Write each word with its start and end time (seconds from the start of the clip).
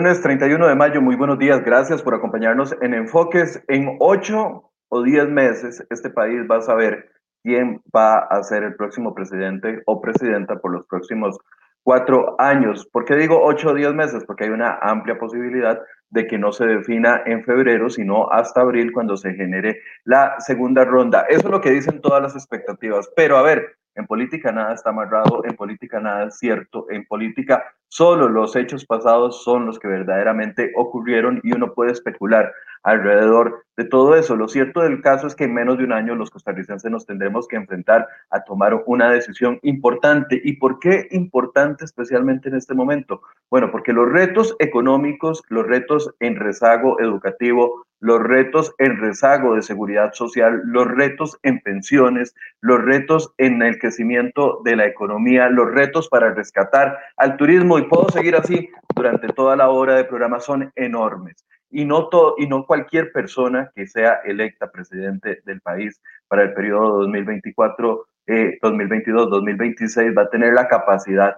Lunes 0.00 0.22
31 0.22 0.66
de 0.66 0.74
mayo, 0.74 1.02
muy 1.02 1.14
buenos 1.14 1.38
días. 1.38 1.62
Gracias 1.62 2.00
por 2.00 2.14
acompañarnos 2.14 2.74
en 2.80 2.94
Enfoques. 2.94 3.62
En 3.68 3.98
ocho 4.00 4.72
o 4.88 5.02
diez 5.02 5.28
meses, 5.28 5.86
este 5.90 6.08
país 6.08 6.40
va 6.50 6.56
a 6.56 6.62
saber 6.62 7.10
quién 7.42 7.82
va 7.94 8.20
a 8.20 8.42
ser 8.42 8.62
el 8.62 8.76
próximo 8.76 9.14
presidente 9.14 9.82
o 9.84 10.00
presidenta 10.00 10.56
por 10.56 10.72
los 10.72 10.86
próximos 10.86 11.36
cuatro 11.82 12.34
años. 12.38 12.88
¿Por 12.90 13.04
qué 13.04 13.14
digo 13.14 13.44
ocho 13.44 13.72
o 13.72 13.74
diez 13.74 13.92
meses? 13.92 14.24
Porque 14.24 14.44
hay 14.44 14.50
una 14.50 14.78
amplia 14.80 15.18
posibilidad 15.18 15.78
de 16.08 16.26
que 16.26 16.38
no 16.38 16.50
se 16.50 16.64
defina 16.64 17.20
en 17.26 17.44
febrero, 17.44 17.90
sino 17.90 18.30
hasta 18.30 18.62
abril, 18.62 18.92
cuando 18.94 19.18
se 19.18 19.34
genere 19.34 19.82
la 20.04 20.40
segunda 20.40 20.82
ronda. 20.86 21.26
Eso 21.28 21.40
es 21.40 21.50
lo 21.50 21.60
que 21.60 21.72
dicen 21.72 22.00
todas 22.00 22.22
las 22.22 22.34
expectativas. 22.34 23.10
Pero 23.14 23.36
a 23.36 23.42
ver, 23.42 23.76
en 24.00 24.06
política 24.06 24.50
nada 24.52 24.74
está 24.74 24.90
amarrado, 24.90 25.44
en 25.44 25.56
política 25.56 26.00
nada 26.00 26.24
es 26.24 26.38
cierto, 26.38 26.86
en 26.90 27.06
política 27.06 27.64
solo 27.88 28.28
los 28.28 28.56
hechos 28.56 28.84
pasados 28.84 29.44
son 29.44 29.66
los 29.66 29.78
que 29.78 29.88
verdaderamente 29.88 30.72
ocurrieron 30.76 31.40
y 31.42 31.52
uno 31.52 31.72
puede 31.74 31.92
especular 31.92 32.52
alrededor 32.82 33.64
de 33.76 33.84
todo 33.84 34.14
eso. 34.14 34.36
Lo 34.36 34.48
cierto 34.48 34.80
del 34.80 35.02
caso 35.02 35.26
es 35.26 35.34
que 35.34 35.44
en 35.44 35.54
menos 35.54 35.78
de 35.78 35.84
un 35.84 35.92
año 35.92 36.14
los 36.14 36.30
costarricenses 36.30 36.90
nos 36.90 37.06
tendremos 37.06 37.46
que 37.46 37.56
enfrentar 37.56 38.06
a 38.30 38.42
tomar 38.42 38.82
una 38.86 39.10
decisión 39.10 39.58
importante. 39.62 40.40
¿Y 40.42 40.54
por 40.54 40.78
qué 40.78 41.08
importante 41.10 41.84
especialmente 41.84 42.48
en 42.48 42.56
este 42.56 42.74
momento? 42.74 43.22
Bueno, 43.50 43.70
porque 43.70 43.92
los 43.92 44.10
retos 44.10 44.56
económicos, 44.58 45.42
los 45.48 45.66
retos 45.66 46.14
en 46.20 46.36
rezago 46.36 47.00
educativo, 47.00 47.86
los 48.00 48.20
retos 48.20 48.74
en 48.78 48.98
rezago 48.98 49.54
de 49.54 49.62
seguridad 49.62 50.12
social, 50.14 50.62
los 50.64 50.88
retos 50.88 51.38
en 51.42 51.60
pensiones, 51.60 52.34
los 52.60 52.82
retos 52.82 53.32
en 53.38 53.62
el 53.62 53.78
crecimiento 53.78 54.60
de 54.64 54.76
la 54.76 54.86
economía, 54.86 55.48
los 55.48 55.70
retos 55.70 56.08
para 56.08 56.32
rescatar 56.32 56.98
al 57.16 57.36
turismo, 57.36 57.78
y 57.78 57.82
puedo 57.82 58.08
seguir 58.08 58.36
así 58.36 58.70
durante 58.94 59.28
toda 59.28 59.54
la 59.54 59.68
hora 59.68 59.94
de 59.94 60.04
programa, 60.04 60.40
son 60.40 60.72
enormes. 60.76 61.44
Y 61.70 61.84
no, 61.84 62.08
todo, 62.08 62.34
y 62.38 62.48
no 62.48 62.66
cualquier 62.66 63.12
persona 63.12 63.70
que 63.74 63.86
sea 63.86 64.20
electa 64.24 64.72
presidente 64.72 65.40
del 65.44 65.60
país 65.60 66.00
para 66.26 66.42
el 66.42 66.54
periodo 66.54 67.00
2024, 67.02 68.06
2022, 68.62 69.30
2026 69.30 70.12
va 70.16 70.22
a 70.22 70.30
tener 70.30 70.54
la 70.54 70.68
capacidad 70.68 71.36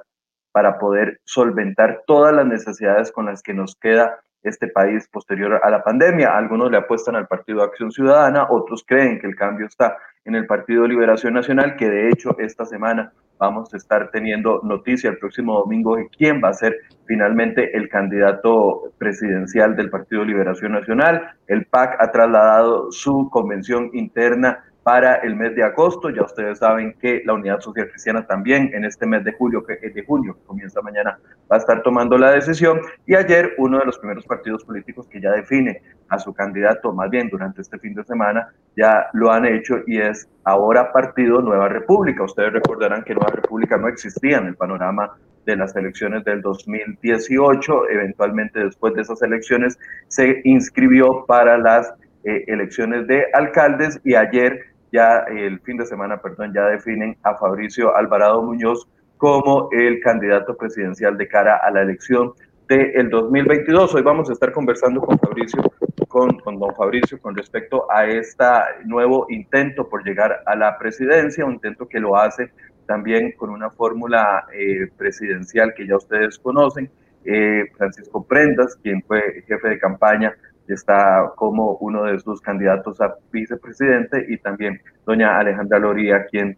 para 0.53 0.79
poder 0.79 1.21
solventar 1.25 2.03
todas 2.07 2.35
las 2.35 2.47
necesidades 2.47 3.11
con 3.11 3.27
las 3.27 3.43
que 3.43 3.55
nos 3.55 3.77
queda 3.77 4.21
este 4.43 4.69
país 4.69 5.09
posterior 5.09 5.61
a 5.63 5.71
la 5.71 5.83
pandemia. 5.83 6.37
Algunos 6.37 6.71
le 6.71 6.79
apuestan 6.79 7.17
al 7.17 7.27
Partido 7.27 7.63
Acción 7.63 7.91
Ciudadana, 7.91 8.47
otros 8.51 8.85
creen 8.87 9.21
que 9.21 9.27
el 9.27 9.37
cambio 9.37 9.67
está 9.67 9.97
en 10.25 10.35
el 10.35 10.47
Partido 10.47 10.87
Liberación 10.87 11.35
Nacional, 11.35 11.77
que 11.77 11.89
de 11.89 12.09
hecho 12.09 12.37
esta 12.39 12.65
semana 12.65 13.13
vamos 13.39 13.75
a 13.75 13.77
estar 13.77 14.11
teniendo 14.13 14.61
noticia 14.63 15.11
el 15.11 15.19
próximo 15.19 15.59
domingo 15.59 15.97
de 15.97 16.09
quién 16.17 16.41
va 16.43 16.51
a 16.51 16.55
ser 16.55 16.77
finalmente 17.07 17.77
el 17.77 17.89
candidato 17.89 18.93
presidencial 18.99 19.75
del 19.75 19.91
Partido 19.91 20.25
Liberación 20.25 20.73
Nacional. 20.73 21.35
El 21.49 21.67
PAC 21.67 21.97
ha 21.99 22.13
trasladado 22.13 22.93
su 22.93 23.29
convención 23.31 23.91
interna 23.95 24.65
para 24.83 25.17
el 25.17 25.37
mes 25.37 25.55
de 25.55 25.63
agosto. 25.63 26.11
Ya 26.11 26.23
ustedes 26.23 26.59
saben 26.59 26.95
que 27.01 27.23
la 27.25 27.35
Unidad 27.35 27.61
Social 27.61 27.89
Cristiana 27.89 28.27
también 28.27 28.71
en 28.75 28.85
este 28.85 29.07
mes 29.07 29.25
de 29.25 29.33
julio, 29.33 29.65
que 29.65 29.77
de 29.77 30.05
junio, 30.05 30.35
que 30.35 30.45
comienza 30.45 30.83
mañana, 30.83 31.19
va 31.51 31.57
a 31.57 31.59
estar 31.59 31.83
tomando 31.83 32.19
la 32.19 32.31
decisión. 32.33 32.81
Y 33.07 33.15
ayer 33.15 33.55
uno 33.59 33.79
de 33.79 33.87
los 33.87 33.99
primeros 33.99 34.25
partidos 34.27 34.65
políticos 34.65 35.07
que 35.09 35.21
ya 35.21 35.31
define 35.33 35.83
a 36.09 36.19
su 36.19 36.33
candidato, 36.35 36.93
más 36.93 37.11
bien 37.11 37.29
durante 37.29 37.63
este 37.63 37.79
fin 37.79 37.95
de 37.95 38.05
semana, 38.05 38.49
ya 38.77 39.07
lo 39.13 39.31
han 39.31 39.47
hecho 39.47 39.77
y 39.87 39.99
es 39.99 40.29
ahora 40.45 40.93
Partido 40.93 41.41
Nueva 41.41 41.69
República. 41.69 42.25
Ustedes 42.25 42.53
recordarán 42.53 43.05
que 43.05 43.15
Nueva 43.15 43.33
República 43.33 43.77
no 43.77 43.89
existía 43.89 44.39
en 44.39 44.47
el 44.47 44.57
panorama 44.57 45.13
de 45.47 45.57
las 45.57 45.75
elecciones 45.77 46.25
del 46.25 46.43
2018. 46.43 47.89
Eventualmente 47.91 48.65
después 48.65 48.95
de 48.95 49.03
esas 49.03 49.23
elecciones 49.23 49.79
se 50.09 50.41
inscribió 50.45 51.25
para 51.27 51.59
las 51.59 51.93
eh, 52.25 52.45
elecciones 52.47 53.07
de 53.09 53.27
alcaldes 53.33 54.01
y 54.05 54.15
ayer 54.15 54.72
ya 54.93 55.25
el 55.29 55.59
fin 55.61 55.79
de 55.79 55.87
semana, 55.87 56.21
perdón, 56.21 56.53
ya 56.55 56.67
definen 56.67 57.17
a 57.23 57.35
Fabricio 57.35 57.97
Alvarado 57.97 58.43
Muñoz 58.43 58.87
como 59.17 59.69
el 59.73 60.01
candidato 60.01 60.57
presidencial 60.57 61.17
de 61.17 61.27
cara 61.27 61.57
a 61.57 61.71
la 61.71 61.83
elección 61.83 62.33
del 62.69 63.09
2022. 63.09 63.95
Hoy 63.95 64.03
vamos 64.03 64.29
a 64.29 64.35
estar 64.35 64.53
conversando 64.53 65.01
con 65.01 65.19
Fabricio, 65.19 65.63
con, 66.09 66.39
con 66.41 66.59
don 66.59 66.75
Fabricio, 66.75 67.19
con 67.21 67.35
respecto 67.35 67.91
a 67.91 68.07
este 68.07 68.45
nuevo 68.85 69.27
intento 69.31 69.89
por 69.89 70.05
llegar 70.05 70.43
a 70.45 70.55
la 70.55 70.77
presidencia, 70.79 71.45
un 71.45 71.55
intento 71.55 71.89
que 71.89 71.99
lo 71.99 72.17
hace 72.17 72.51
también 72.87 73.33
con 73.33 73.49
una 73.51 73.71
fórmula 73.71 74.47
eh, 74.53 74.89
presidencial 74.99 75.73
que 75.75 75.87
ya 75.87 75.97
ustedes 75.97 76.39
conocen. 76.39 76.91
Eh, 77.25 77.71
Francisco 77.77 78.25
Prendas, 78.25 78.77
quien 78.83 79.01
fue 79.03 79.45
jefe 79.47 79.69
de 79.69 79.79
campaña 79.79 80.35
está 80.75 81.33
como 81.37 81.77
uno 81.77 82.05
de 82.05 82.19
sus 82.21 82.41
candidatos 82.41 83.01
a 83.01 83.15
vicepresidente 83.31 84.27
y 84.29 84.39
también 84.39 84.81
doña 85.07 85.39
Alejandra 85.39 85.79
Loría, 85.79 86.27
quien 86.27 86.57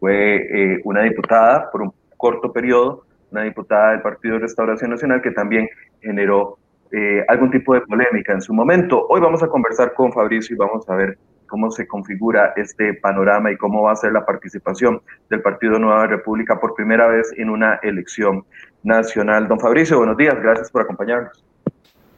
fue 0.00 0.36
eh, 0.36 0.80
una 0.84 1.02
diputada 1.02 1.70
por 1.70 1.82
un 1.82 1.92
corto 2.16 2.52
periodo, 2.52 3.04
una 3.30 3.42
diputada 3.42 3.92
del 3.92 4.02
Partido 4.02 4.34
de 4.34 4.40
Restauración 4.40 4.90
Nacional 4.90 5.22
que 5.22 5.30
también 5.30 5.68
generó 6.00 6.58
eh, 6.92 7.24
algún 7.28 7.50
tipo 7.50 7.74
de 7.74 7.80
polémica 7.80 8.32
en 8.32 8.40
su 8.40 8.54
momento. 8.54 9.06
Hoy 9.08 9.20
vamos 9.20 9.42
a 9.42 9.48
conversar 9.48 9.94
con 9.94 10.12
Fabricio 10.12 10.54
y 10.54 10.58
vamos 10.58 10.88
a 10.88 10.94
ver 10.94 11.18
cómo 11.48 11.70
se 11.70 11.86
configura 11.86 12.52
este 12.56 12.94
panorama 12.94 13.50
y 13.50 13.56
cómo 13.56 13.82
va 13.82 13.92
a 13.92 13.96
ser 13.96 14.12
la 14.12 14.24
participación 14.24 15.00
del 15.30 15.42
Partido 15.42 15.78
Nueva 15.78 16.06
República 16.06 16.58
por 16.58 16.74
primera 16.74 17.08
vez 17.08 17.32
en 17.36 17.50
una 17.50 17.80
elección 17.82 18.44
nacional. 18.82 19.48
Don 19.48 19.58
Fabricio, 19.58 19.98
buenos 19.98 20.16
días, 20.16 20.34
gracias 20.40 20.70
por 20.70 20.82
acompañarnos. 20.82 21.53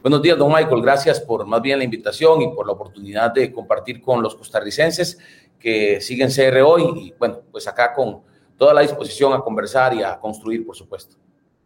Buenos 0.07 0.21
días, 0.21 0.37
don 0.37 0.53
Michael. 0.53 0.81
Gracias 0.81 1.19
por 1.19 1.45
más 1.45 1.61
bien 1.61 1.79
la 1.79 1.83
invitación 1.83 2.41
y 2.41 2.47
por 2.55 2.65
la 2.65 2.71
oportunidad 2.71 3.33
de 3.33 3.51
compartir 3.51 3.99
con 4.01 4.23
los 4.23 4.37
costarricenses 4.37 5.19
que 5.59 5.99
siguen 5.99 6.29
CR 6.29 6.61
hoy 6.61 6.83
y 6.95 7.13
bueno, 7.19 7.39
pues 7.51 7.67
acá 7.67 7.93
con 7.93 8.21
toda 8.57 8.73
la 8.73 8.79
disposición 8.79 9.33
a 9.33 9.39
conversar 9.39 9.93
y 9.93 10.03
a 10.03 10.17
construir, 10.17 10.65
por 10.65 10.77
supuesto. 10.77 11.17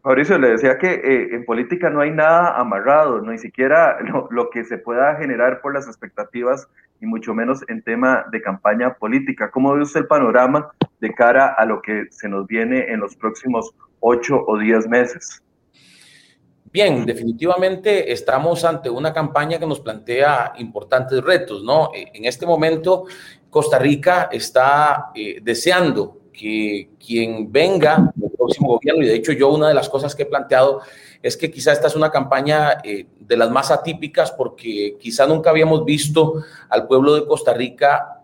Mauricio, 0.02 0.38
le 0.38 0.48
decía 0.50 0.76
que 0.76 0.92
eh, 0.92 1.36
en 1.36 1.44
política 1.44 1.88
no 1.88 2.00
hay 2.00 2.10
nada 2.10 2.58
amarrado, 2.58 3.20
ni 3.20 3.38
siquiera 3.38 4.00
lo, 4.12 4.26
lo, 4.32 4.50
que 4.50 4.64
se 4.64 4.76
pueda 4.76 5.14
generar 5.14 5.60
por 5.60 5.72
las 5.72 5.86
expectativas 5.86 6.66
y 7.00 7.06
mucho 7.06 7.34
menos 7.34 7.60
en 7.68 7.80
tema 7.80 8.24
de 8.32 8.42
campaña 8.42 8.94
política. 8.94 9.52
¿Cómo 9.52 9.72
ve 9.72 9.82
usted 9.82 10.00
el 10.00 10.06
panorama 10.08 10.68
de 10.98 11.14
cara 11.14 11.54
a 11.56 11.64
lo 11.64 11.80
que 11.80 12.06
se 12.10 12.28
nos 12.28 12.48
viene 12.48 12.90
en 12.92 12.98
los 12.98 13.14
próximos 13.14 13.72
ocho 14.00 14.42
o 14.48 14.58
diez 14.58 14.88
meses? 14.88 15.44
Bien, 16.70 17.04
definitivamente 17.04 18.12
estamos 18.12 18.64
ante 18.64 18.88
una 18.88 19.12
campaña 19.12 19.58
que 19.58 19.66
nos 19.66 19.80
plantea 19.80 20.54
importantes 20.56 21.22
retos, 21.22 21.62
¿no? 21.62 21.90
E, 21.94 22.10
en 22.14 22.24
este 22.24 22.46
momento, 22.46 23.04
Costa 23.50 23.78
Rica 23.78 24.30
está 24.32 25.10
eh, 25.14 25.40
deseando 25.42 26.22
que 26.32 26.90
quien 27.04 27.52
venga 27.52 28.12
el 28.20 28.30
próximo 28.30 28.68
gobierno, 28.68 29.02
y 29.02 29.06
de 29.06 29.16
hecho 29.16 29.32
yo 29.32 29.50
una 29.50 29.68
de 29.68 29.74
las 29.74 29.90
cosas 29.90 30.14
que 30.14 30.22
he 30.22 30.26
planteado 30.26 30.80
es 31.22 31.36
que 31.36 31.50
quizá 31.50 31.72
esta 31.72 31.86
es 31.86 31.94
una 31.94 32.10
campaña 32.10 32.78
eh, 32.82 33.06
de 33.20 33.36
las 33.36 33.50
más 33.50 33.70
atípicas 33.70 34.32
porque 34.32 34.96
quizá 34.98 35.26
nunca 35.26 35.50
habíamos 35.50 35.84
visto 35.84 36.42
al 36.68 36.86
pueblo 36.86 37.14
de 37.14 37.26
Costa 37.26 37.52
Rica 37.52 38.21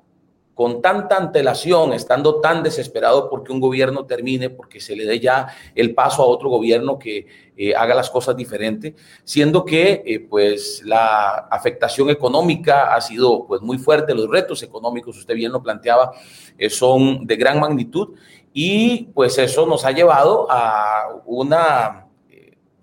con 0.58 0.82
tanta 0.82 1.16
antelación, 1.16 1.92
estando 1.92 2.40
tan 2.40 2.64
desesperado 2.64 3.30
porque 3.30 3.52
un 3.52 3.60
gobierno 3.60 4.06
termine, 4.06 4.50
porque 4.50 4.80
se 4.80 4.96
le 4.96 5.06
dé 5.06 5.20
ya 5.20 5.46
el 5.72 5.94
paso 5.94 6.20
a 6.20 6.26
otro 6.26 6.48
gobierno 6.48 6.98
que 6.98 7.28
eh, 7.56 7.76
haga 7.76 7.94
las 7.94 8.10
cosas 8.10 8.36
diferente, 8.36 8.96
siendo 9.22 9.64
que 9.64 10.02
eh, 10.04 10.18
pues 10.18 10.82
la 10.84 11.46
afectación 11.48 12.10
económica 12.10 12.92
ha 12.92 13.00
sido 13.00 13.46
pues 13.46 13.62
muy 13.62 13.78
fuerte, 13.78 14.16
los 14.16 14.28
retos 14.28 14.60
económicos, 14.64 15.16
usted 15.16 15.36
bien 15.36 15.52
lo 15.52 15.62
planteaba, 15.62 16.10
eh, 16.58 16.68
son 16.68 17.24
de 17.24 17.36
gran 17.36 17.60
magnitud 17.60 18.16
y 18.52 19.04
pues 19.14 19.38
eso 19.38 19.64
nos 19.64 19.84
ha 19.84 19.92
llevado 19.92 20.48
a 20.50 21.22
una 21.24 22.07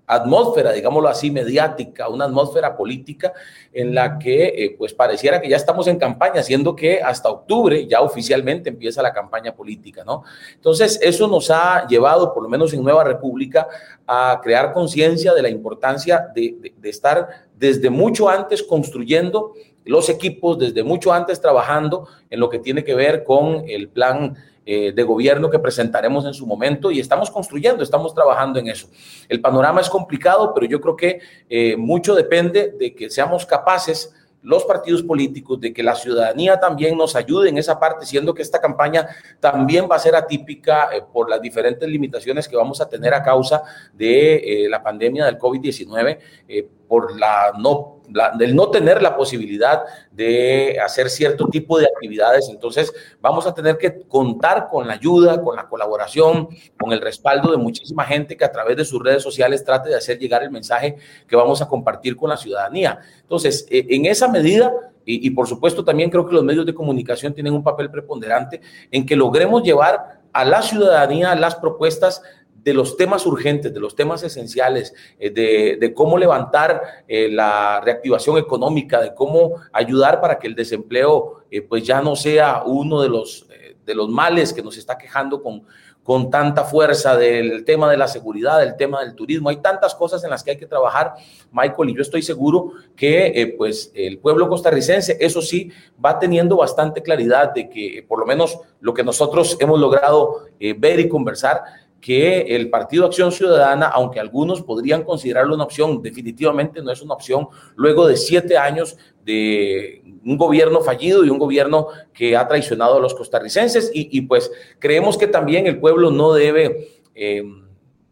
atmósfera, 0.07 0.71
digámoslo 0.71 1.09
así, 1.09 1.31
mediática, 1.31 2.09
una 2.09 2.25
atmósfera 2.25 2.77
política 2.77 3.33
en 3.73 3.95
la 3.95 4.19
que 4.19 4.45
eh, 4.47 4.75
pues 4.77 4.93
pareciera 4.93 5.41
que 5.41 5.49
ya 5.49 5.57
estamos 5.57 5.87
en 5.87 5.97
campaña, 5.97 6.43
siendo 6.43 6.75
que 6.75 7.01
hasta 7.01 7.29
octubre 7.29 7.87
ya 7.87 8.01
oficialmente 8.01 8.69
empieza 8.69 9.01
la 9.01 9.13
campaña 9.13 9.55
política, 9.55 10.03
¿no? 10.03 10.23
Entonces, 10.53 10.99
eso 11.01 11.27
nos 11.27 11.49
ha 11.49 11.87
llevado, 11.87 12.33
por 12.33 12.43
lo 12.43 12.49
menos 12.49 12.73
en 12.73 12.83
Nueva 12.83 13.03
República, 13.03 13.67
a 14.05 14.39
crear 14.43 14.73
conciencia 14.73 15.33
de 15.33 15.41
la 15.41 15.49
importancia 15.49 16.27
de, 16.33 16.73
de 16.77 16.89
estar 16.89 17.27
desde 17.57 17.89
mucho 17.89 18.29
antes 18.29 18.61
construyendo 18.63 19.53
los 19.85 20.09
equipos, 20.09 20.57
desde 20.57 20.83
mucho 20.83 21.13
antes 21.13 21.39
trabajando 21.39 22.07
en 22.29 22.39
lo 22.39 22.49
que 22.49 22.59
tiene 22.59 22.83
que 22.83 22.95
ver 22.95 23.23
con 23.23 23.63
el 23.67 23.89
plan 23.89 24.35
eh, 24.65 24.91
de 24.91 25.03
gobierno 25.03 25.49
que 25.49 25.59
presentaremos 25.59 26.25
en 26.25 26.33
su 26.33 26.47
momento 26.47 26.89
y 26.89 26.99
estamos 26.99 27.29
construyendo, 27.29 27.83
estamos 27.83 28.15
trabajando 28.15 28.59
en 28.59 28.67
eso. 28.67 28.87
El 29.29 29.39
panorama 29.39 29.81
es 29.81 29.89
complicado, 29.89 30.53
pero 30.55 30.65
yo 30.65 30.81
creo 30.81 30.95
que 30.95 31.19
eh, 31.49 31.77
mucho 31.77 32.15
depende 32.15 32.73
de 32.77 32.95
que 32.95 33.09
seamos 33.09 33.45
capaces 33.45 34.13
los 34.41 34.63
partidos 34.63 35.01
políticos, 35.01 35.59
de 35.59 35.73
que 35.73 35.81
la 35.81 35.95
ciudadanía 35.95 36.59
también 36.59 36.97
nos 36.97 37.15
ayude 37.15 37.49
en 37.49 37.57
esa 37.57 37.79
parte, 37.79 38.05
siendo 38.05 38.33
que 38.33 38.43
esta 38.43 38.61
campaña 38.61 39.07
también 39.39 39.87
va 39.89 39.95
a 39.95 39.99
ser 39.99 40.15
atípica 40.15 40.89
eh, 40.93 41.01
por 41.11 41.29
las 41.29 41.41
diferentes 41.41 41.87
limitaciones 41.89 42.47
que 42.47 42.55
vamos 42.55 42.79
a 42.79 42.87
tener 42.87 43.13
a 43.13 43.23
causa 43.23 43.63
de 43.93 44.67
la 44.69 44.81
pandemia 44.83 45.25
del 45.25 45.37
COVID-19, 45.37 46.19
eh, 46.47 46.67
por 46.87 47.19
la 47.19 47.53
no 47.57 47.94
del 48.37 48.55
no 48.55 48.69
tener 48.69 49.01
la 49.01 49.15
posibilidad 49.15 49.83
de 50.11 50.79
hacer 50.83 51.09
cierto 51.09 51.47
tipo 51.47 51.77
de 51.77 51.85
actividades. 51.85 52.49
Entonces, 52.49 52.93
vamos 53.21 53.45
a 53.47 53.53
tener 53.53 53.77
que 53.77 54.01
contar 54.07 54.67
con 54.69 54.87
la 54.87 54.93
ayuda, 54.93 55.41
con 55.41 55.55
la 55.55 55.67
colaboración, 55.67 56.49
con 56.79 56.91
el 56.91 57.01
respaldo 57.01 57.51
de 57.51 57.57
muchísima 57.57 58.03
gente 58.05 58.37
que 58.37 58.45
a 58.45 58.51
través 58.51 58.77
de 58.77 58.85
sus 58.85 59.01
redes 59.03 59.23
sociales 59.23 59.63
trate 59.63 59.89
de 59.89 59.95
hacer 59.95 60.19
llegar 60.19 60.43
el 60.43 60.51
mensaje 60.51 60.95
que 61.27 61.35
vamos 61.35 61.61
a 61.61 61.67
compartir 61.67 62.15
con 62.15 62.29
la 62.29 62.37
ciudadanía. 62.37 62.99
Entonces, 63.21 63.65
e, 63.69 63.85
en 63.89 64.05
esa 64.05 64.27
medida, 64.27 64.71
y 65.07 65.29
por 65.29 65.47
supuesto 65.47 65.83
también 65.83 66.09
creo 66.09 66.25
que 66.25 66.33
los 66.33 66.43
medios 66.43 66.65
de 66.65 66.73
comunicación 66.73 67.31
tienen 67.31 67.53
un 67.53 67.63
papel 67.63 67.91
preponderante 67.91 68.59
en 68.89 69.05
que 69.05 69.15
logremos 69.15 69.61
llevar 69.61 70.23
a 70.35 70.43
la 70.43 70.61
ciudadanía 70.61 71.33
las 71.33 71.55
propuestas 71.55 72.21
de 72.65 72.73
los 72.73 72.97
temas 72.97 73.27
urgentes, 73.27 73.71
de 73.71 73.79
los 73.79 73.95
temas 73.95 74.23
esenciales, 74.23 74.95
eh, 75.19 75.29
de, 75.29 75.93
cómo 75.93 76.17
levantar 76.17 76.81
eh, 77.07 77.29
la 77.29 77.79
reactivación 77.79 78.39
económica, 78.39 78.99
de 78.99 79.13
cómo 79.13 79.61
ayudar 79.71 80.19
para 80.19 80.39
que 80.39 80.47
el 80.47 80.55
desempleo 80.55 81.43
eh, 81.51 81.61
pues 81.61 81.83
ya 81.83 82.01
no 82.01 82.15
sea 82.15 82.63
uno 82.65 83.03
de 83.03 83.09
los, 83.09 83.47
de 83.85 83.93
los 83.93 84.09
males 84.09 84.51
que 84.51 84.63
nos 84.63 84.77
está 84.77 84.97
quejando 84.97 85.43
con, 85.43 85.61
con 86.01 86.31
tanta 86.31 86.63
fuerza 86.63 87.15
del 87.15 87.63
tema 87.65 87.87
de 87.87 87.97
la 87.97 88.07
seguridad, 88.07 88.59
del 88.59 88.75
tema 88.75 89.01
del 89.01 89.13
turismo. 89.13 89.49
Hay 89.49 89.57
tantas 89.57 89.93
cosas 89.93 90.23
en 90.23 90.31
las 90.31 90.43
que 90.43 90.51
hay 90.51 90.57
que 90.57 90.65
trabajar, 90.65 91.13
Michael, 91.51 91.91
y 91.91 91.95
yo 91.95 92.01
estoy 92.01 92.23
seguro 92.23 92.71
que 92.95 93.53
pues 93.59 93.91
el 93.93 94.17
pueblo 94.17 94.49
costarricense, 94.49 95.17
eso 95.19 95.39
sí, 95.43 95.71
va 96.03 96.17
teniendo 96.17 96.57
bastante 96.57 97.03
claridad 97.03 97.53
de 97.53 97.69
que 97.69 98.03
por 98.07 98.19
lo 98.19 98.25
menos 98.25 98.57
lo 98.79 98.95
que 98.95 99.03
nosotros 99.03 99.55
hemos 99.59 99.79
logrado 99.79 100.45
ver 100.59 100.99
y 100.99 101.09
conversar, 101.09 101.61
que 102.05 102.55
el 102.55 102.69
Partido 102.69 103.07
Acción 103.07 103.31
Ciudadana, 103.31 103.87
aunque 103.87 104.19
algunos 104.19 104.61
podrían 104.61 105.01
considerarlo 105.01 105.55
una 105.55 105.63
opción, 105.63 106.03
definitivamente 106.03 106.83
no 106.83 106.91
es 106.91 107.01
una 107.01 107.15
opción 107.15 107.47
luego 107.75 108.05
de 108.05 108.15
siete 108.15 108.59
años 108.59 108.95
de 109.23 110.03
un 110.23 110.37
gobierno 110.37 110.81
fallido 110.81 111.25
y 111.25 111.31
un 111.31 111.39
gobierno 111.39 111.87
que 112.13 112.37
ha 112.37 112.47
traicionado 112.47 112.97
a 112.97 112.99
los 112.99 113.15
costarricenses 113.15 113.89
y, 113.91 114.21
pues 114.21 114.51
creemos 114.77 115.17
que 115.17 115.25
también 115.25 115.65
el 115.65 115.79
pueblo 115.79 116.11
no 116.11 116.31
debe... 116.33 117.01
Eh, 117.15 117.43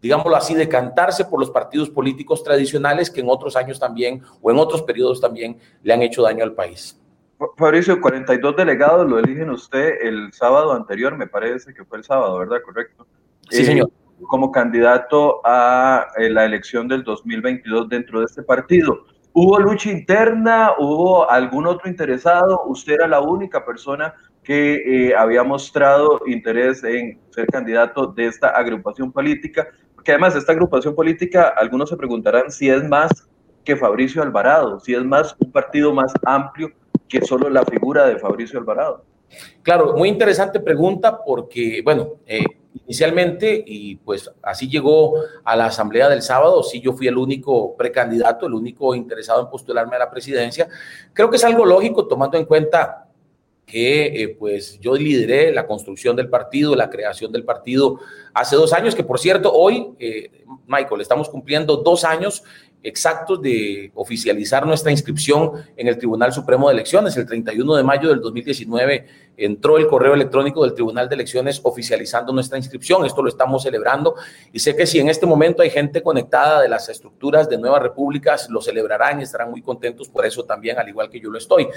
digámoslo 0.01 0.35
así, 0.35 0.55
decantarse 0.55 1.25
por 1.25 1.39
los 1.39 1.51
partidos 1.51 1.91
políticos 1.91 2.43
tradicionales 2.43 3.11
que 3.11 3.21
en 3.21 3.29
otros 3.29 3.55
años 3.55 3.79
también 3.79 4.23
o 4.41 4.49
en 4.49 4.57
otros 4.57 4.81
periodos 4.81 5.21
también 5.21 5.59
le 5.83 5.93
han 5.93 6.01
hecho 6.01 6.23
daño 6.23 6.43
al 6.43 6.53
país. 6.53 6.99
Fabricio, 7.57 8.01
42 8.01 8.55
delegados 8.55 9.07
lo 9.07 9.19
eligen 9.19 9.51
usted 9.51 9.99
el 10.01 10.33
sábado 10.33 10.73
anterior, 10.73 11.15
me 11.15 11.27
parece 11.27 11.75
que 11.75 11.85
fue 11.85 11.99
el 11.99 12.03
sábado, 12.03 12.39
¿verdad? 12.39 12.57
Correcto. 12.65 13.05
Sí, 13.53 13.61
eh, 13.61 13.65
señor. 13.65 13.91
como 14.27 14.51
candidato 14.51 15.41
a 15.43 16.07
eh, 16.17 16.27
la 16.29 16.45
elección 16.45 16.87
del 16.87 17.03
2022 17.03 17.87
dentro 17.87 18.19
de 18.19 18.25
este 18.25 18.41
partido. 18.41 19.05
¿Hubo 19.31 19.59
lucha 19.59 19.91
interna? 19.91 20.71
¿Hubo 20.79 21.29
algún 21.29 21.67
otro 21.67 21.87
interesado? 21.87 22.63
¿Usted 22.65 22.93
era 22.93 23.07
la 23.07 23.21
única 23.21 23.63
persona 23.63 24.15
que 24.43 24.75
eh, 24.75 25.15
había 25.15 25.43
mostrado 25.43 26.21
interés 26.25 26.83
en 26.83 27.19
ser 27.29 27.45
candidato 27.47 28.07
de 28.07 28.25
esta 28.25 28.49
agrupación 28.49 29.11
política? 29.11 29.67
Porque 29.93 30.11
además 30.11 30.35
esta 30.35 30.53
agrupación 30.53 30.95
política, 30.95 31.53
algunos 31.55 31.89
se 31.89 31.97
preguntarán 31.97 32.49
si 32.49 32.69
es 32.69 32.83
más 32.89 33.29
que 33.63 33.75
Fabricio 33.75 34.23
Alvarado, 34.23 34.79
si 34.79 34.95
es 34.95 35.03
más 35.03 35.35
un 35.37 35.51
partido 35.51 35.93
más 35.93 36.11
amplio 36.25 36.71
que 37.07 37.21
solo 37.21 37.49
la 37.49 37.63
figura 37.65 38.07
de 38.07 38.17
Fabricio 38.17 38.59
Alvarado. 38.59 39.05
Claro, 39.61 39.95
muy 39.95 40.09
interesante 40.09 40.59
pregunta 40.59 41.23
porque, 41.23 41.81
bueno, 41.83 42.15
eh, 42.25 42.43
inicialmente, 42.85 43.63
y 43.65 43.95
pues 43.95 44.29
así 44.41 44.67
llegó 44.67 45.15
a 45.43 45.55
la 45.55 45.67
asamblea 45.67 46.09
del 46.09 46.21
sábado, 46.21 46.63
sí 46.63 46.81
yo 46.81 46.93
fui 46.93 47.07
el 47.07 47.17
único 47.17 47.75
precandidato, 47.75 48.47
el 48.47 48.53
único 48.53 48.93
interesado 48.95 49.41
en 49.41 49.49
postularme 49.49 49.95
a 49.95 49.99
la 49.99 50.11
presidencia. 50.11 50.67
Creo 51.13 51.29
que 51.29 51.37
es 51.37 51.43
algo 51.43 51.65
lógico 51.65 52.07
tomando 52.07 52.37
en 52.37 52.45
cuenta 52.45 53.07
que 53.65 54.23
eh, 54.23 54.35
pues 54.37 54.79
yo 54.79 54.95
lideré 54.95 55.53
la 55.53 55.65
construcción 55.65 56.15
del 56.15 56.29
partido, 56.29 56.75
la 56.75 56.89
creación 56.89 57.31
del 57.31 57.45
partido 57.45 57.99
hace 58.33 58.55
dos 58.55 58.73
años, 58.73 58.93
que 58.93 59.03
por 59.03 59.19
cierto, 59.19 59.53
hoy, 59.53 59.93
eh, 59.99 60.43
Michael, 60.67 61.01
estamos 61.01 61.29
cumpliendo 61.29 61.77
dos 61.77 62.03
años 62.03 62.43
exactos 62.83 63.41
de 63.41 63.91
oficializar 63.95 64.67
nuestra 64.67 64.91
inscripción 64.91 65.51
en 65.75 65.87
el 65.87 65.97
Tribunal 65.97 66.33
Supremo 66.33 66.67
de 66.67 66.75
Elecciones. 66.75 67.15
El 67.17 67.25
31 67.25 67.75
de 67.75 67.83
mayo 67.83 68.09
del 68.09 68.21
2019 68.21 69.05
entró 69.37 69.77
el 69.77 69.87
correo 69.87 70.13
electrónico 70.13 70.63
del 70.63 70.73
Tribunal 70.73 71.09
de 71.09 71.15
Elecciones 71.15 71.59
oficializando 71.63 72.31
nuestra 72.33 72.57
inscripción. 72.57 73.05
Esto 73.05 73.21
lo 73.21 73.29
estamos 73.29 73.63
celebrando 73.63 74.15
y 74.51 74.59
sé 74.59 74.75
que 74.75 74.85
si 74.85 74.99
en 74.99 75.09
este 75.09 75.25
momento 75.25 75.61
hay 75.61 75.69
gente 75.69 76.01
conectada 76.01 76.61
de 76.61 76.69
las 76.69 76.87
estructuras 76.89 77.49
de 77.49 77.57
Nuevas 77.57 77.81
Repúblicas, 77.81 78.49
lo 78.49 78.61
celebrarán 78.61 79.19
y 79.19 79.23
estarán 79.23 79.49
muy 79.49 79.61
contentos 79.61 80.09
por 80.09 80.25
eso 80.25 80.43
también, 80.43 80.77
al 80.77 80.87
igual 80.87 81.09
que 81.09 81.19
yo 81.19 81.29
lo 81.29 81.37
estoy. 81.37 81.67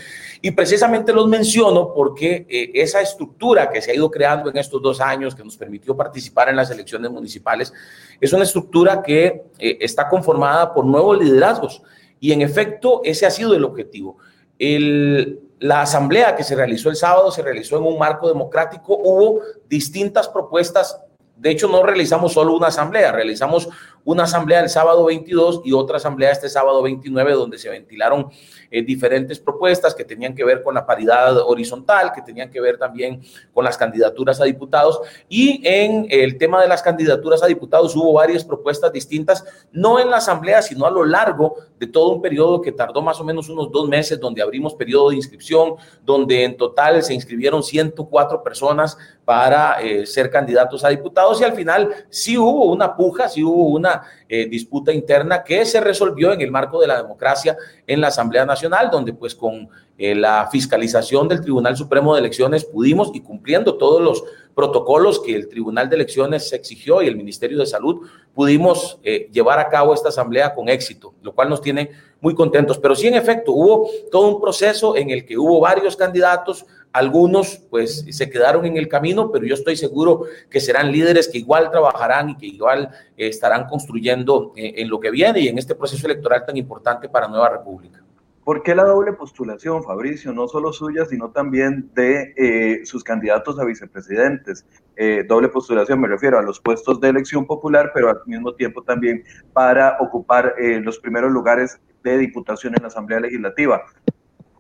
Y 0.43 0.51
precisamente 0.51 1.13
los 1.13 1.29
menciono 1.29 1.95
porque 1.95 2.47
eh, 2.49 2.71
esa 2.75 3.01
estructura 3.01 3.71
que 3.71 3.81
se 3.81 3.91
ha 3.91 3.95
ido 3.95 4.11
creando 4.11 4.51
en 4.51 4.57
estos 4.59 4.83
dos 4.83 5.01
años, 5.01 5.35
que 5.35 5.45
nos 5.45 5.57
permitió 5.57 5.97
participar 5.97 6.49
en 6.49 6.57
las 6.57 6.71
elecciones 6.71 7.11
municipales, 7.11 7.73
es 8.21 8.33
una 8.33 8.45
estructura 8.45 9.03
que 9.03 9.45
eh, 9.59 9.79
está 9.81 10.09
conformada 10.09 10.73
por 10.75 10.85
nuevos 10.85 11.19
liderazgos. 11.19 11.83
Y 12.21 12.33
en 12.33 12.43
efecto, 12.43 13.03
ese 13.05 13.27
ha 13.27 13.31
sido 13.31 13.55
el 13.55 13.65
objetivo. 13.65 14.19
El, 14.59 15.46
la 15.59 15.83
asamblea 15.83 16.37
que 16.37 16.45
se 16.45 16.55
realizó 16.55 16.91
el 16.91 16.97
sábado 16.97 17.31
se 17.31 17.43
realizó 17.43 17.79
en 17.79 17.85
un 17.85 17.99
marco 17.99 18.29
democrático. 18.29 18.97
Hubo 18.97 19.41
distintas 19.69 20.29
propuestas. 20.29 21.01
De 21.37 21.51
hecho, 21.51 21.69
no 21.69 21.83
realizamos 21.83 22.33
solo 22.33 22.55
una 22.55 22.69
asamblea, 22.69 23.13
realizamos 23.13 23.69
una 24.07 24.23
asamblea 24.23 24.61
el 24.61 24.69
sábado 24.69 25.05
22 25.05 25.63
y 25.65 25.73
otra 25.73 25.97
asamblea 25.97 26.31
este 26.31 26.49
sábado 26.49 26.81
29, 26.81 27.33
donde 27.33 27.59
se 27.59 27.69
ventilaron 27.69 28.29
eh, 28.71 28.83
diferentes 28.83 29.41
propuestas 29.41 29.97
que 29.97 30.05
tenían 30.05 30.33
que 30.33 30.45
ver 30.45 30.63
con 30.63 30.77
la 30.77 30.87
paridad 30.87 31.37
horizontal, 31.39 32.13
que 32.15 32.23
tenían 32.23 32.49
que 32.49 32.61
ver 32.61 32.79
también 32.79 33.21
con 33.53 33.65
las 33.65 33.77
candidaturas 33.77 34.41
a 34.41 34.45
diputados. 34.45 35.01
Y 35.29 35.61
en 35.65 36.07
el 36.09 36.39
tema 36.39 36.63
de 36.63 36.69
las 36.69 36.83
candidaturas 36.83 37.43
a 37.43 37.47
diputados 37.47 37.97
hubo 37.97 38.13
varias 38.13 38.45
propuestas 38.45 38.93
distintas, 38.93 39.45
no 39.73 39.99
en 39.99 40.09
la 40.09 40.19
asamblea, 40.19 40.63
sino 40.63 40.87
a 40.87 40.91
lo 40.91 41.05
largo 41.05 41.57
de 41.81 41.89
todo 41.89 42.11
un 42.11 42.23
periodo 42.23 42.63
que 42.63 42.71
tardó 42.71 43.03
más 43.03 43.21
o 43.21 43.25
menos 43.25 43.49
unos 43.49 43.73
dos 43.73 43.89
meses, 43.89 44.21
donde 44.21 44.41
abrimos 44.41 44.77
periodo 44.77 45.11
de 45.11 45.17
inscripción, 45.17 45.75
donde 46.05 46.45
en 46.45 46.57
total 46.57 47.03
se 47.03 47.13
inscribieron 47.13 47.61
104 47.61 48.41
personas 48.45 48.97
para 49.25 49.81
eh, 49.83 50.07
ser 50.07 50.31
candidatos 50.31 50.85
a 50.85 50.89
diputados 50.91 51.41
y 51.41 51.45
al 51.45 51.55
final 51.55 51.93
sí 52.09 52.39
hubo 52.39 52.67
una 52.67 52.95
puja, 52.95 53.29
sí 53.29 53.43
hubo 53.43 53.71
una 53.71 53.96
eh, 54.29 54.47
disputa 54.47 54.93
interna 54.93 55.43
que 55.45 55.65
se 55.65 55.81
resolvió 55.81 56.33
en 56.33 56.41
el 56.41 56.51
marco 56.51 56.81
de 56.81 56.87
la 56.87 57.03
democracia 57.03 57.57
en 57.87 58.01
la 58.01 58.09
Asamblea 58.09 58.45
Nacional, 58.45 58.91
donde 58.91 59.13
pues 59.13 59.35
con 59.35 59.69
eh, 59.99 60.15
la 60.15 60.49
fiscalización 60.51 61.29
del 61.29 61.41
Tribunal 61.41 61.77
Supremo 61.77 62.15
de 62.15 62.21
Elecciones 62.21 62.65
pudimos 62.65 63.11
y 63.15 63.21
cumpliendo 63.21 63.77
todos 63.77 64.03
los 64.03 64.25
protocolos 64.57 65.21
que 65.21 65.37
el 65.37 65.49
Tribunal 65.49 65.91
de 65.91 65.97
Elecciones 65.97 66.51
exigió 66.51 67.03
y 67.03 67.07
el 67.07 67.15
Ministerio 67.15 67.59
de 67.59 67.67
Salud, 67.67 68.09
pudimos 68.35 68.99
eh, 69.03 69.29
llevar 69.31 69.59
a 69.59 69.69
cabo 69.69 69.93
esta 69.93 70.09
asamblea 70.09 70.55
con 70.55 70.71
éxito, 70.71 71.13
lo 71.21 71.35
cual 71.35 71.51
nos 71.51 71.61
tiene 71.61 71.91
muy 72.23 72.35
contentos. 72.35 72.79
Pero 72.79 72.97
sí, 72.97 73.07
en 73.07 73.17
efecto, 73.17 73.53
hubo 73.53 73.91
todo 74.11 74.29
un 74.29 74.41
proceso 74.41 74.97
en 74.97 75.11
el 75.11 75.27
que 75.27 75.37
hubo 75.37 75.61
varios 75.61 75.95
candidatos, 75.95 76.65
algunos 76.91 77.59
pues 77.69 78.07
se 78.09 78.31
quedaron 78.31 78.65
en 78.65 78.79
el 78.79 78.89
camino, 78.89 79.31
pero 79.31 79.45
yo 79.45 79.55
estoy 79.55 79.77
seguro 79.77 80.23
que 80.49 80.59
serán 80.59 80.91
líderes 80.91 81.29
que 81.29 81.37
igual 81.37 81.71
trabajarán 81.71 82.31
y 82.31 82.37
que 82.39 82.47
igual 82.47 82.89
eh, 83.15 83.29
estarán 83.29 83.67
construyendo 83.67 84.55
en 84.57 84.89
lo 84.89 84.99
que 84.99 85.11
viene 85.11 85.41
y 85.41 85.49
en 85.49 85.59
este 85.59 85.75
proceso 85.75 86.07
electoral 86.07 86.47
tan 86.47 86.57
importante 86.57 87.11
para 87.11 87.29
Nueva 87.29 87.51
República. 87.51 88.06
¿Por 88.47 88.63
qué 88.63 88.77
la 88.77 88.85
doble 88.85 89.13
postulación, 89.13 89.83
Fabricio? 89.83 90.33
No 90.33 90.47
solo 90.47 90.73
suya, 90.73 91.05
sino 91.05 91.33
también 91.33 91.91
de 91.97 92.33
eh, 92.37 92.87
sus 92.87 93.03
candidatos 93.03 93.59
a 93.59 93.65
vicepresidentes. 93.65 94.65
Eh, 94.95 95.25
doble 95.27 95.49
postulación, 95.49 96.01
me 96.01 96.07
refiero 96.07 96.39
a 96.39 96.43
los 96.43 96.61
puestos 96.61 97.01
de 97.01 97.09
elección 97.09 97.45
popular, 97.45 97.91
pero 97.93 98.09
al 98.09 98.21
mismo 98.25 98.55
tiempo 98.55 98.85
también 98.85 99.25
para 99.53 99.97
ocupar 99.99 100.55
eh, 100.61 100.79
los 100.79 101.01
primeros 101.01 101.33
lugares 101.33 101.81
de 102.05 102.19
diputación 102.19 102.75
en 102.77 102.83
la 102.83 102.87
Asamblea 102.87 103.19
Legislativa. 103.19 103.83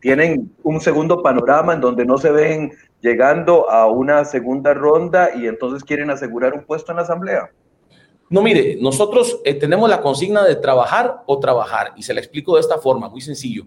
Tienen 0.00 0.52
un 0.64 0.80
segundo 0.80 1.22
panorama 1.22 1.72
en 1.72 1.80
donde 1.80 2.04
no 2.04 2.18
se 2.18 2.32
ven 2.32 2.72
llegando 3.02 3.70
a 3.70 3.86
una 3.86 4.24
segunda 4.24 4.74
ronda 4.74 5.30
y 5.36 5.46
entonces 5.46 5.84
quieren 5.84 6.10
asegurar 6.10 6.54
un 6.54 6.64
puesto 6.64 6.90
en 6.90 6.96
la 6.96 7.02
Asamblea. 7.02 7.52
No, 8.28 8.42
mire, 8.42 8.76
nosotros 8.80 9.40
eh, 9.44 9.54
tenemos 9.54 9.88
la 9.88 10.00
consigna 10.00 10.44
de 10.44 10.56
trabajar 10.56 11.22
o 11.26 11.38
trabajar, 11.38 11.92
y 11.96 12.02
se 12.02 12.12
la 12.12 12.20
explico 12.20 12.54
de 12.54 12.60
esta 12.60 12.78
forma, 12.78 13.08
muy 13.08 13.20
sencillo. 13.20 13.66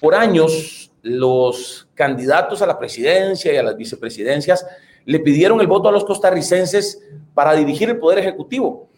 Por 0.00 0.14
años, 0.14 0.90
los 1.02 1.88
candidatos 1.94 2.62
a 2.62 2.66
la 2.66 2.78
presidencia 2.78 3.52
y 3.52 3.56
a 3.56 3.62
las 3.62 3.76
vicepresidencias 3.76 4.66
le 5.04 5.20
pidieron 5.20 5.60
el 5.60 5.66
voto 5.66 5.88
a 5.88 5.92
los 5.92 6.04
costarricenses 6.04 7.00
para 7.34 7.54
dirigir 7.54 7.90
el 7.90 7.98
Poder 7.98 8.18
Ejecutivo. 8.18 8.88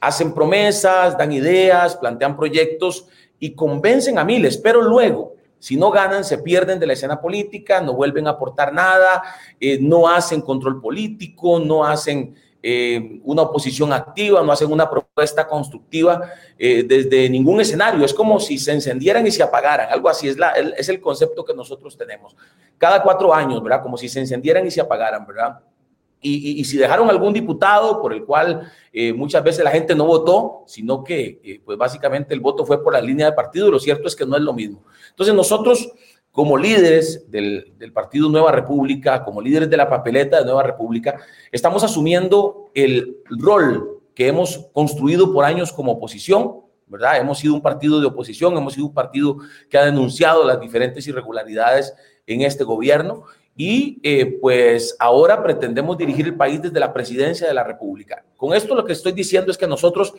Hacen 0.00 0.32
promesas, 0.32 1.16
dan 1.16 1.32
ideas, 1.32 1.96
plantean 1.96 2.36
proyectos 2.36 3.06
y 3.40 3.54
convencen 3.54 4.18
a 4.18 4.24
miles, 4.24 4.56
pero 4.56 4.82
luego 4.82 5.34
Si 5.64 5.78
no 5.78 5.90
ganan, 5.90 6.24
se 6.24 6.36
pierden 6.36 6.78
de 6.78 6.86
la 6.86 6.92
escena 6.92 7.18
política, 7.18 7.80
no 7.80 7.94
vuelven 7.94 8.26
a 8.26 8.32
aportar 8.32 8.74
nada, 8.74 9.22
eh, 9.58 9.78
no 9.80 10.06
hacen 10.06 10.42
control 10.42 10.78
político, 10.78 11.58
no 11.58 11.86
hacen 11.86 12.34
eh, 12.66 13.20
una 13.24 13.42
oposición 13.42 13.92
activa, 13.92 14.42
no 14.42 14.50
hacen 14.50 14.72
una 14.72 14.88
propuesta 14.88 15.46
constructiva 15.46 16.30
eh, 16.58 16.82
desde 16.82 17.28
ningún 17.28 17.60
escenario. 17.60 18.02
Es 18.02 18.14
como 18.14 18.40
si 18.40 18.56
se 18.56 18.72
encendieran 18.72 19.26
y 19.26 19.30
se 19.30 19.42
apagaran, 19.42 19.92
algo 19.92 20.08
así 20.08 20.28
es, 20.28 20.38
la, 20.38 20.52
es 20.52 20.88
el 20.88 20.98
concepto 20.98 21.44
que 21.44 21.52
nosotros 21.52 21.94
tenemos. 21.94 22.34
Cada 22.78 23.02
cuatro 23.02 23.34
años, 23.34 23.62
¿verdad? 23.62 23.82
Como 23.82 23.98
si 23.98 24.08
se 24.08 24.20
encendieran 24.20 24.66
y 24.66 24.70
se 24.70 24.80
apagaran, 24.80 25.26
¿verdad? 25.26 25.60
Y, 26.22 26.64
si 26.64 26.78
dejaron 26.78 27.10
algún 27.10 27.34
diputado 27.34 28.00
por 28.00 28.14
el 28.14 28.24
cual 28.24 28.72
eh, 28.94 29.12
muchas 29.12 29.44
veces 29.44 29.62
la 29.62 29.70
gente 29.70 29.94
no 29.94 30.06
votó, 30.06 30.62
sino 30.66 31.04
que 31.04 31.60
pues 31.66 31.76
básicamente 31.76 32.32
el 32.32 32.40
voto 32.40 32.64
fue 32.64 32.82
por 32.82 32.94
la 32.94 33.02
línea 33.02 33.26
de 33.26 33.32
partido, 33.32 33.70
lo 33.70 33.78
cierto 33.78 34.08
es 34.08 34.16
que 34.16 34.24
no 34.24 34.34
es 34.34 34.42
lo 34.42 34.54
mismo. 34.54 34.82
Entonces 35.10 35.34
nosotros 35.34 35.92
como 36.34 36.58
líderes 36.58 37.30
del, 37.30 37.92
partido 37.94 38.28
Nueva 38.28 38.50
República, 38.50 39.22
como 39.22 39.40
líderes 39.40 39.70
de 39.70 39.76
la 39.76 39.88
papeleta 39.88 40.40
de 40.40 40.44
Nueva 40.44 40.64
República, 40.64 41.20
estamos 41.52 41.84
asumiendo 41.84 42.72
el 42.74 43.18
rol 43.30 44.00
que 44.16 44.26
hemos 44.26 44.66
construido 44.72 45.32
por 45.32 45.44
años 45.44 45.72
como 45.72 45.92
oposición, 45.92 46.56
¿verdad? 46.88 47.18
Hemos 47.18 47.38
sido 47.38 47.54
un 47.54 47.62
partido 47.62 48.00
de 48.00 48.06
oposición, 48.06 48.56
hemos 48.56 48.74
sido 48.74 48.86
un 48.86 48.94
partido 48.94 49.36
que 49.70 49.78
ha 49.78 49.84
denunciado 49.84 50.44
las 50.44 50.58
diferentes 50.58 51.06
irregularidades 51.06 51.94
en 52.26 52.40
este 52.40 52.64
gobierno 52.64 53.22
y 53.56 54.00
eh, 54.02 54.36
pues 54.40 54.96
ahora 54.98 55.40
pretendemos 55.40 55.96
dirigir 55.96 56.26
el 56.26 56.34
país 56.34 56.60
desde 56.60 56.80
la 56.80 56.92
presidencia 56.92 57.46
de 57.46 57.54
la 57.54 57.62
República. 57.62 58.24
Con 58.36 58.54
esto 58.54 58.74
lo 58.74 58.84
que 58.84 58.92
estoy 58.92 59.12
diciendo 59.12 59.52
es 59.52 59.56
que 59.56 59.68
nosotros 59.68 60.12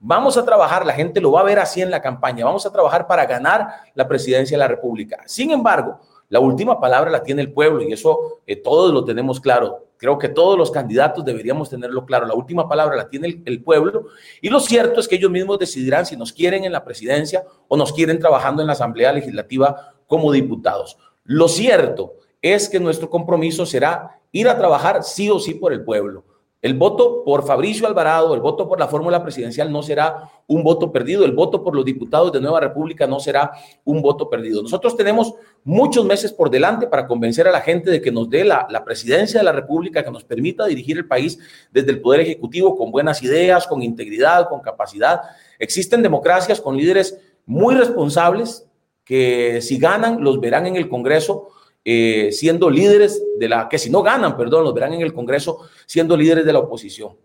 vamos 0.00 0.36
a 0.38 0.44
trabajar, 0.44 0.84
la 0.84 0.94
gente 0.94 1.20
lo 1.20 1.30
va 1.30 1.40
a 1.40 1.44
ver 1.44 1.58
así 1.58 1.82
en 1.82 1.90
la 1.90 2.00
campaña, 2.00 2.46
vamos 2.46 2.66
a 2.66 2.72
trabajar 2.72 3.06
para 3.06 3.26
ganar 3.26 3.68
la 3.94 4.08
presidencia 4.08 4.56
de 4.56 4.60
la 4.60 4.68
República. 4.68 5.22
Sin 5.26 5.50
embargo, 5.50 6.00
la 6.30 6.40
última 6.40 6.80
palabra 6.80 7.10
la 7.10 7.22
tiene 7.22 7.42
el 7.42 7.52
pueblo 7.52 7.82
y 7.82 7.92
eso 7.92 8.40
eh, 8.46 8.56
todos 8.56 8.92
lo 8.92 9.04
tenemos 9.04 9.40
claro. 9.40 9.86
Creo 9.98 10.16
que 10.16 10.30
todos 10.30 10.56
los 10.56 10.70
candidatos 10.70 11.24
deberíamos 11.24 11.68
tenerlo 11.68 12.06
claro. 12.06 12.24
La 12.24 12.34
última 12.34 12.66
palabra 12.66 12.96
la 12.96 13.08
tiene 13.08 13.28
el, 13.28 13.42
el, 13.44 13.62
pueblo 13.62 14.06
y 14.40 14.48
lo 14.48 14.58
cierto 14.58 15.00
es 15.00 15.06
que 15.06 15.16
ellos 15.16 15.30
mismos 15.30 15.58
decidirán 15.58 16.06
si 16.06 16.16
nos 16.16 16.32
quieren 16.32 16.64
en 16.64 16.72
la 16.72 16.82
presidencia 16.84 17.44
o 17.68 17.76
nos 17.76 17.92
quieren 17.92 18.18
trabajando 18.18 18.62
en 18.62 18.68
la 18.68 18.72
Asamblea 18.72 19.12
Legislativa 19.12 19.94
como 20.06 20.32
diputados. 20.32 20.96
Lo 21.24 21.48
cierto 21.48 22.14
es 22.40 22.68
que 22.68 22.80
nuestro 22.80 23.10
compromiso 23.10 23.66
será 23.66 24.20
ir 24.32 24.48
a 24.48 24.56
trabajar 24.56 25.02
sí 25.02 25.28
o 25.28 25.38
sí 25.38 25.54
por 25.54 25.72
el 25.72 25.84
pueblo. 25.84 26.24
El 26.62 26.74
voto 26.74 27.24
por 27.24 27.46
Fabricio 27.46 27.86
Alvarado, 27.86 28.34
el 28.34 28.40
voto 28.40 28.68
por 28.68 28.78
la 28.78 28.86
fórmula 28.86 29.22
presidencial 29.22 29.72
no 29.72 29.82
será 29.82 30.30
un 30.46 30.62
voto 30.62 30.92
perdido, 30.92 31.24
el 31.24 31.32
voto 31.32 31.64
por 31.64 31.74
los 31.74 31.86
diputados 31.86 32.32
de 32.32 32.40
Nueva 32.40 32.60
República 32.60 33.06
no 33.06 33.18
será 33.18 33.52
un 33.82 34.02
voto 34.02 34.28
perdido. 34.28 34.62
Nosotros 34.62 34.94
tenemos 34.94 35.32
muchos 35.64 36.04
meses 36.04 36.34
por 36.34 36.50
delante 36.50 36.86
para 36.86 37.06
convencer 37.06 37.48
a 37.48 37.50
la 37.50 37.62
gente 37.62 37.90
de 37.90 38.02
que 38.02 38.12
nos 38.12 38.28
dé 38.28 38.44
la, 38.44 38.66
la 38.68 38.84
presidencia 38.84 39.40
de 39.40 39.44
la 39.44 39.52
República, 39.52 40.04
que 40.04 40.10
nos 40.10 40.24
permita 40.24 40.66
dirigir 40.66 40.98
el 40.98 41.06
país 41.06 41.38
desde 41.70 41.92
el 41.92 42.02
Poder 42.02 42.20
Ejecutivo 42.20 42.76
con 42.76 42.90
buenas 42.90 43.22
ideas, 43.22 43.66
con 43.66 43.82
integridad, 43.82 44.50
con 44.50 44.60
capacidad. 44.60 45.22
Existen 45.58 46.02
democracias 46.02 46.60
con 46.60 46.76
líderes 46.76 47.18
muy 47.46 47.74
responsables 47.74 48.66
que 49.02 49.62
si 49.62 49.78
ganan 49.78 50.22
los 50.22 50.38
verán 50.40 50.66
en 50.66 50.76
el 50.76 50.90
Congreso 50.90 51.48
eh, 51.84 52.30
siendo 52.32 52.68
líderes 52.68 53.22
de 53.38 53.48
la, 53.48 53.68
que 53.68 53.78
si 53.78 53.90
no 53.90 54.02
ganan, 54.02 54.36
perdón, 54.36 54.64
los 54.64 54.74
verán 54.74 54.92
en 54.92 55.00
el 55.00 55.14
Congreso 55.14 55.68
siendo 55.86 56.16
líderes 56.16 56.44
de 56.44 56.52
la 56.52 56.58
oposición. 56.58 57.16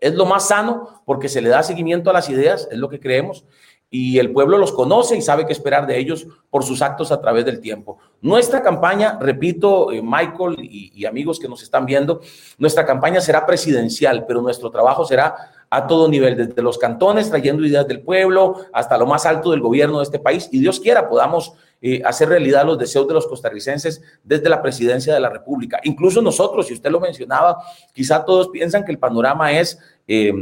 Es 0.00 0.14
lo 0.14 0.26
más 0.26 0.48
sano 0.48 1.02
porque 1.04 1.28
se 1.28 1.40
le 1.40 1.48
da 1.48 1.62
seguimiento 1.62 2.10
a 2.10 2.12
las 2.12 2.28
ideas, 2.28 2.68
es 2.70 2.78
lo 2.78 2.88
que 2.88 3.00
creemos, 3.00 3.44
y 3.88 4.18
el 4.18 4.32
pueblo 4.32 4.56
los 4.56 4.72
conoce 4.72 5.16
y 5.16 5.22
sabe 5.22 5.44
qué 5.44 5.52
esperar 5.52 5.86
de 5.86 5.98
ellos 5.98 6.26
por 6.48 6.64
sus 6.64 6.80
actos 6.80 7.12
a 7.12 7.20
través 7.20 7.44
del 7.44 7.60
tiempo. 7.60 7.98
Nuestra 8.22 8.62
campaña, 8.62 9.18
repito, 9.20 9.92
eh, 9.92 10.00
Michael 10.02 10.56
y, 10.58 10.90
y 10.94 11.04
amigos 11.04 11.38
que 11.38 11.46
nos 11.46 11.62
están 11.62 11.84
viendo, 11.84 12.22
nuestra 12.56 12.86
campaña 12.86 13.20
será 13.20 13.44
presidencial, 13.44 14.24
pero 14.26 14.40
nuestro 14.40 14.70
trabajo 14.70 15.04
será 15.04 15.52
a 15.68 15.86
todo 15.86 16.08
nivel, 16.08 16.36
desde 16.36 16.60
los 16.62 16.78
cantones, 16.78 17.30
trayendo 17.30 17.64
ideas 17.64 17.86
del 17.86 18.00
pueblo, 18.00 18.66
hasta 18.72 18.98
lo 18.98 19.06
más 19.06 19.24
alto 19.24 19.50
del 19.50 19.60
gobierno 19.60 19.98
de 19.98 20.04
este 20.04 20.18
país, 20.18 20.48
y 20.52 20.58
Dios 20.58 20.80
quiera 20.80 21.08
podamos 21.08 21.54
hacer 22.04 22.28
realidad 22.28 22.64
los 22.64 22.78
deseos 22.78 23.08
de 23.08 23.14
los 23.14 23.26
costarricenses 23.26 24.02
desde 24.22 24.48
la 24.48 24.62
presidencia 24.62 25.12
de 25.12 25.20
la 25.20 25.28
República. 25.28 25.80
Incluso 25.82 26.22
nosotros, 26.22 26.66
si 26.66 26.74
usted 26.74 26.90
lo 26.90 27.00
mencionaba, 27.00 27.58
quizá 27.92 28.24
todos 28.24 28.48
piensan 28.50 28.84
que 28.84 28.92
el 28.92 28.98
panorama 28.98 29.52
es 29.52 29.78
eh, 30.06 30.32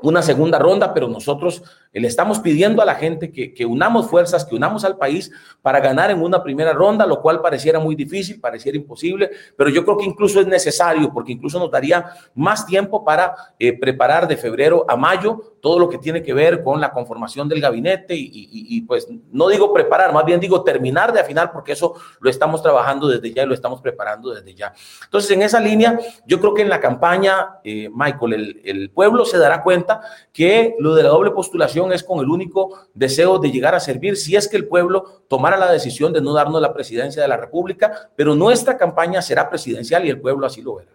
una 0.00 0.22
segunda 0.22 0.58
ronda, 0.58 0.92
pero 0.92 1.08
nosotros 1.08 1.62
le 1.92 2.06
estamos 2.06 2.38
pidiendo 2.40 2.82
a 2.82 2.84
la 2.84 2.94
gente 2.94 3.32
que, 3.32 3.54
que, 3.54 3.64
unamos 3.64 4.08
fuerzas, 4.08 4.44
que 4.44 4.54
unamos 4.54 4.84
al 4.84 4.96
país 4.96 5.30
para 5.62 5.80
ganar 5.80 6.10
en 6.10 6.22
una 6.22 6.42
primera 6.42 6.72
ronda, 6.72 7.06
lo 7.06 7.20
cual 7.20 7.40
pareciera 7.40 7.78
muy 7.78 7.94
difícil, 7.94 8.40
pareciera 8.40 8.76
imposible, 8.76 9.30
pero 9.56 9.70
yo 9.70 9.84
creo 9.84 9.96
que 9.96 10.04
incluso 10.04 10.40
es 10.40 10.46
necesario, 10.46 11.12
porque 11.12 11.32
incluso 11.32 11.58
nos 11.58 11.70
daría 11.70 12.06
más 12.34 12.66
tiempo 12.66 13.04
para 13.04 13.34
eh, 13.58 13.72
preparar 13.78 14.28
de 14.28 14.36
febrero 14.36 14.84
a 14.88 14.96
mayo 14.96 15.56
todo 15.60 15.78
lo 15.78 15.88
que 15.88 15.98
tiene 15.98 16.22
que 16.22 16.32
ver 16.32 16.62
con 16.62 16.80
la 16.80 16.92
conformación 16.92 17.48
del 17.48 17.60
gabinete 17.60 18.14
y, 18.14 18.24
y, 18.24 18.48
y, 18.76 18.80
pues 18.82 19.08
no 19.32 19.48
digo 19.48 19.72
preparar, 19.72 20.12
más 20.12 20.24
bien 20.24 20.40
digo 20.40 20.62
terminar 20.62 21.12
de 21.12 21.20
afinar, 21.20 21.52
porque 21.52 21.72
eso 21.72 21.94
lo 22.20 22.30
estamos 22.30 22.62
trabajando 22.62 23.08
desde 23.08 23.32
ya 23.32 23.42
y 23.42 23.46
lo 23.46 23.54
estamos 23.54 23.80
preparando 23.80 24.30
desde 24.30 24.54
ya. 24.54 24.72
Entonces, 25.04 25.30
en 25.30 25.42
esa 25.42 25.60
línea, 25.60 25.98
yo 26.26 26.38
creo 26.40 26.54
que 26.54 26.62
en 26.62 26.68
la 26.68 26.80
campaña, 26.80 27.58
eh, 27.64 27.90
Michael, 27.92 28.32
el, 28.34 28.60
el 28.64 28.90
pueblo 28.90 29.24
se 29.24 29.38
dará 29.38 29.62
cuenta 29.62 30.00
que 30.32 30.76
lo 30.78 30.94
de 30.94 31.02
la 31.02 31.08
doble 31.08 31.30
postulación 31.32 31.77
es 31.92 32.02
con 32.02 32.20
el 32.20 32.28
único 32.28 32.78
deseo 32.94 33.38
de 33.38 33.50
llegar 33.50 33.74
a 33.74 33.80
servir 33.80 34.16
si 34.16 34.36
es 34.36 34.48
que 34.48 34.56
el 34.56 34.66
pueblo 34.66 35.22
tomara 35.28 35.56
la 35.56 35.70
decisión 35.70 36.12
de 36.12 36.20
no 36.20 36.34
darnos 36.34 36.60
la 36.60 36.74
presidencia 36.74 37.22
de 37.22 37.28
la 37.28 37.36
República, 37.36 38.10
pero 38.16 38.34
nuestra 38.34 38.76
campaña 38.76 39.22
será 39.22 39.48
presidencial 39.48 40.04
y 40.04 40.10
el 40.10 40.20
pueblo 40.20 40.46
así 40.46 40.62
lo 40.62 40.76
verá. 40.76 40.90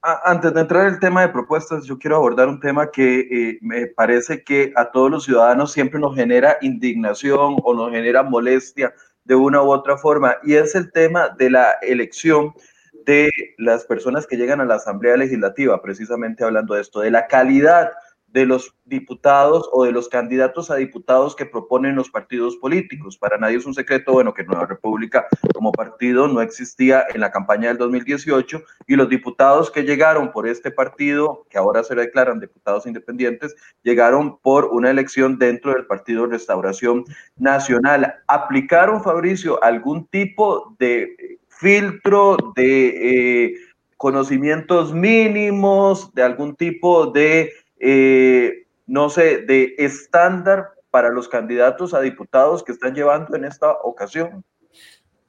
Antes 0.00 0.54
de 0.54 0.60
entrar 0.60 0.86
en 0.86 0.94
el 0.94 1.00
tema 1.00 1.22
de 1.22 1.28
propuestas, 1.28 1.84
yo 1.84 1.98
quiero 1.98 2.16
abordar 2.16 2.48
un 2.48 2.60
tema 2.60 2.90
que 2.90 3.18
eh, 3.20 3.58
me 3.60 3.88
parece 3.88 4.44
que 4.44 4.72
a 4.76 4.90
todos 4.92 5.10
los 5.10 5.24
ciudadanos 5.24 5.72
siempre 5.72 5.98
nos 5.98 6.14
genera 6.14 6.56
indignación 6.60 7.56
o 7.64 7.74
nos 7.74 7.90
genera 7.90 8.22
molestia 8.22 8.94
de 9.24 9.34
una 9.34 9.60
u 9.62 9.70
otra 9.70 9.98
forma, 9.98 10.36
y 10.44 10.54
es 10.54 10.74
el 10.74 10.90
tema 10.92 11.28
de 11.36 11.50
la 11.50 11.72
elección 11.82 12.54
de 13.04 13.30
las 13.58 13.84
personas 13.84 14.26
que 14.26 14.36
llegan 14.36 14.60
a 14.60 14.64
la 14.64 14.76
Asamblea 14.76 15.16
Legislativa, 15.16 15.82
precisamente 15.82 16.44
hablando 16.44 16.74
de 16.74 16.82
esto, 16.82 17.00
de 17.00 17.10
la 17.10 17.26
calidad 17.26 17.90
de 18.28 18.44
los 18.46 18.74
diputados 18.84 19.68
o 19.72 19.84
de 19.84 19.92
los 19.92 20.08
candidatos 20.08 20.70
a 20.70 20.76
diputados 20.76 21.34
que 21.34 21.46
proponen 21.46 21.96
los 21.96 22.10
partidos 22.10 22.56
políticos. 22.56 23.16
Para 23.16 23.38
nadie 23.38 23.56
es 23.56 23.66
un 23.66 23.74
secreto, 23.74 24.12
bueno, 24.12 24.34
que 24.34 24.44
Nueva 24.44 24.66
República 24.66 25.26
como 25.54 25.72
partido 25.72 26.28
no 26.28 26.40
existía 26.42 27.04
en 27.12 27.20
la 27.20 27.30
campaña 27.30 27.68
del 27.68 27.78
2018 27.78 28.62
y 28.86 28.96
los 28.96 29.08
diputados 29.08 29.70
que 29.70 29.82
llegaron 29.82 30.30
por 30.30 30.46
este 30.46 30.70
partido, 30.70 31.46
que 31.48 31.58
ahora 31.58 31.82
se 31.84 31.94
declaran 31.94 32.40
diputados 32.40 32.86
independientes, 32.86 33.56
llegaron 33.82 34.38
por 34.38 34.66
una 34.66 34.90
elección 34.90 35.38
dentro 35.38 35.72
del 35.72 35.86
Partido 35.86 36.26
Restauración 36.26 37.04
Nacional. 37.36 38.14
¿Aplicaron, 38.26 39.02
Fabricio, 39.02 39.62
algún 39.62 40.06
tipo 40.06 40.76
de 40.78 41.38
filtro 41.48 42.36
de 42.54 43.46
eh, 43.46 43.54
conocimientos 43.96 44.94
mínimos, 44.94 46.14
de 46.14 46.22
algún 46.22 46.54
tipo 46.54 47.06
de 47.06 47.52
eh, 47.80 48.66
no 48.86 49.10
sé, 49.10 49.38
de 49.38 49.74
estándar 49.78 50.70
para 50.90 51.10
los 51.10 51.28
candidatos 51.28 51.94
a 51.94 52.00
diputados 52.00 52.62
que 52.64 52.72
están 52.72 52.94
llevando 52.94 53.36
en 53.36 53.44
esta 53.44 53.70
ocasión? 53.82 54.44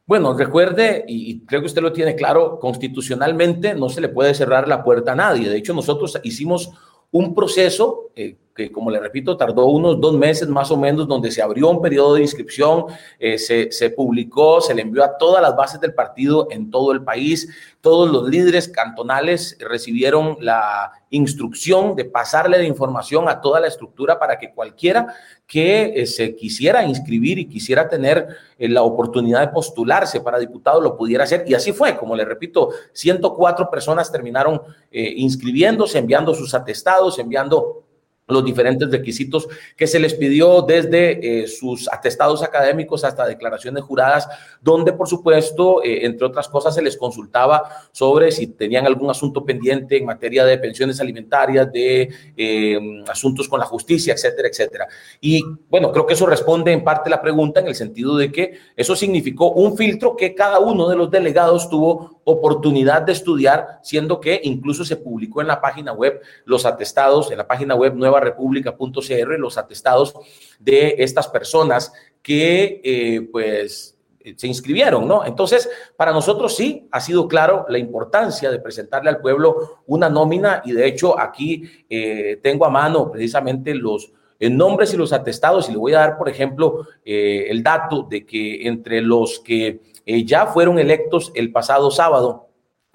Bueno, 0.06 0.36
recuerde, 0.36 1.06
y 1.08 1.46
creo 1.46 1.62
que 1.62 1.68
usted 1.68 1.84
lo 1.84 1.94
tiene 1.94 2.16
claro, 2.16 2.58
constitucionalmente 2.58 3.76
no 3.76 3.90
se 3.90 4.02
le 4.02 4.10
puede 4.10 4.34
cerrar 4.34 4.68
la 4.68 4.84
puerta 4.84 5.12
a 5.12 5.16
nadie. 5.16 5.50
De 5.50 5.58
hecho, 5.58 5.74
nosotros 5.74 6.20
hicimos 6.24 6.72
un 7.12 7.36
proceso 7.36 8.10
eh, 8.16 8.36
que, 8.60 8.72
como 8.74 8.92
le 8.92 9.00
repito, 9.00 9.38
tardó 9.38 9.68
unos 9.68 10.02
dos 10.02 10.14
meses 10.16 10.50
más 10.50 10.70
o 10.70 10.76
menos, 10.76 11.08
donde 11.08 11.32
se 11.32 11.42
abrió 11.42 11.70
un 11.70 11.82
periodo 11.82 12.16
de 12.16 12.22
inscripción, 12.22 12.86
eh, 13.18 13.38
se, 13.38 13.72
se, 13.72 13.90
publicó, 13.90 14.60
se 14.60 14.74
le 14.74 14.82
envió 14.82 15.02
a 15.04 15.18
todas 15.18 15.42
las 15.42 15.56
bases 15.56 15.80
del 15.80 15.94
partido 15.94 16.48
en 16.52 16.70
todo 16.70 16.92
el 16.92 17.02
país. 17.02 17.48
Todos 17.80 18.12
los 18.12 18.28
líderes 18.28 18.68
cantonales 18.68 19.58
recibieron 19.62 20.36
la 20.42 20.92
instrucción 21.10 21.96
de 21.96 22.04
pasarle 22.04 22.58
la 22.58 22.66
información 22.66 23.30
a 23.30 23.40
toda 23.40 23.62
la 23.62 23.68
estructura 23.68 24.20
para 24.20 24.38
que 24.38 24.52
cualquiera 24.52 25.08
que 25.48 25.94
eh, 25.96 26.06
se 26.06 26.36
quisiera 26.36 26.84
inscribir 26.84 27.40
y 27.40 27.48
quisiera 27.48 27.88
tener 27.88 28.28
eh, 28.58 28.68
la 28.68 28.84
oportunidad 28.84 29.40
de 29.40 29.48
postularse 29.48 30.20
para 30.20 30.38
diputado 30.38 30.82
lo 30.82 30.98
pudiera 30.98 31.24
hacer. 31.24 31.46
Y 31.48 31.54
así 31.54 31.72
fue, 31.72 31.96
como 31.96 32.14
le 32.14 32.26
repito, 32.26 32.72
104 32.92 33.70
personas 33.70 34.12
terminaron 34.12 34.62
inscribiéndose, 34.92 36.00
enviando 36.00 36.34
sus 36.34 36.54
atestados, 36.54 37.20
enviando 37.20 37.86
los 38.30 38.46
diferentes 38.46 38.90
requisitos 38.90 39.48
que 39.76 39.88
se 39.88 40.00
les 40.00 40.14
pidió 40.14 40.62
desde 40.62 41.44
eh, 41.44 41.48
sus 41.48 41.92
atestados 41.92 42.44
académicos 42.44 43.04
hasta 43.04 43.26
declaraciones 43.26 43.84
juradas, 43.84 44.28
donde 44.62 44.94
por 44.94 45.08
supuesto, 45.08 45.84
eh, 45.84 46.06
entre 46.06 46.28
otras 46.28 46.48
cosas, 46.48 46.76
se 46.76 46.82
les 46.82 46.98
consultaba 46.98 47.64
sobre 47.92 48.32
si 48.32 48.48
tenían 48.48 48.86
algún 48.86 49.10
asunto 49.10 49.44
pendiente 49.44 49.98
en 49.98 50.06
materia 50.06 50.46
de 50.46 50.58
pensiones 50.58 51.00
alimentarias, 51.00 51.72
de 51.72 52.10
eh, 52.38 52.80
asuntos 53.08 53.48
con 53.48 53.60
la 53.60 53.66
justicia, 53.66 54.14
etcétera, 54.14 54.48
etcétera. 54.48 54.88
Y 55.22 55.44
bueno, 55.70 55.92
creo 55.92 56.06
que 56.06 56.14
eso 56.14 56.26
responde 56.26 56.72
en 56.72 56.84
parte 56.84 57.10
la 57.10 57.22
pregunta 57.22 57.60
en 57.60 57.68
el 57.68 57.76
sentido 57.76 58.18
de 58.18 58.32
que 58.32 58.54
eso 58.76 58.96
significó 58.96 59.52
un 59.52 59.76
filtro 59.76 60.16
que 60.16 60.36
cada 60.36 60.60
uno 60.60 60.88
de 60.88 60.96
los 60.96 61.10
delegados 61.10 61.70
tuvo 61.70 62.19
oportunidad 62.30 63.02
de 63.02 63.12
estudiar, 63.12 63.80
siendo 63.82 64.20
que 64.20 64.40
incluso 64.44 64.86
se 64.86 64.98
publicó 64.98 65.42
en 65.42 65.48
la 65.48 65.62
página 65.62 65.92
web 65.94 66.22
los 66.46 66.66
atestados, 66.66 67.32
en 67.32 67.38
la 67.38 67.48
página 67.48 67.76
web 67.76 67.96
nuevarepublica.cr, 67.96 69.40
los 69.40 69.58
atestados 69.58 70.14
de 70.60 70.96
estas 71.00 71.28
personas 71.28 71.92
que 72.22 72.82
eh, 72.84 73.28
pues 73.32 73.96
se 74.36 74.48
inscribieron, 74.48 75.08
¿no? 75.08 75.26
Entonces, 75.26 75.70
para 75.96 76.12
nosotros 76.12 76.56
sí 76.56 76.88
ha 76.92 77.00
sido 77.00 77.28
claro 77.28 77.66
la 77.70 77.80
importancia 77.80 78.52
de 78.52 78.60
presentarle 78.60 79.10
al 79.10 79.22
pueblo 79.22 79.82
una 79.88 80.10
nómina 80.10 80.62
y 80.66 80.74
de 80.74 80.86
hecho 80.86 81.20
aquí 81.20 81.64
eh, 81.90 82.40
tengo 82.44 82.66
a 82.66 82.70
mano 82.70 83.10
precisamente 83.12 83.74
los 83.74 84.12
eh, 84.40 84.50
nombres 84.50 84.94
y 84.94 84.98
los 84.98 85.14
atestados 85.14 85.70
y 85.70 85.72
le 85.72 85.78
voy 85.78 85.94
a 85.94 86.00
dar, 86.00 86.18
por 86.18 86.30
ejemplo, 86.30 86.86
el 87.04 87.64
dato 87.64 88.04
de 88.04 88.26
que 88.26 88.68
entre 88.68 89.02
los 89.02 89.40
que 89.40 89.80
ya 90.26 90.48
fueron 90.48 90.80
electos 90.80 91.32
el 91.36 91.52
pasado 91.52 91.92
sábado, 91.92 92.50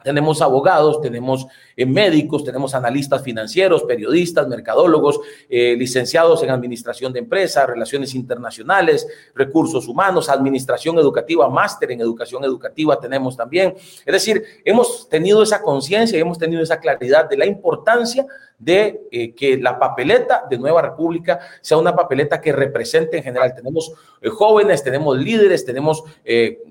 tenemos 0.04 0.42
abogados, 0.42 1.00
tenemos 1.00 1.46
eh, 1.74 1.86
médicos, 1.86 2.44
tenemos 2.44 2.74
analistas 2.74 3.22
financieros, 3.22 3.84
periodistas, 3.84 4.46
mercadólogos, 4.46 5.18
eh, 5.48 5.74
licenciados 5.78 6.42
en 6.42 6.50
administración 6.50 7.10
de 7.10 7.20
empresas, 7.20 7.66
relaciones 7.66 8.14
internacionales, 8.14 9.08
recursos 9.34 9.88
humanos, 9.88 10.28
administración 10.28 10.98
educativa, 10.98 11.48
máster 11.48 11.90
en 11.90 12.02
educación 12.02 12.44
educativa 12.44 13.00
tenemos 13.00 13.34
también. 13.34 13.74
Es 14.04 14.12
decir, 14.12 14.44
hemos 14.62 15.08
tenido 15.08 15.42
esa 15.42 15.62
conciencia 15.62 16.18
y 16.18 16.20
hemos 16.20 16.38
tenido 16.38 16.62
esa 16.62 16.78
claridad 16.78 17.26
de 17.26 17.38
la 17.38 17.46
importancia 17.46 18.26
de 18.58 19.02
eh, 19.10 19.34
que 19.34 19.56
la 19.58 19.78
papeleta 19.78 20.44
de 20.48 20.58
Nueva 20.58 20.82
República 20.82 21.40
sea 21.60 21.76
una 21.76 21.94
papeleta 21.94 22.40
que 22.40 22.52
represente 22.52 23.16
en 23.16 23.22
general. 23.24 23.54
Tenemos 23.54 23.92
jóvenes, 24.32 24.82
tenemos 24.82 25.18
líderes, 25.18 25.66
tenemos, 25.66 26.02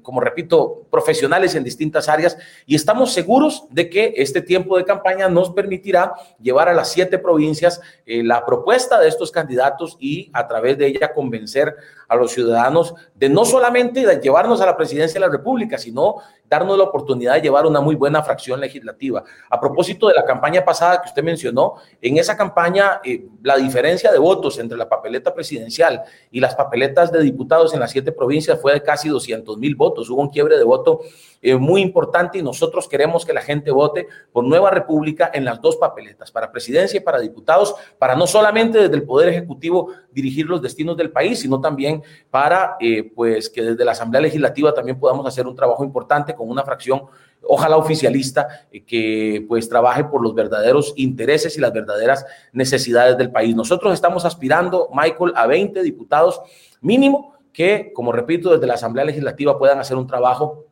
como 0.02 0.20
repito, 0.20 0.84
profesionales 0.90 1.54
en 1.54 1.64
distintas 1.64 2.10
áreas 2.10 2.38
y 2.66 2.76
estamos 2.76 3.14
seguros 3.14 3.66
de 3.70 3.90
que 3.90 4.14
este 4.18 4.42
tiempo 4.42 4.78
de 4.78 4.86
campaña 4.86 5.30
nos 5.30 5.52
permitirá 5.52 6.14
llevar 6.42 6.70
a 6.70 6.74
las 6.74 6.92
siete 6.92 7.20
provincias 7.20 7.82
eh, 8.06 8.24
la 8.24 8.46
propuesta 8.46 9.00
de 9.00 9.08
estos 9.08 9.32
candidatos 9.32 9.98
y 10.00 10.30
a 10.34 10.48
través 10.48 10.78
de 10.78 10.88
ella 10.88 11.14
convencer 11.14 11.76
a 12.08 12.16
los 12.16 12.32
ciudadanos 12.32 12.94
de 13.16 13.30
no 13.30 13.46
solamente 13.46 14.20
llevarnos 14.22 14.62
a 14.62 14.66
la 14.66 14.78
presidencia 14.78 15.20
de 15.20 15.26
la 15.26 15.32
República, 15.32 15.78
sino 15.78 16.18
darnos 16.48 16.78
la 16.78 16.84
oportunidad 16.84 17.34
de 17.36 17.42
llevar 17.42 17.66
una 17.66 17.82
muy 17.82 17.96
buena 17.96 18.22
fracción 18.22 18.60
legislativa. 18.60 19.24
A 19.50 19.60
propósito 19.60 20.08
de 20.08 20.14
la 20.14 20.24
campaña 20.24 20.64
pasada 20.64 21.02
que 21.02 21.08
usted 21.08 21.24
mencionó, 21.24 21.76
en 22.02 22.18
esa 22.18 22.38
campaña 22.38 23.02
eh, 23.04 23.26
la 23.42 23.58
diferencia 23.58 24.12
de 24.12 24.20
votos 24.20 24.60
entre 24.60 24.78
la 24.78 24.88
papeleta 24.88 25.34
presidencial 25.34 26.04
y 26.30 26.40
las 26.40 26.56
papeletas 26.56 27.12
de 27.12 27.22
diputados 27.22 27.74
en 27.74 27.80
las 27.80 27.92
siete 27.92 28.12
provincias 28.12 28.62
fue 28.62 28.74
de 28.74 28.84
casi 28.84 29.10
200 29.10 29.58
mil 29.58 29.76
votos. 29.76 30.10
Hubo 30.10 30.22
un 30.22 30.30
quiebre 30.30 30.58
de 30.58 30.64
voto 30.64 31.02
eh, 31.42 31.56
muy 31.56 31.82
importante 31.82 32.38
y 32.38 32.42
nosotros 32.42 32.88
queremos 32.88 33.26
que 33.26 33.34
la 33.34 33.42
gente 33.42 33.70
vote 33.70 34.08
por 34.32 34.46
Nueva 34.46 34.70
República 34.72 35.30
en 35.34 35.44
las 35.44 35.62
dos 35.62 35.76
papeletas, 35.76 36.32
para 36.32 36.52
presidencia 36.52 36.98
y 36.98 37.02
para 37.02 37.20
diputados, 37.20 37.76
para 38.00 38.16
no 38.16 38.28
solamente 38.28 38.80
desde 38.80 38.96
el 38.96 39.04
Poder 39.04 39.28
Ejecutivo 39.28 39.90
dirigir 40.12 40.46
los 40.46 40.62
destinos 40.62 40.96
del 40.96 41.12
país, 41.12 41.40
sino 41.40 41.60
también 41.60 41.93
para 42.32 42.78
eh, 42.80 43.12
pues 43.16 43.50
que 43.50 43.62
desde 43.62 43.86
la 43.86 43.92
Asamblea 43.92 44.22
Legislativa 44.22 44.74
también 44.74 45.00
podamos 45.00 45.26
hacer 45.28 45.46
un 45.46 45.56
trabajo 45.56 45.84
importante 45.84 46.34
con 46.34 46.50
una 46.50 46.64
fracción 46.64 47.04
ojalá 47.46 47.78
oficialista, 47.78 48.48
eh, 48.72 48.84
que 48.84 49.46
pues 49.48 49.68
trabaje 49.68 50.06
por 50.06 50.22
los 50.22 50.34
verdaderos 50.34 50.94
intereses 50.96 51.58
y 51.58 51.62
las 51.62 51.74
verdaderas 51.74 52.26
necesidades 52.52 53.18
del 53.18 53.32
país. 53.32 53.56
Nosotros 53.56 53.94
estamos 53.94 54.26
aspirando, 54.26 54.90
Michael, 54.94 55.34
a 55.36 55.46
20 55.48 55.84
diputados 55.84 56.42
mínimo 56.82 57.34
que, 57.52 57.92
como 57.94 58.12
repito, 58.12 58.52
desde 58.52 58.66
la 58.66 58.74
Asamblea 58.76 59.06
Legislativa 59.06 59.58
puedan 59.58 59.80
hacer 59.80 59.98
un 59.98 60.08
trabajo 60.08 60.66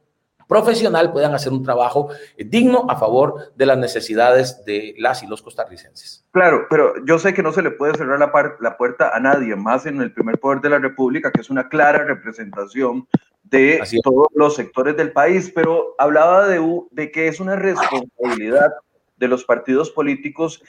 profesional 0.51 1.13
puedan 1.13 1.33
hacer 1.33 1.53
un 1.53 1.63
trabajo 1.63 2.09
eh, 2.35 2.43
digno 2.43 2.85
a 2.89 2.97
favor 2.97 3.53
de 3.55 3.65
las 3.65 3.77
necesidades 3.77 4.65
de 4.65 4.93
las 4.97 5.23
y 5.23 5.27
los 5.27 5.41
costarricenses. 5.41 6.25
Claro, 6.31 6.67
pero 6.69 7.05
yo 7.05 7.17
sé 7.19 7.33
que 7.33 7.41
no 7.41 7.53
se 7.53 7.61
le 7.61 7.71
puede 7.71 7.93
cerrar 7.93 8.19
la, 8.19 8.57
la 8.59 8.75
puerta 8.75 9.15
a 9.15 9.19
nadie, 9.21 9.55
más 9.55 9.85
en 9.85 10.01
el 10.01 10.11
primer 10.11 10.41
poder 10.41 10.59
de 10.59 10.69
la 10.69 10.79
República, 10.79 11.31
que 11.31 11.39
es 11.39 11.49
una 11.49 11.69
clara 11.69 12.03
representación 12.03 13.07
de 13.43 13.81
todos 14.03 14.27
los 14.35 14.57
sectores 14.57 14.97
del 14.97 15.13
país, 15.13 15.49
pero 15.55 15.95
hablaba 15.97 16.45
de, 16.47 16.61
de 16.91 17.11
que 17.11 17.29
es 17.29 17.39
una 17.39 17.55
responsabilidad 17.55 18.73
de 19.15 19.27
los 19.29 19.45
partidos 19.45 19.89
políticos 19.89 20.61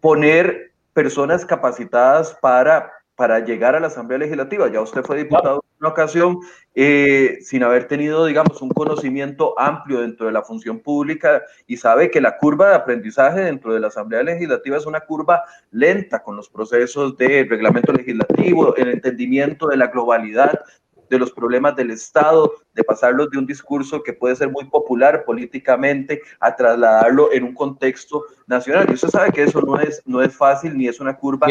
poner 0.00 0.72
personas 0.94 1.44
capacitadas 1.44 2.38
para 2.40 2.90
para 3.16 3.40
llegar 3.40 3.74
a 3.76 3.80
la 3.80 3.86
Asamblea 3.86 4.18
Legislativa. 4.18 4.70
Ya 4.70 4.80
usted 4.80 5.02
fue 5.02 5.16
diputado 5.16 5.62
en 5.64 5.76
una 5.80 5.88
ocasión 5.90 6.38
eh, 6.74 7.38
sin 7.42 7.62
haber 7.62 7.86
tenido, 7.86 8.26
digamos, 8.26 8.60
un 8.62 8.70
conocimiento 8.70 9.58
amplio 9.58 10.00
dentro 10.00 10.26
de 10.26 10.32
la 10.32 10.42
función 10.42 10.80
pública 10.80 11.42
y 11.66 11.76
sabe 11.76 12.10
que 12.10 12.20
la 12.20 12.36
curva 12.38 12.70
de 12.70 12.74
aprendizaje 12.76 13.40
dentro 13.40 13.72
de 13.72 13.80
la 13.80 13.88
Asamblea 13.88 14.22
Legislativa 14.22 14.76
es 14.76 14.86
una 14.86 15.00
curva 15.00 15.44
lenta 15.70 16.22
con 16.22 16.36
los 16.36 16.48
procesos 16.48 17.16
de 17.16 17.46
reglamento 17.48 17.92
legislativo, 17.92 18.74
el 18.76 18.88
entendimiento 18.88 19.68
de 19.68 19.76
la 19.76 19.88
globalidad 19.88 20.60
de 21.10 21.18
los 21.18 21.32
problemas 21.32 21.76
del 21.76 21.90
Estado, 21.90 22.52
de 22.72 22.82
pasarlos 22.82 23.30
de 23.30 23.38
un 23.38 23.46
discurso 23.46 24.02
que 24.02 24.12
puede 24.12 24.36
ser 24.36 24.50
muy 24.50 24.64
popular 24.64 25.24
políticamente 25.24 26.20
a 26.40 26.56
trasladarlo 26.56 27.32
en 27.32 27.44
un 27.44 27.54
contexto 27.54 28.24
nacional. 28.46 28.86
Y 28.88 28.94
usted 28.94 29.08
sabe 29.08 29.30
que 29.30 29.42
eso 29.42 29.60
no 29.60 29.78
es, 29.78 30.02
no 30.06 30.22
es 30.22 30.34
fácil 30.34 30.76
ni 30.76 30.88
es 30.88 31.00
una 31.00 31.16
curva 31.16 31.46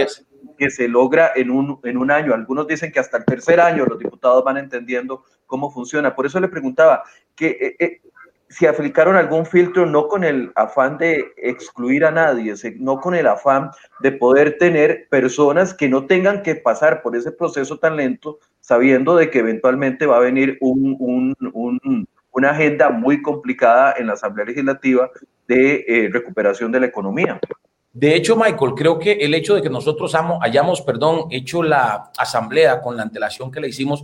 que 0.57 0.69
se 0.69 0.87
logra 0.87 1.31
en 1.35 1.51
un, 1.51 1.79
en 1.83 1.97
un 1.97 2.11
año. 2.11 2.33
Algunos 2.33 2.67
dicen 2.67 2.91
que 2.91 2.99
hasta 2.99 3.17
el 3.17 3.25
tercer 3.25 3.59
año 3.59 3.85
los 3.85 3.99
diputados 3.99 4.43
van 4.43 4.57
entendiendo 4.57 5.23
cómo 5.45 5.71
funciona. 5.71 6.15
Por 6.15 6.25
eso 6.25 6.39
le 6.39 6.47
preguntaba 6.47 7.03
que 7.35 7.47
eh, 7.47 7.75
eh, 7.79 8.01
si 8.53 8.67
aplicaron 8.67 9.15
algún 9.15 9.45
filtro 9.47 9.85
no 9.87 10.07
con 10.07 10.23
el 10.23 10.51
afán 10.55 10.99
de 10.99 11.33
excluir 11.37 12.05
a 12.05 12.11
nadie, 12.11 12.53
no 12.77 12.99
con 12.99 13.15
el 13.15 13.25
afán 13.25 13.71
de 14.01 14.11
poder 14.11 14.57
tener 14.59 15.07
personas 15.09 15.73
que 15.73 15.89
no 15.89 16.05
tengan 16.05 16.43
que 16.43 16.55
pasar 16.55 17.01
por 17.01 17.15
ese 17.15 17.31
proceso 17.31 17.79
tan 17.79 17.97
lento, 17.97 18.37
sabiendo 18.61 19.15
de 19.15 19.31
que 19.31 19.39
eventualmente 19.39 20.05
va 20.05 20.17
a 20.17 20.21
venir 20.21 20.57
un, 20.61 21.35
una 22.31 22.49
agenda 22.51 22.89
muy 22.91 23.23
complicada 23.23 23.95
en 23.97 24.07
la 24.07 24.13
Asamblea 24.13 24.45
Legislativa 24.45 25.09
de 25.47 25.85
eh, 25.87 26.09
recuperación 26.11 26.71
de 26.71 26.79
la 26.79 26.85
economía. 26.85 27.39
De 27.93 28.15
hecho, 28.15 28.35
Michael, 28.35 28.73
creo 28.75 28.97
que 28.97 29.11
el 29.11 29.35
hecho 29.35 29.53
de 29.53 29.61
que 29.61 29.69
nosotros 29.69 30.15
hayamos, 30.41 30.81
perdón, 30.81 31.27
hecho 31.29 31.61
la 31.61 32.11
asamblea 32.17 32.81
con 32.81 32.97
la 32.97 33.03
antelación 33.03 33.51
que 33.51 33.59
le 33.59 33.69
hicimos, 33.69 34.03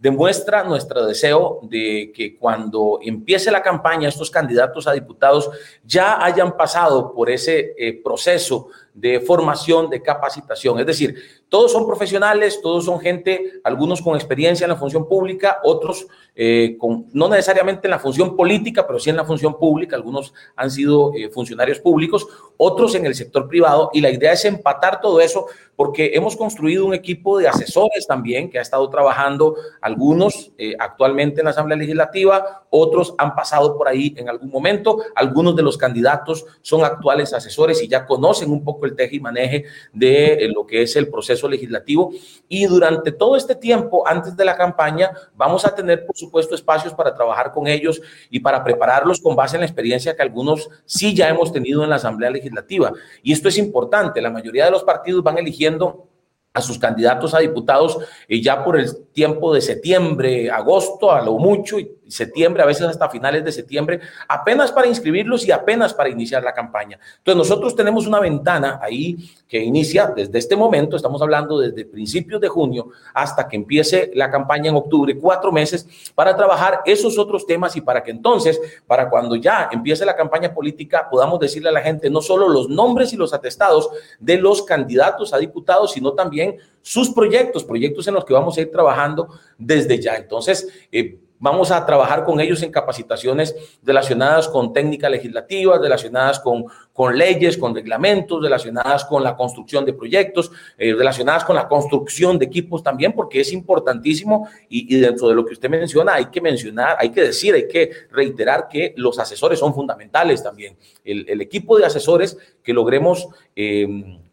demuestra 0.00 0.62
nuestro 0.62 1.06
deseo 1.06 1.60
de 1.62 2.12
que 2.14 2.36
cuando 2.36 2.98
empiece 3.02 3.50
la 3.50 3.62
campaña 3.62 4.08
estos 4.08 4.30
candidatos 4.30 4.86
a 4.86 4.92
diputados 4.92 5.50
ya 5.84 6.22
hayan 6.24 6.56
pasado 6.56 7.14
por 7.14 7.30
ese 7.30 7.74
eh, 7.78 8.00
proceso 8.02 8.68
de 9.00 9.20
formación, 9.20 9.88
de 9.88 10.02
capacitación. 10.02 10.78
Es 10.78 10.86
decir, 10.86 11.14
todos 11.48 11.72
son 11.72 11.86
profesionales, 11.86 12.60
todos 12.62 12.84
son 12.84 13.00
gente, 13.00 13.60
algunos 13.64 14.02
con 14.02 14.14
experiencia 14.14 14.64
en 14.64 14.70
la 14.70 14.76
función 14.76 15.08
pública, 15.08 15.58
otros 15.64 16.06
eh, 16.36 16.76
con, 16.78 17.06
no 17.12 17.28
necesariamente 17.28 17.86
en 17.86 17.90
la 17.90 17.98
función 17.98 18.36
política, 18.36 18.86
pero 18.86 18.98
sí 18.98 19.10
en 19.10 19.16
la 19.16 19.24
función 19.24 19.58
pública, 19.58 19.96
algunos 19.96 20.32
han 20.54 20.70
sido 20.70 21.12
eh, 21.14 21.28
funcionarios 21.30 21.80
públicos, 21.80 22.28
otros 22.56 22.94
en 22.94 23.06
el 23.06 23.14
sector 23.14 23.48
privado, 23.48 23.90
y 23.92 24.00
la 24.00 24.10
idea 24.10 24.32
es 24.32 24.44
empatar 24.44 25.00
todo 25.00 25.20
eso 25.20 25.46
porque 25.74 26.10
hemos 26.12 26.36
construido 26.36 26.84
un 26.84 26.92
equipo 26.92 27.38
de 27.38 27.48
asesores 27.48 28.06
también 28.06 28.50
que 28.50 28.58
ha 28.58 28.62
estado 28.62 28.88
trabajando, 28.90 29.56
algunos 29.80 30.52
eh, 30.58 30.74
actualmente 30.78 31.40
en 31.40 31.46
la 31.46 31.52
Asamblea 31.52 31.78
Legislativa, 31.78 32.64
otros 32.68 33.14
han 33.16 33.34
pasado 33.34 33.78
por 33.78 33.88
ahí 33.88 34.14
en 34.18 34.28
algún 34.28 34.50
momento, 34.50 34.98
algunos 35.14 35.56
de 35.56 35.62
los 35.62 35.78
candidatos 35.78 36.44
son 36.60 36.84
actuales 36.84 37.32
asesores 37.32 37.82
y 37.82 37.88
ya 37.88 38.04
conocen 38.04 38.50
un 38.50 38.62
poco 38.62 38.84
el 38.84 38.89
teje 38.94 39.16
y 39.16 39.20
maneje 39.20 39.64
de 39.92 40.50
lo 40.54 40.66
que 40.66 40.82
es 40.82 40.96
el 40.96 41.08
proceso 41.08 41.48
legislativo. 41.48 42.12
Y 42.48 42.66
durante 42.66 43.12
todo 43.12 43.36
este 43.36 43.54
tiempo, 43.54 44.06
antes 44.06 44.36
de 44.36 44.44
la 44.44 44.56
campaña, 44.56 45.10
vamos 45.34 45.64
a 45.64 45.74
tener, 45.74 46.06
por 46.06 46.16
supuesto, 46.16 46.54
espacios 46.54 46.94
para 46.94 47.14
trabajar 47.14 47.52
con 47.52 47.66
ellos 47.66 48.00
y 48.30 48.40
para 48.40 48.62
prepararlos 48.62 49.20
con 49.20 49.36
base 49.36 49.56
en 49.56 49.60
la 49.60 49.66
experiencia 49.66 50.14
que 50.14 50.22
algunos 50.22 50.68
sí 50.84 51.14
ya 51.14 51.28
hemos 51.28 51.52
tenido 51.52 51.82
en 51.84 51.90
la 51.90 51.96
Asamblea 51.96 52.30
Legislativa. 52.30 52.92
Y 53.22 53.32
esto 53.32 53.48
es 53.48 53.58
importante. 53.58 54.20
La 54.20 54.30
mayoría 54.30 54.64
de 54.64 54.70
los 54.70 54.84
partidos 54.84 55.22
van 55.22 55.38
eligiendo 55.38 56.06
a 56.52 56.60
sus 56.60 56.78
candidatos 56.78 57.34
a 57.34 57.38
diputados 57.38 57.98
eh, 58.28 58.42
ya 58.42 58.64
por 58.64 58.78
el 58.78 59.06
tiempo 59.12 59.54
de 59.54 59.60
septiembre, 59.60 60.50
agosto, 60.50 61.12
a 61.12 61.22
lo 61.22 61.38
mucho, 61.38 61.76
septiembre, 62.10 62.62
a 62.62 62.66
veces 62.66 62.86
hasta 62.86 63.08
finales 63.08 63.44
de 63.44 63.52
septiembre, 63.52 64.00
apenas 64.28 64.72
para 64.72 64.86
inscribirlos 64.86 65.46
y 65.46 65.52
apenas 65.52 65.94
para 65.94 66.08
iniciar 66.08 66.42
la 66.42 66.52
campaña. 66.52 66.98
Entonces 67.18 67.36
nosotros 67.36 67.74
tenemos 67.74 68.06
una 68.06 68.20
ventana 68.20 68.78
ahí 68.82 69.16
que 69.48 69.58
inicia 69.58 70.06
desde 70.06 70.38
este 70.38 70.56
momento, 70.56 70.96
estamos 70.96 71.20
hablando 71.22 71.58
desde 71.58 71.84
principios 71.84 72.40
de 72.40 72.48
junio 72.48 72.88
hasta 73.14 73.48
que 73.48 73.56
empiece 73.56 74.10
la 74.14 74.30
campaña 74.30 74.70
en 74.70 74.76
octubre, 74.76 75.16
cuatro 75.16 75.52
meses 75.52 75.86
para 76.14 76.36
trabajar 76.36 76.80
esos 76.84 77.18
otros 77.18 77.46
temas 77.46 77.76
y 77.76 77.80
para 77.80 78.02
que 78.02 78.10
entonces, 78.10 78.60
para 78.86 79.08
cuando 79.08 79.36
ya 79.36 79.68
empiece 79.72 80.04
la 80.04 80.16
campaña 80.16 80.52
política, 80.52 81.08
podamos 81.10 81.40
decirle 81.40 81.68
a 81.68 81.72
la 81.72 81.80
gente 81.80 82.10
no 82.10 82.20
solo 82.20 82.48
los 82.48 82.68
nombres 82.68 83.12
y 83.12 83.16
los 83.16 83.32
atestados 83.32 83.88
de 84.18 84.36
los 84.36 84.62
candidatos 84.62 85.32
a 85.32 85.38
diputados, 85.38 85.92
sino 85.92 86.12
también 86.12 86.56
sus 86.82 87.10
proyectos, 87.10 87.64
proyectos 87.64 88.06
en 88.08 88.14
los 88.14 88.24
que 88.24 88.32
vamos 88.32 88.56
a 88.56 88.60
ir 88.62 88.70
trabajando 88.70 89.28
desde 89.58 90.00
ya. 90.00 90.16
Entonces, 90.16 90.68
eh, 90.90 91.18
Vamos 91.42 91.70
a 91.70 91.86
trabajar 91.86 92.22
con 92.22 92.38
ellos 92.38 92.62
en 92.62 92.70
capacitaciones 92.70 93.56
relacionadas 93.82 94.46
con 94.46 94.74
técnicas 94.74 95.10
legislativas, 95.10 95.80
relacionadas 95.80 96.38
con, 96.38 96.66
con 96.92 97.16
leyes, 97.16 97.56
con 97.56 97.74
reglamentos, 97.74 98.42
relacionadas 98.42 99.06
con 99.06 99.24
la 99.24 99.34
construcción 99.34 99.86
de 99.86 99.94
proyectos, 99.94 100.52
eh, 100.76 100.92
relacionadas 100.92 101.46
con 101.46 101.56
la 101.56 101.66
construcción 101.66 102.38
de 102.38 102.44
equipos 102.44 102.82
también, 102.82 103.14
porque 103.14 103.40
es 103.40 103.54
importantísimo 103.54 104.50
y, 104.68 105.00
dentro 105.00 105.28
de 105.28 105.34
lo 105.34 105.46
que 105.46 105.54
usted 105.54 105.70
menciona 105.70 106.12
hay 106.12 106.26
que 106.26 106.42
mencionar, 106.42 106.98
hay 107.00 107.08
que 107.08 107.22
decir, 107.22 107.54
hay 107.54 107.66
que 107.66 107.90
reiterar 108.10 108.68
que 108.68 108.92
los 108.98 109.18
asesores 109.18 109.58
son 109.58 109.72
fundamentales 109.72 110.42
también. 110.42 110.76
El, 111.02 111.40
equipo 111.40 111.78
de 111.78 111.86
asesores 111.86 112.36
que 112.62 112.74
logremos... 112.74 113.28
Eh, 113.56 113.88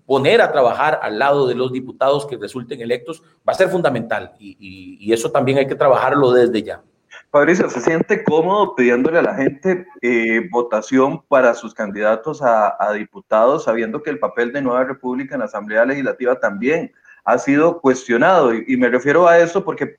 poner 0.06 0.40
a 0.40 0.54
trabajar 0.54 1.02
al 1.04 1.20
lado 1.20 1.48
de 1.48 1.54
los 1.54 1.74
diputados 1.74 2.26
que 2.26 2.38
resulten 2.38 2.80
electos 2.80 3.22
va 3.46 3.52
a 3.52 3.56
ser 3.56 3.68
fundamental 3.68 4.36
y 4.40 5.12
eso 5.12 5.32
también 5.32 5.58
hay 5.58 5.68
que 5.68 5.76
trabajarlo 5.76 6.32
desde 6.32 6.64
ya. 6.64 6.82
Fabricio, 7.38 7.70
¿se 7.70 7.82
siente 7.82 8.24
cómodo 8.24 8.74
pidiéndole 8.74 9.20
a 9.20 9.22
la 9.22 9.36
gente 9.36 9.86
eh, 10.02 10.50
votación 10.50 11.22
para 11.28 11.54
sus 11.54 11.72
candidatos 11.72 12.42
a, 12.42 12.76
diputados, 12.94 13.66
sabiendo 13.66 14.02
que 14.02 14.10
el 14.10 14.18
papel 14.18 14.52
de 14.52 14.64
Nueva 14.64 14.86
República 14.86 15.36
en 15.36 15.42
la 15.42 15.46
Asamblea 15.46 15.86
Legislativa 15.86 16.40
también 16.40 16.92
ha 17.26 17.38
sido 17.38 17.80
cuestionado? 17.80 18.56
Y, 18.56 18.76
me 18.78 18.90
refiero 18.90 19.28
a 19.28 19.38
eso 19.38 19.64
porque, 19.64 19.98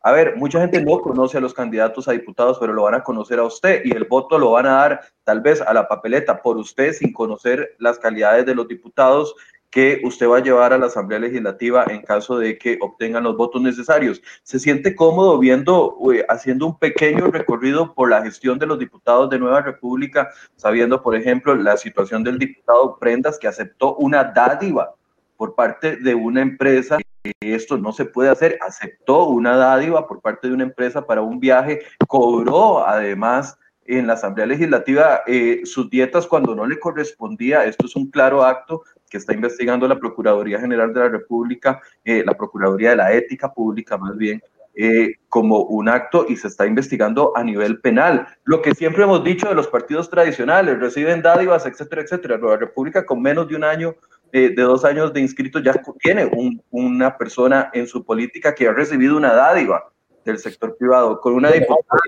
a 0.00 0.12
ver, 0.12 0.36
mucha 0.36 0.60
gente 0.60 0.80
no 0.80 1.00
conoce 1.00 1.38
a 1.38 1.40
los 1.40 1.52
candidatos 1.52 2.06
a 2.06 2.12
diputados, 2.12 2.56
pero 2.60 2.72
lo 2.72 2.84
van 2.84 2.94
a 2.94 3.02
conocer 3.02 3.40
a 3.40 3.42
usted 3.42 3.82
y 3.84 3.90
el 3.90 4.04
voto 4.04 4.38
lo 4.38 4.52
van 4.52 4.66
a 4.66 4.74
dar 4.76 5.00
tal 5.24 5.40
vez 5.40 5.60
a 5.60 5.74
la 5.74 5.88
papeleta 5.88 6.40
por 6.40 6.56
usted 6.56 6.92
sin 6.92 7.12
conocer 7.12 7.74
las 7.80 7.98
calidades 7.98 8.46
de 8.46 8.54
los 8.54 8.68
diputados 8.68 9.34
que 9.70 10.00
usted 10.04 10.28
va 10.28 10.38
a 10.38 10.42
llevar 10.42 10.72
a 10.72 10.78
la 10.78 10.86
Asamblea 10.86 11.18
Legislativa 11.18 11.84
en 11.88 12.02
caso 12.02 12.38
de 12.38 12.58
que 12.58 12.78
obtengan 12.80 13.24
los 13.24 13.36
votos 13.36 13.60
necesarios. 13.60 14.22
¿Se 14.42 14.58
siente 14.58 14.94
cómodo 14.94 15.38
viendo, 15.38 15.98
haciendo 16.28 16.66
un 16.66 16.78
pequeño 16.78 17.26
recorrido 17.28 17.94
por 17.94 18.10
la 18.10 18.22
gestión 18.22 18.58
de 18.58 18.66
los 18.66 18.78
diputados 18.78 19.28
de 19.30 19.38
Nueva 19.38 19.62
República, 19.62 20.30
sabiendo, 20.56 21.02
por 21.02 21.14
ejemplo, 21.14 21.54
la 21.54 21.76
situación 21.76 22.24
del 22.24 22.38
diputado 22.38 22.98
Prendas, 22.98 23.38
que 23.38 23.48
aceptó 23.48 23.96
una 23.96 24.24
dádiva 24.24 24.94
por 25.36 25.54
parte 25.54 25.96
de 25.96 26.14
una 26.14 26.40
empresa? 26.40 26.98
Esto 27.40 27.76
no 27.76 27.92
se 27.92 28.04
puede 28.04 28.30
hacer. 28.30 28.58
Aceptó 28.66 29.26
una 29.26 29.56
dádiva 29.56 30.06
por 30.06 30.20
parte 30.20 30.48
de 30.48 30.54
una 30.54 30.64
empresa 30.64 31.06
para 31.06 31.22
un 31.22 31.40
viaje, 31.40 31.80
cobró 32.06 32.86
además 32.86 33.58
en 33.88 34.06
la 34.06 34.14
Asamblea 34.14 34.46
Legislativa 34.46 35.22
eh, 35.26 35.60
sus 35.64 35.88
dietas 35.90 36.26
cuando 36.26 36.54
no 36.54 36.66
le 36.66 36.78
correspondía. 36.78 37.64
Esto 37.64 37.86
es 37.86 37.96
un 37.96 38.10
claro 38.10 38.44
acto 38.44 38.82
que 39.08 39.18
está 39.18 39.32
investigando 39.32 39.86
la 39.86 39.98
Procuraduría 39.98 40.60
General 40.60 40.92
de 40.92 41.00
la 41.00 41.08
República, 41.08 41.80
eh, 42.04 42.22
la 42.24 42.34
Procuraduría 42.34 42.90
de 42.90 42.96
la 42.96 43.12
Ética 43.12 43.52
Pública 43.52 43.96
más 43.96 44.16
bien, 44.16 44.42
eh, 44.74 45.14
como 45.28 45.62
un 45.62 45.88
acto 45.88 46.26
y 46.28 46.36
se 46.36 46.48
está 46.48 46.66
investigando 46.66 47.32
a 47.36 47.42
nivel 47.42 47.80
penal. 47.80 48.26
Lo 48.44 48.60
que 48.60 48.74
siempre 48.74 49.04
hemos 49.04 49.24
dicho 49.24 49.48
de 49.48 49.54
los 49.54 49.68
partidos 49.68 50.10
tradicionales, 50.10 50.78
reciben 50.78 51.22
dádivas, 51.22 51.64
etcétera, 51.66 52.02
etcétera. 52.02 52.38
La 52.38 52.56
República 52.56 53.06
con 53.06 53.22
menos 53.22 53.48
de 53.48 53.56
un 53.56 53.64
año, 53.64 53.94
de 54.32 54.50
dos 54.50 54.84
años 54.84 55.14
de 55.14 55.20
inscrito, 55.20 55.60
ya 55.60 55.80
tiene 56.00 56.30
una 56.70 57.16
persona 57.16 57.70
en 57.72 57.86
su 57.86 58.04
política 58.04 58.54
que 58.54 58.68
ha 58.68 58.72
recibido 58.72 59.16
una 59.16 59.32
dádiva 59.32 59.90
del 60.26 60.38
sector 60.38 60.76
privado, 60.76 61.20
con 61.20 61.34
una 61.34 61.50
diputada. 61.50 62.00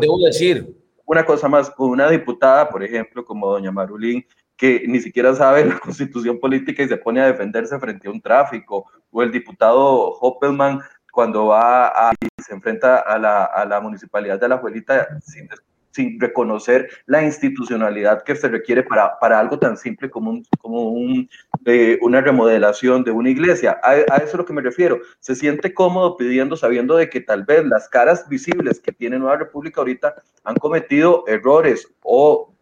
debo 0.00 0.18
decir, 0.24 0.74
una 1.04 1.24
cosa 1.24 1.48
más, 1.48 1.70
con 1.70 1.90
una 1.90 2.10
diputada, 2.10 2.68
por 2.68 2.82
ejemplo, 2.82 3.24
como 3.24 3.48
doña 3.48 3.70
Marulín, 3.70 4.26
que 4.56 4.84
ni 4.86 5.00
siquiera 5.00 5.34
sabe 5.34 5.64
la 5.64 5.78
constitución 5.80 6.40
política 6.40 6.82
y 6.82 6.88
se 6.88 6.96
pone 6.96 7.20
a 7.20 7.26
defenderse 7.26 7.78
frente 7.78 8.08
a 8.08 8.10
un 8.10 8.20
tráfico, 8.20 8.86
o 9.10 9.22
el 9.22 9.30
diputado 9.30 10.12
Hoppelman 10.20 10.80
cuando 11.16 11.46
va 11.46 11.88
a, 11.88 12.12
se 12.44 12.52
enfrenta 12.52 12.98
a 12.98 13.18
la, 13.18 13.44
a 13.44 13.64
la 13.64 13.80
municipalidad 13.80 14.38
de 14.38 14.48
la 14.48 14.58
Juelita 14.58 15.08
sin, 15.22 15.48
sin, 15.90 16.20
reconocer 16.20 16.90
la 17.06 17.22
institucionalidad 17.22 18.22
que 18.22 18.36
se 18.36 18.48
requiere 18.48 18.82
para, 18.82 19.18
para 19.18 19.40
algo 19.40 19.58
tan 19.58 19.78
simple 19.78 20.10
como, 20.10 20.30
un, 20.30 20.44
como 20.58 20.90
un, 20.90 21.26
eh, 21.64 21.98
una 22.02 22.20
remodelación 22.20 23.02
de 23.02 23.12
una 23.12 23.30
iglesia. 23.30 23.80
A, 23.82 23.92
a, 23.92 24.16
eso 24.18 24.26
es 24.26 24.34
lo 24.34 24.44
que 24.44 24.52
me 24.52 24.60
refiero. 24.60 25.00
Se 25.20 25.34
siente 25.34 25.72
cómodo 25.72 26.18
pidiendo, 26.18 26.54
sabiendo 26.54 26.96
de 26.96 27.08
que 27.08 27.22
tal 27.22 27.44
vez 27.44 27.64
las 27.64 27.88
caras 27.88 28.28
visibles 28.28 28.78
que 28.78 28.92
tiene 28.92 29.18
Nueva 29.18 29.38
República 29.38 29.80
ahorita 29.80 30.16
han 30.44 30.56
cometido 30.56 31.24
errores 31.26 31.88
o 32.02 32.52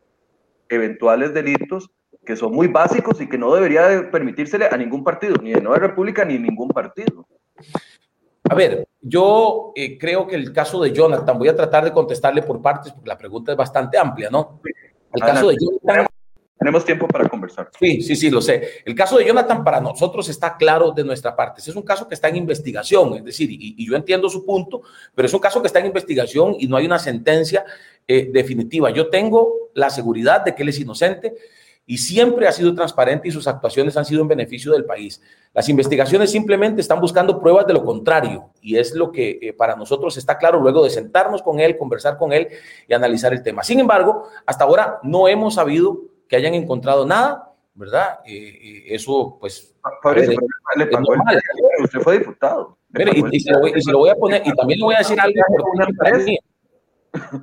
eventuales 0.69 1.35
delitos 1.35 1.91
que 2.25 2.37
son 2.37 2.53
muy 2.53 2.69
básicos 2.69 3.21
y 3.21 3.29
que 3.29 3.39
no 3.39 3.55
debería 3.55 4.11
permitírsele 4.11 4.67
a 4.71 4.77
ningún 4.77 5.05
partido, 5.05 5.37
ni 5.43 5.53
de 5.53 5.61
Nueva 5.61 5.79
República 5.79 6.25
ni 6.25 6.39
ningún 6.39 6.69
partido. 6.69 7.27
A 8.49 8.55
ver, 8.55 8.89
yo 9.01 9.73
eh, 9.75 9.99
creo 9.99 10.27
que 10.27 10.37
el 10.37 10.53
caso 10.53 10.83
de 10.83 10.93
Jonathan, 10.93 11.39
voy 11.39 11.49
a 11.49 11.57
tratar 11.57 11.85
de 11.85 11.93
contestarle 11.93 12.43
por 12.43 12.61
partes 12.61 12.93
porque 12.93 13.09
la 13.09 13.19
pregunta 13.19 13.53
es 13.53 13.59
bastante 13.59 13.99
amplia, 13.99 14.29
¿no? 14.31 14.61
El 15.13 15.23
caso 15.23 15.49
de 15.49 15.57
Jonathan. 15.59 16.07
Tenemos 16.59 16.85
tiempo 16.85 17.09
para 17.09 17.29
conversar. 17.29 17.71
Sí, 17.79 18.01
sí, 18.01 18.15
sí, 18.15 18.31
lo 18.31 18.41
sé. 18.41 18.83
El 18.85 18.95
caso 18.95 19.19
de 19.19 19.27
Jonathan 19.27 19.65
para 19.65 19.81
nosotros 19.81 20.29
está 20.29 20.57
claro 20.57 20.93
de 20.93 21.05
nuestra 21.05 21.35
parte. 21.35 21.61
Es 21.61 21.75
un 21.75 21.83
caso 21.83 22.07
que 22.07 22.15
está 22.15 22.29
en 22.29 22.37
investigación, 22.37 23.15
es 23.15 23.25
decir, 23.25 23.51
y, 23.51 23.85
yo 23.87 23.97
entiendo 23.97 24.29
su 24.31 24.47
punto, 24.47 24.83
pero 25.15 25.27
es 25.27 25.35
un 25.35 25.41
caso 25.41 25.61
que 25.61 25.67
está 25.67 25.81
en 25.81 25.87
investigación 25.87 26.57
y 26.59 26.69
no 26.69 26.77
hay 26.77 26.87
una 26.87 26.99
sentencia 26.99 27.65
eh, 28.07 28.31
definitiva. 28.33 28.91
Yo 28.91 29.09
tengo 29.09 29.71
la 29.75 29.91
seguridad 29.91 30.45
de 30.45 30.55
que 30.55 30.63
él 30.63 30.69
es 30.69 30.79
inocente 30.79 31.35
y 31.87 31.99
siempre 31.99 32.47
ha 32.49 32.53
sido 32.53 32.75
transparente 32.75 33.29
y 33.29 33.31
sus 33.31 33.47
actuaciones 33.47 33.97
han 33.97 34.05
sido 34.05 34.23
en 34.23 34.29
beneficio 34.29 34.73
del 34.73 34.85
país. 34.85 35.21
Las 35.53 35.69
investigaciones 35.69 36.31
simplemente 36.31 36.81
están 36.81 37.01
buscando 37.01 37.41
pruebas 37.41 37.67
de 37.67 37.75
lo 37.75 37.85
contrario 37.85 38.51
y 38.63 38.77
es 38.77 38.95
lo 38.95 39.13
que 39.13 39.39
eh, 39.43 39.53
para 39.53 39.77
nosotros 39.77 40.17
está 40.17 40.39
claro 40.39 40.61
luego 40.61 40.83
de 40.83 40.91
sentarnos 40.91 41.43
con 41.43 41.61
él, 41.61 41.77
conversar 41.77 42.17
con 42.17 42.33
él 42.33 42.49
y 42.89 42.95
analizar 42.95 43.33
el 43.33 43.43
tema. 43.43 43.63
Sin 43.63 43.81
embargo, 43.81 44.29
hasta 44.47 44.65
ahora 44.65 44.99
no 45.03 45.29
hemos 45.29 45.55
sabido 45.55 46.14
que 46.29 46.37
hayan 46.37 46.55
encontrado 46.55 47.07
nada, 47.07 47.53
¿verdad? 47.75 48.21
Eh, 48.27 48.85
eso, 48.89 49.37
pues... 49.41 49.75
usted 51.83 52.01
fue 52.01 52.19
diputado. 52.19 52.79
y, 53.33 53.41
se 53.41 53.53
lo 53.93 53.99
voy, 53.99 54.09
a 54.09 54.15
poner, 54.15 54.43
y 54.45 54.53
también 54.55 54.79
le 54.79 54.85
voy 54.85 54.95
a 54.95 54.99
decir 54.99 55.21
algo 55.21 55.35
importante 55.39 55.95
para 55.95 56.19
mí. 56.19 56.39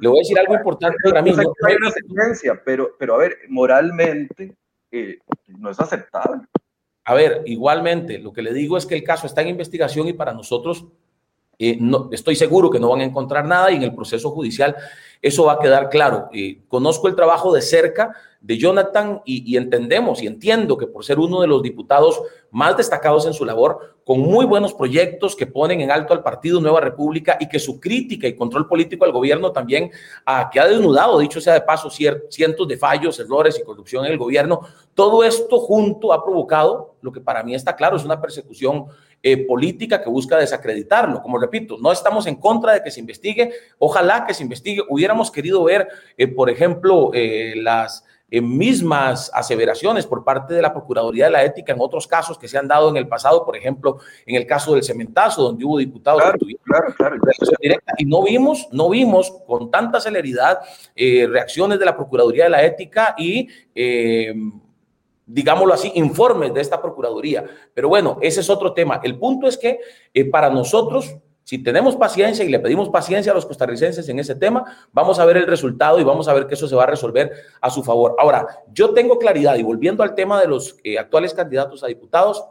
Le 0.02 0.08
voy 0.10 0.17
a 0.17 0.22
decir 0.22 0.39
algo 0.39 0.56
importante 0.56 0.98
para 1.04 1.22
mí. 1.22 1.32
No 1.32 1.67
hay 1.67 1.76
una 1.76 1.91
sentencia, 1.91 2.62
pero, 2.63 2.96
pero 2.98 3.15
a 3.15 3.17
ver, 3.17 3.38
moralmente 3.50 4.56
eh, 4.91 5.20
no 5.48 5.70
es 5.70 5.80
aceptable. 5.80 6.41
A 7.06 7.13
ver, 7.13 7.41
igualmente, 7.46 8.20
lo 8.20 8.32
que 8.32 8.41
le 8.41 8.54
digo 8.54 8.78
es 8.78 8.86
que 8.86 8.96
el 8.96 9.04
caso 9.04 9.28
está 9.28 9.41
en 9.41 9.50
investigación 9.50 10.08
y 10.08 10.13
para 10.13 10.34
nosotros 10.34 10.86
eh, 11.63 11.80
estoy 12.12 12.36
seguro 12.36 12.71
que 12.71 12.80
no 12.80 12.89
van 12.89 13.02
a 13.02 13.04
encontrar 13.04 13.45
nada 13.45 13.71
y 13.71 13.76
en 13.76 13.84
el 13.84 13.93
proceso 13.93 14.32
judicial 14.32 14.76
eso 15.21 15.45
va 15.45 15.54
a 15.54 15.60
quedar 15.60 15.89
claro. 15.89 16.28
Eh, 16.34 16.62
conozco 16.67 17.08
el 17.08 17.15
trabajo 17.15 17.54
de 17.54 17.62
cerca 17.62 18.15
de 18.41 18.58
Jonathan 18.58 19.21
y, 19.24 19.56
entendemos 19.56 20.24
y 20.24 20.26
entiendo 20.26 20.76
que 20.76 20.88
por 20.88 21.06
ser 21.06 21.19
uno 21.19 21.41
de 21.41 21.47
los 21.47 21.62
diputados 21.62 22.19
más 22.50 22.76
destacados 22.76 23.28
en 23.28 23.34
su 23.34 23.45
labor, 23.45 24.00
con 24.04 24.19
muy 24.19 24.45
buenos 24.45 24.74
proyectos 24.74 25.36
que 25.36 25.45
ponen 25.45 25.82
en 25.82 25.91
alto 25.91 26.13
al 26.13 26.24
Partido 26.24 26.60
Nueva 26.60 26.82
República 26.82 27.38
y 27.39 27.47
que 27.47 27.60
su 27.60 27.80
crítica 27.80 28.28
y 28.28 28.36
control 28.36 28.67
político 28.67 29.06
al 29.06 29.12
gobierno 29.12 29.52
también, 29.52 29.91
a, 30.26 30.50
que 30.50 30.60
ha 30.60 30.67
desnudado, 30.67 31.19
dicho 31.19 31.39
sea 31.39 31.54
de 31.54 31.62
paso, 31.62 31.91
cientos 31.91 32.67
de 32.67 32.78
fallos, 32.78 33.19
errores 33.19 33.60
y 33.60 33.63
corrupción 33.63 34.04
en 34.06 34.13
el 34.13 34.17
gobierno, 34.17 34.62
todo 34.95 35.24
esto 35.24 35.60
junto 35.60 36.12
ha 36.12 36.24
provocado 36.24 36.95
lo 37.02 37.12
que 37.12 37.21
para 37.21 37.43
mí 37.43 37.54
está 37.54 37.76
claro, 37.76 37.97
es 37.97 38.04
una 38.04 38.19
persecución 38.19 38.88
eh, 39.23 39.45
política 39.45 40.01
que 40.01 40.10
busca 40.10 40.38
desacreditarlo. 40.38 41.21
Como 41.21 41.38
repito, 41.38 41.77
no 41.79 41.91
estamos 41.91 42.25
en 42.25 42.38
contra 42.38 42.73
de 42.73 42.81
que 42.81 42.89
se 42.89 42.99
investigue, 42.99 43.51
ojalá 43.77 44.25
que 44.25 44.34
se 44.34 44.41
investigue. 44.41 44.81
Hubiéramos 44.89 45.29
querido 45.29 45.63
ver, 45.63 45.88
eh, 46.17 46.27
por 46.27 46.49
ejemplo, 46.49 47.12
eh, 47.13 47.53
las 47.55 48.03
mismas 48.31 49.29
aseveraciones 49.34 50.07
por 50.07 50.23
parte 50.23 50.53
de 50.53 50.62
la 50.62 50.73
Procuraduría 50.73 51.25
de 51.25 51.31
la 51.31 51.43
Ética 51.43 51.73
en 51.73 51.81
otros 51.81 52.07
casos 52.07 52.39
que 52.39 52.47
se 52.47 52.57
han 52.57 52.67
dado 52.67 52.89
en 52.89 52.95
el 52.95 53.07
pasado, 53.07 53.45
por 53.45 53.57
ejemplo, 53.57 53.99
en 54.25 54.38
el 54.38 54.47
caso 54.47 54.73
del 54.73 54.84
cementazo, 54.84 55.43
donde 55.43 55.65
hubo 55.65 55.77
diputados 55.77 56.23
claro, 56.63 56.95
claro, 56.95 57.17
directa, 57.60 57.93
y 57.97 58.05
no 58.05 58.23
vimos, 58.23 58.69
no 58.71 58.89
vimos 58.89 59.31
con 59.45 59.69
tanta 59.69 59.99
celeridad 59.99 60.62
reacciones 60.95 61.77
de 61.77 61.86
la 61.86 61.97
Procuraduría 61.97 62.45
de 62.45 62.51
la 62.51 62.63
Ética 62.63 63.15
y 63.17 63.49
digámoslo 65.34 65.74
así, 65.74 65.91
informes 65.96 66.54
de 66.54 66.62
esta 66.62 66.82
Procuraduría. 66.82 67.46
Pero 67.74 67.89
bueno, 67.89 68.17
ese 68.22 68.41
es 68.41 68.50
otro 68.50 68.74
tema. 68.74 69.00
El 69.04 69.17
punto 69.17 69.48
es 69.48 69.58
que 69.58 69.80
para 70.32 70.50
nosotros 70.50 71.15
Si 71.44 71.58
tenemos 71.58 71.96
paciencia 71.96 72.46
y 72.46 72.50
le 72.50 72.60
pedimos 72.60 72.89
paciencia 72.89 73.32
a 73.32 73.36
los 73.36 73.48
costarricenses 73.48 74.08
en 74.08 74.20
ese 74.20 74.36
tema, 74.36 74.63
vamos 74.94 75.20
a 75.20 75.26
ver 75.26 75.38
el 75.38 75.48
resultado 75.48 76.00
y 76.00 76.04
vamos 76.04 76.28
a 76.28 76.34
ver 76.34 76.46
que 76.48 76.54
eso 76.54 76.67
se 76.67 76.76
va 76.76 76.84
a 76.84 76.86
resolver 76.86 77.32
a 77.60 77.70
su 77.70 77.84
favor. 77.84 78.15
Ahora, 78.20 78.46
yo 78.72 78.94
tengo 78.94 79.17
claridad 79.17 79.56
y 79.56 79.63
volviendo 79.63 80.04
al 80.04 80.13
tema 80.13 80.39
de 80.39 80.48
los 80.48 80.78
eh, 80.84 81.00
actuales 81.00 81.34
candidatos 81.34 81.84
a 81.84 81.88
diputados, 81.88 82.46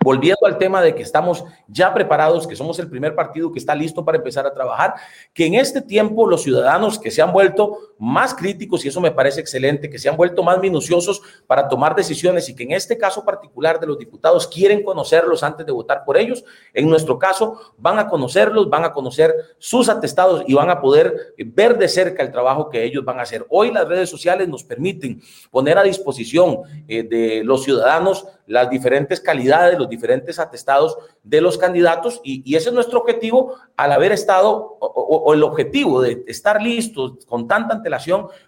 Volviendo 0.00 0.46
al 0.46 0.58
tema 0.58 0.80
de 0.80 0.94
que 0.94 1.02
estamos 1.02 1.44
ya 1.66 1.92
preparados, 1.92 2.46
que 2.46 2.54
somos 2.54 2.78
el 2.78 2.88
primer 2.88 3.14
partido 3.14 3.50
que 3.50 3.58
está 3.58 3.74
listo 3.74 4.04
para 4.04 4.18
empezar 4.18 4.46
a 4.46 4.54
trabajar, 4.54 4.94
que 5.34 5.46
en 5.46 5.54
este 5.54 5.82
tiempo 5.82 6.26
los 6.26 6.42
ciudadanos 6.42 6.98
que 6.98 7.10
se 7.10 7.20
han 7.20 7.32
vuelto 7.32 7.78
más 7.98 8.34
críticos, 8.34 8.84
y 8.84 8.88
eso 8.88 9.00
me 9.00 9.10
parece 9.10 9.40
excelente, 9.40 9.90
que 9.90 9.98
se 9.98 10.08
han 10.08 10.16
vuelto 10.16 10.42
más 10.42 10.58
minuciosos 10.60 11.20
para 11.46 11.68
tomar 11.68 11.94
decisiones 11.94 12.48
y 12.48 12.54
que 12.54 12.62
en 12.62 12.72
este 12.72 12.96
caso 12.96 13.24
particular 13.24 13.80
de 13.80 13.86
los 13.86 13.98
diputados 13.98 14.46
quieren 14.46 14.82
conocerlos 14.82 15.42
antes 15.42 15.66
de 15.66 15.72
votar 15.72 16.04
por 16.04 16.16
ellos, 16.16 16.44
en 16.72 16.88
nuestro 16.88 17.18
caso 17.18 17.74
van 17.76 17.98
a 17.98 18.08
conocerlos, 18.08 18.70
van 18.70 18.84
a 18.84 18.92
conocer 18.92 19.34
sus 19.58 19.88
atestados 19.88 20.44
y 20.46 20.54
van 20.54 20.70
a 20.70 20.80
poder 20.80 21.34
ver 21.38 21.76
de 21.76 21.88
cerca 21.88 22.22
el 22.22 22.30
trabajo 22.30 22.68
que 22.68 22.84
ellos 22.84 23.04
van 23.04 23.18
a 23.18 23.22
hacer. 23.22 23.44
Hoy 23.48 23.72
las 23.72 23.88
redes 23.88 24.08
sociales 24.08 24.48
nos 24.48 24.64
permiten 24.64 25.20
poner 25.50 25.78
a 25.78 25.82
disposición 25.82 26.60
eh, 26.86 27.02
de 27.02 27.42
los 27.44 27.64
ciudadanos 27.64 28.26
las 28.48 28.70
diferentes 28.70 29.20
calidades, 29.20 29.78
los 29.78 29.88
diferentes 29.88 30.38
atestados 30.38 30.96
de 31.22 31.40
los 31.40 31.58
candidatos 31.58 32.20
y, 32.24 32.56
ese 32.56 32.70
es 32.70 32.74
nuestro 32.74 33.00
objetivo 33.00 33.54
al 33.76 33.92
haber 33.92 34.10
estado 34.10 34.78
o, 34.80 35.32
el 35.34 35.42
objetivo 35.42 36.00
de 36.00 36.24
estar 36.26 36.60
listos 36.60 37.24
con 37.26 37.46
tanta 37.46 37.74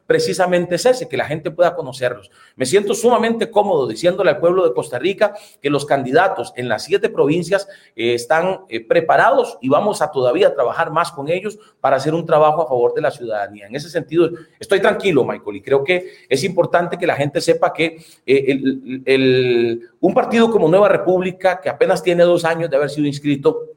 precisamente 0.07 0.75
es 0.75 0.87
ese, 0.87 1.09
que 1.09 1.17
la 1.17 1.25
gente 1.25 1.51
pueda 1.51 1.75
conocerlos. 1.75 2.31
Me 2.57 2.67
siento 2.67 2.95
sumamente 2.95 3.51
cómodo 3.51 3.87
diciéndole 3.87 4.31
al 4.31 4.39
pueblo 4.39 4.67
de 4.67 4.75
Costa 4.75 4.99
Rica 4.99 5.35
que 5.61 5.71
los 5.71 5.85
candidatos 5.85 6.53
en 6.57 6.69
las 6.69 6.85
siete 6.85 7.09
provincias 7.09 7.69
eh, 7.97 8.15
están 8.15 8.61
eh, 8.69 8.85
preparados 8.85 9.59
y 9.61 9.69
vamos 9.69 10.03
a 10.03 10.11
todavía 10.11 10.55
trabajar 10.55 10.91
más 10.91 11.13
con 11.13 11.29
ellos 11.29 11.59
para 11.81 11.97
hacer 11.97 12.15
un 12.15 12.27
trabajo 12.27 12.63
a 12.63 12.67
favor 12.67 12.95
de 12.95 13.01
la 13.01 13.11
ciudadanía. 13.11 13.67
En 13.67 13.77
ese 13.77 13.89
sentido, 13.89 14.31
estoy 14.59 14.81
tranquilo, 14.81 15.25
Michael, 15.25 15.57
y 15.57 15.63
creo 15.63 15.85
que 15.85 16.11
es 16.29 16.45
importante 16.45 16.99
que 16.99 17.07
la 17.07 17.17
gente 17.17 17.41
sepa 17.41 17.73
que 17.73 18.03
eh, 18.27 19.79
un 20.01 20.15
partido 20.15 20.51
como 20.51 20.69
Nueva 20.69 20.89
República, 20.89 21.61
que 21.61 21.69
apenas 21.69 22.03
tiene 22.03 22.25
dos 22.25 22.45
años 22.45 22.71
de 22.71 22.77
haber 22.77 22.91
sido 22.91 23.07
inscrito, 23.07 23.71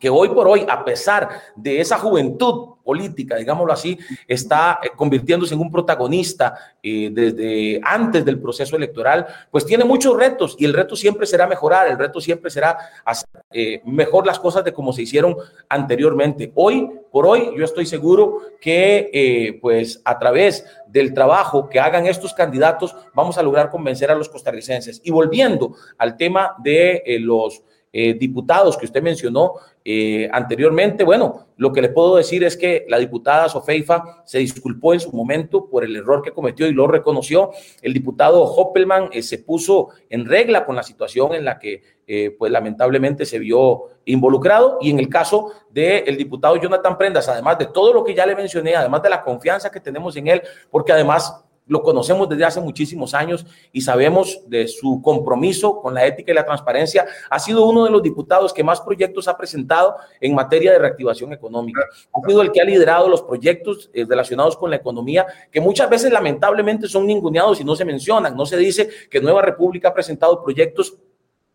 que 0.00 0.10
hoy 0.10 0.28
por 0.30 0.48
hoy, 0.48 0.66
a 0.68 0.84
pesar 0.84 1.28
de 1.54 1.80
esa 1.80 1.98
juventud 1.98 2.71
política, 2.82 3.36
digámoslo 3.36 3.72
así, 3.72 3.98
está 4.26 4.80
eh, 4.82 4.90
convirtiéndose 4.96 5.54
en 5.54 5.60
un 5.60 5.70
protagonista 5.70 6.54
eh, 6.82 7.10
desde 7.12 7.80
antes 7.82 8.24
del 8.24 8.40
proceso 8.40 8.76
electoral, 8.76 9.26
pues 9.50 9.64
tiene 9.64 9.84
muchos 9.84 10.16
retos 10.16 10.56
y 10.58 10.64
el 10.64 10.72
reto 10.72 10.96
siempre 10.96 11.26
será 11.26 11.46
mejorar, 11.46 11.88
el 11.88 11.98
reto 11.98 12.20
siempre 12.20 12.50
será 12.50 12.76
hacer 13.04 13.28
eh, 13.52 13.80
mejor 13.84 14.26
las 14.26 14.38
cosas 14.38 14.64
de 14.64 14.72
como 14.72 14.92
se 14.92 15.02
hicieron 15.02 15.36
anteriormente. 15.68 16.52
Hoy 16.54 16.90
por 17.10 17.26
hoy, 17.26 17.52
yo 17.56 17.64
estoy 17.64 17.84
seguro 17.84 18.38
que 18.58 19.58
pues 19.60 20.00
a 20.04 20.18
través 20.18 20.64
del 20.86 21.12
trabajo 21.12 21.68
que 21.68 21.78
hagan 21.78 22.06
estos 22.06 22.32
candidatos, 22.32 22.96
vamos 23.12 23.36
a 23.36 23.42
lograr 23.42 23.70
convencer 23.70 24.10
a 24.10 24.14
los 24.14 24.30
costarricenses. 24.30 25.00
Y 25.04 25.10
volviendo 25.10 25.76
al 25.98 26.16
tema 26.16 26.54
de 26.62 27.02
los 27.20 27.62
eh, 27.94 28.14
diputados 28.14 28.78
que 28.78 28.86
usted 28.86 29.02
mencionó 29.02 29.56
eh, 29.84 30.26
anteriormente, 30.32 31.04
bueno, 31.04 31.48
lo 31.58 31.72
que 31.72 31.82
le 31.82 31.90
puedo 31.90 32.16
decir 32.16 32.42
es 32.42 32.56
que 32.56 32.86
la 32.88 32.98
diputada 32.98 33.50
Sofeifa 33.50 34.22
se 34.24 34.38
disculpó 34.38 34.94
en 34.94 35.00
su 35.00 35.12
momento 35.12 35.68
por 35.68 35.84
el 35.84 35.94
error 35.96 36.22
que 36.22 36.32
cometió 36.32 36.66
y 36.66 36.72
lo 36.72 36.86
reconoció. 36.86 37.50
El 37.82 37.92
diputado 37.92 38.44
Hoppelman 38.44 39.10
eh, 39.12 39.22
se 39.22 39.38
puso 39.38 39.90
en 40.08 40.24
regla 40.24 40.64
con 40.64 40.74
la 40.74 40.82
situación 40.82 41.34
en 41.34 41.44
la 41.44 41.58
que, 41.58 41.82
pues 42.38 42.50
lamentablemente, 42.50 43.24
se 43.26 43.38
vio 43.38 43.84
involucrado. 44.06 44.78
Y 44.80 44.90
en 44.90 44.98
el 44.98 45.08
caso 45.08 45.52
del 45.70 46.16
diputado 46.16 46.56
Jonathan 46.56 46.96
Prendas, 46.96 47.28
además 47.28 47.58
de 47.58 47.66
todo 47.66 47.92
lo 47.92 48.04
que 48.04 48.14
ya 48.14 48.26
le 48.26 48.34
mencioné, 48.34 48.74
además 48.74 49.02
de 49.02 49.10
la 49.10 49.22
confianza 49.22 49.70
que 49.70 49.80
tenemos 49.80 50.16
en 50.16 50.28
él, 50.28 50.42
porque 50.70 50.92
además 50.92 51.42
lo 51.66 51.82
conocemos 51.82 52.28
desde 52.28 52.44
hace 52.44 52.60
muchísimos 52.60 53.14
años 53.14 53.46
y 53.72 53.80
sabemos 53.80 54.40
de 54.46 54.68
su 54.68 55.00
compromiso 55.02 55.80
con 55.80 55.94
la 55.94 56.06
ética 56.06 56.32
y 56.32 56.34
la 56.34 56.44
transparencia. 56.44 57.06
Ha 57.30 57.38
sido 57.38 57.66
uno 57.66 57.84
de 57.84 57.90
los 57.90 58.02
diputados 58.02 58.52
que 58.52 58.64
más 58.64 58.80
proyectos 58.80 59.28
ha 59.28 59.36
presentado 59.36 59.96
en 60.20 60.34
materia 60.34 60.72
de 60.72 60.78
reactivación 60.78 61.32
económica. 61.32 61.82
Ha 62.12 62.28
sido 62.28 62.42
el 62.42 62.52
que 62.52 62.60
ha 62.60 62.64
liderado 62.64 63.08
los 63.08 63.22
proyectos 63.22 63.90
eh, 63.94 64.04
relacionados 64.08 64.56
con 64.56 64.70
la 64.70 64.76
economía, 64.76 65.26
que 65.50 65.60
muchas 65.60 65.88
veces 65.88 66.12
lamentablemente 66.12 66.88
son 66.88 67.06
ninguneados 67.06 67.60
y 67.60 67.64
no 67.64 67.76
se 67.76 67.84
mencionan. 67.84 68.36
No 68.36 68.46
se 68.46 68.56
dice 68.56 68.88
que 69.08 69.20
Nueva 69.20 69.42
República 69.42 69.88
ha 69.88 69.94
presentado 69.94 70.42
proyectos 70.42 70.98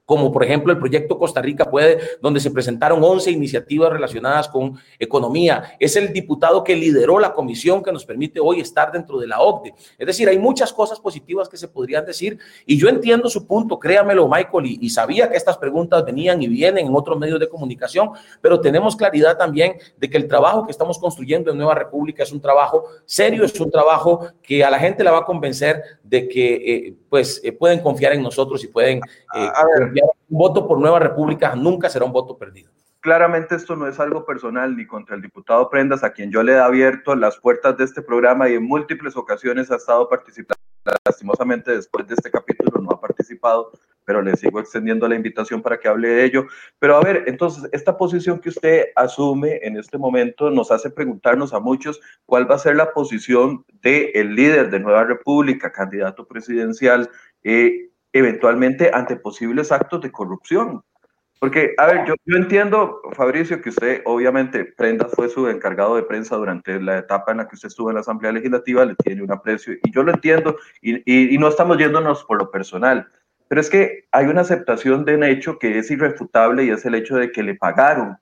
como 0.07 0.31
por 0.31 0.41
ejemplo 0.45 0.71
el 0.71 0.79
proyecto 0.79 1.19
Costa 1.19 1.41
Rica 1.41 1.69
Puede, 1.69 1.99
donde 2.21 2.39
se 2.39 2.49
presentaron 2.49 3.03
11 3.03 3.29
iniciativas 3.29 3.91
relacionadas 3.91 4.47
con 4.47 4.79
economía. 4.97 5.75
Es 5.81 5.97
el 5.97 6.13
diputado 6.13 6.63
que 6.63 6.77
lideró 6.77 7.19
la 7.19 7.33
comisión 7.33 7.83
que 7.83 7.91
nos 7.91 8.05
permite 8.05 8.39
hoy 8.39 8.61
estar 8.61 8.89
dentro 8.89 9.19
de 9.19 9.27
la 9.27 9.41
OCDE. 9.41 9.73
Es 9.97 10.07
decir, 10.07 10.29
hay 10.29 10.39
muchas 10.39 10.71
cosas 10.71 11.01
positivas 11.01 11.49
que 11.49 11.57
se 11.57 11.67
podrían 11.67 12.05
decir 12.05 12.39
y 12.65 12.77
yo 12.77 12.87
entiendo 12.87 13.27
su 13.27 13.45
punto, 13.45 13.77
créamelo 13.77 14.29
Michael, 14.29 14.77
y, 14.79 14.89
sabía 14.89 15.29
que 15.29 15.35
estas 15.35 15.57
preguntas 15.57 16.05
venían 16.05 16.41
y 16.41 16.47
vienen 16.47 16.87
en 16.87 16.95
otros 16.95 17.19
medios 17.19 17.41
de 17.41 17.49
comunicación, 17.49 18.11
pero 18.39 18.61
tenemos 18.61 18.95
claridad 18.95 19.37
también 19.37 19.73
de 19.97 20.09
que 20.09 20.15
el 20.15 20.29
trabajo 20.29 20.65
que 20.65 20.71
estamos 20.71 20.97
construyendo 20.99 21.51
en 21.51 21.57
Nueva 21.57 21.75
República 21.75 22.23
es 22.23 22.31
un 22.31 22.39
trabajo 22.39 22.85
serio, 23.05 23.43
es 23.43 23.59
un 23.59 23.69
trabajo 23.69 24.29
que 24.41 24.63
a 24.63 24.69
la 24.69 24.79
gente 24.79 25.03
la 25.03 25.11
va 25.11 25.19
a 25.19 25.25
convencer 25.25 25.83
de 26.01 26.29
que 26.29 26.55
eh, 26.55 26.93
pues 27.09 27.41
eh, 27.43 27.51
pueden 27.51 27.79
confiar 27.79 28.13
en 28.13 28.23
nosotros 28.23 28.63
y 28.63 28.67
pueden 28.67 28.99
eh, 28.99 29.49
voto 30.27 30.67
por 30.67 30.79
Nueva 30.79 30.99
República 30.99 31.55
nunca 31.55 31.89
será 31.89 32.05
un 32.05 32.11
voto 32.11 32.37
perdido. 32.37 32.71
Claramente 32.99 33.55
esto 33.55 33.75
no 33.75 33.87
es 33.87 33.99
algo 33.99 34.25
personal 34.25 34.75
ni 34.75 34.85
contra 34.85 35.15
el 35.15 35.21
diputado 35.21 35.69
Prendas, 35.69 36.03
a 36.03 36.11
quien 36.11 36.31
yo 36.31 36.43
le 36.43 36.53
he 36.53 36.59
abierto 36.59 37.15
las 37.15 37.37
puertas 37.37 37.77
de 37.77 37.85
este 37.85 38.01
programa 38.01 38.49
y 38.49 38.55
en 38.55 38.63
múltiples 38.63 39.15
ocasiones 39.15 39.71
ha 39.71 39.75
estado 39.75 40.09
participando. 40.09 40.57
Lastimosamente 41.05 41.71
después 41.71 42.07
de 42.07 42.15
este 42.15 42.31
capítulo 42.31 42.81
no 42.81 42.91
ha 42.91 43.01
participado, 43.01 43.71
pero 44.05 44.21
le 44.21 44.35
sigo 44.35 44.59
extendiendo 44.59 45.07
la 45.07 45.15
invitación 45.15 45.61
para 45.61 45.79
que 45.79 45.87
hable 45.87 46.07
de 46.07 46.23
ello. 46.23 46.47
Pero 46.79 46.95
a 46.95 47.01
ver, 47.01 47.25
entonces, 47.27 47.69
esta 47.71 47.97
posición 47.97 48.39
que 48.39 48.49
usted 48.49 48.85
asume 48.95 49.59
en 49.63 49.77
este 49.77 49.97
momento 49.97 50.49
nos 50.49 50.71
hace 50.71 50.89
preguntarnos 50.89 51.53
a 51.53 51.59
muchos 51.59 51.99
cuál 52.25 52.49
va 52.49 52.55
a 52.55 52.59
ser 52.59 52.77
la 52.77 52.93
posición 52.93 53.65
del 53.81 54.11
el 54.15 54.35
líder 54.35 54.69
de 54.69 54.79
Nueva 54.79 55.03
República, 55.03 55.71
candidato 55.71 56.25
presidencial, 56.25 57.09
eh, 57.43 57.89
eventualmente 58.17 58.91
ante 58.93 59.15
posibles 59.15 59.71
actos 59.71 60.01
de 60.01 60.11
corrupción. 60.11 60.83
Porque, 61.39 61.75
a 61.77 61.85
ver, 61.85 62.05
yo, 62.07 62.15
entiendo, 62.35 62.99
Fabricio, 63.13 63.61
que 63.61 63.69
usted, 63.69 64.01
obviamente, 64.05 64.65
Prendas 64.65 65.11
fue 65.13 65.29
su 65.29 65.47
encargado 65.47 65.95
de 65.95 66.03
prensa 66.03 66.35
durante 66.35 66.81
la 66.81 66.97
etapa 66.97 67.31
en 67.31 67.37
la 67.37 67.47
que 67.47 67.55
usted 67.55 67.67
estuvo 67.67 67.89
en 67.89 67.95
la 67.95 68.01
Asamblea 68.01 68.31
Legislativa, 68.31 68.85
le 68.85 68.95
tiene 68.95 69.21
un 69.21 69.31
aprecio, 69.31 69.75
y 69.83 69.91
yo 69.91 70.01
lo 70.01 70.11
entiendo, 70.11 70.57
y, 70.81 71.03
y, 71.05 71.37
no 71.37 71.47
estamos 71.47 71.77
yéndonos 71.77 72.23
por 72.23 72.39
lo 72.39 72.49
personal, 72.49 73.07
pero 73.47 73.61
es 73.61 73.69
que 73.69 74.05
hay 74.11 74.25
una 74.25 74.41
aceptación 74.41 75.05
de 75.05 75.15
un 75.15 75.23
hecho 75.23 75.59
que 75.59 75.77
es 75.77 75.91
irrefutable 75.91 76.65
y 76.65 76.71
es 76.71 76.85
el 76.85 76.95
hecho 76.95 77.17
de 77.17 77.31
que 77.31 77.43
le 77.43 77.53
pagaron 77.53 78.17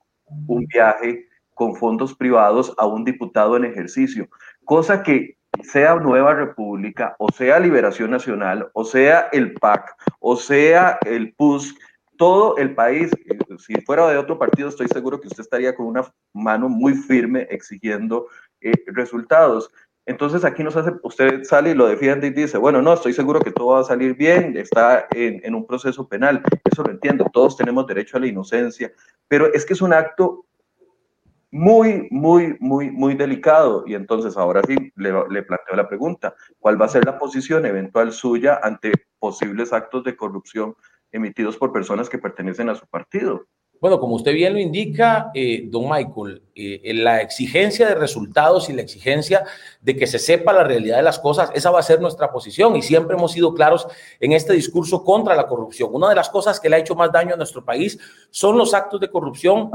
un 0.47 0.65
viaje 0.65 1.25
con 1.53 1.75
fondos 1.75 2.13
privados 2.15 2.73
a 2.77 2.85
un 2.85 3.05
diputado 3.05 3.55
en 3.55 3.63
ejercicio, 3.63 4.27
cosa 4.65 5.03
que 5.03 5.37
sea 5.63 5.95
Nueva 5.95 6.33
República, 6.33 7.15
o 7.19 7.31
sea 7.31 7.59
Liberación 7.59 8.11
Nacional, 8.11 8.69
o 8.73 8.83
sea 8.85 9.29
el 9.31 9.53
PAC, 9.53 9.95
o 10.19 10.35
sea 10.35 10.99
el 11.05 11.33
PUS, 11.33 11.75
todo 12.17 12.57
el 12.57 12.73
país, 12.73 13.11
si 13.59 13.75
fuera 13.81 14.07
de 14.07 14.17
otro 14.17 14.37
partido, 14.37 14.69
estoy 14.69 14.87
seguro 14.87 15.19
que 15.19 15.27
usted 15.27 15.41
estaría 15.41 15.75
con 15.75 15.87
una 15.87 16.03
mano 16.33 16.69
muy 16.69 16.93
firme 16.93 17.47
exigiendo 17.49 18.27
eh, 18.61 18.73
resultados. 18.87 19.69
Entonces 20.05 20.45
aquí 20.45 20.63
nos 20.63 20.75
hace, 20.75 20.91
usted 21.01 21.43
sale 21.43 21.71
y 21.71 21.73
lo 21.73 21.87
defiende 21.87 22.27
y 22.27 22.29
dice, 22.29 22.57
bueno, 22.57 22.81
no, 22.81 22.93
estoy 22.93 23.13
seguro 23.13 23.39
que 23.39 23.51
todo 23.51 23.69
va 23.69 23.79
a 23.79 23.83
salir 23.83 24.15
bien, 24.15 24.55
está 24.55 25.07
en, 25.11 25.41
en 25.43 25.55
un 25.55 25.65
proceso 25.65 26.07
penal, 26.07 26.43
eso 26.63 26.83
lo 26.83 26.91
entiendo, 26.91 27.25
todos 27.33 27.57
tenemos 27.57 27.87
derecho 27.87 28.17
a 28.17 28.19
la 28.19 28.27
inocencia, 28.27 28.91
pero 29.27 29.51
es 29.51 29.65
que 29.65 29.73
es 29.73 29.81
un 29.81 29.93
acto 29.93 30.45
muy, 31.55 32.09
muy, 32.11 32.57
muy, 32.59 32.91
muy 32.91 33.15
delicado. 33.15 33.85
Y 33.87 33.95
entonces 33.95 34.35
ahora 34.35 34.61
sí 34.67 34.75
le, 34.97 35.13
planteo 35.43 35.75
la 35.77 35.87
pregunta, 35.87 36.35
¿cuál 36.59 36.79
va 36.79 36.85
a 36.85 36.89
ser 36.89 37.05
la 37.05 37.17
posición 37.17 37.65
eventual 37.65 38.11
suya 38.11 38.59
ante 38.61 38.91
posibles 39.19 39.71
actos 39.71 40.03
de 40.03 40.17
corrupción 40.17 40.75
emitidos 41.13 41.55
por 41.55 41.71
personas 41.71 42.09
que 42.09 42.17
pertenecen 42.17 42.67
a 42.67 42.75
su 42.75 42.85
partido? 42.87 43.47
Bueno, 43.81 43.99
como 43.99 44.15
usted 44.15 44.33
bien 44.33 44.53
lo 44.53 44.59
indica, 44.59 45.31
eh, 45.33 45.63
don 45.67 45.89
Michael, 45.89 46.41
eh, 46.55 46.93
la 46.95 47.21
exigencia 47.21 47.87
de 47.87 47.95
resultados 47.95 48.69
y 48.69 48.73
la 48.73 48.81
exigencia 48.81 49.43
de 49.81 49.95
que 49.95 50.07
se 50.07 50.17
sepa 50.17 50.53
la 50.53 50.63
realidad 50.63 50.97
de 50.97 51.03
las 51.03 51.19
cosas, 51.19 51.51
esa 51.53 51.71
va 51.71 51.79
a 51.79 51.83
ser 51.83 51.99
nuestra 51.99 52.31
posición 52.31 52.75
y 52.75 52.81
siempre 52.81 53.15
hemos 53.15 53.33
sido 53.33 53.53
claros 53.53 53.87
en 54.19 54.31
este 54.31 54.53
discurso 54.53 55.03
contra 55.03 55.35
la 55.35 55.45
corrupción. 55.47 55.89
Una 55.93 56.09
de 56.09 56.15
las 56.15 56.29
cosas 56.29 56.59
que 56.59 56.69
le 56.69 56.77
ha 56.77 56.79
hecho 56.79 56.95
más 56.95 57.11
daño 57.11 57.33
a 57.33 57.37
nuestro 57.37 57.63
país 57.63 57.99
son 58.31 58.57
los 58.57 58.73
actos 58.73 58.99
de 59.01 59.09
corrupción. 59.09 59.69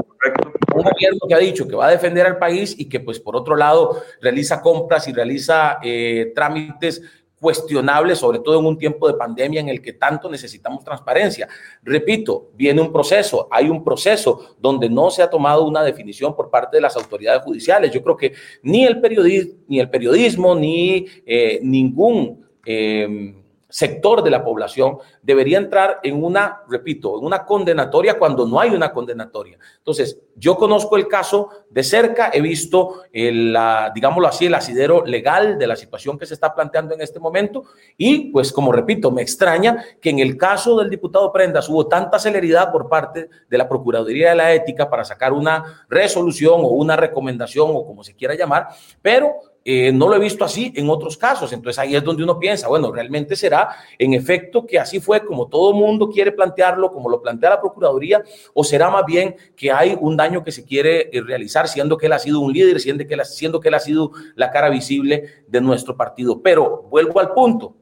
Un 0.73 0.83
gobierno 0.83 1.19
que 1.27 1.35
ha 1.35 1.39
dicho 1.39 1.67
que 1.67 1.75
va 1.75 1.87
a 1.87 1.91
defender 1.91 2.25
al 2.25 2.37
país 2.37 2.75
y 2.77 2.89
que, 2.89 2.99
pues, 2.99 3.19
por 3.19 3.35
otro 3.35 3.55
lado, 3.55 4.01
realiza 4.21 4.61
compras 4.61 5.07
y 5.07 5.13
realiza 5.13 5.79
eh, 5.83 6.31
trámites 6.33 7.01
cuestionable, 7.41 8.15
sobre 8.15 8.39
todo 8.39 8.59
en 8.59 8.65
un 8.67 8.77
tiempo 8.77 9.07
de 9.07 9.15
pandemia 9.15 9.59
en 9.59 9.69
el 9.69 9.81
que 9.81 9.93
tanto 9.93 10.29
necesitamos 10.29 10.83
transparencia. 10.83 11.49
Repito, 11.81 12.51
viene 12.53 12.79
un 12.81 12.93
proceso, 12.93 13.47
hay 13.49 13.67
un 13.67 13.83
proceso 13.83 14.55
donde 14.59 14.87
no 14.87 15.09
se 15.09 15.23
ha 15.23 15.29
tomado 15.29 15.65
una 15.65 15.83
definición 15.83 16.35
por 16.35 16.51
parte 16.51 16.77
de 16.77 16.81
las 16.81 16.95
autoridades 16.95 17.41
judiciales. 17.41 17.91
Yo 17.91 18.03
creo 18.03 18.15
que 18.15 18.33
ni 18.61 18.85
el 18.85 19.01
periodismo, 19.01 19.55
ni, 19.67 19.79
el 19.79 19.89
periodismo, 19.89 20.55
ni 20.55 21.07
eh, 21.25 21.59
ningún... 21.63 22.45
Eh, 22.63 23.40
sector 23.71 24.21
de 24.21 24.29
la 24.29 24.43
población 24.43 24.97
debería 25.23 25.57
entrar 25.57 25.99
en 26.03 26.23
una, 26.23 26.61
repito, 26.69 27.17
en 27.17 27.25
una 27.25 27.45
condenatoria 27.45 28.19
cuando 28.19 28.45
no 28.45 28.59
hay 28.59 28.69
una 28.69 28.91
condenatoria. 28.91 29.57
Entonces, 29.77 30.19
yo 30.35 30.55
conozco 30.55 30.97
el 30.97 31.07
caso 31.07 31.49
de 31.69 31.83
cerca, 31.83 32.29
he 32.33 32.41
visto, 32.41 33.03
el, 33.11 33.53
la, 33.53 33.91
digámoslo 33.93 34.27
así, 34.27 34.45
el 34.45 34.53
asidero 34.53 35.05
legal 35.05 35.57
de 35.57 35.67
la 35.67 35.75
situación 35.75 36.19
que 36.19 36.25
se 36.25 36.33
está 36.33 36.53
planteando 36.53 36.93
en 36.93 37.01
este 37.01 37.19
momento 37.19 37.63
y, 37.97 38.31
pues, 38.31 38.51
como 38.51 38.71
repito, 38.71 39.09
me 39.09 39.21
extraña 39.21 39.83
que 39.99 40.09
en 40.09 40.19
el 40.19 40.37
caso 40.37 40.77
del 40.77 40.89
diputado 40.89 41.31
Prendas 41.31 41.69
hubo 41.69 41.87
tanta 41.87 42.19
celeridad 42.19 42.71
por 42.71 42.89
parte 42.89 43.29
de 43.49 43.57
la 43.57 43.67
Procuraduría 43.67 44.29
de 44.29 44.35
la 44.35 44.53
Ética 44.53 44.89
para 44.89 45.05
sacar 45.05 45.33
una 45.33 45.85
resolución 45.89 46.61
o 46.61 46.67
una 46.67 46.95
recomendación 46.95 47.69
o 47.73 47.85
como 47.85 48.03
se 48.03 48.15
quiera 48.15 48.35
llamar, 48.35 48.67
pero 49.01 49.50
eh, 49.63 49.91
no 49.91 50.09
lo 50.09 50.15
he 50.15 50.19
visto 50.19 50.43
así 50.43 50.73
en 50.75 50.89
otros 50.89 51.17
casos. 51.17 51.53
Entonces 51.53 51.77
ahí 51.79 51.95
es 51.95 52.03
donde 52.03 52.23
uno 52.23 52.39
piensa, 52.39 52.67
bueno, 52.67 52.91
realmente 52.91 53.35
será 53.35 53.69
en 53.97 54.13
efecto 54.13 54.65
que 54.65 54.79
así 54.79 54.99
fue 54.99 55.23
como 55.25 55.47
todo 55.47 55.73
mundo 55.73 56.09
quiere 56.09 56.31
plantearlo, 56.31 56.91
como 56.91 57.09
lo 57.09 57.21
plantea 57.21 57.51
la 57.51 57.61
Procuraduría, 57.61 58.23
o 58.53 58.63
será 58.63 58.89
más 58.89 59.05
bien 59.05 59.35
que 59.55 59.71
hay 59.71 59.97
un 59.99 60.17
daño 60.17 60.43
que 60.43 60.51
se 60.51 60.65
quiere 60.65 61.09
eh, 61.11 61.21
realizar, 61.21 61.67
siendo 61.67 61.97
que 61.97 62.07
él 62.07 62.13
ha 62.13 62.19
sido 62.19 62.39
un 62.39 62.53
líder, 62.53 62.79
siendo 62.79 63.05
que 63.05 63.13
él, 63.13 63.25
siendo 63.25 63.59
que 63.59 63.67
él 63.67 63.75
ha 63.75 63.79
sido 63.79 64.11
la 64.35 64.49
cara 64.49 64.69
visible 64.69 65.43
de 65.47 65.61
nuestro 65.61 65.95
partido. 65.95 66.41
Pero 66.41 66.83
vuelvo 66.89 67.19
al 67.19 67.33
punto, 67.33 67.75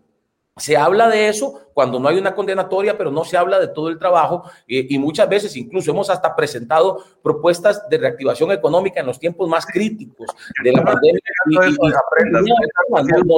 se 0.58 0.76
habla 0.78 1.08
de 1.08 1.30
eso 1.30 1.62
cuando 1.74 2.00
no 2.00 2.10
hay 2.10 2.18
una 2.18 2.36
condenatoria, 2.36 2.98
pero 2.98 3.12
no 3.12 3.24
se 3.24 3.38
habla 3.38 3.60
de 3.60 3.70
todo 3.70 3.88
el 3.90 3.98
trabajo 3.98 4.44
eh, 4.68 4.86
y 4.90 5.00
muchas 5.00 5.30
veces 5.30 5.56
incluso 5.56 5.92
hemos 5.92 6.10
hasta 6.10 6.36
presentado 6.36 7.04
propuestas 7.24 7.88
de 7.90 7.98
reactivación 7.98 8.52
económica 8.52 9.00
en 9.00 9.06
los 9.06 9.20
tiempos 9.20 9.48
más 9.48 9.66
críticos 9.66 10.28
de 10.64 10.72
la 10.74 10.84
pandemia 10.84 11.22
y, 11.50 11.56
no 11.56 11.90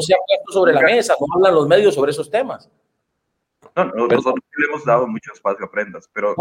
se 0.02 0.13
ha 0.13 0.17
puesto 0.26 0.54
sobre 0.54 0.74
la 0.74 0.82
mesa, 0.82 1.15
no 1.19 1.28
hablan 1.36 1.54
los 1.54 1.67
medios 1.67 1.93
sobre 1.93 2.12
esos 2.12 2.30
temas. 2.30 2.69
No, 3.76 3.86
nosotros 3.86 4.43
le 4.58 4.65
hemos 4.67 4.86
dado 4.86 5.08
mucho 5.08 5.32
espacio 5.34 5.65
a 5.65 5.71
prendas, 5.71 6.10
pero, 6.12 6.36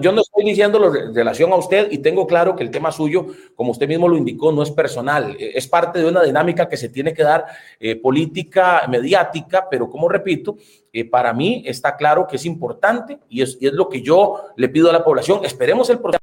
yo 0.00 0.12
no 0.12 0.20
estoy 0.20 0.44
diciendo 0.44 0.94
en 0.94 1.14
relación 1.14 1.52
a 1.52 1.56
usted 1.56 1.90
y 1.90 1.98
tengo 1.98 2.26
claro 2.26 2.54
que 2.54 2.62
el 2.62 2.70
tema 2.70 2.92
suyo, 2.92 3.26
como 3.56 3.72
usted 3.72 3.88
mismo 3.88 4.08
lo 4.08 4.16
indicó, 4.16 4.52
no 4.52 4.62
es 4.62 4.70
personal, 4.70 5.36
eh, 5.38 5.52
es 5.54 5.66
parte 5.66 5.98
de 5.98 6.06
una 6.06 6.22
dinámica 6.22 6.68
que 6.68 6.76
se 6.76 6.90
tiene 6.90 7.12
que 7.12 7.24
dar 7.24 7.46
eh, 7.80 7.96
política, 7.96 8.86
mediática, 8.88 9.66
pero 9.68 9.90
como 9.90 10.08
repito, 10.08 10.56
eh, 10.92 11.04
para 11.04 11.32
mí 11.32 11.64
está 11.66 11.96
claro 11.96 12.26
que 12.26 12.36
es 12.36 12.44
importante 12.44 13.18
y 13.28 13.42
es, 13.42 13.58
y 13.60 13.66
es 13.66 13.72
lo 13.72 13.88
que 13.88 14.00
yo 14.00 14.42
le 14.56 14.68
pido 14.68 14.90
a 14.90 14.92
la 14.92 15.02
población. 15.02 15.44
Esperemos 15.44 15.90
el 15.90 15.98
proceso 15.98 16.20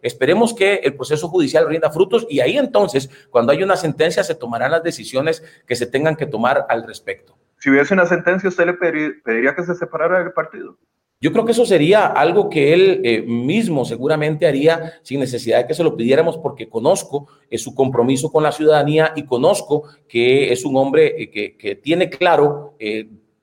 esperemos 0.00 0.54
que 0.54 0.74
el 0.74 0.94
proceso 0.94 1.26
judicial 1.26 1.68
rinda 1.68 1.90
frutos 1.90 2.24
y 2.30 2.38
ahí 2.38 2.56
entonces, 2.56 3.10
cuando 3.30 3.50
hay 3.50 3.64
una 3.64 3.76
sentencia, 3.76 4.22
se 4.22 4.36
tomarán 4.36 4.70
las 4.70 4.84
decisiones 4.84 5.42
que 5.66 5.74
se 5.74 5.86
tengan 5.86 6.14
que 6.14 6.26
tomar 6.26 6.66
al 6.68 6.86
respecto 6.86 7.39
si 7.60 7.70
hubiese 7.70 7.94
una 7.94 8.06
sentencia, 8.06 8.48
¿usted 8.48 8.66
le 8.66 8.74
pediría, 8.74 9.54
que 9.54 9.62
se 9.62 9.74
separara 9.74 10.18
del 10.18 10.32
partido? 10.32 10.78
Yo 11.20 11.30
creo 11.32 11.44
que 11.44 11.52
eso 11.52 11.66
sería 11.66 12.06
algo 12.06 12.48
que 12.48 12.72
él 12.72 13.02
eh, 13.04 13.20
mismo 13.20 13.84
seguramente 13.84 14.46
haría 14.46 14.94
sin 15.02 15.20
necesidad 15.20 15.58
de 15.58 15.66
que 15.66 15.74
se 15.74 15.84
lo 15.84 15.94
pidiéramos 15.94 16.38
porque 16.38 16.70
conozco 16.70 17.28
eh, 17.50 17.58
su 17.58 17.74
compromiso 17.74 18.32
con 18.32 18.42
la 18.42 18.52
ciudadanía 18.52 19.12
y 19.14 19.26
conozco 19.26 19.84
que 20.08 20.50
es 20.50 20.64
un 20.64 20.76
hombre 20.78 21.22
eh, 21.22 21.30
que, 21.30 21.58
que, 21.58 21.76
tiene 21.76 22.08
claro 22.08 22.74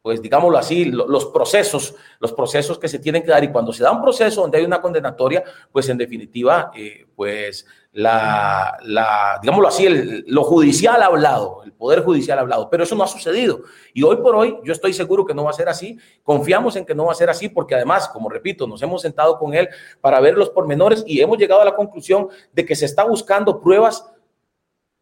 pues 0.08 0.22
digámoslo 0.22 0.58
así, 0.58 0.86
los 0.86 1.26
procesos, 1.26 1.94
los 2.22 2.32
procesos 2.32 2.80
que 2.80 2.88
se 2.88 2.98
tienen 2.98 3.24
que 3.24 3.28
dar 3.28 3.44
y 3.44 3.50
cuando 3.50 3.74
se 3.74 3.84
da 3.84 3.92
un 3.92 4.02
proceso 4.02 4.40
donde 4.40 4.58
hay 4.58 4.64
una 4.64 4.80
condenatoria, 4.80 5.44
pues 5.70 5.90
en 5.90 5.98
definitiva, 5.98 6.72
eh, 6.74 7.06
pues 7.14 7.66
la, 7.98 9.40
digámoslo 9.42 9.68
así, 9.68 9.88
lo 10.28 10.44
judicial 10.44 11.02
ha 11.02 11.08
hablado, 11.08 11.64
el 11.66 11.74
poder 11.74 12.04
judicial 12.04 12.38
ha 12.38 12.42
hablado, 12.42 12.70
pero 12.70 12.84
eso 12.84 12.96
no 12.96 13.04
ha 13.04 13.08
sucedido. 13.08 13.62
Y 13.92 14.04
hoy 14.04 14.18
por 14.18 14.36
hoy 14.36 14.60
yo 14.64 14.72
estoy 14.72 14.94
seguro 14.94 15.26
que 15.26 15.34
no 15.34 15.46
va 15.46 15.50
a 15.50 15.54
ser 15.54 15.68
así, 15.68 15.98
confiamos 16.22 16.76
en 16.76 16.86
que 16.86 16.94
no 16.94 17.06
va 17.06 17.14
a 17.14 17.16
ser 17.16 17.32
así, 17.32 17.50
porque 17.50 17.74
además, 17.74 18.08
como 18.08 18.30
repito, 18.30 18.68
nos 18.68 18.84
hemos 18.84 19.02
sentado 19.02 19.40
con 19.40 19.56
él 19.56 19.68
para 20.00 20.20
ver 20.20 20.38
los 20.38 20.52
pormenores 20.52 21.04
y 21.08 21.22
hemos 21.22 21.40
llegado 21.40 21.62
a 21.62 21.66
la 21.66 21.76
conclusión 21.76 22.28
de 22.54 22.66
que 22.66 22.76
se 22.76 22.86
está 22.86 23.04
buscando 23.04 23.60
pruebas 23.60 24.06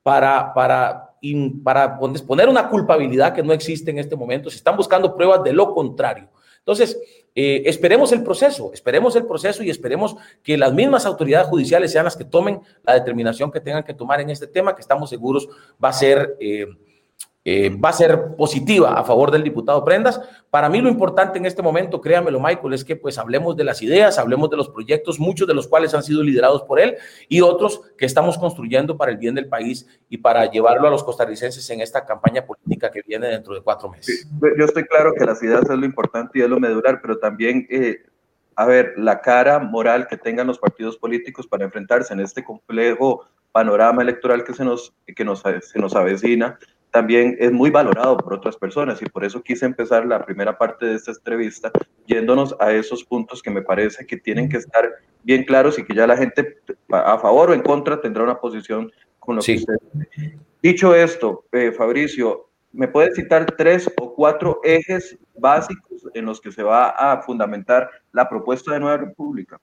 para, 0.01 0.53
para 0.53 1.05
para 1.63 1.97
poner 1.97 2.47
una 2.47 2.69
culpabilidad 2.69 3.34
que 3.34 3.41
no 3.41 3.51
existe 3.51 3.89
en 3.89 3.97
este 3.97 4.15
momento. 4.15 4.47
Se 4.51 4.58
están 4.58 4.77
buscando 4.77 5.15
pruebas 5.15 5.43
de 5.43 5.53
lo 5.53 5.73
contrario. 5.73 6.29
Entonces, 6.65 6.99
eh, 7.36 7.62
esperemos 7.67 8.12
el 8.12 8.23
proceso, 8.23 8.71
esperemos 8.73 9.15
el 9.15 9.28
proceso 9.28 9.62
y 9.62 9.69
esperemos 9.69 10.15
que 10.41 10.58
las 10.58 10.73
mismas 10.73 11.06
autoridades 11.06 11.47
judiciales 11.47 11.91
sean 11.91 12.06
las 12.06 12.17
que 12.17 12.25
tomen 12.25 12.60
la 12.84 12.95
determinación 12.95 13.51
que 13.51 13.60
tengan 13.60 13.84
que 13.84 13.93
tomar 13.93 14.19
en 14.19 14.32
este 14.32 14.47
tema, 14.47 14.75
que 14.75 14.82
estamos 14.82 15.10
seguros 15.10 15.47
va 15.84 15.89
a 15.89 15.93
ser... 15.93 16.36
Eh, 16.39 16.65
eh, 17.47 17.69
va 17.69 17.89
a 17.89 17.93
ser 17.93 18.36
positiva 18.36 18.99
a 18.99 19.03
favor 19.03 19.29
del 19.29 19.43
diputado 19.43 19.86
Prendas. 19.86 20.19
Para 20.49 20.67
mí 20.67 20.81
lo 20.81 20.89
importante 20.89 21.38
en 21.38 21.45
este 21.45 21.62
momento, 21.62 22.01
créamelo 22.01 22.39
Michael, 22.39 22.73
es 22.73 22.84
que 22.84 22.95
pues 22.95 23.19
hablemos 23.19 23.55
de 23.55 23.63
las 23.63 23.84
ideas, 23.84 24.17
hablemos 24.17 24.49
de 24.49 24.58
los 24.58 24.69
proyectos, 24.69 25.19
muchos 25.19 25.47
de 25.47 25.53
los 25.53 25.67
cuales 25.67 25.93
han 25.93 26.01
sido 26.01 26.23
liderados 26.23 26.63
por 26.63 26.79
él 26.79 26.95
y 27.29 27.41
otros 27.41 27.81
que 27.99 28.08
estamos 28.08 28.39
construyendo 28.39 28.97
para 28.97 29.12
el 29.12 29.17
bien 29.17 29.36
del 29.36 29.47
país 29.47 29.88
y 30.10 30.17
para 30.17 30.49
llevarlo 30.49 30.88
a 30.88 30.91
los 30.91 31.03
costarricenses 31.03 31.69
en 31.69 31.81
esta 31.81 32.03
campaña 32.03 32.43
política 32.43 32.89
que 32.89 33.03
viene 33.08 33.27
dentro 33.27 33.53
de 33.53 33.62
cuatro 33.62 33.89
meses. 33.89 34.27
yo 34.58 34.65
estoy 34.65 34.84
claro 34.86 35.13
que 35.15 35.25
las 35.25 35.41
ideas 35.43 35.69
es 35.69 35.77
lo 35.77 35.86
importante 35.86 36.39
y 36.39 36.41
es 36.41 36.49
lo 36.49 36.60
medular, 36.60 36.99
pero 36.99 37.19
también... 37.19 37.67
Eh, 37.69 37.97
a 38.58 38.65
ver, 38.65 38.93
la 38.95 39.19
cara 39.19 39.60
moral 39.60 40.08
que 40.08 40.15
tengan 40.15 40.47
los 40.47 40.60
partidos 40.60 40.95
políticos 40.95 41.45
para 41.45 41.65
enfrentarse 41.65 42.13
en 42.13 42.21
este 42.21 42.41
complejo 42.41 43.27
panorama 43.51 44.01
electoral 44.01 44.45
que 44.45 44.53
se 44.53 44.63
nos, 44.63 44.93
que 45.13 45.25
nos, 45.25 45.41
se 45.41 45.77
nos 45.77 45.93
avecina, 45.93 46.58
también 46.95 47.36
es 47.41 47.51
muy 47.51 47.71
valorado 47.71 48.15
por 48.15 48.36
otras 48.36 48.55
personas 48.55 49.01
y 49.01 49.05
por 49.08 49.25
eso 49.25 49.43
quise 49.43 49.65
empezar 49.65 50.05
la 50.05 50.25
primera 50.25 50.58
parte 50.58 50.86
de 50.86 50.95
esta 50.95 51.12
entrevista 51.12 51.69
yéndonos 52.08 52.55
a 52.58 52.71
esos 52.71 53.03
puntos 53.03 53.41
que 53.41 53.51
me 53.51 53.62
parece 53.62 54.05
que 54.05 54.15
tienen 54.15 54.47
que 54.47 54.55
estar 54.55 54.89
bien 55.21 55.43
claros 55.43 55.77
y 55.77 55.84
que 55.84 55.93
ya 55.93 56.08
la 56.08 56.15
gente 56.15 56.58
a 56.89 57.19
favor 57.19 57.49
o 57.49 57.53
en 57.53 57.63
contra 57.63 57.99
tendrá 57.99 58.23
una 58.23 58.39
posición 58.39 58.89
con 59.19 59.36
lo 59.36 59.41
que 59.41 59.55
usted. 59.55 59.73
Dicho 60.63 60.95
esto, 60.95 61.43
eh, 61.51 61.73
Fabricio, 61.73 62.49
¿me 62.71 62.88
puede 62.88 63.13
citar 63.13 63.45
tres 63.58 63.91
o 63.99 64.13
cuatro 64.13 64.62
ejes 64.63 65.17
básicos 65.38 66.08
en 66.13 66.23
los 66.23 66.39
que 66.39 66.53
se 66.53 66.63
va 66.63 66.91
a 66.91 67.21
fundamentar 67.23 67.89
la 68.13 68.29
propuesta 68.29 68.71
de 68.71 68.79
Nueva 68.79 68.95
República? 68.95 69.60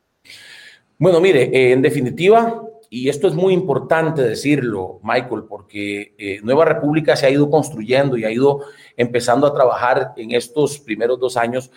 Bueno, 0.99 1.19
mire, 1.19 1.45
eh, 1.45 1.73
en 1.73 1.81
definitiva, 1.81 2.63
y 2.95 3.09
esto 3.09 3.27
es 3.27 3.33
muy 3.35 3.55
importante 3.55 4.21
decirlo, 4.21 5.01
Michael, 5.03 5.45
porque 5.49 6.15
eh, 6.19 6.41
Nueva 6.43 6.67
República 6.67 7.17
se 7.17 7.25
ha 7.25 7.31
ido 7.31 7.49
construyendo 7.49 8.19
y 8.19 8.27
ha 8.27 8.31
ido 8.31 8.67
empezando 8.99 9.47
a 9.47 9.55
trabajar 9.55 10.13
en 10.19 10.33
estos 10.33 10.79
primeros 10.79 11.19
dos 11.19 11.39
años 11.39 11.71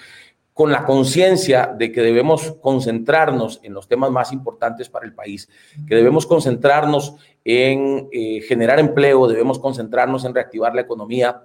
con 0.51 0.73
la 0.73 0.84
conciencia 0.84 1.73
de 1.73 1.93
que 1.93 2.01
debemos 2.01 2.58
concentrarnos 2.62 3.62
en 3.63 3.73
los 3.73 3.88
temas 3.88 4.12
más 4.12 4.34
importantes 4.34 4.89
para 4.89 5.06
el 5.06 5.13
país, 5.13 5.47
que 5.88 5.95
debemos 5.95 6.25
concentrarnos 6.25 7.15
en 7.45 8.10
eh, 8.12 8.41
generar 8.41 8.80
empleo, 8.80 9.25
debemos 9.25 9.58
concentrarnos 9.58 10.25
en 10.25 10.36
reactivar 10.36 10.75
la 10.75 10.82
economía, 10.82 11.43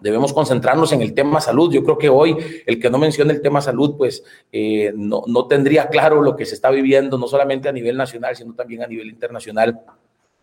Debemos 0.00 0.32
concentrarnos 0.34 0.92
en 0.92 1.00
el 1.00 1.14
tema 1.14 1.40
salud. 1.40 1.72
Yo 1.72 1.82
creo 1.82 1.96
que 1.96 2.10
hoy 2.10 2.36
el 2.66 2.78
que 2.78 2.90
no 2.90 2.98
mencione 2.98 3.32
el 3.32 3.40
tema 3.40 3.62
salud, 3.62 3.96
pues 3.96 4.22
eh, 4.52 4.92
no, 4.94 5.22
no 5.26 5.46
tendría 5.46 5.88
claro 5.88 6.20
lo 6.20 6.36
que 6.36 6.44
se 6.44 6.54
está 6.54 6.70
viviendo, 6.70 7.16
no 7.16 7.26
solamente 7.26 7.68
a 7.68 7.72
nivel 7.72 7.96
nacional, 7.96 8.36
sino 8.36 8.54
también 8.54 8.82
a 8.82 8.86
nivel 8.86 9.08
internacional 9.08 9.80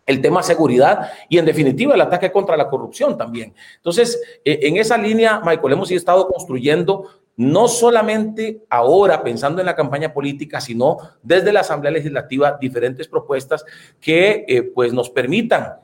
el 0.06 0.20
tema 0.20 0.42
seguridad 0.42 1.10
y 1.28 1.38
en 1.38 1.44
definitiva 1.44 1.94
el 1.94 2.00
ataque 2.00 2.30
contra 2.30 2.56
la 2.56 2.68
corrupción 2.68 3.16
también. 3.16 3.54
Entonces, 3.76 4.20
eh, 4.44 4.60
en 4.62 4.76
esa 4.76 4.98
línea, 4.98 5.40
Michael, 5.44 5.72
hemos 5.72 5.90
estado 5.90 6.28
construyendo 6.28 7.08
no 7.36 7.66
solamente 7.66 8.62
ahora 8.70 9.22
pensando 9.22 9.60
en 9.60 9.66
la 9.66 9.74
campaña 9.74 10.12
política, 10.12 10.60
sino 10.60 10.98
desde 11.22 11.52
la 11.52 11.60
Asamblea 11.60 11.90
Legislativa 11.92 12.56
diferentes 12.60 13.08
propuestas 13.08 13.64
que 14.00 14.44
eh, 14.46 14.62
pues 14.62 14.92
nos 14.92 15.10
permitan 15.10 15.74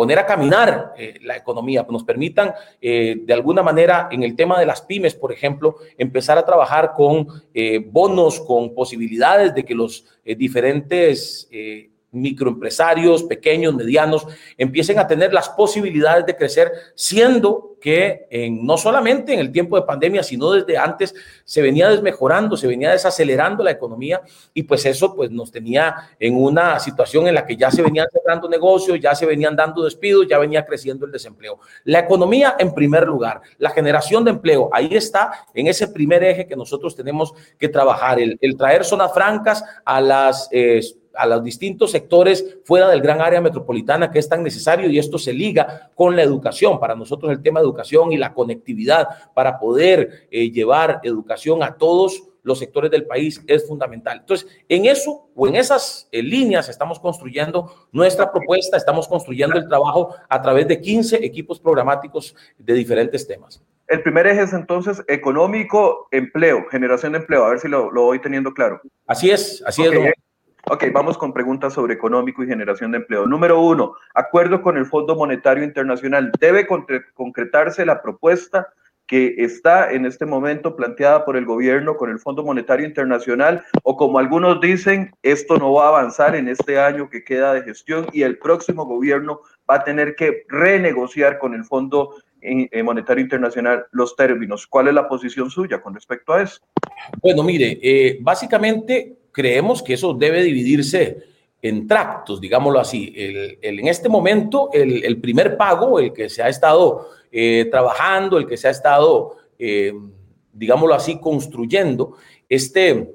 poner 0.00 0.18
a 0.18 0.24
caminar 0.24 0.94
eh, 0.96 1.18
la 1.20 1.36
economía, 1.36 1.86
nos 1.90 2.04
permitan 2.04 2.54
eh, 2.80 3.16
de 3.22 3.34
alguna 3.34 3.62
manera 3.62 4.08
en 4.10 4.22
el 4.22 4.34
tema 4.34 4.58
de 4.58 4.64
las 4.64 4.80
pymes, 4.80 5.14
por 5.14 5.30
ejemplo, 5.30 5.76
empezar 5.98 6.38
a 6.38 6.44
trabajar 6.46 6.92
con 6.94 7.26
eh, 7.52 7.84
bonos, 7.86 8.40
con 8.40 8.74
posibilidades 8.74 9.54
de 9.54 9.62
que 9.62 9.74
los 9.74 10.06
diferentes 10.24 11.50
microempresarios, 12.12 13.24
pequeños, 13.24 13.74
medianos, 13.74 14.26
empiecen 14.56 14.98
a 14.98 15.06
tener 15.06 15.32
las 15.32 15.48
posibilidades 15.50 16.26
de 16.26 16.36
crecer, 16.36 16.72
siendo 16.94 17.70
que 17.80 18.28
no 18.50 18.76
solamente 18.76 19.32
en 19.32 19.40
el 19.40 19.50
tiempo 19.50 19.74
de 19.76 19.86
pandemia, 19.86 20.22
sino 20.22 20.50
desde 20.50 20.76
antes 20.76 21.14
se 21.44 21.62
venía 21.62 21.88
desmejorando, 21.88 22.56
se 22.56 22.66
venía 22.66 22.90
desacelerando 22.90 23.64
la 23.64 23.70
economía 23.70 24.20
y 24.52 24.62
pues 24.64 24.84
eso 24.84 25.14
pues 25.16 25.30
nos 25.30 25.50
tenía 25.50 26.10
en 26.18 26.36
una 26.36 26.78
situación 26.78 27.26
en 27.26 27.34
la 27.34 27.46
que 27.46 27.56
ya 27.56 27.70
se 27.70 27.82
venían 27.82 28.06
cerrando 28.12 28.48
negocios, 28.48 29.00
ya 29.00 29.14
se 29.14 29.26
venían 29.26 29.56
dando 29.56 29.82
despidos, 29.82 30.26
ya 30.28 30.38
venía 30.38 30.64
creciendo 30.64 31.06
el 31.06 31.12
desempleo. 31.12 31.58
La 31.84 32.00
economía 32.00 32.56
en 32.58 32.74
primer 32.74 33.06
lugar, 33.06 33.40
la 33.58 33.70
generación 33.70 34.24
de 34.24 34.32
empleo, 34.32 34.68
ahí 34.72 34.94
está 34.94 35.46
en 35.54 35.66
ese 35.66 35.88
primer 35.88 36.22
eje 36.22 36.46
que 36.46 36.56
nosotros 36.56 36.94
tenemos 36.94 37.32
que 37.58 37.68
trabajar, 37.68 38.20
el, 38.20 38.38
traer 38.56 38.84
zonas 38.84 39.12
francas 39.12 39.64
a 39.84 40.00
las... 40.00 40.48
Eh, 40.52 40.80
a 41.20 41.26
los 41.26 41.44
distintos 41.44 41.90
sectores 41.90 42.58
fuera 42.64 42.88
del 42.88 43.02
gran 43.02 43.20
área 43.20 43.42
metropolitana 43.42 44.10
que 44.10 44.18
es 44.18 44.28
tan 44.28 44.42
necesario 44.42 44.88
y 44.88 44.98
esto 44.98 45.18
se 45.18 45.34
liga 45.34 45.90
con 45.94 46.16
la 46.16 46.22
educación. 46.22 46.80
Para 46.80 46.94
nosotros 46.94 47.30
el 47.30 47.42
tema 47.42 47.60
de 47.60 47.64
educación 47.64 48.10
y 48.10 48.16
la 48.16 48.32
conectividad 48.32 49.06
para 49.34 49.58
poder 49.58 50.28
eh, 50.30 50.50
llevar 50.50 51.00
educación 51.02 51.62
a 51.62 51.76
todos 51.76 52.22
los 52.42 52.58
sectores 52.58 52.90
del 52.90 53.06
país 53.06 53.44
es 53.46 53.68
fundamental. 53.68 54.20
Entonces, 54.20 54.48
en 54.66 54.86
eso 54.86 55.28
o 55.34 55.46
en 55.46 55.56
esas 55.56 56.08
eh, 56.10 56.22
líneas 56.22 56.70
estamos 56.70 56.98
construyendo 56.98 57.88
nuestra 57.92 58.32
propuesta, 58.32 58.78
estamos 58.78 59.06
construyendo 59.06 59.58
el 59.58 59.68
trabajo 59.68 60.14
a 60.26 60.40
través 60.40 60.66
de 60.68 60.80
15 60.80 61.22
equipos 61.22 61.60
programáticos 61.60 62.34
de 62.56 62.72
diferentes 62.72 63.26
temas. 63.26 63.62
El 63.88 64.02
primer 64.02 64.26
eje 64.26 64.42
es 64.42 64.54
entonces 64.54 65.02
económico, 65.06 66.08
empleo, 66.12 66.64
generación 66.70 67.12
de 67.12 67.18
empleo. 67.18 67.44
A 67.44 67.50
ver 67.50 67.58
si 67.58 67.68
lo, 67.68 67.90
voy 67.92 68.20
teniendo 68.20 68.54
claro. 68.54 68.80
Así 69.06 69.30
es, 69.30 69.62
así 69.66 69.82
es. 69.82 69.90
Ok, 70.72 70.84
vamos 70.92 71.18
con 71.18 71.32
preguntas 71.32 71.72
sobre 71.72 71.94
económico 71.94 72.44
y 72.44 72.46
generación 72.46 72.92
de 72.92 72.98
empleo. 72.98 73.26
Número 73.26 73.60
uno, 73.60 73.94
acuerdo 74.14 74.62
con 74.62 74.76
el 74.76 74.86
Fondo 74.86 75.16
Monetario 75.16 75.64
Internacional. 75.64 76.30
¿Debe 76.38 76.64
concretarse 77.12 77.84
la 77.84 78.00
propuesta 78.00 78.68
que 79.04 79.34
está 79.38 79.90
en 79.90 80.06
este 80.06 80.26
momento 80.26 80.76
planteada 80.76 81.24
por 81.24 81.36
el 81.36 81.44
gobierno 81.44 81.96
con 81.96 82.08
el 82.08 82.20
Fondo 82.20 82.44
Monetario 82.44 82.86
Internacional 82.86 83.64
o 83.82 83.96
como 83.96 84.20
algunos 84.20 84.60
dicen, 84.60 85.10
esto 85.24 85.56
no 85.56 85.72
va 85.72 85.86
a 85.86 85.88
avanzar 85.88 86.36
en 86.36 86.46
este 86.46 86.78
año 86.78 87.10
que 87.10 87.24
queda 87.24 87.52
de 87.52 87.62
gestión 87.62 88.06
y 88.12 88.22
el 88.22 88.38
próximo 88.38 88.86
gobierno 88.86 89.40
va 89.68 89.74
a 89.74 89.84
tener 89.84 90.14
que 90.14 90.44
renegociar 90.48 91.40
con 91.40 91.52
el 91.52 91.64
Fondo 91.64 92.14
eh, 92.42 92.82
Monetario 92.84 93.24
Internacional 93.24 93.86
los 93.90 94.14
términos. 94.14 94.68
¿Cuál 94.68 94.86
es 94.86 94.94
la 94.94 95.08
posición 95.08 95.50
suya 95.50 95.82
con 95.82 95.96
respecto 95.96 96.32
a 96.32 96.42
eso? 96.42 96.60
Bueno, 97.20 97.42
mire, 97.42 97.76
eh, 97.82 98.18
básicamente 98.20 99.16
creemos 99.32 99.82
que 99.82 99.94
eso 99.94 100.14
debe 100.14 100.42
dividirse 100.42 101.30
en 101.62 101.86
tractos, 101.86 102.40
digámoslo 102.40 102.80
así. 102.80 103.12
El, 103.16 103.80
en 103.80 103.88
este 103.88 104.08
momento, 104.08 104.70
el, 104.72 105.20
primer 105.20 105.56
pago, 105.56 105.98
el 105.98 106.12
que 106.12 106.28
se 106.28 106.42
ha 106.42 106.48
estado 106.48 107.08
eh, 107.30 107.68
trabajando, 107.70 108.38
el 108.38 108.46
que 108.46 108.56
se 108.56 108.68
ha 108.68 108.70
estado, 108.70 109.36
eh, 109.58 109.92
digámoslo 110.52 110.94
así, 110.94 111.20
construyendo, 111.20 112.16
este, 112.48 113.14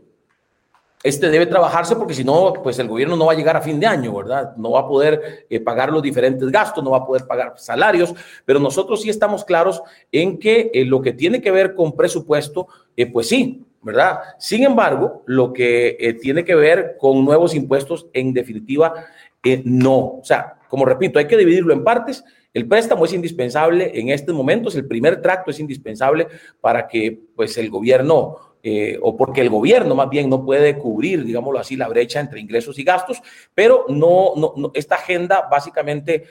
este 1.04 1.30
debe 1.30 1.48
trabajarse 1.48 1.96
porque 1.96 2.14
si 2.14 2.24
no, 2.24 2.54
pues 2.64 2.78
el 2.80 2.88
gobierno 2.88 3.16
no 3.16 3.26
va 3.26 3.34
a 3.34 3.36
llegar 3.36 3.58
a 3.58 3.62
fin 3.62 3.80
de 3.80 3.88
año, 3.88 4.16
¿verdad? 4.16 4.56
No 4.58 4.72
va 4.72 4.82
a 4.82 4.88
poder 4.88 5.46
eh, 5.50 5.60
pagar 5.60 5.92
los 5.92 6.04
diferentes 6.04 6.50
gastos, 6.50 6.84
no 6.84 6.92
va 6.92 7.00
a 7.00 7.06
poder 7.06 7.26
pagar 7.26 7.54
salarios, 7.58 8.14
pero 8.46 8.60
nosotros 8.60 9.02
sí 9.02 9.10
estamos 9.10 9.44
claros 9.44 9.82
en 10.12 10.38
que 10.38 10.72
lo 10.86 11.02
que 11.02 11.14
tiene 11.14 11.42
que 11.42 11.52
ver 11.52 11.74
con 11.74 11.96
presupuesto, 11.96 12.68
pues 13.12 13.28
sí, 13.30 13.66
¿verdad? 13.86 14.20
Sin 14.40 14.64
embargo, 14.64 15.22
lo 15.28 15.54
que 15.54 15.96
eh, 16.00 16.14
tiene 16.14 16.44
que 16.44 16.56
ver 16.56 16.98
con 17.00 17.24
nuevos 17.24 17.54
impuestos, 17.54 18.08
en 18.14 18.34
definitiva, 18.34 19.06
eh, 19.44 19.62
no. 19.64 19.98
O 19.98 20.22
sea, 20.24 20.58
como 20.68 20.86
repito, 20.86 21.20
hay 21.20 21.28
que 21.28 21.38
dividirlo 21.38 21.72
en 21.72 21.84
partes. 21.84 22.26
El 22.52 22.68
préstamo 22.68 23.06
es 23.06 23.14
indispensable 23.14 23.92
en 23.94 24.10
estos 24.10 24.36
momentos, 24.36 24.76
el 24.76 24.88
primer 24.88 25.22
tracto 25.22 25.52
es 25.52 25.60
indispensable 25.60 26.28
para 26.60 26.88
que 26.88 27.20
pues, 27.36 27.60
el 27.60 27.70
gobierno, 27.70 28.38
eh, 28.64 28.98
o 29.04 29.16
porque 29.16 29.42
el 29.42 29.52
gobierno 29.52 29.94
más 29.94 30.10
bien 30.10 30.32
no 30.32 30.44
puede 30.44 30.80
cubrir, 30.80 31.24
digámoslo 31.24 31.60
así, 31.60 31.76
la 31.76 31.88
brecha 31.88 32.20
entre 32.20 32.40
ingresos 32.40 32.80
y 32.80 32.84
gastos, 32.84 33.22
pero 33.54 33.86
no, 33.88 34.34
no 34.36 34.72
esta 34.74 34.96
agenda 34.96 35.48
básicamente 35.52 36.24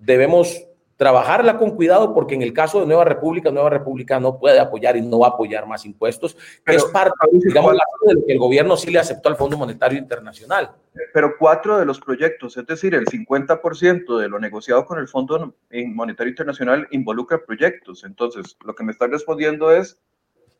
debemos 0.00 0.66
trabajarla 0.96 1.58
con 1.58 1.76
cuidado 1.76 2.14
porque 2.14 2.34
en 2.34 2.42
el 2.42 2.52
caso 2.52 2.80
de 2.80 2.86
Nueva 2.86 3.04
República, 3.04 3.50
Nueva 3.50 3.70
República 3.70 4.18
no 4.18 4.38
puede 4.38 4.58
apoyar 4.58 4.96
y 4.96 5.02
no 5.02 5.20
va 5.20 5.28
a 5.28 5.30
apoyar 5.30 5.66
más 5.66 5.84
impuestos, 5.84 6.36
es 6.64 6.84
parte, 6.86 7.12
digamos, 7.32 7.76
de 8.06 8.14
lo 8.14 8.24
que 8.26 8.32
el 8.32 8.38
gobierno 8.38 8.76
sí 8.76 8.90
le 8.90 8.98
aceptó 8.98 9.28
al 9.28 9.36
Fondo 9.36 9.56
Monetario 9.56 9.98
Internacional. 9.98 10.70
Pero 11.12 11.34
cuatro 11.38 11.78
de 11.78 11.84
los 11.84 12.00
proyectos, 12.00 12.56
es 12.56 12.66
decir, 12.66 12.94
el 12.94 13.04
50% 13.04 14.18
de 14.18 14.28
lo 14.28 14.38
negociado 14.38 14.86
con 14.86 14.98
el 14.98 15.08
Fondo 15.08 15.54
Monetario 15.70 16.30
Internacional 16.30 16.88
involucra 16.90 17.44
proyectos. 17.44 18.04
Entonces, 18.04 18.56
lo 18.64 18.74
que 18.74 18.84
me 18.84 18.92
está 18.92 19.06
respondiendo 19.06 19.70
es 19.70 19.98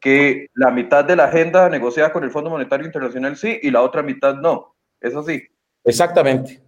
que 0.00 0.48
la 0.52 0.70
mitad 0.70 1.04
de 1.04 1.16
la 1.16 1.24
agenda 1.24 1.70
negociada 1.70 2.12
con 2.12 2.22
el 2.24 2.30
Fondo 2.30 2.50
Monetario 2.50 2.84
Internacional 2.84 3.36
sí 3.36 3.58
y 3.62 3.70
la 3.70 3.80
otra 3.80 4.02
mitad 4.02 4.34
no. 4.34 4.74
¿Es 5.00 5.16
así? 5.16 5.42
Exactamente, 5.84 6.60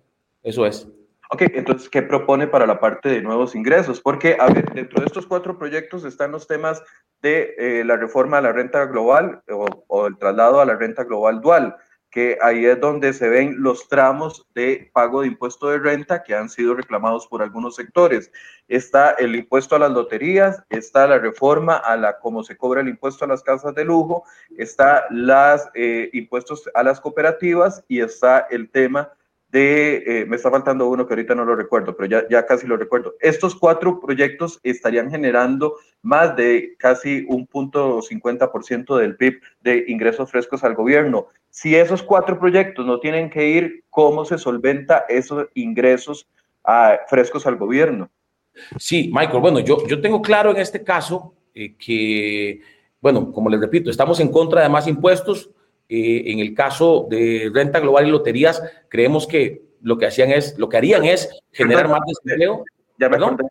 eso 0.43 0.64
es. 0.64 0.89
Ok, 1.31 1.43
entonces, 1.53 1.91
¿qué 1.91 2.01
propone 2.01 2.47
para 2.47 2.66
la 2.66 2.81
parte 2.81 3.11
de 3.11 3.20
nuevos 3.20 3.55
ingresos? 3.55 4.01
Porque, 4.01 4.39
a 4.41 4.47
ver, 4.47 4.72
dentro 4.72 5.01
de 5.01 5.07
estos 5.07 5.26
cuatro 5.26 5.59
proyectos 5.59 6.05
están 6.05 6.33
los 6.33 6.47
temas 6.47 6.83
de 7.20 7.55
eh, 7.59 7.85
la 7.85 7.99
reforma 7.99 8.39
a 8.39 8.41
la 8.41 8.53
renta 8.53 8.87
global 8.87 9.43
o, 9.89 10.07
el 10.07 10.16
traslado 10.16 10.59
a 10.59 10.64
la 10.64 10.76
renta 10.76 11.05
global 11.05 11.43
dual, 11.43 11.76
que 12.11 12.39
ahí 12.41 12.64
es 12.64 12.81
donde 12.81 13.12
se 13.12 13.29
ven 13.29 13.57
los 13.59 13.89
tramos 13.89 14.47
de 14.55 14.91
pago 14.95 15.20
de 15.20 15.26
impuesto 15.26 15.68
de 15.68 15.79
renta 15.79 16.22
que 16.22 16.35
han 16.35 16.49
sido 16.49 16.74
reclamados 16.74 17.26
por 17.26 17.43
algunos 17.43 17.76
sectores. 17.76 18.33
Está 18.66 19.11
el 19.11 19.37
impuesto 19.37 19.76
a 19.76 19.81
las 19.81 19.91
loterías, 19.91 20.62
está 20.70 21.07
la 21.07 21.18
reforma 21.18 21.76
a 21.76 21.95
la 21.99 22.18
cómo 22.20 22.43
se 22.43 22.57
cobra 22.57 22.81
el 22.81 22.89
impuesto 22.89 23.26
a 23.26 23.29
las 23.29 23.43
casas 23.43 23.74
de 23.74 23.85
lujo, 23.85 24.24
está 24.57 25.05
los 25.11 25.68
eh, 25.74 26.09
impuestos 26.14 26.70
a 26.72 26.83
las 26.83 27.03
cooperativas 27.03 27.85
y 27.87 28.01
está 28.01 28.47
el 28.49 28.70
tema 28.70 29.12
de, 29.51 30.05
eh, 30.07 30.26
me 30.26 30.36
está 30.36 30.51
faltando 30.51 30.88
uno 30.88 31.07
que 31.07 31.14
ahorita 31.14 31.34
no 31.34 31.44
lo 31.44 31.57
recuerdo, 31.57 31.96
pero 31.96 32.26
ya, 32.28 32.46
casi 32.46 32.66
lo 32.66 32.76
recuerdo. 32.76 33.14
Estos 33.20 33.55
cuatro 33.55 33.99
proyectos 33.99 34.61
estarían 34.62 35.11
generando 35.11 35.76
más 36.03 36.36
de 36.36 36.74
casi 36.78 37.24
un 37.28 37.46
punto 37.46 38.03
50% 38.03 38.96
del 38.96 39.16
PIB 39.16 39.40
de 39.62 39.84
ingresos 39.88 40.30
frescos 40.30 40.64
al 40.64 40.74
gobierno. 40.74 41.28
Si 41.51 41.74
esos 41.74 42.03
cuatro 42.03 42.38
proyectos 42.38 42.84
no 42.84 43.01
tienen 43.01 43.30
que 43.30 43.49
ir, 43.49 43.84
¿cómo 43.88 44.24
se 44.24 44.36
solventa 44.36 45.07
esos 45.09 45.46
ingresos 45.55 46.28
ah, 46.64 46.99
frescos 47.09 47.46
al 47.46 47.57
gobierno? 47.57 48.11
Sí, 48.78 49.11
Michael, 49.14 49.40
bueno, 49.40 49.61
yo, 49.61 49.86
yo 49.86 50.01
tengo 50.01 50.20
claro 50.20 50.51
en 50.51 50.59
este 50.59 50.84
caso 50.84 51.34
eh, 51.55 51.74
que, 51.76 52.61
bueno, 53.01 53.32
como 53.32 53.49
les 53.49 53.61
repito, 53.61 53.88
estamos 53.88 54.20
en 54.20 54.30
contra 54.30 54.62
de 54.62 54.68
más 54.68 54.86
impuestos, 54.86 55.51
eh, 55.89 56.24
en 56.26 56.39
el 56.41 56.55
caso 56.55 57.07
de 57.09 57.51
renta 57.53 57.80
global 57.80 58.07
y 58.07 58.11
loterías, 58.11 58.62
creemos 58.89 59.26
que 59.26 59.62
lo 59.80 59.97
que 59.97 60.07
hacían 60.07 60.30
es, 60.30 60.59
lo 60.59 60.68
que 60.68 60.76
harían 60.76 61.05
es 61.05 61.30
generar 61.53 61.89
más 61.89 62.01
desempleo. 62.07 62.64
Ya 62.99 63.09
me, 63.09 63.16
acordé, 63.16 63.45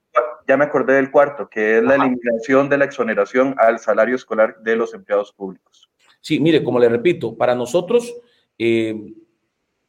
ya 0.48 0.58
me 0.58 0.66
acordé 0.66 0.94
del 0.96 1.10
cuarto, 1.10 1.50
que 1.50 1.78
es 1.78 1.84
la 1.84 1.96
eliminación 1.96 2.68
de 2.68 2.78
la 2.78 2.86
exoneración 2.86 3.56
al 3.58 3.80
salario 3.80 4.16
escolar 4.16 4.58
de 4.62 4.76
los 4.76 4.94
empleados 4.94 5.32
públicos. 5.32 5.90
Sí, 6.20 6.40
mire, 6.40 6.64
como 6.64 6.80
le 6.80 6.90
repito, 6.90 7.38
para 7.38 7.56
nosotros 7.56 8.14
eh, 8.60 9.14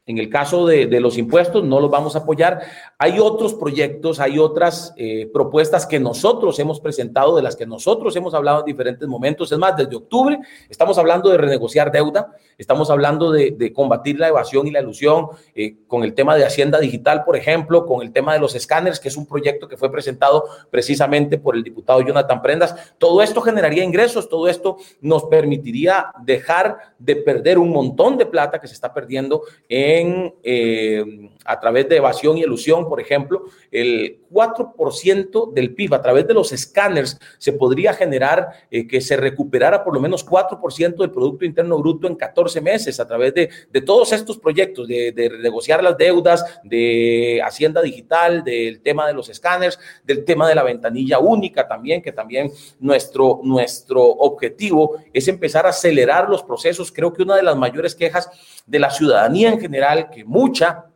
en 0.09 0.17
el 0.17 0.31
caso 0.31 0.67
de, 0.67 0.87
los 1.01 1.19
impuestos, 1.19 1.63
no 1.65 1.81
los 1.81 1.91
vamos 1.91 2.17
a 2.17 2.21
apoyar. 2.21 2.63
Hay 2.97 3.21
otros 3.21 3.53
proyectos, 3.53 4.21
hay 4.21 4.39
otras 4.39 4.95
eh, 4.97 5.29
propuestas 5.33 5.87
que 5.87 6.01
nosotros 6.01 6.59
hemos 6.59 6.81
presentado, 6.81 7.37
de 7.37 7.43
las 7.43 7.55
que 7.55 7.67
nosotros 7.67 8.17
hemos 8.17 8.33
hablado 8.33 8.61
en 8.61 8.65
diferentes 8.65 9.07
momentos. 9.07 9.53
Es 9.53 9.59
más, 9.59 9.77
desde 9.77 9.95
octubre 9.95 10.41
estamos 10.71 10.97
hablando 10.97 11.29
de 11.29 11.37
renegociar 11.37 11.93
deuda, 11.93 12.33
estamos 12.57 12.89
hablando 12.89 13.31
de, 13.31 13.73
combatir 13.75 14.19
la 14.19 14.29
evasión 14.29 14.67
y 14.67 14.71
la 14.71 14.81
ilusión 14.81 15.29
eh, 15.55 15.77
con 15.87 16.03
el 16.03 16.15
tema 16.15 16.35
de 16.37 16.47
Hacienda 16.47 16.81
Digital, 16.81 17.23
por 17.25 17.37
ejemplo, 17.37 17.85
con 17.85 18.01
el 18.01 18.11
tema 18.11 18.33
de 18.33 18.41
los 18.41 18.55
escáneres, 18.55 18.99
que 18.99 19.09
es 19.09 19.17
un 19.19 19.27
proyecto 19.27 19.69
que 19.69 19.77
fue 19.77 19.93
presentado 19.93 20.45
precisamente 20.71 21.37
por 21.37 21.55
el 21.55 21.63
diputado 21.63 22.01
Jonathan 22.01 22.41
Prendas. 22.41 22.95
Todo 22.97 23.21
esto 23.21 23.43
generaría 23.43 23.85
ingresos, 23.85 24.31
todo 24.31 24.49
esto 24.49 24.79
nos 25.03 25.25
permitiría 25.25 26.13
dejar 26.23 26.95
de 26.99 27.17
perder 27.17 27.59
un 27.59 27.69
montón 27.71 28.17
de 28.17 28.25
plata 28.25 28.59
que 28.59 28.67
se 28.67 28.73
está 28.73 28.95
perdiendo 28.95 29.43
en 29.69 29.98
eh, 30.43 31.31
a 31.45 31.61
través 31.61 31.89
de 31.89 31.97
evasión 31.97 32.39
y 32.39 32.43
elusión, 32.43 32.89
por 32.89 33.01
ejemplo, 33.01 33.45
el 33.71 34.21
4% 34.31 35.53
del 35.53 35.75
PIB 35.75 35.95
a 35.95 36.03
través 36.03 36.27
de 36.27 36.35
los 36.35 36.53
escáneres 36.53 37.19
se 37.39 37.53
podría 37.53 37.93
generar 37.93 38.49
eh, 38.71 38.87
que 38.87 39.01
se 39.01 39.17
recuperara 39.17 39.85
por 39.85 39.95
lo 39.95 40.01
menos 40.01 40.27
4% 40.27 40.97
del 40.97 41.11
Producto 41.11 41.45
Interno 41.45 41.79
Bruto 41.79 42.07
en 42.07 42.17
14 42.17 42.61
meses 42.61 43.01
a 43.01 43.07
través 43.07 43.35
de, 43.35 43.51
de 43.71 43.81
todos 43.81 44.13
estos 44.13 44.39
proyectos, 44.39 44.87
de, 44.89 45.13
de 45.13 45.31
negociar 45.39 45.83
las 45.83 45.97
deudas, 45.97 46.45
de 46.65 47.41
Hacienda 47.45 47.83
Digital, 47.83 48.45
del 48.45 48.81
tema 48.81 49.07
de 49.07 49.15
los 49.15 49.29
escáneres, 49.29 49.79
del 50.05 50.25
tema 50.25 50.49
de 50.49 50.55
la 50.55 50.63
ventanilla 50.63 51.19
única 51.19 51.67
también, 51.67 52.03
que 52.03 52.13
también 52.13 52.51
nuestro, 52.79 53.41
nuestro 53.43 54.03
objetivo 54.03 54.97
es 55.13 55.29
empezar 55.29 55.67
a 55.67 55.71
acelerar 55.71 56.29
los 56.29 56.43
procesos. 56.43 56.93
Creo 56.93 57.13
que 57.13 57.23
una 57.23 57.37
de 57.37 57.43
las 57.43 57.57
mayores 57.57 57.95
quejas 57.95 58.29
de 58.67 58.79
la 58.79 58.91
ciudadanía 58.91 59.51
en 59.51 59.61
general 59.61 60.11
que 60.11 60.25
mucha 60.25 60.87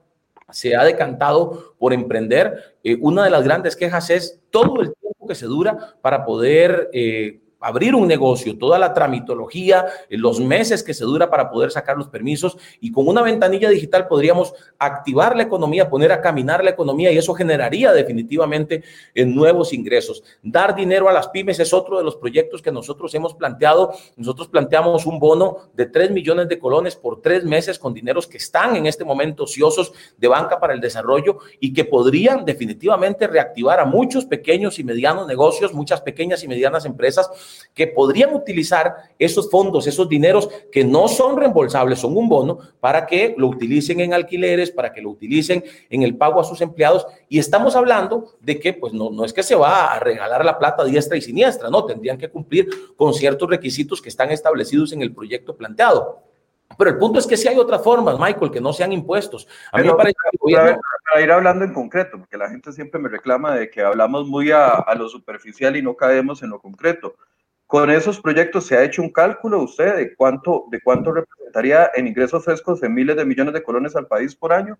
se 0.53 0.77
ha 0.77 0.85
decantado 0.85 1.75
por 1.79 1.93
emprender. 1.93 2.77
Eh, 2.85 2.97
una 3.01 3.25
de 3.25 3.31
las 3.31 3.43
grandes 3.43 3.77
quejas 3.77 4.11
es 4.11 4.41
todo 4.51 4.81
el 4.81 4.93
tiempo 4.95 5.27
que 5.27 5.35
se 5.35 5.47
dura 5.47 5.97
para 6.01 6.25
poder 6.25 6.89
eh, 6.93 7.42
abrir 7.63 7.95
un 7.95 8.07
negocio, 8.07 8.59
toda 8.59 8.79
la 8.79 8.93
tramitología, 8.93 9.87
eh, 10.09 10.19
los 10.19 10.41
meses 10.41 10.83
que 10.83 10.95
se 10.95 11.05
dura 11.05 11.31
para 11.31 11.51
poder 11.51 11.71
sacar 11.71 11.97
los 11.97 12.09
permisos 12.09 12.59
y 12.81 12.91
con 12.91 13.09
una 13.09 13.23
ventanilla 13.23 13.69
digital 13.69 14.09
podríamos 14.09 14.53
activar 14.79 15.37
la 15.37 15.45
economía, 15.45 15.89
poner 15.89 16.13
a 16.13 16.21
caminar 16.21 16.63
la 16.65 16.71
economía 16.71 17.13
y 17.13 17.19
eso 17.19 17.35
generaría 17.35 17.93
definitivamente 17.93 18.83
eh, 19.15 19.25
nuevos 19.25 19.73
ingresos. 19.73 20.23
Dar 20.43 20.75
dinero 20.75 21.09
a 21.09 21.13
las 21.13 21.29
pymes 21.29 21.61
es 21.61 21.73
otro 21.73 21.99
de 21.99 22.05
los 22.05 22.17
proyectos 22.17 22.61
que 22.61 22.73
nosotros 22.73 23.15
hemos 23.15 23.35
planteado. 23.35 23.93
Nosotros 24.17 24.49
planteamos 24.49 25.07
un 25.07 25.19
bono 25.19 25.59
de 25.75 25.87
3 25.87 26.11
millones 26.11 26.49
de 26.49 26.59
colones 26.59 26.97
por 26.97 27.21
tres 27.21 27.45
meses 27.45 27.79
con 27.79 27.95
dineros 27.95 28.27
que 28.27 28.39
están 28.39 28.77
en 28.77 28.87
este 28.87 29.05
momento 29.05 29.45
ociosos 29.45 29.93
de 30.19 30.29
banca 30.29 30.59
para 30.59 30.75
el 30.75 30.81
desarrollo 30.81 31.39
y 31.61 31.73
que 31.73 31.85
podrían 31.85 32.45
definitivamente 32.45 33.27
reactivar 33.27 33.81
a 33.81 33.85
muchos 33.85 34.25
pequeños 34.25 34.79
y 34.79 34.85
medianos 34.85 35.27
negocios, 35.27 35.73
muchas 35.73 36.01
pequeñas 36.01 36.43
y 36.43 36.49
medianas 36.49 36.85
empresas 36.85 37.31
que 37.75 37.87
podrían 37.87 38.35
utilizar 38.35 38.95
esos 39.19 39.51
fondos, 39.51 39.87
esos 39.87 40.09
dineros 40.09 40.49
que 40.71 40.85
no 40.85 41.09
son 41.09 41.37
reembolsables, 41.37 41.99
son 41.99 42.17
un 42.17 42.29
bono, 42.29 42.59
para 42.81 43.07
que 43.07 43.35
lo 43.37 43.49
utilicen 43.49 44.01
en 44.01 44.15
alquileres, 44.15 44.71
para 44.71 44.93
que 44.93 45.01
lo 45.01 45.11
utilicen 45.11 45.65
en 45.89 46.03
el 46.03 46.17
pago 46.17 46.41
a 46.41 46.45
sus 46.45 46.61
empleados. 46.61 47.07
Y 47.29 47.39
estamos 47.39 47.77
hablando 47.77 48.33
de 48.41 48.59
que, 48.59 48.73
pues, 48.73 48.93
no, 48.93 49.11
no 49.11 49.25
es 49.25 49.33
que 49.33 49.43
se 49.43 49.55
va 49.55 49.93
a 49.93 49.99
regalar 49.99 50.45
la 50.45 50.59
plata 50.59 50.85
diestra 50.85 51.17
y 51.17 51.23
siniestra, 51.23 51.71
no, 51.71 51.85
tendrían 51.85 52.19
que 52.19 52.29
cumplir 52.29 52.69
con 52.97 53.15
ciertos 53.15 53.49
requisitos 53.49 54.03
que 54.03 54.09
están 54.09 54.31
establecidos 54.31 54.93
en 54.93 55.03
el 55.03 55.13
proyecto 55.15 55.57
planteado. 55.57 56.23
Pero 56.79 56.91
el 56.91 56.99
punto 56.99 57.19
es 57.19 57.27
que 57.27 57.37
si 57.37 57.49
hay 57.49 57.59
otras 57.59 57.83
formas, 57.83 58.19
Michael, 58.19 58.51
que 58.51 58.61
no 58.61 58.73
sean 58.73 58.93
impuestos. 58.93 59.47
A 59.73 59.79
mí 59.79 59.87
me 59.87 59.95
parece 59.95 60.17
que 60.47 60.55
para, 60.55 61.23
ir 61.23 61.31
hablando 61.31 61.65
en 61.65 61.73
concreto, 61.73 62.19
porque 62.19 62.37
la 62.37 62.49
gente 62.49 62.73
siempre 62.73 63.01
me 63.01 63.09
reclama 63.09 63.55
de 63.55 63.71
que 63.71 63.83
hablamos 63.83 64.27
muy 64.27 64.51
a, 64.51 64.69
a, 64.69 64.95
lo 64.95 65.09
superficial 65.09 65.77
y 65.77 65.83
no 65.83 65.95
caemos 65.95 66.43
en 66.43 66.51
lo 66.51 66.61
concreto. 66.61 67.15
Con 67.73 67.91
esos 67.91 68.21
proyectos 68.21 68.67
se 68.67 68.77
ha 68.77 68.85
hecho 68.85 69.01
un 69.01 69.09
cálculo 69.09 69.63
usted 69.63 69.97
de 69.97 70.15
cuánto, 70.15 70.67
de 70.71 70.79
cuánto 70.83 71.11
representaría 71.11 71.91
en 71.95 72.07
ingresos 72.07 72.45
frescos 72.45 72.83
en 72.83 72.93
miles 72.93 73.17
de 73.17 73.25
millones 73.25 73.55
de 73.55 73.63
colones 73.63 73.97
al 73.97 74.07
país 74.07 74.35
por 74.35 74.53
año. 74.53 74.79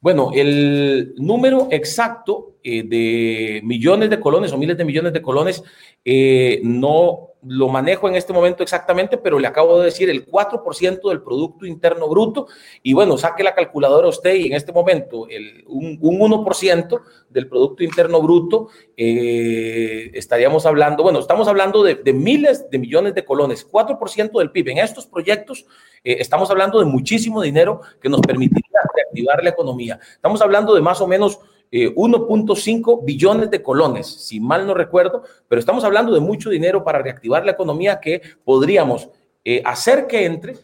Bueno, 0.00 0.30
el 0.32 1.14
número 1.18 1.68
exacto 1.70 2.54
eh, 2.62 2.82
de 2.82 3.60
millones 3.62 4.08
de 4.08 4.18
colones 4.18 4.54
o 4.54 4.56
miles 4.56 4.78
de 4.78 4.86
millones 4.86 5.12
de 5.12 5.20
colones 5.20 5.62
eh, 6.02 6.62
no 6.64 7.31
lo 7.44 7.68
manejo 7.68 8.08
en 8.08 8.14
este 8.14 8.32
momento 8.32 8.62
exactamente, 8.62 9.18
pero 9.18 9.38
le 9.38 9.48
acabo 9.48 9.78
de 9.78 9.86
decir 9.86 10.08
el 10.08 10.26
4% 10.26 11.08
del 11.08 11.22
Producto 11.22 11.66
Interno 11.66 12.08
Bruto. 12.08 12.46
Y 12.82 12.92
bueno, 12.92 13.18
saque 13.18 13.42
la 13.42 13.54
calculadora 13.54 14.08
usted 14.08 14.34
y 14.34 14.46
en 14.46 14.52
este 14.52 14.72
momento 14.72 15.26
el, 15.28 15.64
un, 15.66 15.98
1% 16.00 17.00
del 17.30 17.48
Producto 17.48 17.82
Interno 17.82 18.22
Bruto 18.22 18.68
eh, 18.96 20.10
estaríamos 20.14 20.66
hablando, 20.66 21.02
bueno, 21.02 21.18
estamos 21.18 21.48
hablando 21.48 21.82
de, 21.82 22.12
miles 22.12 22.70
de 22.70 22.78
millones 22.78 23.14
de 23.14 23.24
colones, 23.24 23.68
4% 23.68 24.38
del 24.38 24.50
PIB. 24.52 24.68
En 24.68 24.78
estos 24.78 25.06
proyectos 25.06 25.66
eh, 26.04 26.16
estamos 26.20 26.50
hablando 26.50 26.78
de 26.78 26.84
muchísimo 26.84 27.42
dinero 27.42 27.80
que 28.00 28.08
nos 28.08 28.20
permitiría 28.20 28.80
reactivar 28.94 29.42
la 29.42 29.50
economía. 29.50 29.98
Estamos 30.14 30.40
hablando 30.42 30.74
de 30.74 30.80
más 30.80 31.00
o 31.00 31.08
menos 31.08 31.40
1.5 31.72 32.98
eh, 32.98 33.02
billones 33.04 33.50
de 33.50 33.62
colones, 33.62 34.06
si 34.06 34.40
mal 34.40 34.66
no 34.66 34.74
recuerdo, 34.74 35.22
pero 35.48 35.58
estamos 35.58 35.84
hablando 35.84 36.12
de 36.12 36.20
mucho 36.20 36.50
dinero 36.50 36.84
para 36.84 37.00
reactivar 37.00 37.44
la 37.46 37.52
economía 37.52 37.98
que 37.98 38.20
podríamos 38.44 39.08
eh, 39.44 39.62
hacer 39.64 40.06
que 40.06 40.26
entre 40.26 40.56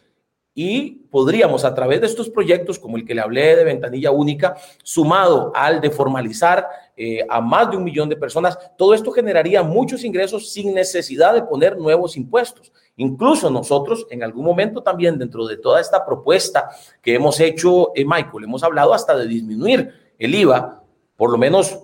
y 0.53 1.07
podríamos 1.09 1.63
a 1.63 1.73
través 1.73 2.01
de 2.01 2.07
estos 2.07 2.29
proyectos 2.29 2.77
como 2.77 2.97
el 2.97 3.05
que 3.05 3.15
le 3.15 3.21
hablé 3.21 3.55
de 3.55 3.63
ventanilla 3.63 4.11
única, 4.11 4.55
sumado 4.83 5.51
al 5.55 5.79
de 5.79 5.89
formalizar 5.89 6.67
eh, 6.97 7.25
a 7.29 7.39
más 7.39 7.71
de 7.71 7.77
un 7.77 7.83
millón 7.83 8.09
de 8.09 8.17
personas, 8.17 8.57
todo 8.77 8.93
esto 8.93 9.11
generaría 9.11 9.63
muchos 9.63 10.03
ingresos 10.03 10.51
sin 10.51 10.73
necesidad 10.73 11.33
de 11.33 11.43
poner 11.43 11.77
nuevos 11.77 12.17
impuestos. 12.17 12.73
Incluso 12.97 13.49
nosotros 13.49 14.05
en 14.09 14.21
algún 14.21 14.43
momento 14.43 14.83
también 14.83 15.17
dentro 15.17 15.47
de 15.47 15.55
toda 15.55 15.79
esta 15.79 16.05
propuesta 16.05 16.69
que 17.01 17.15
hemos 17.15 17.39
hecho, 17.39 17.93
Michael, 17.95 18.43
hemos 18.43 18.61
hablado 18.61 18.93
hasta 18.93 19.15
de 19.15 19.27
disminuir 19.27 19.93
el 20.19 20.35
IVA 20.35 20.78
por 21.19 21.31
lo 21.31 21.37
menos 21.37 21.77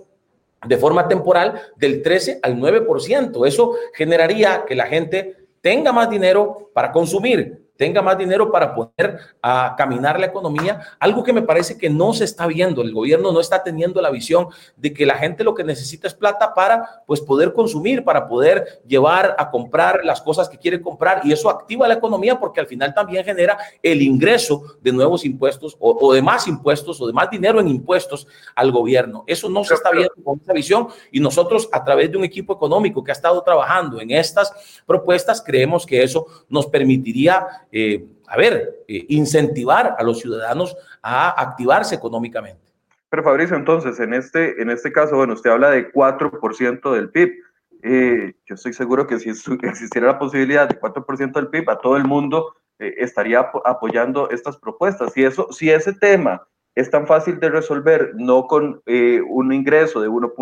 de 0.66 0.78
forma 0.78 1.06
temporal, 1.06 1.60
del 1.76 2.02
13 2.02 2.40
al 2.42 2.56
9%. 2.56 3.46
Eso 3.46 3.74
generaría 3.92 4.64
que 4.66 4.74
la 4.74 4.86
gente 4.86 5.36
tenga 5.60 5.92
más 5.92 6.08
dinero 6.08 6.70
para 6.72 6.90
consumir, 6.90 7.65
tenga 7.76 8.02
más 8.02 8.18
dinero 8.18 8.50
para 8.50 8.74
poder 8.74 9.18
a 9.42 9.74
caminar 9.76 10.18
la 10.18 10.26
economía, 10.26 10.80
algo 10.98 11.22
que 11.22 11.32
me 11.32 11.42
parece 11.42 11.78
que 11.78 11.90
no 11.90 12.12
se 12.12 12.24
está 12.24 12.46
viendo. 12.46 12.82
El 12.82 12.92
gobierno 12.92 13.32
no 13.32 13.40
está 13.40 13.62
teniendo 13.62 14.00
la 14.00 14.10
visión 14.10 14.48
de 14.76 14.92
que 14.92 15.06
la 15.06 15.16
gente 15.16 15.44
lo 15.44 15.54
que 15.54 15.64
necesita 15.64 16.06
es 16.08 16.14
plata 16.14 16.54
para 16.54 17.02
pues 17.06 17.20
poder 17.20 17.52
consumir, 17.52 18.04
para 18.04 18.28
poder 18.28 18.82
llevar 18.86 19.34
a 19.38 19.50
comprar 19.50 20.04
las 20.04 20.20
cosas 20.20 20.48
que 20.48 20.58
quiere 20.58 20.80
comprar 20.80 21.20
y 21.24 21.32
eso 21.32 21.50
activa 21.50 21.88
la 21.88 21.94
economía 21.94 22.38
porque 22.38 22.60
al 22.60 22.66
final 22.66 22.94
también 22.94 23.24
genera 23.24 23.58
el 23.82 24.02
ingreso 24.02 24.76
de 24.80 24.92
nuevos 24.92 25.24
impuestos 25.24 25.76
o, 25.78 25.96
o 26.00 26.12
de 26.12 26.22
más 26.22 26.46
impuestos 26.48 27.00
o 27.00 27.06
de 27.06 27.12
más 27.12 27.30
dinero 27.30 27.60
en 27.60 27.68
impuestos 27.68 28.26
al 28.54 28.72
gobierno. 28.72 29.24
Eso 29.26 29.48
no 29.48 29.64
se 29.64 29.74
está 29.74 29.90
viendo 29.90 30.14
con 30.24 30.40
esa 30.42 30.52
visión 30.52 30.88
y 31.12 31.20
nosotros 31.20 31.68
a 31.72 31.84
través 31.84 32.10
de 32.10 32.16
un 32.16 32.24
equipo 32.24 32.52
económico 32.52 33.02
que 33.02 33.10
ha 33.10 33.14
estado 33.14 33.42
trabajando 33.42 34.00
en 34.00 34.10
estas 34.10 34.52
propuestas 34.86 35.42
creemos 35.42 35.86
que 35.86 36.02
eso 36.02 36.26
nos 36.48 36.66
permitiría 36.66 37.65
eh, 37.78 38.08
a 38.28 38.38
ver, 38.38 38.84
eh, 38.88 39.04
incentivar 39.10 39.96
a 39.98 40.02
los 40.02 40.20
ciudadanos 40.20 40.74
a 41.02 41.38
activarse 41.38 41.94
económicamente. 41.94 42.72
Pero 43.10 43.22
Fabricio, 43.22 43.54
entonces, 43.54 44.00
en 44.00 44.14
este, 44.14 44.62
en 44.62 44.70
este 44.70 44.90
caso, 44.90 45.16
bueno, 45.16 45.34
usted 45.34 45.50
habla 45.50 45.70
de 45.72 45.92
4% 45.92 46.94
del 46.94 47.10
PIB. 47.10 47.34
Eh, 47.82 48.34
yo 48.46 48.54
estoy 48.54 48.72
seguro 48.72 49.06
que 49.06 49.18
si 49.18 49.28
existiera 49.28 50.06
la 50.06 50.18
posibilidad 50.18 50.66
de 50.66 50.80
4% 50.80 51.32
del 51.32 51.48
PIB, 51.48 51.68
a 51.68 51.78
todo 51.78 51.98
el 51.98 52.04
mundo 52.04 52.56
estaría 52.78 53.40
apoyando 53.40 54.30
estas 54.30 54.56
propuestas. 54.56 55.14
Y 55.14 55.24
eso, 55.24 55.52
si 55.52 55.70
ese 55.70 55.92
tema 55.92 56.48
es 56.74 56.90
tan 56.90 57.06
fácil 57.06 57.38
de 57.40 57.50
resolver, 57.50 58.12
no 58.14 58.46
con 58.46 58.82
un 58.86 59.52
ingreso 59.52 60.00
de 60.00 60.08
1. 60.08 60.32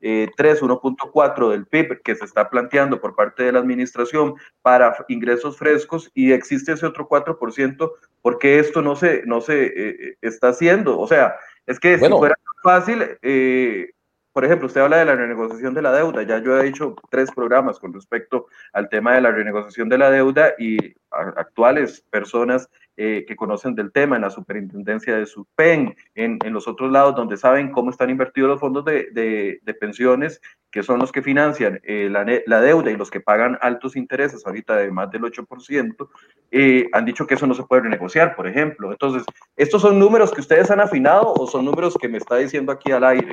3, 0.00 0.62
1.4 0.62 1.50
del 1.50 1.66
PIB 1.66 2.02
que 2.02 2.14
se 2.14 2.24
está 2.24 2.48
planteando 2.48 3.00
por 3.00 3.14
parte 3.14 3.44
de 3.44 3.52
la 3.52 3.58
administración 3.58 4.34
para 4.62 4.96
ingresos 5.08 5.58
frescos 5.58 6.10
y 6.14 6.32
existe 6.32 6.72
ese 6.72 6.86
otro 6.86 7.08
4%, 7.08 7.90
porque 8.22 8.58
esto 8.58 8.82
no 8.82 8.96
se, 8.96 9.22
no 9.26 9.40
se 9.40 9.66
eh, 9.66 9.72
eh, 9.76 10.16
está 10.22 10.48
haciendo? 10.48 10.98
O 10.98 11.06
sea, 11.06 11.36
es 11.66 11.78
que 11.78 11.98
si 11.98 12.08
fuera 12.08 12.34
fácil, 12.62 13.18
eh, 13.22 13.90
por 14.32 14.44
ejemplo, 14.44 14.68
usted 14.68 14.80
habla 14.80 14.98
de 14.98 15.04
la 15.04 15.16
renegociación 15.16 15.74
de 15.74 15.82
la 15.82 15.92
deuda. 15.92 16.22
Ya 16.22 16.38
yo 16.38 16.58
he 16.58 16.68
hecho 16.68 16.94
tres 17.10 17.30
programas 17.32 17.78
con 17.78 17.92
respecto 17.92 18.46
al 18.72 18.88
tema 18.88 19.14
de 19.14 19.20
la 19.22 19.32
renegociación 19.32 19.88
de 19.88 19.98
la 19.98 20.10
deuda 20.10 20.54
y 20.58 20.78
actuales 21.10 22.04
personas 22.10 22.68
eh, 23.02 23.24
que 23.26 23.34
conocen 23.34 23.74
del 23.74 23.92
tema 23.92 24.16
en 24.16 24.22
la 24.22 24.28
superintendencia 24.28 25.16
de 25.16 25.24
SUPEN, 25.24 25.96
en, 26.14 26.38
en 26.44 26.52
los 26.52 26.68
otros 26.68 26.92
lados 26.92 27.14
donde 27.14 27.38
saben 27.38 27.72
cómo 27.72 27.88
están 27.88 28.10
invertidos 28.10 28.50
los 28.50 28.60
fondos 28.60 28.84
de, 28.84 29.08
de, 29.10 29.74
pensiones, 29.74 30.42
que 30.70 30.82
son 30.82 30.98
los 30.98 31.10
que 31.10 31.22
financian 31.22 31.80
eh, 31.82 32.10
la, 32.10 32.26
la, 32.44 32.60
deuda 32.60 32.90
y 32.90 32.98
los 32.98 33.10
que 33.10 33.22
pagan 33.22 33.56
altos 33.62 33.96
intereses, 33.96 34.46
ahorita 34.46 34.76
de 34.76 34.90
más 34.90 35.10
del 35.10 35.22
8%, 35.22 36.08
eh, 36.50 36.90
han 36.92 37.06
dicho 37.06 37.26
que 37.26 37.36
eso 37.36 37.46
no 37.46 37.54
se 37.54 37.62
puede 37.62 37.84
renegociar, 37.84 38.36
por 38.36 38.46
ejemplo. 38.46 38.92
Entonces, 38.92 39.24
¿estos 39.56 39.80
son 39.80 39.98
números 39.98 40.30
que 40.30 40.42
ustedes 40.42 40.70
han 40.70 40.80
afinado 40.80 41.32
o 41.32 41.46
son 41.46 41.64
números 41.64 41.96
que 41.98 42.06
me 42.06 42.18
está 42.18 42.36
diciendo 42.36 42.70
aquí 42.70 42.92
al 42.92 43.04
aire? 43.04 43.32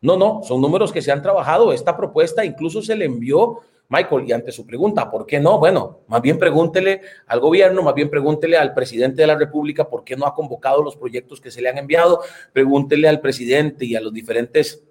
No, 0.00 0.16
no, 0.16 0.42
son 0.42 0.60
números 0.60 0.92
que 0.92 1.02
se 1.02 1.12
han 1.12 1.22
trabajado. 1.22 1.72
Esta 1.72 1.96
propuesta 1.96 2.44
incluso 2.44 2.82
se 2.82 2.96
le 2.96 3.04
envió, 3.04 3.60
Michael, 3.88 4.24
y 4.26 4.32
ante 4.32 4.50
su 4.50 4.66
pregunta, 4.66 5.10
¿por 5.10 5.26
qué 5.26 5.40
no? 5.40 5.58
Bueno, 5.58 6.00
más 6.08 6.22
bien 6.22 6.38
pregúntele 6.38 7.02
al 7.26 7.40
gobierno, 7.40 7.82
más 7.82 7.94
bien 7.94 8.10
pregúntele 8.10 8.56
al 8.56 8.74
presidente 8.74 9.22
de 9.22 9.26
la 9.26 9.36
República 9.36 9.88
por 9.88 10.04
qué 10.04 10.16
no 10.16 10.26
ha 10.26 10.34
convocado 10.34 10.82
los 10.82 10.96
proyectos 10.96 11.40
que 11.40 11.50
se 11.50 11.60
le 11.60 11.68
han 11.68 11.78
enviado, 11.78 12.20
pregúntele 12.52 13.08
al 13.08 13.20
presidente 13.20 13.84
y 13.84 13.94
a 13.94 14.00
los 14.00 14.12
diferentes 14.12 14.82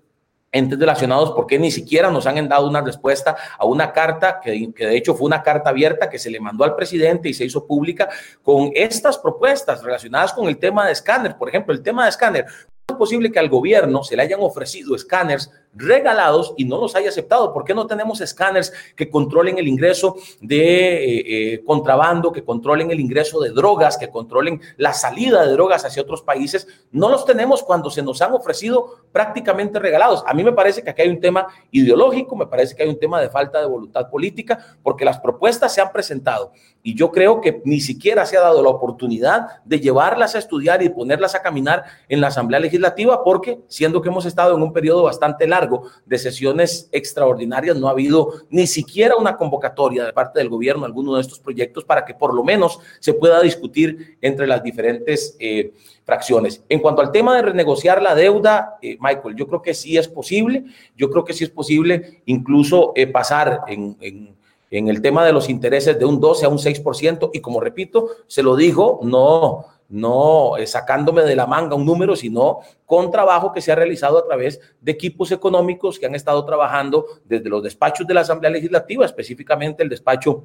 entes 0.53 0.79
relacionados 0.79 1.31
por 1.31 1.47
qué 1.47 1.57
ni 1.57 1.71
siquiera 1.71 2.11
nos 2.11 2.27
han 2.27 2.47
dado 2.47 2.69
una 2.69 2.81
respuesta 2.81 3.35
a 3.57 3.65
una 3.65 3.91
carta 3.91 4.39
que, 4.39 4.71
que, 4.71 4.85
de 4.85 4.95
hecho 4.95 5.15
fue 5.15 5.25
una 5.25 5.41
carta 5.41 5.71
abierta 5.71 6.09
que 6.09 6.19
se 6.19 6.29
le 6.29 6.39
mandó 6.39 6.63
al 6.63 6.75
presidente 6.75 7.27
y 7.27 7.33
se 7.33 7.43
hizo 7.43 7.65
pública 7.65 8.07
con 8.43 8.69
estas 8.75 9.17
propuestas 9.17 9.83
relacionadas 9.83 10.31
con 10.31 10.47
el 10.47 10.57
tema 10.57 10.85
de 10.85 10.93
escáner. 10.93 11.35
Por 11.37 11.49
ejemplo, 11.49 11.73
el 11.73 11.81
tema 11.81 12.03
de 12.03 12.09
escáner 12.11 12.45
es 12.87 12.95
posible 12.95 13.31
que 13.31 13.39
al 13.39 13.49
gobierno 13.49 14.03
se 14.03 14.15
le 14.15 14.21
hayan 14.21 14.41
ofrecido 14.41 14.95
escáneres 14.95 15.49
regalados 15.75 16.53
y 16.57 16.65
no 16.65 16.79
los 16.79 16.95
haya 16.95 17.09
aceptado. 17.09 17.53
¿Por 17.53 17.63
qué 17.63 17.73
no 17.73 17.87
tenemos 17.87 18.21
escáneres 18.21 18.73
que 18.95 19.09
controlen 19.09 19.57
el 19.57 19.67
ingreso 19.67 20.15
de 20.41 20.59
eh, 20.59 21.53
eh, 21.53 21.63
contrabando, 21.63 22.31
que 22.31 22.43
controlen 22.43 22.91
el 22.91 22.99
ingreso 22.99 23.39
de 23.39 23.49
drogas, 23.49 23.97
que 23.97 24.09
controlen 24.09 24.61
la 24.77 24.93
salida 24.93 25.45
de 25.45 25.53
drogas 25.53 25.85
hacia 25.85 26.01
otros 26.01 26.21
países? 26.21 26.67
No 26.91 27.09
los 27.09 27.25
tenemos 27.25 27.63
cuando 27.63 27.89
se 27.89 28.01
nos 28.01 28.21
han 28.21 28.33
ofrecido 28.33 29.03
prácticamente 29.11 29.79
regalados. 29.79 30.23
A 30.27 30.33
mí 30.33 30.43
me 30.43 30.51
parece 30.51 30.83
que 30.83 30.89
aquí 30.89 31.01
hay 31.01 31.09
un 31.09 31.19
tema 31.19 31.47
ideológico, 31.71 32.35
me 32.35 32.47
parece 32.47 32.75
que 32.75 32.83
hay 32.83 32.89
un 32.89 32.99
tema 32.99 33.19
de 33.19 33.29
falta 33.29 33.59
de 33.59 33.65
voluntad 33.65 34.09
política, 34.09 34.77
porque 34.81 35.05
las 35.05 35.19
propuestas 35.19 35.73
se 35.73 35.81
han 35.81 35.91
presentado 35.91 36.51
y 36.81 36.95
yo 36.95 37.11
creo 37.11 37.39
que 37.39 37.61
ni 37.63 37.79
siquiera 37.79 38.25
se 38.25 38.37
ha 38.37 38.41
dado 38.41 38.61
la 38.61 38.69
oportunidad 38.69 39.63
de 39.63 39.79
llevarlas 39.79 40.35
a 40.35 40.39
estudiar 40.39 40.83
y 40.83 40.89
ponerlas 40.89 41.33
a 41.33 41.41
caminar 41.41 41.85
en 42.09 42.19
la 42.19 42.27
Asamblea 42.27 42.59
Legislativa, 42.59 43.23
porque 43.23 43.61
siendo 43.67 44.01
que 44.01 44.09
hemos 44.09 44.25
estado 44.25 44.55
en 44.55 44.61
un 44.61 44.73
periodo 44.73 45.03
bastante 45.03 45.47
largo 45.47 45.62
de 46.05 46.17
sesiones 46.17 46.89
extraordinarias, 46.91 47.77
no 47.77 47.87
ha 47.87 47.91
habido 47.91 48.33
ni 48.49 48.67
siquiera 48.67 49.15
una 49.15 49.37
convocatoria 49.37 50.05
de 50.05 50.13
parte 50.13 50.39
del 50.39 50.49
gobierno 50.49 50.85
alguno 50.85 51.15
de 51.15 51.21
estos 51.21 51.39
proyectos 51.39 51.83
para 51.83 52.05
que 52.05 52.13
por 52.13 52.33
lo 52.33 52.43
menos 52.43 52.79
se 52.99 53.13
pueda 53.13 53.41
discutir 53.41 54.17
entre 54.21 54.47
las 54.47 54.63
diferentes 54.63 55.35
eh, 55.39 55.73
fracciones. 56.05 56.63
En 56.69 56.79
cuanto 56.79 57.01
al 57.01 57.11
tema 57.11 57.35
de 57.35 57.41
renegociar 57.41 58.01
la 58.01 58.15
deuda, 58.15 58.77
eh, 58.81 58.97
Michael, 58.99 59.35
yo 59.35 59.47
creo 59.47 59.61
que 59.61 59.73
sí 59.73 59.97
es 59.97 60.07
posible, 60.07 60.65
yo 60.95 61.09
creo 61.09 61.23
que 61.23 61.33
sí 61.33 61.43
es 61.43 61.49
posible 61.49 62.21
incluso 62.25 62.93
eh, 62.95 63.07
pasar 63.07 63.61
en 63.67 64.87
el 64.87 65.01
tema 65.01 65.23
de 65.25 65.33
los 65.33 65.49
intereses 65.49 65.97
de 65.99 66.05
un 66.05 66.19
12 66.19 66.45
a 66.45 66.49
un 66.49 66.57
6%, 66.57 67.29
y 67.33 67.39
como 67.41 67.59
repito, 67.59 68.09
se 68.27 68.41
lo 68.41 68.55
digo, 68.55 68.99
no, 69.03 69.65
no 69.93 70.57
eh, 70.57 70.65
sacándome 70.65 71.21
de 71.21 71.35
la 71.35 71.45
manga 71.45 71.75
un 71.75 71.85
número, 71.85 72.15
sino 72.15 72.59
con 72.85 73.11
trabajo 73.11 73.53
que 73.53 73.61
se 73.61 73.71
ha 73.71 73.75
realizado 73.75 74.17
a 74.17 74.25
través 74.25 74.59
de 74.81 74.91
equipos 74.91 75.31
económicos 75.31 75.99
que 75.99 76.07
han 76.07 76.15
estado 76.15 76.43
trabajando 76.45 77.05
desde 77.23 77.47
los 77.47 77.61
despachos 77.61 78.07
de 78.07 78.15
la 78.15 78.21
Asamblea 78.21 78.51
Legislativa, 78.51 79.05
específicamente 79.05 79.83
el 79.83 79.89
despacho 79.89 80.43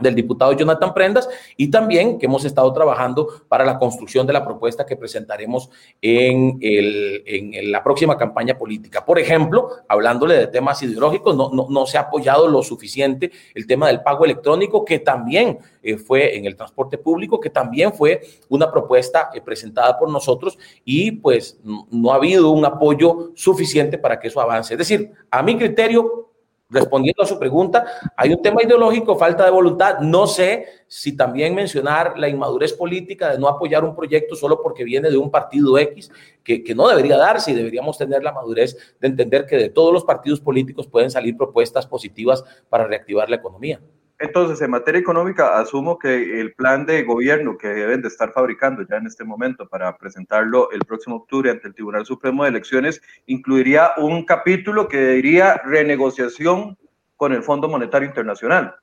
del 0.00 0.14
diputado 0.14 0.52
Jonathan 0.52 0.94
Prendas 0.94 1.28
y 1.56 1.70
también 1.70 2.18
que 2.18 2.26
hemos 2.26 2.44
estado 2.44 2.72
trabajando 2.72 3.28
para 3.48 3.64
la 3.64 3.78
construcción 3.78 4.26
de 4.26 4.32
la 4.32 4.44
propuesta 4.44 4.86
que 4.86 4.96
presentaremos 4.96 5.70
en, 6.00 6.58
el, 6.60 7.22
en 7.26 7.72
la 7.72 7.82
próxima 7.82 8.16
campaña 8.16 8.56
política. 8.56 9.04
Por 9.04 9.18
ejemplo, 9.18 9.70
hablándole 9.88 10.34
de 10.34 10.46
temas 10.46 10.82
ideológicos, 10.82 11.36
no, 11.36 11.50
no, 11.50 11.66
no, 11.68 11.86
se 11.86 11.98
ha 11.98 12.02
apoyado 12.02 12.48
lo 12.48 12.62
suficiente 12.62 13.30
el 13.54 13.66
tema 13.66 13.88
del 13.88 14.02
pago 14.02 14.24
electrónico, 14.24 14.84
que 14.84 14.98
también 14.98 15.58
eh, 15.82 15.96
fue 15.96 16.36
en 16.36 16.44
el 16.44 16.56
transporte 16.56 16.98
público, 16.98 17.40
que 17.40 17.50
también 17.50 17.92
fue 17.92 18.20
una 18.48 18.70
propuesta 18.70 19.30
eh, 19.34 19.40
presentada 19.40 19.98
por 19.98 20.10
nosotros 20.10 20.58
y 20.84 21.12
pues 21.12 21.58
no 21.62 22.12
ha 22.12 22.16
habido 22.16 22.50
un 22.50 22.64
apoyo 22.64 23.32
suficiente 23.34 23.98
para 23.98 24.18
que 24.18 24.28
eso 24.28 24.40
avance. 24.40 24.74
Es 24.74 24.78
decir, 24.78 25.10
a 25.30 25.42
mi 25.42 25.56
criterio, 25.56 26.29
respondiendo 26.70 27.22
a 27.22 27.26
su 27.26 27.38
pregunta, 27.38 27.84
hay 28.16 28.32
un 28.32 28.40
tema 28.40 28.62
ideológico, 28.62 29.16
falta 29.16 29.44
de 29.44 29.50
voluntad. 29.50 29.98
No 29.98 30.26
sé 30.26 30.66
si 30.86 31.16
también 31.16 31.54
mencionar 31.54 32.18
la 32.18 32.28
inmadurez 32.28 32.72
política 32.72 33.30
de 33.30 33.38
no 33.38 33.48
apoyar 33.48 33.84
un 33.84 33.94
proyecto 33.94 34.34
solo 34.36 34.62
porque 34.62 34.84
viene 34.84 35.10
de 35.10 35.16
un 35.16 35.30
partido 35.30 35.76
X, 35.78 36.10
que, 36.42 36.62
que, 36.62 36.74
no 36.74 36.88
debería 36.88 37.16
darse 37.16 37.50
y 37.50 37.54
deberíamos 37.54 37.98
tener 37.98 38.22
la 38.22 38.32
madurez 38.32 38.76
de 39.00 39.08
entender 39.08 39.46
que 39.46 39.56
de 39.56 39.68
todos 39.68 39.92
los 39.92 40.04
partidos 40.04 40.40
políticos 40.40 40.86
pueden 40.86 41.10
salir 41.10 41.36
propuestas 41.36 41.86
positivas 41.86 42.44
para 42.68 42.86
reactivar 42.86 43.28
la 43.28 43.36
economía. 43.36 43.80
Entonces, 44.22 44.60
en 44.60 44.70
materia 44.70 45.00
económica, 45.00 45.58
asumo 45.58 45.98
que 45.98 46.40
el 46.40 46.52
plan 46.52 46.84
de 46.84 47.04
gobierno 47.04 47.56
que 47.56 47.68
deben 47.68 48.02
de 48.02 48.08
estar 48.08 48.34
fabricando 48.34 48.82
ya 48.86 48.96
en 48.96 49.06
este 49.06 49.24
momento 49.24 49.66
para 49.66 49.96
presentarlo 49.96 50.70
el 50.72 50.80
próximo 50.80 51.16
octubre 51.16 51.50
ante 51.50 51.68
el 51.68 51.74
Tribunal 51.74 52.04
Supremo 52.04 52.42
de 52.42 52.50
Elecciones 52.50 53.00
incluiría 53.24 53.92
un 53.96 54.26
capítulo 54.26 54.88
que 54.88 55.12
diría 55.12 55.62
renegociación 55.64 56.76
con 57.16 57.32
el 57.32 57.42
Fondo 57.42 57.66
Monetario 57.66 58.06
Internacional 58.06 58.74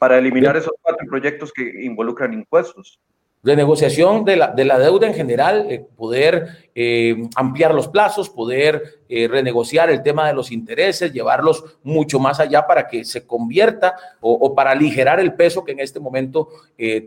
para 0.00 0.18
eliminar 0.18 0.56
esos 0.56 0.72
cuatro 0.82 1.06
proyectos 1.06 1.52
que 1.52 1.84
involucran 1.84 2.34
impuestos 2.34 2.98
renegociación 3.42 4.24
de 4.24 4.36
la, 4.36 4.48
de 4.48 4.64
la 4.64 4.78
deuda 4.78 5.06
en 5.06 5.14
general, 5.14 5.66
eh, 5.70 5.84
poder 5.96 6.70
eh, 6.74 7.16
ampliar 7.36 7.74
los 7.74 7.88
plazos, 7.88 8.28
poder 8.28 9.00
eh, 9.08 9.28
renegociar 9.28 9.90
el 9.90 10.02
tema 10.02 10.26
de 10.26 10.34
los 10.34 10.52
intereses, 10.52 11.12
llevarlos 11.12 11.64
mucho 11.82 12.18
más 12.18 12.38
allá 12.40 12.66
para 12.66 12.86
que 12.86 13.04
se 13.04 13.26
convierta 13.26 13.94
o, 14.20 14.32
o 14.32 14.54
para 14.54 14.72
aligerar 14.72 15.20
el 15.20 15.34
peso 15.34 15.64
que 15.64 15.72
en 15.72 15.80
este 15.80 16.00
momento 16.00 16.48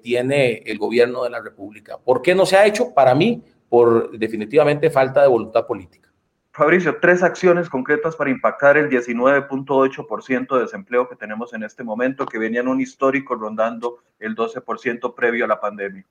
tiene 0.01 0.63
el 0.65 0.77
gobierno 0.77 1.23
de 1.23 1.29
la 1.29 1.41
República. 1.41 1.97
¿Por 1.97 2.21
qué 2.21 2.35
no 2.35 2.45
se 2.45 2.57
ha 2.57 2.65
hecho? 2.65 2.93
Para 2.93 3.15
mí, 3.15 3.41
por 3.69 4.17
definitivamente 4.17 4.89
falta 4.89 5.21
de 5.21 5.27
voluntad 5.27 5.65
política. 5.65 6.12
Fabricio, 6.55 6.97
tres 7.01 7.23
acciones 7.23 7.67
concretas 7.67 8.15
para 8.15 8.29
impactar 8.29 8.77
el 8.77 8.87
19.8% 8.87 10.55
de 10.55 10.61
desempleo 10.61 11.09
que 11.09 11.15
tenemos 11.15 11.51
en 11.55 11.63
este 11.63 11.83
momento, 11.83 12.27
que 12.27 12.37
venían 12.37 12.67
un 12.67 12.79
histórico 12.79 13.33
rondando 13.33 14.03
el 14.19 14.35
12% 14.35 15.15
previo 15.15 15.45
a 15.45 15.47
la 15.47 15.59
pandemia. 15.59 16.05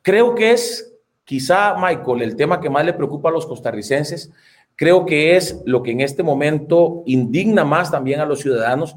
Creo 0.00 0.36
que 0.36 0.52
es 0.52 0.94
quizá, 1.24 1.74
Michael, 1.74 2.22
el 2.22 2.36
tema 2.36 2.60
que 2.60 2.70
más 2.70 2.84
le 2.84 2.92
preocupa 2.92 3.30
a 3.30 3.32
los 3.32 3.44
costarricenses. 3.44 4.30
Creo 4.76 5.04
que 5.04 5.34
es 5.34 5.60
lo 5.66 5.82
que 5.82 5.90
en 5.90 6.02
este 6.02 6.22
momento 6.22 7.02
indigna 7.06 7.64
más 7.64 7.90
también 7.90 8.20
a 8.20 8.26
los 8.26 8.38
ciudadanos. 8.38 8.96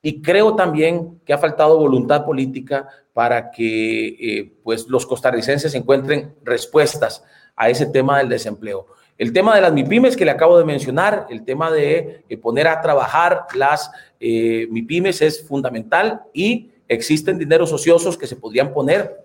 Y 0.00 0.22
creo 0.22 0.56
también 0.56 1.20
que 1.26 1.34
ha 1.34 1.38
faltado 1.38 1.76
voluntad 1.76 2.24
política 2.24 2.88
para 3.12 3.50
que 3.50 4.08
eh, 4.08 4.52
pues 4.64 4.88
los 4.88 5.04
costarricenses 5.04 5.74
encuentren 5.74 6.34
respuestas 6.42 7.22
a 7.54 7.68
ese 7.68 7.84
tema 7.84 8.16
del 8.16 8.30
desempleo. 8.30 8.86
El 9.22 9.32
tema 9.32 9.54
de 9.54 9.60
las 9.60 9.72
MIPIMES 9.72 10.16
que 10.16 10.24
le 10.24 10.32
acabo 10.32 10.58
de 10.58 10.64
mencionar, 10.64 11.28
el 11.30 11.44
tema 11.44 11.70
de 11.70 12.24
eh, 12.28 12.36
poner 12.36 12.66
a 12.66 12.80
trabajar 12.80 13.46
las 13.54 13.88
eh, 14.18 14.66
MIPIMES 14.68 15.22
es 15.22 15.46
fundamental 15.46 16.22
y 16.34 16.72
existen 16.88 17.38
dineros 17.38 17.72
ociosos 17.72 18.18
que 18.18 18.26
se 18.26 18.34
podrían 18.34 18.72
poner 18.72 19.16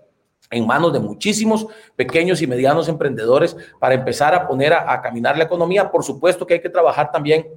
en 0.52 0.68
manos 0.68 0.94
de 0.94 1.00
muchísimos 1.00 1.66
pequeños 1.96 2.44
y 2.44 2.46
medianos 2.46 2.88
emprendedores 2.90 3.58
para 3.80 3.96
empezar 3.96 4.36
a 4.36 4.48
poner 4.48 4.72
a, 4.72 5.02
caminar 5.02 5.36
la 5.36 5.46
economía. 5.46 5.90
Por 5.90 6.04
supuesto 6.04 6.46
que 6.46 6.54
hay 6.54 6.62
que 6.62 6.70
trabajar 6.70 7.12
también 7.12 7.48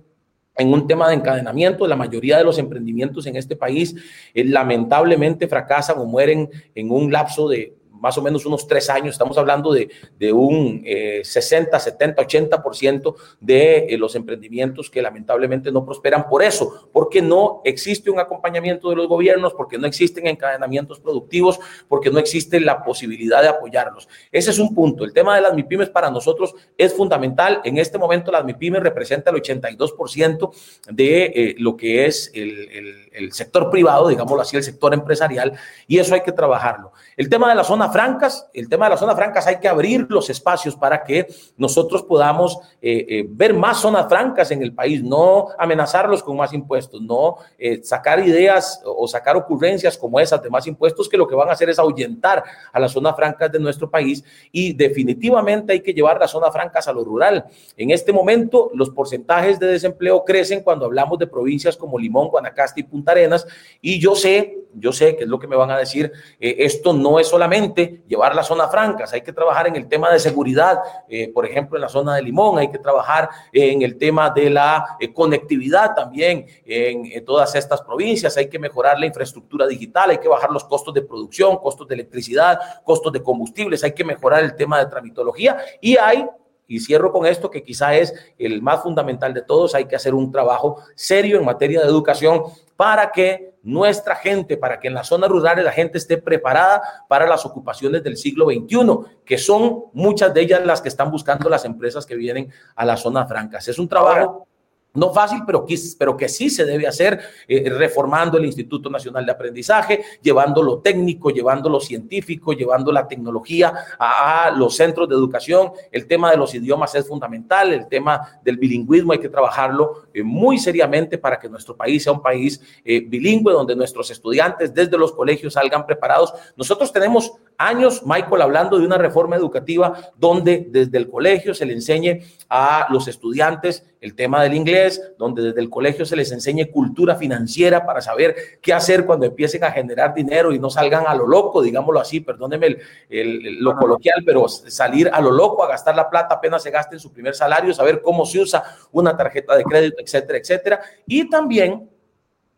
en 0.57 0.73
un 0.73 0.87
tema 0.87 1.11
de 1.11 1.17
encadenamiento. 1.17 1.87
La 1.87 1.95
mayoría 1.95 2.39
de 2.39 2.45
los 2.45 2.57
emprendimientos 2.57 3.27
en 3.27 3.37
este 3.37 3.55
país 3.55 3.95
eh, 4.33 4.45
lamentablemente 4.45 5.47
fracasan 5.47 5.99
o 5.99 6.07
mueren 6.07 6.49
en 6.75 6.91
un 6.91 7.13
lapso 7.13 7.51
de 7.51 7.77
más 8.01 8.19
o 8.19 8.23
menos 8.23 8.47
unos 8.47 8.67
tres 8.67 8.91
años, 8.91 9.13
estamos 9.13 9.39
hablando 9.39 9.73
de, 9.73 9.91
de 10.19 10.33
un 10.33 10.83
60, 11.23 11.79
70, 11.79 12.23
80% 12.27 13.15
de 13.41 13.87
eh, 13.89 13.99
los 13.99 14.15
emprendimientos 14.15 14.91
que 14.91 15.03
lamentablemente 15.03 15.71
no 15.71 15.85
prosperan 15.85 16.29
por 16.29 16.43
eso, 16.43 16.89
porque 16.93 17.23
no 17.23 17.61
existe 17.65 18.11
un 18.11 18.19
acompañamiento 18.19 18.91
de 18.91 18.97
los 18.97 19.09
gobiernos, 19.09 19.55
porque 19.55 19.79
no 19.79 19.87
existen 19.87 20.27
encadenamientos 20.27 21.01
productivos, 21.01 21.59
porque 21.89 22.11
no 22.11 22.19
existe 22.19 22.61
la 22.61 22.83
posibilidad 22.83 23.43
de 23.43 23.49
apoyarlos. 23.49 24.09
Ese 24.33 24.51
es 24.51 24.59
un 24.59 24.75
punto. 24.75 25.05
El 25.05 25.13
tema 25.13 25.35
de 25.37 25.43
las 25.43 25.55
MIPIMES 25.55 25.91
para 25.91 26.11
nosotros 26.11 26.55
es 26.77 26.95
fundamental. 26.95 27.61
En 27.65 27.79
este 27.79 27.99
momento 27.99 28.33
las 28.33 28.45
MIPIMES 28.45 28.83
representan 28.83 29.35
el 29.35 29.43
82% 29.43 30.51
de 30.91 31.25
eh, 31.25 31.55
lo 31.59 31.77
que 31.77 32.07
es 32.07 32.31
el, 32.35 32.69
el, 32.71 33.09
el 33.13 33.33
sector 33.33 33.71
privado, 33.71 34.09
digámoslo 34.09 34.43
así, 34.43 34.57
el 34.57 34.63
sector 34.63 34.95
empresarial, 34.95 35.53
y 35.87 35.99
eso 35.99 36.15
hay 36.15 36.23
que 36.23 36.33
trabajarlo. 36.33 36.93
El 37.21 37.29
tema 37.29 37.51
de 37.51 37.55
la 37.55 37.65
zona 37.65 37.91
francas, 37.91 38.49
el 38.55 38.67
tema 38.67 38.87
de 38.87 38.93
las 38.93 39.01
zonas 39.01 39.15
francas 39.15 39.47
hay 39.47 39.59
que 39.59 39.69
abrir 39.69 40.07
los 40.09 40.31
espacios 40.31 40.75
para 40.75 41.05
que 41.05 41.27
nosotros 41.59 42.03
podamos 42.03 42.59
eh, 42.81 43.05
eh, 43.07 43.27
ver 43.29 43.53
más 43.53 43.79
zonas 43.79 44.09
francas 44.09 44.51
en 44.53 44.63
el 44.63 44.73
país, 44.73 45.03
no 45.03 45.49
amenazarlos 45.59 46.23
con 46.23 46.39
más 46.39 46.55
impuestos, 46.55 47.03
no 47.03 47.37
eh, 47.59 47.83
sacar 47.85 48.27
ideas 48.27 48.81
o 48.87 49.07
sacar 49.07 49.37
ocurrencias 49.37 49.99
como 49.99 50.19
esas 50.19 50.43
de 50.43 50.49
más 50.49 50.67
impuestos 50.67 51.11
que 51.11 51.19
lo 51.19 51.29
que 51.29 51.35
van 51.35 51.51
a 51.51 51.53
hacer 51.53 51.69
es 51.69 51.79
ahuyentar 51.79 52.43
a 52.73 52.81
las 52.81 52.93
zonas 52.93 53.15
francas 53.15 53.53
de 53.53 53.59
nuestro 53.59 53.91
país 53.91 54.25
y 54.51 54.73
definitivamente 54.73 55.75
hay 55.75 55.81
que 55.81 55.93
llevar 55.93 56.19
las 56.19 56.31
zonas 56.31 56.55
francas 56.55 56.89
a 56.89 56.93
lo 56.95 57.05
rural. 57.05 57.45
En 57.77 57.91
este 57.91 58.15
momento 58.15 58.71
los 58.73 58.89
porcentajes 58.89 59.61
de 59.61 59.67
desempleo 59.67 60.25
crecen 60.25 60.63
cuando 60.63 60.87
hablamos 60.87 61.19
de 61.19 61.27
provincias 61.27 61.77
como 61.77 61.99
Limón, 61.99 62.29
Guanacaste 62.29 62.81
y 62.81 62.85
Punta 62.85 63.13
Arenas 63.13 63.47
y 63.83 64.01
yo 64.01 64.15
sé, 64.15 64.65
yo 64.73 64.91
sé 64.91 65.17
que 65.17 65.25
es 65.25 65.29
lo 65.29 65.39
que 65.39 65.49
me 65.49 65.57
van 65.57 65.71
a 65.71 65.77
decir, 65.77 66.11
esto 66.39 66.95
no 66.95 67.10
es 67.19 67.29
solamente 67.29 68.03
llevar 68.07 68.35
las 68.35 68.47
zonas 68.47 68.71
francas, 68.71 69.13
hay 69.13 69.23
que 69.23 69.33
trabajar 69.33 69.67
en 69.67 69.77
el 69.77 69.89
tema 69.89 70.11
de 70.11 70.21
seguridad, 70.21 70.79
eh, 71.09 71.33
por 71.33 71.47
ejemplo, 71.47 71.77
en 71.77 71.83
la 71.83 71.89
zona 71.89 72.15
de 72.15 72.23
Limón, 72.23 72.59
hay 72.59 72.71
que 72.71 72.79
trabajar 72.79 73.29
en 73.53 73.83
el 73.83 73.97
tema 73.97 74.31
de 74.31 74.51
la 74.51 74.97
eh, 75.01 75.13
conectividad 75.13 75.95
también 75.95 76.47
en, 76.65 77.07
en, 77.07 77.25
todas 77.25 77.55
estas 77.55 77.83
provincias, 77.83 78.37
hay 78.37 78.49
que 78.49 78.59
mejorar 78.59 78.99
la 78.99 79.07
infraestructura 79.07 79.67
digital, 79.67 80.11
hay 80.11 80.19
que 80.19 80.29
bajar 80.29 80.51
los 80.51 80.65
costos 80.65 80.95
de 80.95 81.03
producción, 81.03 81.57
costos 81.59 81.89
de 81.89 81.95
electricidad, 81.95 82.59
costos 82.85 83.13
de 83.13 83.23
combustibles, 83.23 83.83
hay 83.83 83.93
que 83.93 84.05
mejorar 84.05 84.43
el 84.43 84.55
tema 84.55 84.79
de 84.79 84.87
tramitología 84.87 85.59
y 85.81 85.97
hay 85.97 86.27
y 86.71 86.79
cierro 86.79 87.11
con 87.11 87.27
esto 87.27 87.51
que 87.51 87.65
quizá 87.65 87.97
es 87.97 88.15
el 88.39 88.63
más 88.63 88.85
fundamental 88.85 89.35
de 89.35 89.43
todos, 89.43 89.75
hay 89.75 89.87
que 89.87 89.97
hacer 89.97 90.15
un 90.15 90.31
trabajo 90.31 90.77
serio 90.95 91.37
en 91.37 91.45
materia 91.45 91.81
de 91.81 91.87
educación 91.89 92.45
para 92.77 93.11
que 93.11 93.55
nuestra 93.65 94.15
gente, 94.15 94.57
para 94.57 94.79
que 94.79 94.87
en 94.87 94.95
las 94.95 95.09
zonas 95.09 95.29
rurales 95.31 95.65
la 95.65 95.73
gente 95.73 95.99
esté 95.99 96.17
preparada 96.17 96.81
para 97.09 97.27
las 97.27 97.45
ocupaciones 97.45 98.05
del 98.05 98.17
siglo 98.17 98.47
XXI, 98.47 99.19
que 99.25 99.37
son 99.37 99.87
muchas 99.93 100.33
de 100.33 100.43
ellas 100.43 100.65
las 100.65 100.81
que 100.81 100.89
están 100.89 101.11
buscando 101.11 101.49
las 101.51 101.65
empresas 101.65 102.07
que 102.07 102.15
vienen 102.15 102.53
a 102.77 102.85
las 102.85 103.01
zonas 103.01 103.29
francas. 103.29 103.67
Es 103.67 103.81
un 103.81 103.89
trabajo 103.89 104.47
no 104.95 105.13
fácil, 105.13 105.43
pero 105.47 105.65
que, 105.65 105.79
pero 105.99 106.17
que 106.17 106.29
sí 106.29 106.51
se 106.51 106.65
debe 106.65 106.87
hacer, 106.87 107.21
eh, 107.47 107.71
reformando 107.71 108.39
el 108.39 108.47
Instituto 108.47 108.91
Nacional 108.91 109.25
de 109.25 109.33
Aprendizaje, 109.33 110.03
llevando 110.21 110.63
lo 110.63 110.79
técnico, 110.79 111.31
llevando 111.31 111.69
lo 111.69 111.81
científico, 111.81 112.53
llevando 112.53 112.91
la 112.91 113.07
tecnología 113.07 113.73
a, 113.99 114.51
los 114.51 114.77
centros 114.77 115.09
de 115.09 115.15
educación. 115.15 115.73
El 115.93 116.07
tema 116.07 116.31
de 116.31 116.37
los 116.37 116.55
idiomas 116.55 116.95
es 116.95 117.07
fundamental, 117.07 117.73
el 117.73 117.87
tema 117.87 118.41
del 118.43 118.57
bilingüismo 118.57 119.13
hay 119.13 119.19
que 119.19 119.29
trabajarlo 119.29 120.07
eh, 120.13 120.23
muy 120.23 120.59
seriamente 120.59 121.19
para 121.19 121.39
que 121.39 121.49
nuestro 121.49 121.77
país 121.77 122.03
sea 122.03 122.13
un 122.13 122.23
país 122.23 122.61
eh, 122.85 123.01
bilingüe, 123.07 123.53
donde 123.53 123.77
nuestros 123.77 124.11
estudiantes 124.11 124.75
desde 124.75 124.99
los 124.99 125.13
colegios 125.13 125.55
salgan 125.55 125.87
preparados. 125.87 126.33
Nosotros 126.57 126.93
tenemos 126.93 127.33
años, 127.61 128.03
Michael, 128.07 128.41
hablando 128.41 128.79
de 128.79 128.87
una 128.87 128.97
reforma 128.97 129.37
educativa 129.37 130.13
donde 130.17 130.67
desde 130.71 130.97
el 130.97 131.11
colegio 131.11 131.53
se 131.53 131.67
le 131.67 131.75
enseñe 131.75 132.23
a 132.49 132.87
los 132.91 133.07
estudiantes 133.07 133.85
el 134.01 134.15
tema 134.15 134.43
del 134.43 134.55
inglés, 134.55 135.13
donde 135.19 135.43
desde 135.43 135.61
el 135.61 135.69
colegio 135.69 136.07
se 136.07 136.17
les 136.17 136.33
enseñe 136.33 136.71
cultura 136.71 137.17
financiera 137.17 137.85
para 137.85 138.01
saber 138.01 138.35
qué 138.63 138.73
hacer 138.73 139.05
cuando 139.05 139.27
empiecen 139.27 139.63
a 139.65 139.73
generar 139.73 140.15
dinero 140.15 140.53
y 140.53 140.59
no 140.59 140.71
salgan 140.71 141.05
a 141.07 141.15
lo 141.15 141.27
loco, 141.27 141.61
digámoslo 141.61 142.01
así, 142.01 142.21
perdóneme 142.21 142.79
lo 143.11 143.77
coloquial, 143.77 144.23
pero 144.25 144.49
salir 144.49 145.11
a 145.13 145.21
lo 145.21 145.31
loco, 145.31 145.63
a 145.63 145.69
gastar 145.69 145.95
la 145.95 146.09
plata 146.09 146.37
apenas 146.37 146.63
se 146.63 146.71
gaste 146.71 146.97
en 146.97 147.01
su 147.01 147.13
primer 147.13 147.35
salario, 147.35 147.75
saber 147.75 148.01
cómo 148.01 148.25
se 148.25 148.41
usa 148.41 148.65
una 148.93 149.15
tarjeta 149.15 149.55
de 149.55 149.65
crédito, 149.65 149.97
etcétera, 149.99 150.39
etcétera. 150.39 150.81
Y 151.07 151.29
también 151.29 151.90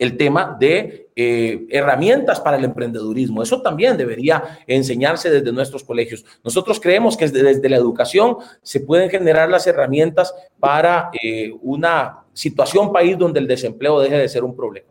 el 0.02 0.16
tema 0.16 0.56
de 0.58 1.10
eh, 1.14 1.64
herramientas 1.70 2.40
para 2.40 2.56
el 2.56 2.64
emprendedurismo. 2.64 3.40
Eso 3.40 3.62
también 3.62 3.96
debería 3.96 4.58
enseñarse 4.66 5.30
desde 5.30 5.52
nuestros 5.52 5.84
colegios. 5.84 6.24
Nosotros 6.42 6.80
creemos 6.80 7.16
que 7.16 7.28
desde, 7.28 7.68
la 7.68 7.76
educación 7.76 8.36
se 8.62 8.80
pueden 8.80 9.10
generar 9.10 9.48
las 9.48 9.64
herramientas 9.68 10.34
para 10.58 11.10
eh, 11.22 11.52
una 11.62 12.24
situación 12.32 12.92
país 12.92 13.16
donde 13.16 13.38
el 13.38 13.46
desempleo 13.46 14.00
deje 14.00 14.18
de 14.18 14.28
ser 14.28 14.42
un 14.42 14.56
problema. 14.56 14.88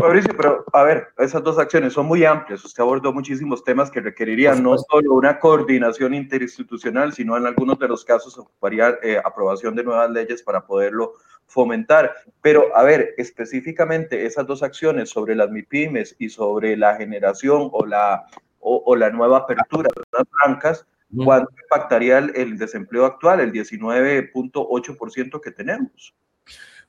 Fabricio, 0.00 0.34
pero 0.34 0.64
a 0.72 0.82
ver, 0.82 1.08
esas 1.18 1.42
dos 1.42 1.58
acciones 1.58 1.92
son 1.92 2.06
muy 2.06 2.24
amplias. 2.24 2.64
Usted 2.64 2.82
abordó 2.82 3.12
muchísimos 3.12 3.62
temas 3.62 3.90
que 3.90 4.00
requerirían 4.00 4.62
no 4.62 4.76
solo 4.78 5.12
una 5.12 5.38
coordinación 5.38 6.14
interinstitucional, 6.14 7.12
sino 7.12 7.36
en 7.36 7.46
algunos 7.46 7.78
de 7.78 7.88
los 7.88 8.02
casos 8.02 8.38
ocuparía 8.38 8.96
eh, 9.02 9.20
aprobación 9.22 9.74
de 9.74 9.84
nuevas 9.84 10.10
leyes 10.10 10.42
para 10.42 10.66
poderlo 10.66 11.12
fomentar. 11.46 12.14
Pero, 12.42 12.76
a 12.76 12.82
ver, 12.82 13.14
específicamente 13.16 14.26
esas 14.26 14.46
dos 14.46 14.62
acciones 14.62 15.10
sobre 15.10 15.34
las 15.34 15.50
MIPIMES 15.50 16.16
y 16.18 16.28
sobre 16.28 16.76
la 16.76 16.96
generación 16.96 17.68
o 17.72 17.86
la, 17.86 18.26
o, 18.60 18.96
la 18.96 19.10
nueva 19.10 19.38
apertura 19.38 19.88
de 19.94 20.02
las 20.12 20.28
francas, 20.28 20.86
¿cuánto 21.16 21.52
impactaría 21.62 22.18
el, 22.18 22.58
desempleo 22.58 23.04
actual, 23.04 23.40
el 23.40 23.52
19.8% 23.52 25.40
que 25.40 25.50
tenemos? 25.50 26.14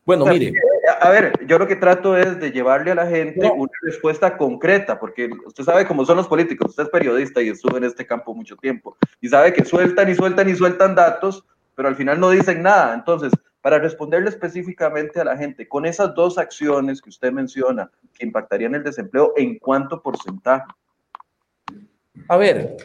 Bueno, 0.06 0.26
mire. 0.26 0.54
A 1.02 1.10
ver, 1.10 1.34
yo 1.48 1.58
lo 1.58 1.68
que 1.68 1.76
trato 1.76 2.16
es 2.16 2.40
de 2.40 2.52
llevarle 2.52 2.92
a 2.92 2.96
la 2.96 3.08
gente 3.08 3.50
una 3.50 3.72
respuesta 3.82 4.38
concreta, 4.38 5.00
porque 5.00 5.30
usted 5.46 5.64
sabe 5.64 5.88
cómo 5.88 6.06
son 6.06 6.18
los 6.18 6.28
políticos, 6.28 6.70
usted 6.70 6.84
es 6.84 6.90
periodista 6.90 7.42
y 7.42 7.50
estuvo 7.50 7.76
en 7.78 7.86
este 7.86 8.06
campo 8.06 8.36
mucho 8.36 8.56
tiempo, 8.56 8.96
y 9.20 9.28
sabe 9.28 9.52
que 9.52 9.66
sueltan 9.66 10.10
y 10.10 10.16
sueltan 10.16 10.48
y 10.48 10.56
sueltan 10.56 10.94
datos, 10.94 11.44
pero 11.76 11.88
al 11.88 11.96
final 11.96 12.20
no 12.20 12.30
dicen 12.30 12.64
nada. 12.64 12.94
Entonces, 12.94 13.32
para 13.62 13.80
responderle 13.80 14.30
específicamente 14.30 15.20
a 15.20 15.26
la 15.26 15.38
gente, 15.38 15.68
con 15.68 15.86
esas 15.86 16.14
dos 16.16 16.38
acciones 16.38 17.02
que 17.02 17.10
usted 17.10 17.32
menciona, 17.32 17.90
que 18.14 18.26
impactarían 18.26 18.76
el 18.76 18.84
desempleo, 18.84 19.34
¿en 19.36 19.60
cuánto 19.60 20.02
porcentaje? 20.02 20.66
A 22.28 22.38
ver, 22.38 22.78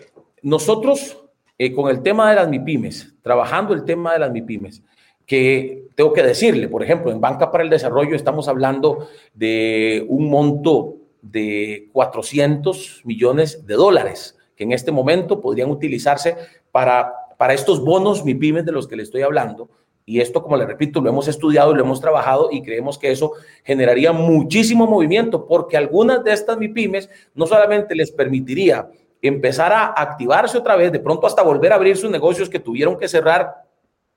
nosotros 0.43 1.25
eh, 1.63 1.75
con 1.75 1.91
el 1.91 2.03
tema 2.03 2.31
de 2.31 2.37
las 2.37 2.49
MIPIMES, 2.49 3.17
trabajando 3.23 3.75
el 3.75 3.85
tema 3.85 4.15
de 4.15 4.21
las 4.21 4.33
MIPIMES, 4.33 4.83
que 5.27 5.91
tengo 5.95 6.13
que 6.13 6.23
decirle, 6.23 6.69
por 6.69 6.83
ejemplo, 6.83 7.13
en 7.13 7.21
Banca 7.21 7.53
para 7.53 7.63
el 7.63 7.69
Desarrollo 7.69 8.17
estamos 8.17 8.49
hablando 8.49 9.09
de 9.35 10.05
un 10.09 10.31
monto 10.31 10.97
de 11.21 11.91
400 11.93 13.03
millones 13.05 13.67
de 13.67 13.75
dólares, 13.75 14.39
que 14.57 14.65
en 14.65 14.73
este 14.73 14.91
momento 14.91 15.41
podrían 15.41 15.71
utilizarse 15.71 16.35
para, 16.73 17.13
para 17.41 17.55
estos 17.55 17.83
bonos 17.83 18.23
MIPIMES 18.23 18.67
de 18.67 18.73
los 18.73 18.87
que 18.87 18.97
le 18.97 19.03
estoy 19.03 19.23
hablando, 19.23 19.71
y 20.05 20.21
esto, 20.21 20.43
como 20.43 20.59
le 20.59 20.67
repito, 20.67 21.01
lo 21.01 21.09
hemos 21.09 21.27
estudiado, 21.27 21.75
lo 21.75 21.83
hemos 21.83 21.99
trabajado 21.99 22.51
y 22.53 22.61
creemos 22.61 22.99
que 22.99 23.11
eso 23.11 23.33
generaría 23.65 24.13
muchísimo 24.13 24.87
movimiento 24.87 25.47
porque 25.47 25.79
algunas 25.79 26.23
de 26.23 26.35
estas 26.35 26.59
MIPIMES 26.59 27.09
no 27.35 27.47
solamente 27.47 27.95
les 27.95 28.13
permitiría 28.13 28.91
empezar 29.23 29.73
a 29.73 29.87
activarse 29.87 30.59
otra 30.59 30.77
vez, 30.77 30.93
de 30.93 31.01
pronto 31.01 31.27
hasta 31.27 31.41
volver 31.41 31.73
a 31.73 31.77
abrir 31.77 31.97
sus 31.97 32.11
negocios 32.11 32.51
que 32.51 32.59
tuvieron 32.59 32.99
que 32.99 33.09
cerrar 33.09 33.65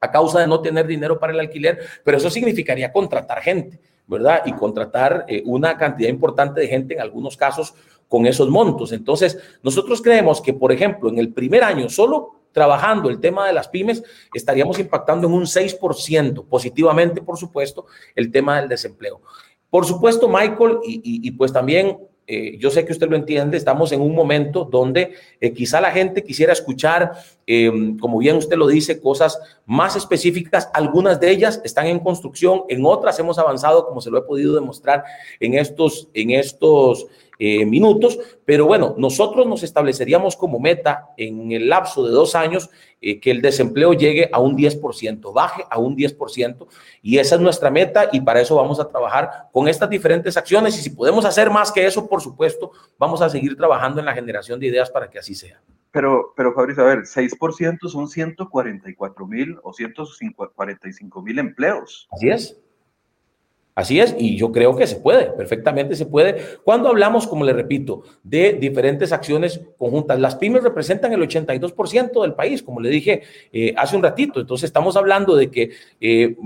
a 0.01 0.11
causa 0.11 0.41
de 0.41 0.47
no 0.47 0.59
tener 0.59 0.86
dinero 0.86 1.17
para 1.17 1.32
el 1.32 1.39
alquiler, 1.39 1.80
pero 2.03 2.17
eso 2.17 2.30
significaría 2.30 2.91
contratar 2.91 3.39
gente, 3.39 3.80
¿verdad? 4.05 4.41
Y 4.45 4.51
contratar 4.51 5.24
eh, 5.30 5.41
una 5.45 5.78
cantidad 5.78 6.09
importante 6.09 6.59
de 6.59 6.67
gente 6.67 6.95
en 6.95 6.99
algunos 6.99 7.38
casos 7.38 7.74
con 8.09 8.26
esos 8.26 8.49
montos. 8.49 8.91
Entonces, 8.91 9.39
nosotros 9.63 10.01
creemos 10.01 10.41
que, 10.41 10.53
por 10.53 10.74
ejemplo, 10.74 11.07
en 11.07 11.19
el 11.19 11.32
primer 11.32 11.63
año 11.63 11.88
solo 11.88 12.43
trabajando 12.54 13.10
el 13.10 13.20
tema 13.20 13.47
de 13.47 13.54
las 13.54 13.68
pymes, 13.68 14.01
estaríamos 14.34 14.80
impactando 14.80 15.28
en 15.28 15.34
un 15.34 15.43
6%, 15.43 16.45
positivamente, 16.47 17.22
por 17.22 17.38
supuesto, 17.38 17.88
el 18.16 18.32
tema 18.32 18.62
del 18.62 18.70
desempleo. 18.70 19.22
Por 19.70 19.86
supuesto, 19.86 20.30
Michael, 20.30 20.78
y, 20.84 21.32
pues 21.32 21.51
también 21.51 21.97
eh, 22.28 22.58
yo 22.58 22.70
sé 22.70 22.86
que 22.86 22.93
usted 22.93 23.10
lo 23.10 23.16
entiende, 23.16 23.58
estamos 23.58 23.91
en 23.91 24.01
un 24.01 24.16
momento 24.16 24.64
donde 24.64 25.14
eh, 25.41 25.51
quizá 25.51 25.82
la 25.82 25.91
gente 25.91 26.24
quisiera 26.24 26.54
escuchar, 26.54 27.12
em, 27.45 27.97
como 27.97 28.20
bien 28.20 28.38
usted 28.38 28.56
lo 28.56 28.68
dice, 28.68 29.01
cosas 29.01 29.39
más 29.66 29.95
específicas. 29.95 30.70
Algunas 30.74 31.20
de 31.20 31.32
ellas 31.32 31.60
están 31.66 31.88
en 31.88 31.99
construcción, 31.99 32.64
en 32.70 32.86
otras 32.86 33.20
hemos 33.20 33.39
avanzado, 33.39 33.86
como 33.88 33.99
se 33.99 34.12
lo 34.12 34.20
he 34.20 34.22
podido 34.22 34.54
demostrar 34.54 35.04
en 35.39 35.56
estos, 35.56 36.08
en 36.14 36.32
estos 36.32 37.08
eh, 37.39 37.65
minutos, 37.65 38.19
pero 38.45 38.65
bueno, 38.65 38.95
nosotros 38.97 39.47
nos 39.47 39.63
estableceríamos 39.63 40.36
como 40.36 40.59
meta 40.59 41.09
en 41.17 41.51
el 41.51 41.67
lapso 41.67 42.05
de 42.05 42.11
dos 42.11 42.36
años 42.36 42.69
eh, 43.01 43.19
que 43.19 43.31
el 43.31 43.41
desempleo 43.41 43.93
llegue 43.93 44.29
a 44.31 44.39
un 44.39 44.55
10%, 44.55 45.34
baje 45.34 45.63
a 45.69 45.79
un 45.79 45.95
10%, 45.95 46.67
y 47.01 47.17
esa 47.17 47.36
es 47.36 47.41
nuestra 47.41 47.69
meta 47.69 48.09
y 48.11 48.21
para 48.21 48.41
eso 48.41 48.55
vamos 48.55 48.79
a 48.79 48.88
trabajar 48.88 49.49
con 49.51 49.67
estas 49.67 49.89
diferentes 49.89 50.38
acciones 50.38 50.77
y 50.77 50.81
si 50.81 50.91
podemos 50.91 51.25
hacer 51.25 51.49
más 51.49 51.71
que 51.71 51.86
eso, 51.86 52.07
por 52.07 52.21
supuesto, 52.21 52.71
vamos 52.97 53.21
a 53.21 53.29
seguir 53.29 53.57
trabajando 53.57 53.99
en 53.99 54.05
la 54.05 54.13
generación 54.13 54.59
de 54.59 54.67
ideas 54.67 54.89
para 54.89 55.09
que 55.09 55.19
así 55.19 55.36
sea. 55.36 55.61
Pero, 55.91 56.34
pero 56.36 56.53
Fabricio, 56.53 56.84
a 56.84 56.88
ver, 56.88 56.99
6% 57.01 57.88
son 57.88 58.07
144 58.07 59.27
mil 59.27 59.59
o 59.61 59.73
145 59.73 61.21
mil 61.21 61.38
empleos. 61.38 62.07
Así 62.11 62.29
es. 62.29 62.62
Así 63.76 63.99
es, 63.99 64.15
y 64.19 64.38
yo 64.38 64.51
creo 64.51 64.76
que 64.76 64.86
se 64.86 64.97
puede, 64.97 65.32
perfectamente 65.32 65.95
se 65.95 66.05
puede. 66.05 66.59
Cuando 66.63 66.89
hablamos, 66.89 67.26
como 67.26 67.43
le 67.43 67.53
repito, 67.53 68.03
de 68.21 68.53
diferentes 68.53 69.11
acciones 69.11 69.61
conjuntas, 69.80 70.19
las 70.19 70.36
pymes 70.36 70.61
representan 70.61 71.11
el 71.13 71.21
82% 71.21 72.21
del 72.21 72.36
país, 72.36 72.61
como 72.61 72.80
le 72.80 72.89
dije 72.89 73.24
eh, 73.51 73.74
hace 73.76 73.95
un 73.95 74.03
ratito. 74.03 74.39
Entonces, 74.39 74.65
estamos 74.65 74.95
hablando 74.95 75.36
de 75.36 75.49
que 75.49 75.71
eh, 75.99 76.38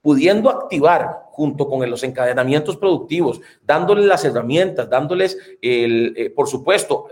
pudiendo 0.00 0.48
activar 0.48 1.24
junto 1.32 1.68
con 1.68 1.88
los 1.90 2.04
encadenamientos 2.04 2.76
productivos, 2.76 3.40
dándoles 3.66 4.04
las 4.04 4.24
herramientas, 4.24 4.88
dándoles, 4.88 5.36
el, 5.60 6.14
eh, 6.16 6.30
por 6.30 6.46
supuesto, 6.46 7.08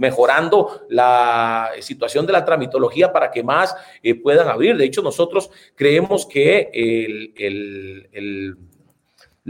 mejorando 0.00 0.86
la 0.88 1.70
situación 1.80 2.26
de 2.26 2.32
la 2.32 2.44
tramitología 2.44 3.12
para 3.12 3.30
que 3.30 3.44
más 3.44 3.76
eh, 4.02 4.14
puedan 4.14 4.48
abrir. 4.48 4.78
De 4.78 4.86
hecho, 4.86 5.02
nosotros 5.02 5.50
creemos 5.76 6.24
que 6.24 6.70
el, 6.72 8.06
el 8.10 8.56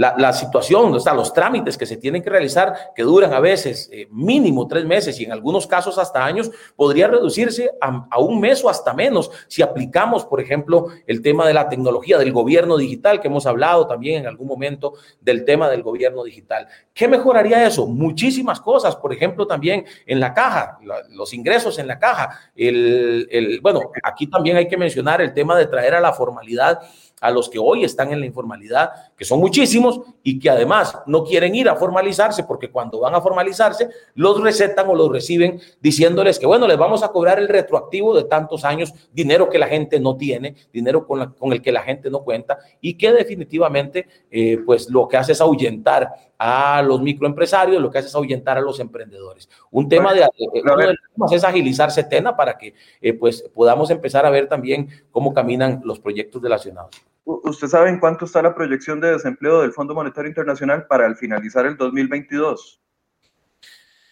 la, 0.01 0.33
situación, 0.33 0.95
o 0.95 1.15
los 1.15 1.33
trámites 1.35 1.77
que 1.77 1.85
se 1.85 1.99
tienen 1.99 2.23
que 2.23 2.31
realizar, 2.31 2.93
que 2.97 3.03
duran 3.03 3.35
a 3.35 3.41
veces 3.41 3.91
eh, 3.93 4.09
mínimo 4.11 4.67
tres 4.67 4.87
meses 4.87 5.21
y 5.21 5.25
en 5.25 5.33
algunos 5.33 5.67
casos 5.67 5.99
hasta 5.99 6.25
años, 6.25 6.51
podría 6.75 7.07
reducirse 7.07 7.71
a, 7.83 8.19
un 8.19 8.41
mes 8.41 8.65
o 8.65 8.71
hasta 8.71 8.95
menos 8.95 9.31
si 9.47 9.61
aplicamos, 9.61 10.25
por 10.25 10.41
ejemplo, 10.41 10.87
el 11.07 11.21
tema 11.21 11.47
de 11.47 11.53
la 11.53 11.69
tecnología 11.69 12.17
del 12.17 12.33
gobierno 12.33 12.79
digital, 12.79 13.21
que 13.21 13.29
hemos 13.29 13.45
hablado 13.45 13.87
también 13.87 14.23
en 14.23 14.27
algún 14.27 14.49
momento 14.49 14.95
del 15.21 15.45
tema 15.45 15.69
del 15.69 15.83
gobierno 15.83 16.25
digital. 16.25 16.67
¿Qué 16.95 17.07
mejoraría 17.07 17.67
eso? 17.67 17.87
Muchísimas 17.87 18.59
cosas, 18.59 18.97
por 18.97 19.13
ejemplo, 19.13 19.47
también 19.47 19.85
en 20.07 20.19
la 20.19 20.33
caja, 20.33 20.79
los 21.11 21.35
ingresos 21.35 21.79
en 21.79 21.87
la 21.87 21.99
caja. 21.99 22.41
El, 22.57 23.61
bueno, 23.63 23.81
aquí 24.03 24.29
también 24.29 24.57
hay 24.57 24.67
que 24.67 24.79
mencionar 24.79 25.21
el 25.21 25.35
tema 25.35 25.59
de 25.59 25.67
traer 25.67 25.95
a 25.95 26.01
la 26.01 26.15
formalidad 26.15 26.81
a 27.21 27.31
los 27.31 27.49
que 27.49 27.59
hoy 27.59 27.85
están 27.85 28.13
en 28.13 28.21
la 28.21 28.27
informalidad, 28.27 29.10
que 29.21 29.27
son 29.27 29.39
muchísimos 29.39 30.01
y 30.23 30.39
que 30.39 30.49
además 30.49 30.99
no 31.05 31.25
quieren 31.25 31.55
ir 31.55 31.69
a 31.69 31.77
formalizarse 31.77 32.45
porque 32.45 32.71
cuando 32.71 33.01
van 33.01 33.15
a 33.15 33.21
formalizarse 33.21 33.91
los 34.15 34.41
recetan 34.41 34.89
o 34.89 34.95
los 34.95 35.13
reciben 35.13 35.61
diciéndoles 35.79 36.39
que 36.39 36.47
bueno, 36.47 36.67
les 36.67 36.79
vamos 36.79 37.03
a 37.03 37.09
cobrar 37.09 37.39
el 37.39 37.47
retroactivo 37.47 38.17
de 38.17 38.25
tantos 38.25 38.65
años, 38.65 38.95
dinero 39.13 39.51
que 39.51 39.59
la 39.59 39.67
gente 39.67 40.01
no 40.01 40.17
tiene, 40.17 40.55
dinero 40.73 41.07
con, 41.07 41.35
con 41.35 41.53
el 41.53 41.61
que 41.61 41.71
la 41.71 41.83
gente 41.83 42.09
no 42.09 42.21
cuenta 42.25 42.61
y 42.81 42.95
que 42.95 43.13
definitivamente 43.13 44.09
eh, 44.31 44.57
pues 44.65 44.89
lo 44.89 45.07
que 45.07 45.19
hace 45.19 45.33
es 45.33 45.41
ahuyentar 45.43 46.09
a 46.39 46.81
los 46.81 47.03
microempresarios, 47.03 47.83
lo 47.83 47.91
que 47.91 47.99
hace 47.99 48.09
es 48.09 48.15
ahuyentar 48.15 48.57
a 48.57 48.63
los 48.63 48.81
emprendedores. 48.81 49.51
Un 49.71 49.87
tema 49.87 50.15
de, 50.15 50.23
eh, 50.23 50.95
es 51.31 51.45
agilizar 51.45 51.91
Setena 51.91 52.35
para 52.35 52.57
que 52.57 52.73
eh, 53.03 53.13
pues 53.13 53.45
podamos 53.53 53.91
empezar 53.91 54.25
a 54.25 54.31
ver 54.31 54.49
también 54.49 54.89
cómo 55.11 55.35
caminan 55.35 55.83
los 55.85 56.01
proyectos 56.01 56.41
relacionados. 56.41 57.10
¿Usted 57.25 57.69
sabe 57.69 57.91
en 57.91 58.01
cuánto 58.01 58.25
está 58.25 58.43
la 58.43 58.55
proyección 58.55 59.01
de 59.01 59.13
desempleo 59.13 59.63
del 59.63 59.73
Fondo 59.73 59.95
Monetario 59.95 60.29
Internacional 60.29 60.87
para 60.87 61.07
al 61.07 61.17
finalizar 61.17 61.67
el 61.67 61.77
2022? 61.77 62.81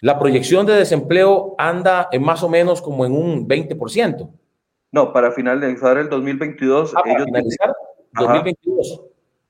La 0.00 0.18
proyección 0.18 0.64
de 0.66 0.74
desempleo 0.74 1.54
anda 1.58 2.08
en 2.12 2.22
más 2.22 2.42
o 2.42 2.48
menos 2.48 2.80
como 2.80 3.04
en 3.04 3.12
un 3.12 3.48
20%. 3.48 4.30
No, 4.92 5.12
para 5.12 5.32
finalizar 5.32 5.98
el 5.98 6.08
2022. 6.08 6.94
Ah, 6.96 7.02
para 7.04 7.24
finalizar 7.24 7.74
2022. 8.12 9.02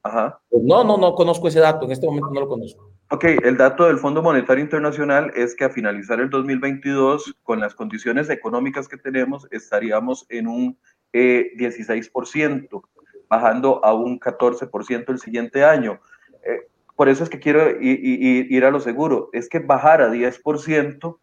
Ajá. 0.02 0.40
Pues 0.48 0.62
no, 0.64 0.84
no, 0.84 0.96
no 0.96 1.14
conozco 1.14 1.48
ese 1.48 1.60
dato, 1.60 1.84
en 1.84 1.92
este 1.92 2.06
momento 2.06 2.30
no 2.32 2.40
lo 2.40 2.48
conozco. 2.48 2.92
Ok, 3.10 3.24
el 3.24 3.56
dato 3.56 3.86
del 3.86 3.98
Fondo 3.98 4.22
Monetario 4.22 4.62
Internacional 4.62 5.32
es 5.34 5.54
que 5.54 5.64
a 5.64 5.70
finalizar 5.70 6.20
el 6.20 6.28
2022, 6.30 7.36
con 7.42 7.60
las 7.60 7.74
condiciones 7.74 8.28
económicas 8.28 8.86
que 8.86 8.98
tenemos, 8.98 9.46
estaríamos 9.50 10.26
en 10.28 10.46
un 10.46 10.78
16%, 11.12 12.64
eh, 12.64 12.97
bajando 13.28 13.84
a 13.84 13.94
un 13.94 14.18
14% 14.18 15.08
el 15.08 15.18
siguiente 15.18 15.64
año. 15.64 16.00
Eh, 16.42 16.68
por 16.96 17.08
eso 17.08 17.22
es 17.22 17.30
que 17.30 17.38
quiero 17.38 17.80
ir, 17.80 18.64
a 18.64 18.70
lo 18.70 18.80
seguro, 18.80 19.30
es 19.32 19.48
que 19.48 19.60
bajar 19.60 20.02
a 20.02 20.10
10% 20.10 21.18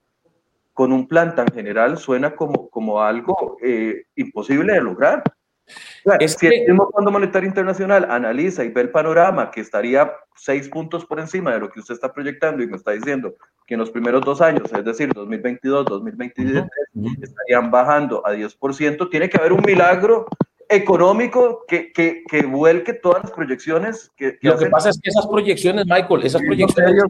con 0.74 0.91
un 0.91 1.08
plan 1.08 1.36
tan 1.36 1.47
general 1.47 1.97
suena 1.97 2.36
como, 2.36 2.70
como 2.70 3.01
algo 3.01 3.58
eh, 3.62 4.03
imposible 4.16 4.74
de 4.74 4.82
lograr. 4.82 5.24
Si 6.28 6.45
el 6.45 6.68
mismo 6.68 6.89
Fondo 6.91 7.12
Monetario 7.12 7.47
Internacional 7.49 8.06
analiza 8.10 8.64
y 8.64 8.70
ve 8.70 8.82
el 8.82 8.91
panorama 8.91 9.49
que 9.49 9.62
estaría 9.62 10.12
seis 10.36 10.70
puntos 10.70 11.06
por 11.06 11.20
encima 11.20 11.53
de 11.53 11.60
lo 11.60 11.70
que 11.70 11.80
usted 11.80 11.95
está 11.95 12.14
proyectando 12.14 12.62
y 12.62 12.68
me 12.68 12.78
está 12.78 12.91
diciendo 12.91 13.34
que 13.66 13.74
en 13.74 13.80
los 13.80 13.89
primeros 13.89 14.22
dos 14.24 14.41
años, 14.41 14.72
es 14.72 14.86
decir, 14.86 15.12
2022, 15.12 15.86
2023, 15.86 16.66
estarían 17.22 17.72
bajando 17.72 18.26
a 18.26 18.34
10%, 18.34 19.10
tiene 19.10 19.28
que 19.28 19.38
haber 19.38 19.53
un 19.53 19.64
milagro 19.66 20.28
económico 20.70 21.63
que, 21.68 21.91
que, 21.91 22.24
que 22.30 22.45
vuelque 22.45 22.93
todas 22.93 23.24
las 23.24 23.32
proyecciones. 23.32 24.11
Que, 24.16 24.38
lo 24.41 24.57
que 24.57 24.68
pasa 24.68 24.89
es 24.89 24.99
que 24.99 25.09
esas 25.09 25.28
proyecciones, 25.28 25.86
Michael, 25.86 26.24
esas 26.24 26.41
proyecciones... 26.41 27.05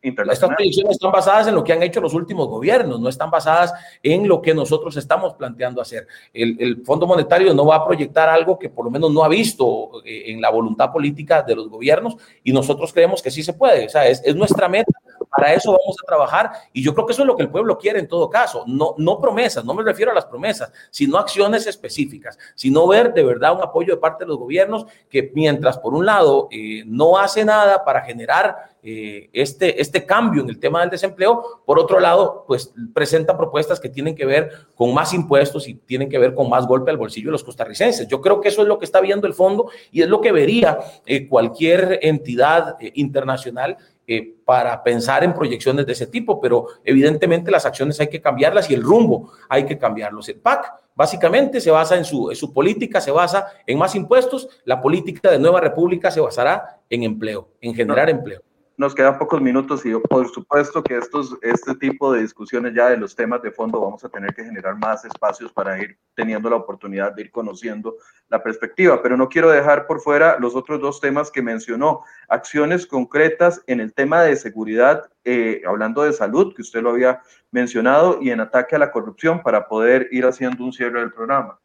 Estas 0.00 0.50
proyecciones 0.50 0.92
están 0.92 1.10
basadas 1.10 1.48
en 1.48 1.56
lo 1.56 1.64
que 1.64 1.72
han 1.72 1.82
hecho 1.82 2.00
los 2.00 2.14
últimos 2.14 2.46
gobiernos, 2.46 3.00
no 3.00 3.08
están 3.08 3.32
basadas 3.32 3.74
en 4.00 4.28
lo 4.28 4.40
que 4.40 4.54
nosotros 4.54 4.96
estamos 4.96 5.34
planteando 5.34 5.82
hacer. 5.82 6.06
El, 6.32 6.56
el, 6.60 6.84
Fondo 6.84 7.04
Monetario 7.04 7.52
no 7.52 7.66
va 7.66 7.76
a 7.76 7.84
proyectar 7.84 8.28
algo 8.28 8.56
que 8.60 8.68
por 8.68 8.84
lo 8.84 8.92
menos 8.92 9.12
no 9.12 9.24
ha 9.24 9.28
visto 9.28 9.90
eh, 10.04 10.24
en 10.26 10.40
la 10.40 10.50
voluntad 10.50 10.92
política 10.92 11.42
de 11.42 11.56
los 11.56 11.68
gobiernos 11.68 12.16
y 12.44 12.52
nosotros 12.52 12.92
creemos 12.92 13.20
que 13.20 13.32
sí 13.32 13.42
se 13.42 13.54
puede. 13.54 13.86
O 13.86 13.88
sea, 13.88 14.06
es, 14.06 14.22
es 14.24 14.36
nuestra 14.36 14.68
meta 14.68 14.92
para 15.30 15.52
eso 15.52 15.70
vamos 15.70 15.96
a 16.02 16.06
trabajar 16.06 16.50
y 16.72 16.82
yo 16.82 16.94
creo 16.94 17.06
que 17.06 17.12
eso 17.12 17.22
es 17.22 17.26
lo 17.26 17.36
que 17.36 17.42
el 17.42 17.50
pueblo 17.50 17.78
quiere 17.78 17.98
en 17.98 18.08
todo 18.08 18.30
caso. 18.30 18.64
No, 18.66 18.94
no 18.98 19.20
promesas, 19.20 19.64
no 19.64 19.74
me 19.74 19.82
refiero 19.82 20.10
a 20.10 20.14
las 20.14 20.26
promesas, 20.26 20.72
sino 20.90 21.18
acciones 21.18 21.66
específicas, 21.66 22.38
sino 22.54 22.86
ver 22.86 23.12
de 23.12 23.24
verdad 23.24 23.54
un 23.54 23.62
apoyo 23.62 23.94
de 23.94 24.00
parte 24.00 24.24
de 24.24 24.28
los 24.28 24.38
gobiernos 24.38 24.86
que 25.08 25.30
mientras 25.34 25.78
por 25.78 25.94
un 25.94 26.06
lado 26.06 26.48
eh, 26.50 26.82
no 26.86 27.18
hace 27.18 27.44
nada 27.44 27.84
para 27.84 28.02
generar 28.02 28.76
eh, 28.82 29.28
este, 29.32 29.80
este 29.80 30.06
cambio 30.06 30.42
en 30.42 30.48
el 30.48 30.58
tema 30.58 30.80
del 30.80 30.90
desempleo, 30.90 31.62
por 31.66 31.78
otro 31.78 31.98
lado, 32.00 32.44
pues 32.46 32.72
presenta 32.94 33.36
propuestas 33.36 33.80
que 33.80 33.88
tienen 33.88 34.14
que 34.14 34.24
ver 34.24 34.50
con 34.74 34.94
más 34.94 35.12
impuestos 35.12 35.68
y 35.68 35.74
tienen 35.74 36.08
que 36.08 36.18
ver 36.18 36.34
con 36.34 36.48
más 36.48 36.66
golpe 36.66 36.90
al 36.90 36.96
bolsillo 36.96 37.28
de 37.28 37.32
los 37.32 37.44
costarricenses. 37.44 38.06
Yo 38.08 38.20
creo 38.20 38.40
que 38.40 38.48
eso 38.48 38.62
es 38.62 38.68
lo 38.68 38.78
que 38.78 38.84
está 38.84 39.00
viendo 39.00 39.26
el 39.26 39.34
fondo 39.34 39.70
y 39.90 40.02
es 40.02 40.08
lo 40.08 40.20
que 40.20 40.32
vería 40.32 40.78
eh, 41.06 41.28
cualquier 41.28 41.98
entidad 42.02 42.76
internacional 42.94 43.76
eh, 44.10 44.36
para 44.44 44.82
pensar 44.82 45.22
en 45.22 45.34
proyecciones 45.34 45.84
de 45.84 45.92
ese 45.92 46.06
tipo, 46.06 46.40
pero 46.40 46.66
evidentemente 46.82 47.50
las 47.50 47.66
acciones 47.66 48.00
hay 48.00 48.08
que 48.08 48.22
cambiarlas 48.22 48.70
y 48.70 48.74
el 48.74 48.82
rumbo 48.82 49.32
hay 49.50 49.66
que 49.66 49.76
cambiarlos. 49.76 50.28
El 50.30 50.40
PAC 50.40 50.72
básicamente 50.94 51.60
se 51.60 51.70
basa 51.70 51.94
en 51.96 52.06
su, 52.06 52.30
en 52.30 52.36
su 52.36 52.52
política, 52.52 53.02
se 53.02 53.10
basa 53.10 53.48
en 53.66 53.76
más 53.76 53.94
impuestos, 53.94 54.48
la 54.64 54.80
política 54.80 55.30
de 55.30 55.38
Nueva 55.38 55.60
República 55.60 56.10
se 56.10 56.20
basará 56.20 56.80
en 56.88 57.02
empleo, 57.02 57.50
en 57.60 57.74
generar 57.74 58.08
empleo 58.08 58.40
nos 58.78 58.94
quedan 58.94 59.18
pocos 59.18 59.42
minutos 59.42 59.84
y 59.84 59.92
por 60.08 60.30
supuesto 60.30 60.84
que 60.84 60.96
estos, 60.96 61.36
este 61.42 61.74
tipo 61.74 62.12
de 62.12 62.20
discusiones 62.20 62.74
ya 62.74 62.88
de 62.88 62.96
los 62.96 63.14
temas 63.14 63.42
de 63.42 63.50
fondo 63.50 63.80
vamos 63.80 64.04
a 64.04 64.08
tener 64.08 64.32
que 64.32 64.44
generar 64.44 64.78
más 64.78 65.04
espacios 65.04 65.52
para 65.52 65.82
ir 65.82 65.98
teniendo 66.14 66.48
la 66.48 66.56
oportunidad 66.56 67.12
de 67.12 67.22
ir 67.22 67.32
conociendo 67.32 67.96
la 68.28 68.40
perspectiva, 68.40 69.02
pero 69.02 69.16
no 69.16 69.28
quiero 69.28 69.50
dejar 69.50 69.88
por 69.88 70.00
fuera 70.00 70.38
los 70.38 70.54
otros 70.54 70.80
dos 70.80 71.00
temas 71.00 71.28
que 71.32 71.42
mencionó, 71.42 72.04
acciones 72.28 72.86
concretas 72.86 73.60
en 73.66 73.80
el 73.80 73.92
tema 73.92 74.22
de 74.22 74.36
seguridad, 74.36 75.10
eh, 75.24 75.60
hablando 75.66 76.04
de 76.04 76.12
salud, 76.12 76.54
que 76.54 76.62
usted 76.62 76.80
lo 76.80 76.90
había 76.90 77.20
mencionado, 77.50 78.20
y 78.22 78.30
en 78.30 78.40
ataque 78.40 78.76
a 78.76 78.78
la 78.78 78.92
corrupción 78.92 79.42
para 79.42 79.66
poder 79.66 80.06
ir 80.12 80.24
haciendo 80.24 80.62
un 80.64 80.72
cierre 80.72 81.00
del 81.00 81.12
programa. 81.12 81.58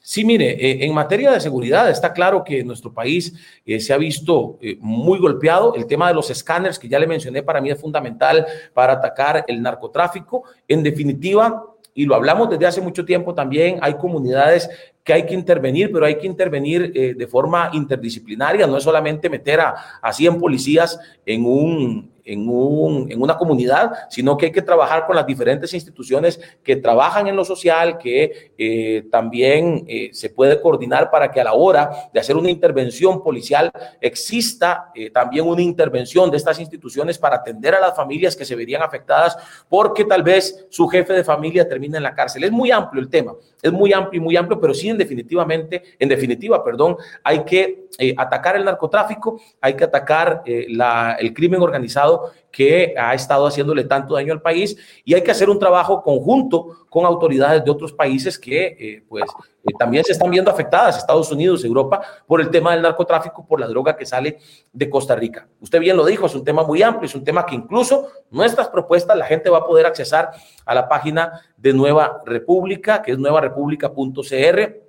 Sí, 0.00 0.24
mire, 0.24 0.50
eh, 0.50 0.84
en 0.84 0.94
materia 0.94 1.30
de 1.32 1.40
seguridad 1.40 1.90
está 1.90 2.12
claro 2.12 2.44
que 2.44 2.62
nuestro 2.62 2.92
país 2.92 3.34
eh, 3.66 3.80
se 3.80 3.92
ha 3.92 3.96
visto 3.96 4.58
eh, 4.60 4.76
muy 4.80 5.18
golpeado. 5.18 5.74
El 5.74 5.86
tema 5.86 6.08
de 6.08 6.14
los 6.14 6.30
escáneres, 6.30 6.78
que 6.78 6.88
ya 6.88 6.98
le 6.98 7.06
mencioné, 7.06 7.42
para 7.42 7.60
mí 7.60 7.70
es 7.70 7.80
fundamental 7.80 8.46
para 8.72 8.94
atacar 8.94 9.44
el 9.48 9.60
narcotráfico. 9.60 10.44
En 10.68 10.82
definitiva, 10.82 11.64
y 11.94 12.06
lo 12.06 12.14
hablamos 12.14 12.50
desde 12.50 12.66
hace 12.66 12.80
mucho 12.80 13.04
tiempo 13.04 13.34
también, 13.34 13.78
hay 13.80 13.94
comunidades 13.94 14.68
que 15.04 15.12
hay 15.12 15.26
que 15.26 15.34
intervenir, 15.34 15.92
pero 15.92 16.06
hay 16.06 16.16
que 16.16 16.26
intervenir 16.26 16.90
de 16.92 17.26
forma 17.26 17.70
interdisciplinaria, 17.74 18.66
no 18.66 18.78
es 18.78 18.84
solamente 18.84 19.28
meter 19.28 19.60
a, 19.60 19.74
a 20.00 20.12
100 20.12 20.38
policías 20.40 20.98
en 21.26 21.44
un, 21.44 22.14
en, 22.24 22.48
un, 22.48 23.10
en, 23.10 23.20
una 23.20 23.36
comunidad, 23.36 23.92
sino 24.08 24.36
que 24.36 24.46
hay 24.46 24.52
que 24.52 24.62
trabajar 24.62 25.06
con 25.06 25.16
las 25.16 25.26
diferentes 25.26 25.72
instituciones 25.74 26.40
que 26.62 26.76
trabajan 26.76 27.26
en 27.26 27.36
lo 27.36 27.44
social, 27.44 27.98
que 27.98 28.52
eh, 28.56 29.06
también 29.10 29.84
eh, 29.86 30.10
se 30.12 30.30
puede 30.30 30.60
coordinar 30.60 31.10
para 31.10 31.30
que 31.30 31.40
a 31.40 31.44
la 31.44 31.52
hora 31.52 31.90
de 32.12 32.20
hacer 32.20 32.36
una 32.36 32.50
intervención 32.50 33.22
policial 33.22 33.70
exista 34.00 34.90
eh, 34.94 35.10
también 35.10 35.46
una 35.46 35.62
intervención 35.62 36.30
de 36.30 36.36
estas 36.36 36.58
instituciones 36.60 37.18
para 37.18 37.36
atender 37.36 37.74
a 37.74 37.80
las 37.80 37.94
familias 37.94 38.36
que 38.36 38.44
se 38.44 38.56
verían 38.56 38.82
afectadas 38.82 39.36
porque 39.68 40.04
tal 40.04 40.22
vez 40.22 40.66
su 40.70 40.88
jefe 40.88 41.12
de 41.12 41.24
familia 41.24 41.68
termina 41.68 41.98
en 41.98 42.02
la 42.02 42.14
cárcel. 42.14 42.44
Es 42.44 42.52
muy 42.52 42.70
amplio 42.70 43.02
el 43.02 43.08
tema, 43.08 43.34
es 43.62 43.72
muy 43.72 43.92
amplio 43.92 44.20
y 44.20 44.24
muy 44.24 44.36
amplio, 44.36 44.60
pero 44.60 44.72
sí 44.72 44.88
en 44.94 44.98
definitivamente, 44.98 45.82
en 45.98 46.08
definitiva, 46.08 46.64
perdón, 46.64 46.96
hay 47.22 47.44
que 47.44 47.84
atacar 48.16 48.56
el 48.56 48.64
narcotráfico, 48.64 49.40
hay 49.60 49.74
que 49.74 49.84
atacar 49.84 50.42
la, 50.68 51.16
el 51.18 51.32
crimen 51.32 51.62
organizado 51.62 52.32
que 52.54 52.94
ha 52.96 53.14
estado 53.14 53.46
haciéndole 53.48 53.82
tanto 53.82 54.14
daño 54.14 54.32
al 54.32 54.40
país 54.40 54.76
y 55.04 55.12
hay 55.14 55.22
que 55.22 55.32
hacer 55.32 55.50
un 55.50 55.58
trabajo 55.58 56.02
conjunto 56.02 56.86
con 56.88 57.04
autoridades 57.04 57.64
de 57.64 57.70
otros 57.70 57.92
países 57.92 58.38
que 58.38 58.76
eh, 58.78 59.04
pues 59.08 59.24
eh, 59.64 59.72
también 59.76 60.04
se 60.04 60.12
están 60.12 60.30
viendo 60.30 60.52
afectadas, 60.52 60.96
Estados 60.96 61.32
Unidos, 61.32 61.64
Europa, 61.64 62.00
por 62.28 62.40
el 62.40 62.50
tema 62.50 62.72
del 62.72 62.82
narcotráfico, 62.82 63.44
por 63.44 63.58
la 63.58 63.66
droga 63.66 63.96
que 63.96 64.06
sale 64.06 64.38
de 64.72 64.88
Costa 64.88 65.16
Rica. 65.16 65.48
Usted 65.60 65.80
bien 65.80 65.96
lo 65.96 66.06
dijo, 66.06 66.26
es 66.26 66.34
un 66.36 66.44
tema 66.44 66.62
muy 66.62 66.80
amplio, 66.80 67.06
es 67.06 67.14
un 67.16 67.24
tema 67.24 67.44
que 67.44 67.56
incluso 67.56 68.06
nuestras 68.30 68.68
propuestas 68.68 69.16
la 69.16 69.26
gente 69.26 69.50
va 69.50 69.58
a 69.58 69.66
poder 69.66 69.86
accesar 69.86 70.30
a 70.64 70.74
la 70.76 70.88
página 70.88 71.40
de 71.56 71.72
Nueva 71.72 72.22
República, 72.24 73.02
que 73.02 73.12
es 73.12 73.18
nuevarepublica.cr 73.18 74.83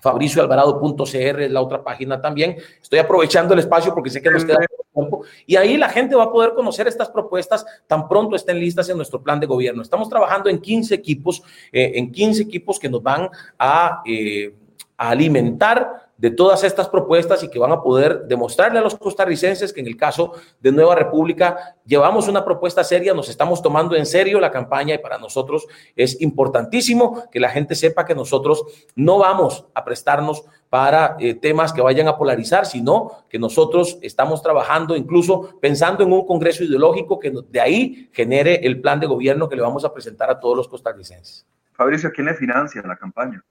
fabricioalvarado.cr 0.00 1.40
es 1.40 1.50
la 1.50 1.60
otra 1.60 1.82
página 1.82 2.20
también. 2.20 2.56
Estoy 2.80 2.98
aprovechando 2.98 3.54
el 3.54 3.60
espacio 3.60 3.94
porque 3.94 4.10
sé 4.10 4.22
que 4.22 4.30
nos 4.30 4.44
queda 4.44 4.58
tiempo. 4.92 5.22
Y 5.46 5.56
ahí 5.56 5.76
la 5.76 5.88
gente 5.88 6.14
va 6.14 6.24
a 6.24 6.32
poder 6.32 6.54
conocer 6.54 6.86
estas 6.86 7.08
propuestas 7.08 7.64
tan 7.86 8.08
pronto 8.08 8.36
estén 8.36 8.58
listas 8.58 8.88
en 8.88 8.96
nuestro 8.96 9.22
plan 9.22 9.40
de 9.40 9.46
gobierno. 9.46 9.82
Estamos 9.82 10.08
trabajando 10.08 10.50
en 10.50 10.58
15 10.58 10.94
equipos, 10.94 11.42
eh, 11.72 11.92
en 11.94 12.12
15 12.12 12.42
equipos 12.42 12.78
que 12.78 12.88
nos 12.88 13.02
van 13.02 13.28
a, 13.58 14.02
eh, 14.06 14.54
a 14.96 15.10
alimentar 15.10 16.06
de 16.18 16.30
todas 16.30 16.64
estas 16.64 16.88
propuestas 16.88 17.42
y 17.42 17.50
que 17.50 17.58
van 17.58 17.72
a 17.72 17.82
poder 17.82 18.26
demostrarle 18.26 18.78
a 18.78 18.82
los 18.82 18.96
costarricenses 18.96 19.72
que 19.72 19.80
en 19.80 19.86
el 19.86 19.96
caso 19.96 20.32
de 20.60 20.72
Nueva 20.72 20.94
República 20.94 21.76
llevamos 21.84 22.28
una 22.28 22.44
propuesta 22.44 22.82
seria, 22.84 23.12
nos 23.12 23.28
estamos 23.28 23.60
tomando 23.60 23.96
en 23.96 24.06
serio 24.06 24.40
la 24.40 24.50
campaña 24.50 24.94
y 24.94 24.98
para 24.98 25.18
nosotros 25.18 25.66
es 25.94 26.20
importantísimo 26.20 27.28
que 27.30 27.40
la 27.40 27.50
gente 27.50 27.74
sepa 27.74 28.06
que 28.06 28.14
nosotros 28.14 28.64
no 28.94 29.18
vamos 29.18 29.66
a 29.74 29.84
prestarnos 29.84 30.44
para 30.70 31.16
eh, 31.20 31.34
temas 31.34 31.72
que 31.72 31.82
vayan 31.82 32.08
a 32.08 32.16
polarizar, 32.16 32.66
sino 32.66 33.24
que 33.28 33.38
nosotros 33.38 33.98
estamos 34.02 34.42
trabajando 34.42 34.96
incluso 34.96 35.58
pensando 35.60 36.02
en 36.02 36.12
un 36.12 36.26
congreso 36.26 36.64
ideológico 36.64 37.18
que 37.18 37.32
de 37.48 37.60
ahí 37.60 38.10
genere 38.12 38.66
el 38.66 38.80
plan 38.80 39.00
de 39.00 39.06
gobierno 39.06 39.48
que 39.48 39.56
le 39.56 39.62
vamos 39.62 39.84
a 39.84 39.92
presentar 39.92 40.30
a 40.30 40.40
todos 40.40 40.56
los 40.56 40.68
costarricenses. 40.68 41.46
Fabricio, 41.72 42.10
¿quién 42.10 42.26
le 42.26 42.34
financia 42.34 42.82
la 42.82 42.96
campaña? 42.96 43.44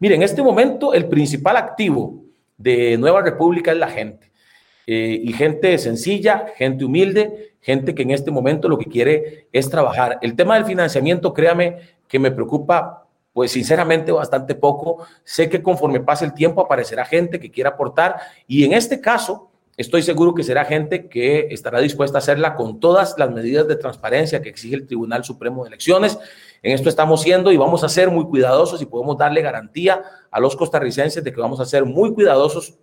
Mire, 0.00 0.14
en 0.14 0.22
este 0.22 0.42
momento 0.42 0.94
el 0.94 1.08
principal 1.08 1.58
activo 1.58 2.24
de 2.56 2.96
Nueva 2.96 3.20
República 3.20 3.70
es 3.70 3.76
la 3.76 3.88
gente. 3.88 4.32
Eh, 4.86 5.20
y 5.22 5.32
gente 5.34 5.76
sencilla, 5.76 6.46
gente 6.56 6.86
humilde, 6.86 7.54
gente 7.60 7.94
que 7.94 8.02
en 8.02 8.10
este 8.10 8.30
momento 8.30 8.68
lo 8.68 8.78
que 8.78 8.86
quiere 8.86 9.48
es 9.52 9.68
trabajar. 9.68 10.18
El 10.22 10.34
tema 10.34 10.54
del 10.54 10.64
financiamiento, 10.64 11.34
créame 11.34 11.76
que 12.08 12.18
me 12.18 12.30
preocupa, 12.30 13.06
pues 13.34 13.52
sinceramente 13.52 14.10
bastante 14.10 14.54
poco. 14.54 15.06
Sé 15.22 15.50
que 15.50 15.62
conforme 15.62 16.00
pase 16.00 16.24
el 16.24 16.32
tiempo 16.32 16.62
aparecerá 16.62 17.04
gente 17.04 17.38
que 17.38 17.50
quiera 17.50 17.70
aportar 17.70 18.16
y 18.48 18.64
en 18.64 18.72
este 18.72 19.00
caso 19.00 19.50
Estoy 19.80 20.02
seguro 20.02 20.34
que 20.34 20.42
será 20.42 20.66
gente 20.66 21.08
que 21.08 21.48
estará 21.52 21.80
dispuesta 21.80 22.18
a 22.18 22.20
hacerla 22.20 22.54
con 22.54 22.80
todas 22.80 23.14
las 23.16 23.30
medidas 23.30 23.66
de 23.66 23.76
transparencia 23.76 24.42
que 24.42 24.50
exige 24.50 24.74
el 24.74 24.86
Tribunal 24.86 25.24
Supremo 25.24 25.64
de 25.64 25.68
Elecciones. 25.68 26.18
En 26.62 26.72
esto 26.72 26.88
estamos 26.88 27.22
siendo 27.22 27.52
y 27.52 27.56
vamos 27.56 27.84
a 27.84 27.88
ser 27.88 28.10
muy 28.10 28.24
cuidadosos 28.24 28.82
y 28.82 28.86
podemos 28.86 29.16
darle 29.16 29.42
garantía 29.42 30.02
a 30.30 30.40
los 30.40 30.56
costarricenses 30.56 31.24
de 31.24 31.32
que 31.32 31.40
vamos 31.40 31.60
a 31.60 31.64
ser 31.64 31.84
muy 31.84 32.12
cuidadosos 32.12 32.78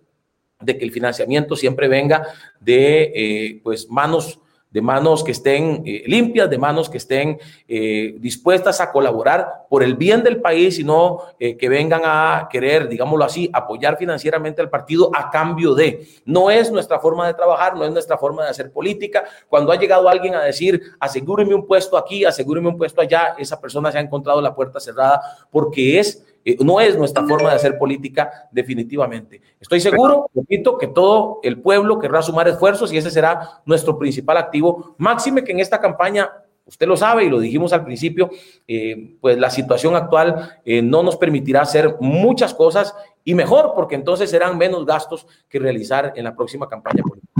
de 0.60 0.76
que 0.76 0.84
el 0.84 0.90
financiamiento 0.90 1.54
siempre 1.54 1.86
venga 1.86 2.26
de 2.60 3.12
eh, 3.14 3.60
pues 3.62 3.88
manos 3.88 4.40
de 4.70 4.82
manos 4.82 5.24
que 5.24 5.32
estén 5.32 5.82
eh, 5.86 6.02
limpias, 6.06 6.50
de 6.50 6.58
manos 6.58 6.90
que 6.90 6.98
estén 6.98 7.38
eh, 7.66 8.16
dispuestas 8.18 8.80
a 8.80 8.92
colaborar 8.92 9.66
por 9.70 9.82
el 9.82 9.94
bien 9.94 10.22
del 10.22 10.40
país 10.40 10.78
y 10.78 10.84
no 10.84 11.22
eh, 11.38 11.56
que 11.56 11.68
vengan 11.68 12.02
a 12.04 12.48
querer, 12.50 12.88
digámoslo 12.88 13.24
así, 13.24 13.48
apoyar 13.52 13.96
financieramente 13.96 14.60
al 14.60 14.68
partido 14.68 15.10
a 15.14 15.30
cambio 15.30 15.74
de. 15.74 16.06
No 16.24 16.50
es 16.50 16.70
nuestra 16.70 17.00
forma 17.00 17.26
de 17.26 17.34
trabajar, 17.34 17.76
no 17.76 17.84
es 17.84 17.92
nuestra 17.92 18.18
forma 18.18 18.44
de 18.44 18.50
hacer 18.50 18.70
política. 18.70 19.24
Cuando 19.48 19.72
ha 19.72 19.76
llegado 19.76 20.08
alguien 20.08 20.34
a 20.34 20.42
decir, 20.42 20.80
asegúreme 21.00 21.54
un 21.54 21.66
puesto 21.66 21.96
aquí, 21.96 22.24
asegúreme 22.24 22.68
un 22.68 22.76
puesto 22.76 23.00
allá, 23.00 23.34
esa 23.38 23.60
persona 23.60 23.90
se 23.90 23.98
ha 23.98 24.02
encontrado 24.02 24.40
la 24.40 24.54
puerta 24.54 24.80
cerrada 24.80 25.20
porque 25.50 25.98
es 25.98 26.24
eh, 26.44 26.56
no 26.60 26.80
es 26.80 26.96
nuestra 26.96 27.26
forma 27.26 27.50
de 27.50 27.56
hacer 27.56 27.78
política 27.78 28.48
definitivamente. 28.50 29.40
Estoy 29.60 29.80
seguro, 29.80 30.30
repito, 30.34 30.78
que 30.78 30.86
todo 30.86 31.40
el 31.42 31.60
pueblo 31.60 31.98
querrá 31.98 32.22
sumar 32.22 32.48
esfuerzos 32.48 32.92
y 32.92 32.96
ese 32.96 33.10
será 33.10 33.60
nuestro 33.64 33.98
principal 33.98 34.36
activo. 34.36 34.94
Máxime 34.98 35.44
que 35.44 35.52
en 35.52 35.60
esta 35.60 35.80
campaña 35.80 36.30
Usted 36.68 36.86
lo 36.86 36.98
sabe 36.98 37.24
y 37.24 37.30
lo 37.30 37.40
dijimos 37.40 37.72
al 37.72 37.82
principio, 37.82 38.28
eh, 38.66 39.16
pues 39.22 39.38
la 39.38 39.48
situación 39.48 39.96
actual 39.96 40.60
eh, 40.66 40.82
no 40.82 41.02
nos 41.02 41.16
permitirá 41.16 41.62
hacer 41.62 41.96
muchas 41.98 42.52
cosas 42.52 42.94
y 43.24 43.34
mejor, 43.34 43.72
porque 43.74 43.94
entonces 43.94 44.28
serán 44.28 44.58
menos 44.58 44.84
gastos 44.84 45.26
que 45.48 45.58
realizar 45.58 46.12
en 46.14 46.24
la 46.24 46.36
próxima 46.36 46.68
campaña 46.68 47.02
política. 47.02 47.32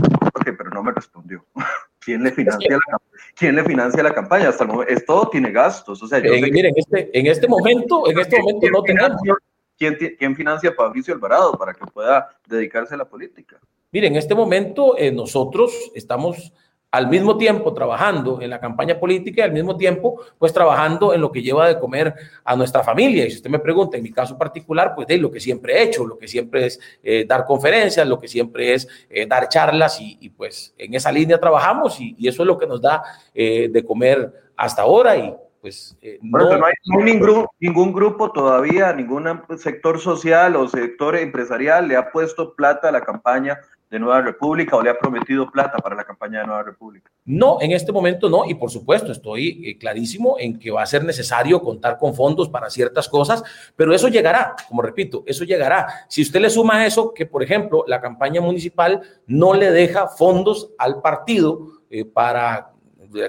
Pero 0.43 0.71
no 0.71 0.81
me 0.81 0.91
respondió. 0.91 1.45
¿Quién 1.99 2.23
le 2.23 2.31
financia, 2.31 2.69
la, 2.71 2.97
¿quién 3.35 3.55
le 3.55 3.63
financia 3.63 4.01
la 4.01 4.13
campaña? 4.13 4.49
Hasta 4.49 4.63
el 4.63 4.69
momento, 4.69 4.93
esto 4.93 5.29
tiene 5.31 5.51
gastos. 5.51 6.01
O 6.01 6.07
sea, 6.07 6.19
yo 6.19 6.33
eh, 6.33 6.49
miren, 6.51 6.73
este, 6.75 7.09
en 7.17 7.27
este 7.27 7.47
momento, 7.47 8.09
en 8.09 8.19
este 8.19 8.39
momento 8.39 8.67
no 8.69 8.83
tenemos. 8.83 9.21
¿quién, 9.77 9.97
¿Quién 10.17 10.35
financia 10.35 10.69
a 10.69 10.73
Fabricio 10.73 11.13
Alvarado 11.13 11.57
para 11.57 11.73
que 11.73 11.85
pueda 11.85 12.29
dedicarse 12.47 12.93
a 12.93 12.97
la 12.97 13.05
política? 13.05 13.59
Miren, 13.91 14.13
en 14.13 14.19
este 14.19 14.35
momento 14.35 14.97
eh, 14.97 15.11
nosotros 15.11 15.73
estamos 15.95 16.53
al 16.91 17.07
mismo 17.07 17.37
tiempo 17.37 17.73
trabajando 17.73 18.41
en 18.41 18.49
la 18.49 18.59
campaña 18.59 18.99
política 18.99 19.41
y 19.41 19.45
al 19.45 19.51
mismo 19.51 19.77
tiempo 19.77 20.21
pues 20.37 20.51
trabajando 20.51 21.13
en 21.13 21.21
lo 21.21 21.31
que 21.31 21.41
lleva 21.41 21.67
de 21.67 21.79
comer 21.79 22.13
a 22.43 22.55
nuestra 22.55 22.83
familia. 22.83 23.25
Y 23.25 23.31
si 23.31 23.37
usted 23.37 23.49
me 23.49 23.59
pregunta, 23.59 23.97
en 23.97 24.03
mi 24.03 24.11
caso 24.11 24.37
particular, 24.37 24.93
pues 24.95 25.07
de 25.07 25.17
lo 25.17 25.29
que 25.29 25.39
siempre 25.39 25.77
he 25.77 25.83
hecho, 25.83 26.05
lo 26.05 26.17
que 26.17 26.27
siempre 26.27 26.65
es 26.65 26.79
eh, 27.03 27.25
dar 27.27 27.45
conferencias, 27.45 28.07
lo 28.07 28.19
que 28.19 28.27
siempre 28.27 28.73
es 28.73 28.87
eh, 29.09 29.27
dar 29.27 29.49
charlas 29.49 29.99
y, 30.01 30.29
pues 30.29 30.73
en 30.77 30.93
esa 30.93 31.11
línea 31.11 31.39
trabajamos 31.39 31.99
y, 31.99 32.15
eso 32.27 32.43
es 32.43 32.47
lo 32.47 32.57
que 32.57 32.67
nos 32.67 32.81
da 32.81 33.01
eh, 33.33 33.69
de 33.71 33.83
comer 33.83 34.51
hasta 34.55 34.83
ahora 34.83 35.17
y 35.17 35.33
pues 35.61 35.97
no, 36.21 36.57
no, 36.57 36.65
hay, 36.65 36.73
ningún, 36.85 37.45
ningún, 37.59 37.91
grupo 37.91 38.31
todavía, 38.31 38.93
ningún 38.93 39.27
sector 39.57 39.99
social 39.99 40.55
o 40.55 40.69
sector 40.69 41.17
empresarial 41.17 41.87
le 41.87 41.97
ha 41.97 42.11
puesto 42.11 42.53
plata 42.53 42.87
a 42.87 42.91
la 42.93 43.01
campaña 43.01 43.59
de 43.89 43.99
Nueva 43.99 44.21
República 44.21 44.75
o 44.75 44.81
le 44.81 44.89
ha 44.89 44.97
prometido 44.97 45.49
plata 45.49 45.77
para 45.77 45.95
la 45.95 46.03
campaña 46.03 46.41
de 46.41 46.47
Nueva 46.47 46.63
República? 46.63 47.11
No, 47.25 47.57
en 47.61 47.71
este 47.71 47.91
momento 47.91 48.29
no, 48.29 48.45
y 48.45 48.55
por 48.55 48.69
supuesto 48.69 49.11
estoy 49.11 49.61
eh, 49.65 49.77
clarísimo 49.77 50.35
en 50.39 50.59
que 50.59 50.71
va 50.71 50.83
a 50.83 50.85
ser 50.85 51.03
necesario 51.03 51.61
contar 51.61 51.97
con 51.97 52.13
fondos 52.13 52.49
para 52.49 52.69
ciertas 52.69 53.09
cosas, 53.09 53.43
pero 53.75 53.93
eso 53.93 54.07
llegará, 54.07 54.55
como 54.67 54.81
repito, 54.81 55.23
eso 55.25 55.43
llegará. 55.43 55.87
Si 56.07 56.21
usted 56.21 56.39
le 56.39 56.49
suma 56.49 56.85
eso, 56.85 57.13
que 57.13 57.25
por 57.25 57.43
ejemplo 57.43 57.83
la 57.87 57.99
campaña 57.99 58.41
municipal 58.41 59.01
no 59.25 59.53
le 59.53 59.71
deja 59.71 60.07
fondos 60.07 60.71
al 60.77 61.01
partido 61.01 61.79
eh, 61.89 62.05
para 62.05 62.68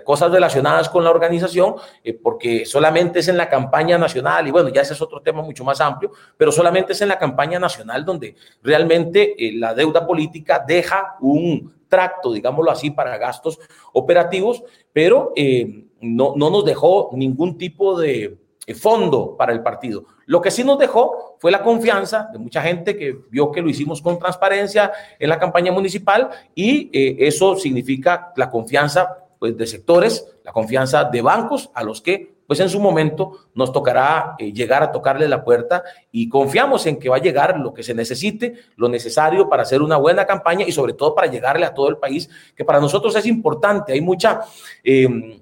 cosas 0.04 0.30
relacionadas 0.30 0.88
con 0.88 1.04
la 1.04 1.10
organización, 1.10 1.74
eh, 2.04 2.14
porque 2.14 2.64
solamente 2.66 3.20
es 3.20 3.28
en 3.28 3.36
la 3.36 3.48
campaña 3.48 3.98
nacional, 3.98 4.46
y 4.46 4.50
bueno, 4.50 4.68
ya 4.68 4.82
ese 4.82 4.92
es 4.92 5.02
otro 5.02 5.20
tema 5.20 5.42
mucho 5.42 5.64
más 5.64 5.80
amplio, 5.80 6.12
pero 6.36 6.52
solamente 6.52 6.92
es 6.92 7.00
en 7.00 7.08
la 7.08 7.18
campaña 7.18 7.58
nacional 7.58 8.04
donde 8.04 8.34
realmente 8.62 9.34
eh, 9.38 9.52
la 9.54 9.74
deuda 9.74 10.06
política 10.06 10.62
deja 10.66 11.16
un 11.20 11.72
tracto, 11.88 12.32
digámoslo 12.32 12.70
así, 12.70 12.90
para 12.90 13.16
gastos 13.18 13.58
operativos, 13.92 14.62
pero 14.92 15.32
eh, 15.34 15.86
no, 16.00 16.34
no 16.36 16.50
nos 16.50 16.64
dejó 16.64 17.10
ningún 17.14 17.58
tipo 17.58 17.98
de 17.98 18.38
fondo 18.78 19.36
para 19.36 19.52
el 19.52 19.62
partido. 19.62 20.04
Lo 20.26 20.40
que 20.40 20.52
sí 20.52 20.62
nos 20.62 20.78
dejó 20.78 21.36
fue 21.40 21.50
la 21.50 21.62
confianza 21.64 22.28
de 22.32 22.38
mucha 22.38 22.62
gente 22.62 22.96
que 22.96 23.18
vio 23.28 23.50
que 23.50 23.60
lo 23.60 23.68
hicimos 23.68 24.00
con 24.00 24.20
transparencia 24.20 24.92
en 25.18 25.28
la 25.28 25.40
campaña 25.40 25.72
municipal 25.72 26.30
y 26.54 26.88
eso 26.92 27.56
significa 27.56 28.32
la 28.36 28.48
confianza 28.48 29.29
pues, 29.40 29.56
de 29.56 29.66
sectores, 29.66 30.24
la 30.44 30.52
confianza 30.52 31.02
de 31.02 31.22
bancos 31.22 31.70
a 31.74 31.82
los 31.82 32.00
que 32.00 32.38
pues 32.46 32.58
en 32.58 32.68
su 32.68 32.80
momento 32.80 33.46
nos 33.54 33.72
tocará 33.72 34.34
eh, 34.36 34.52
llegar 34.52 34.82
a 34.82 34.90
tocarle 34.90 35.28
la 35.28 35.44
puerta 35.44 35.84
y 36.10 36.28
confiamos 36.28 36.84
en 36.86 36.98
que 36.98 37.08
va 37.08 37.14
a 37.14 37.20
llegar 37.20 37.56
lo 37.60 37.72
que 37.72 37.84
se 37.84 37.94
necesite, 37.94 38.54
lo 38.74 38.88
necesario 38.88 39.48
para 39.48 39.62
hacer 39.62 39.80
una 39.82 39.96
buena 39.98 40.26
campaña 40.26 40.66
y 40.66 40.72
sobre 40.72 40.94
todo 40.94 41.14
para 41.14 41.28
llegarle 41.28 41.64
a 41.64 41.72
todo 41.72 41.88
el 41.88 41.98
país, 41.98 42.28
que 42.56 42.64
para 42.64 42.80
nosotros 42.80 43.14
es 43.14 43.26
importante. 43.26 43.92
Hay 43.92 44.00
mucha... 44.00 44.40
Eh, 44.82 45.40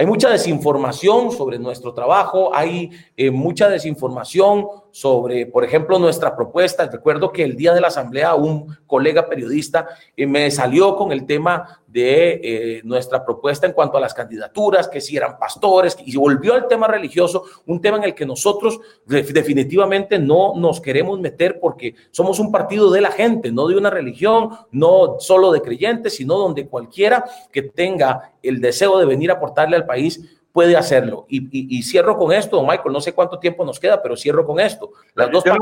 hay 0.00 0.06
mucha 0.06 0.30
desinformación 0.30 1.32
sobre 1.32 1.58
nuestro 1.58 1.92
trabajo, 1.92 2.54
hay 2.54 2.88
eh, 3.16 3.32
mucha 3.32 3.68
desinformación 3.68 4.68
sobre, 4.90 5.46
por 5.46 5.64
ejemplo, 5.64 5.98
nuestra 5.98 6.34
propuesta. 6.34 6.86
Recuerdo 6.86 7.32
que 7.32 7.44
el 7.44 7.56
día 7.56 7.72
de 7.74 7.80
la 7.80 7.88
asamblea 7.88 8.34
un 8.34 8.76
colega 8.86 9.28
periodista 9.28 9.88
eh, 10.16 10.26
me 10.26 10.50
salió 10.50 10.96
con 10.96 11.12
el 11.12 11.26
tema 11.26 11.80
de 11.86 12.40
eh, 12.42 12.80
nuestra 12.84 13.24
propuesta 13.24 13.66
en 13.66 13.72
cuanto 13.72 13.96
a 13.96 14.00
las 14.00 14.12
candidaturas, 14.12 14.88
que 14.88 15.00
si 15.00 15.16
eran 15.16 15.38
pastores, 15.38 15.96
y 16.04 16.16
volvió 16.16 16.54
al 16.54 16.68
tema 16.68 16.86
religioso, 16.86 17.44
un 17.66 17.80
tema 17.80 17.96
en 17.96 18.04
el 18.04 18.14
que 18.14 18.26
nosotros 18.26 18.78
definitivamente 19.06 20.18
no 20.18 20.54
nos 20.54 20.80
queremos 20.80 21.18
meter 21.18 21.58
porque 21.60 21.94
somos 22.10 22.38
un 22.38 22.52
partido 22.52 22.90
de 22.90 23.00
la 23.00 23.10
gente, 23.10 23.50
no 23.50 23.66
de 23.68 23.76
una 23.76 23.90
religión, 23.90 24.50
no 24.70 25.16
solo 25.18 25.50
de 25.50 25.62
creyentes, 25.62 26.16
sino 26.16 26.36
donde 26.36 26.68
cualquiera 26.68 27.24
que 27.50 27.62
tenga 27.62 28.32
el 28.42 28.60
deseo 28.60 28.98
de 28.98 29.06
venir 29.06 29.30
a 29.30 29.34
aportarle 29.34 29.76
al 29.76 29.86
país 29.86 30.37
puede 30.52 30.76
hacerlo. 30.76 31.26
Y, 31.28 31.82
cierro 31.82 32.16
con 32.16 32.32
esto, 32.32 32.62
Michael, 32.62 32.92
no 32.92 33.00
sé 33.00 33.12
cuánto 33.12 33.38
tiempo 33.38 33.64
nos 33.64 33.78
queda, 33.78 34.02
pero 34.02 34.16
cierro 34.16 34.44
con 34.44 34.60
esto. 34.60 34.92
Las 35.14 35.30
dos 35.30 35.44
yo, 35.44 35.54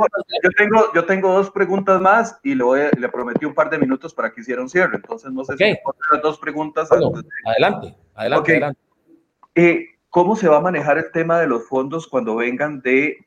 tengo, 0.56 0.92
yo 0.94 1.04
tengo 1.04 1.32
dos 1.32 1.50
preguntas 1.50 2.00
más 2.00 2.38
y 2.42 2.54
le, 2.54 2.64
le 2.98 3.08
prometí 3.08 3.44
un 3.44 3.54
par 3.54 3.70
de 3.70 3.78
minutos 3.78 4.14
para 4.14 4.32
que 4.32 4.40
hiciera 4.40 4.62
un 4.62 4.68
cierre, 4.68 4.96
entonces 4.96 5.30
no 5.32 5.44
sé 5.44 5.56
si 5.56 5.64
las 5.64 6.22
dos 6.22 6.38
preguntas. 6.38 6.90
Adelante, 6.90 7.96
adelante, 8.14 8.52
adelante. 8.52 8.80
Eh, 9.54 9.86
¿Cómo 10.10 10.34
se 10.34 10.48
va 10.48 10.58
a 10.58 10.60
manejar 10.62 10.96
el 10.96 11.10
tema 11.12 11.38
de 11.40 11.46
los 11.46 11.68
fondos 11.68 12.06
cuando 12.06 12.36
vengan 12.36 12.80
de 12.80 13.18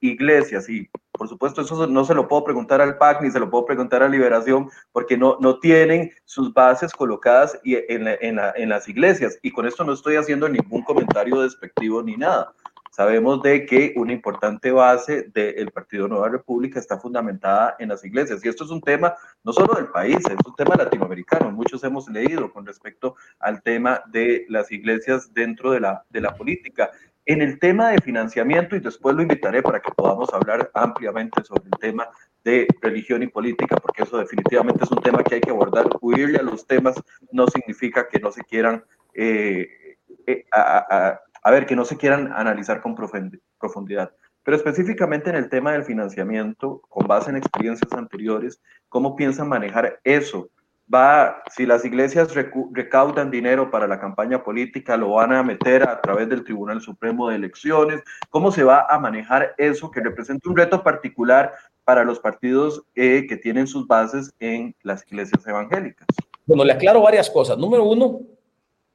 iglesias? 0.00 0.70
Y 0.70 0.88
por 1.20 1.28
supuesto, 1.28 1.60
eso 1.60 1.86
no 1.86 2.06
se 2.06 2.14
lo 2.14 2.28
puedo 2.28 2.44
preguntar 2.44 2.80
al 2.80 2.96
PAC 2.96 3.20
ni 3.20 3.30
se 3.30 3.38
lo 3.38 3.50
puedo 3.50 3.66
preguntar 3.66 4.02
a 4.02 4.08
Liberación 4.08 4.70
porque 4.90 5.18
no, 5.18 5.36
no 5.38 5.58
tienen 5.58 6.10
sus 6.24 6.54
bases 6.54 6.94
colocadas 6.94 7.60
en, 7.62 8.08
en 8.08 8.68
las 8.70 8.88
iglesias. 8.88 9.38
Y 9.42 9.50
con 9.50 9.66
esto 9.66 9.84
no 9.84 9.92
estoy 9.92 10.16
haciendo 10.16 10.48
ningún 10.48 10.80
comentario 10.80 11.42
despectivo 11.42 12.02
ni 12.02 12.16
nada. 12.16 12.54
Sabemos 12.90 13.42
de 13.42 13.66
que 13.66 13.92
una 13.96 14.12
importante 14.12 14.72
base 14.72 15.30
del 15.32 15.70
Partido 15.70 16.08
Nueva 16.08 16.28
República 16.28 16.80
está 16.80 16.98
fundamentada 16.98 17.76
en 17.78 17.90
las 17.90 18.04
iglesias. 18.04 18.44
Y 18.44 18.48
esto 18.48 18.64
es 18.64 18.70
un 18.70 18.80
tema 18.80 19.14
no 19.44 19.52
solo 19.52 19.74
del 19.74 19.88
país, 19.88 20.16
es 20.16 20.46
un 20.46 20.56
tema 20.56 20.74
latinoamericano. 20.74 21.52
Muchos 21.52 21.84
hemos 21.84 22.08
leído 22.08 22.50
con 22.52 22.66
respecto 22.66 23.14
al 23.38 23.62
tema 23.62 24.02
de 24.06 24.44
las 24.48 24.72
iglesias 24.72 25.32
dentro 25.32 25.70
de 25.70 25.80
la, 25.80 26.04
de 26.08 26.20
la 26.20 26.34
política. 26.34 26.90
En 27.30 27.42
el 27.42 27.60
tema 27.60 27.90
de 27.90 28.00
financiamiento, 28.00 28.74
y 28.74 28.80
después 28.80 29.14
lo 29.14 29.22
invitaré 29.22 29.62
para 29.62 29.78
que 29.78 29.92
podamos 29.92 30.34
hablar 30.34 30.68
ampliamente 30.74 31.44
sobre 31.44 31.62
el 31.62 31.78
tema 31.78 32.08
de 32.42 32.66
religión 32.82 33.22
y 33.22 33.28
política, 33.28 33.76
porque 33.76 34.02
eso 34.02 34.18
definitivamente 34.18 34.82
es 34.82 34.90
un 34.90 35.00
tema 35.00 35.22
que 35.22 35.36
hay 35.36 35.40
que 35.40 35.50
abordar. 35.50 35.86
Huirle 36.00 36.38
a 36.38 36.42
los 36.42 36.66
temas 36.66 37.00
no 37.30 37.46
significa 37.46 38.08
que 38.08 38.18
no 38.18 38.32
se 38.32 38.42
quieran 38.42 38.82
eh, 39.14 39.96
eh, 40.26 40.44
a, 40.50 41.50
ver, 41.52 41.66
que 41.66 41.76
no 41.76 41.84
se 41.84 41.96
quieran 41.96 42.32
analizar 42.32 42.80
con 42.80 42.96
profundidad. 42.96 44.10
Pero 44.42 44.56
específicamente 44.56 45.30
en 45.30 45.36
el 45.36 45.48
tema 45.48 45.70
del 45.70 45.84
financiamiento, 45.84 46.82
con 46.88 47.06
base 47.06 47.30
en 47.30 47.36
experiencias 47.36 47.92
anteriores, 47.92 48.60
¿cómo 48.88 49.14
piensan 49.14 49.48
manejar 49.48 50.00
eso? 50.02 50.50
Va, 50.92 51.42
si 51.54 51.66
las 51.66 51.84
iglesias 51.84 52.34
recaudan 52.72 53.30
dinero 53.30 53.70
para 53.70 53.86
la 53.86 54.00
campaña 54.00 54.42
política, 54.42 54.96
lo 54.96 55.10
van 55.10 55.32
a 55.32 55.42
meter 55.44 55.88
a 55.88 56.00
través 56.00 56.28
del 56.28 56.42
Tribunal 56.42 56.80
Supremo 56.80 57.28
de 57.28 57.36
Elecciones. 57.36 58.02
¿Cómo 58.28 58.50
se 58.50 58.64
va 58.64 58.86
a 58.88 58.98
manejar 58.98 59.54
eso 59.56 59.90
que 59.92 60.00
representa 60.00 60.48
un 60.48 60.56
reto 60.56 60.82
particular 60.82 61.52
para 61.84 62.02
los 62.02 62.18
partidos 62.18 62.82
eh, 62.96 63.26
que 63.28 63.36
tienen 63.36 63.68
sus 63.68 63.86
bases 63.86 64.34
en 64.40 64.74
las 64.82 65.06
iglesias 65.06 65.46
evangélicas? 65.46 66.08
Bueno, 66.44 66.64
le 66.64 66.72
aclaro 66.72 67.02
varias 67.02 67.30
cosas. 67.30 67.56
Número 67.56 67.84
uno, 67.84 68.22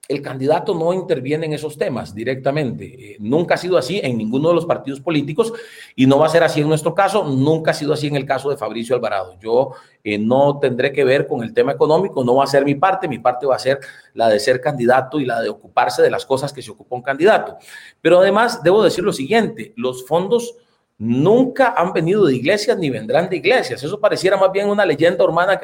el 0.08 0.22
candidato 0.22 0.76
no 0.76 0.94
interviene 0.94 1.48
en 1.48 1.54
esos 1.54 1.78
temas 1.78 2.14
directamente. 2.14 2.86
Eh, 2.86 3.18
nunca 3.20 3.56
ha 3.56 3.58
sido 3.58 3.78
así 3.78 4.00
en 4.04 4.18
ninguno 4.18 4.50
de 4.50 4.56
los 4.56 4.66
partidos 4.66 5.00
políticos 5.00 5.52
y 5.96 6.06
no 6.06 6.20
va 6.20 6.28
a 6.28 6.30
ser 6.30 6.44
así 6.44 6.62
en 6.62 6.68
nuestro 6.68 6.94
caso. 6.94 7.24
Nunca 7.24 7.72
ha 7.72 7.74
sido 7.74 7.94
así 7.94 8.08
en 8.08 8.16
el 8.16 8.26
caso 8.26 8.50
de 8.50 8.58
Fabricio 8.58 8.96
Alvarado. 8.96 9.38
Yo 9.40 9.72
eh, 10.04 10.18
no 10.18 10.60
tendré 10.60 10.92
que 10.92 11.04
ver 11.04 11.28
con 11.28 11.44
el 11.44 11.54
tema 11.54 11.72
económico, 11.72 12.24
no 12.24 12.36
va 12.36 12.44
a 12.44 12.48
ser 12.48 12.66
mi 12.66 12.76
parte. 12.76 13.08
Mi 13.08 13.20
parte 13.20 13.46
va 13.46 13.56
a 13.56 13.60
ser 13.60 13.80
la 14.14 14.30
de 14.30 14.40
ser 14.40 14.62
candidato 14.62 15.20
y 15.20 15.26
la 15.26 15.42
de 15.42 15.50
ocuparse 15.50 16.02
de 16.02 16.12
las 16.12 16.26
cosas 16.26 16.54
que 16.54 16.62
se 16.62 16.72
ocupa 16.72 16.96
un 16.96 17.02
candidato. 17.02 17.58
Pero 18.02 18.20
además, 18.20 18.62
debo 18.64 18.84
decir 18.84 19.04
lo 19.04 19.14
siguiente, 19.14 19.74
los 19.76 20.06
fondos 20.06 20.56
nunca 20.98 21.74
han 21.76 21.92
venido 21.92 22.26
de 22.26 22.36
iglesias 22.36 22.78
ni 22.78 22.90
vendrán 22.90 23.30
de 23.30 23.38
iglesias. 23.38 23.84
Eso 23.84 24.00
pareciera 24.00 24.38
más 24.38 24.52
bien 24.52 24.70
una 24.70 24.86
leyenda 24.86 25.26
urbana 25.26 25.60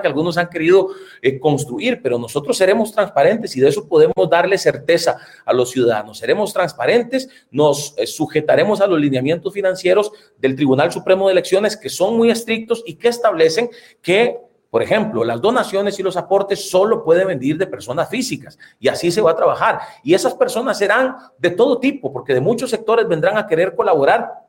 que, 0.00 0.06
algunos 0.06 0.38
han 0.38 0.48
querido 0.48 0.90
eh, 1.20 1.40
construir, 1.40 2.00
pero 2.00 2.18
nosotros 2.18 2.56
seremos 2.56 2.92
transparentes 2.92 3.56
y 3.56 3.60
de 3.60 3.68
eso 3.68 3.88
podemos 3.88 4.14
darle 4.30 4.56
certeza 4.56 5.16
a 5.44 5.52
los 5.52 5.70
ciudadanos. 5.70 6.18
Seremos 6.18 6.52
transparentes, 6.52 7.28
nos 7.50 7.94
eh, 7.96 8.06
sujetaremos 8.06 8.80
a 8.80 8.86
los 8.86 9.00
lineamientos 9.00 9.52
financieros 9.52 10.12
del 10.38 10.54
Tribunal 10.54 10.92
Supremo 10.92 11.26
de 11.26 11.32
Elecciones 11.32 11.76
que 11.76 11.90
son 11.90 12.16
muy 12.16 12.30
estrictos 12.30 12.82
y 12.86 12.94
que 12.94 13.08
establecen 13.08 13.70
que 14.00 14.38
por 14.70 14.82
ejemplo, 14.82 15.22
las 15.22 15.40
donaciones 15.40 16.00
y 16.00 16.02
los 16.02 16.16
aportes 16.16 16.68
solo 16.68 17.04
pueden 17.04 17.28
venir 17.28 17.56
de 17.56 17.68
personas 17.68 18.08
físicas 18.08 18.58
y 18.80 18.88
así 18.88 19.12
se 19.12 19.20
va 19.20 19.30
a 19.30 19.36
trabajar. 19.36 19.78
Y 20.02 20.14
esas 20.14 20.34
personas 20.34 20.76
serán 20.76 21.14
de 21.38 21.50
todo 21.50 21.78
tipo, 21.78 22.12
porque 22.12 22.34
de 22.34 22.40
muchos 22.40 22.70
sectores 22.70 23.06
vendrán 23.06 23.38
a 23.38 23.46
querer 23.46 23.76
colaborar 23.76 24.43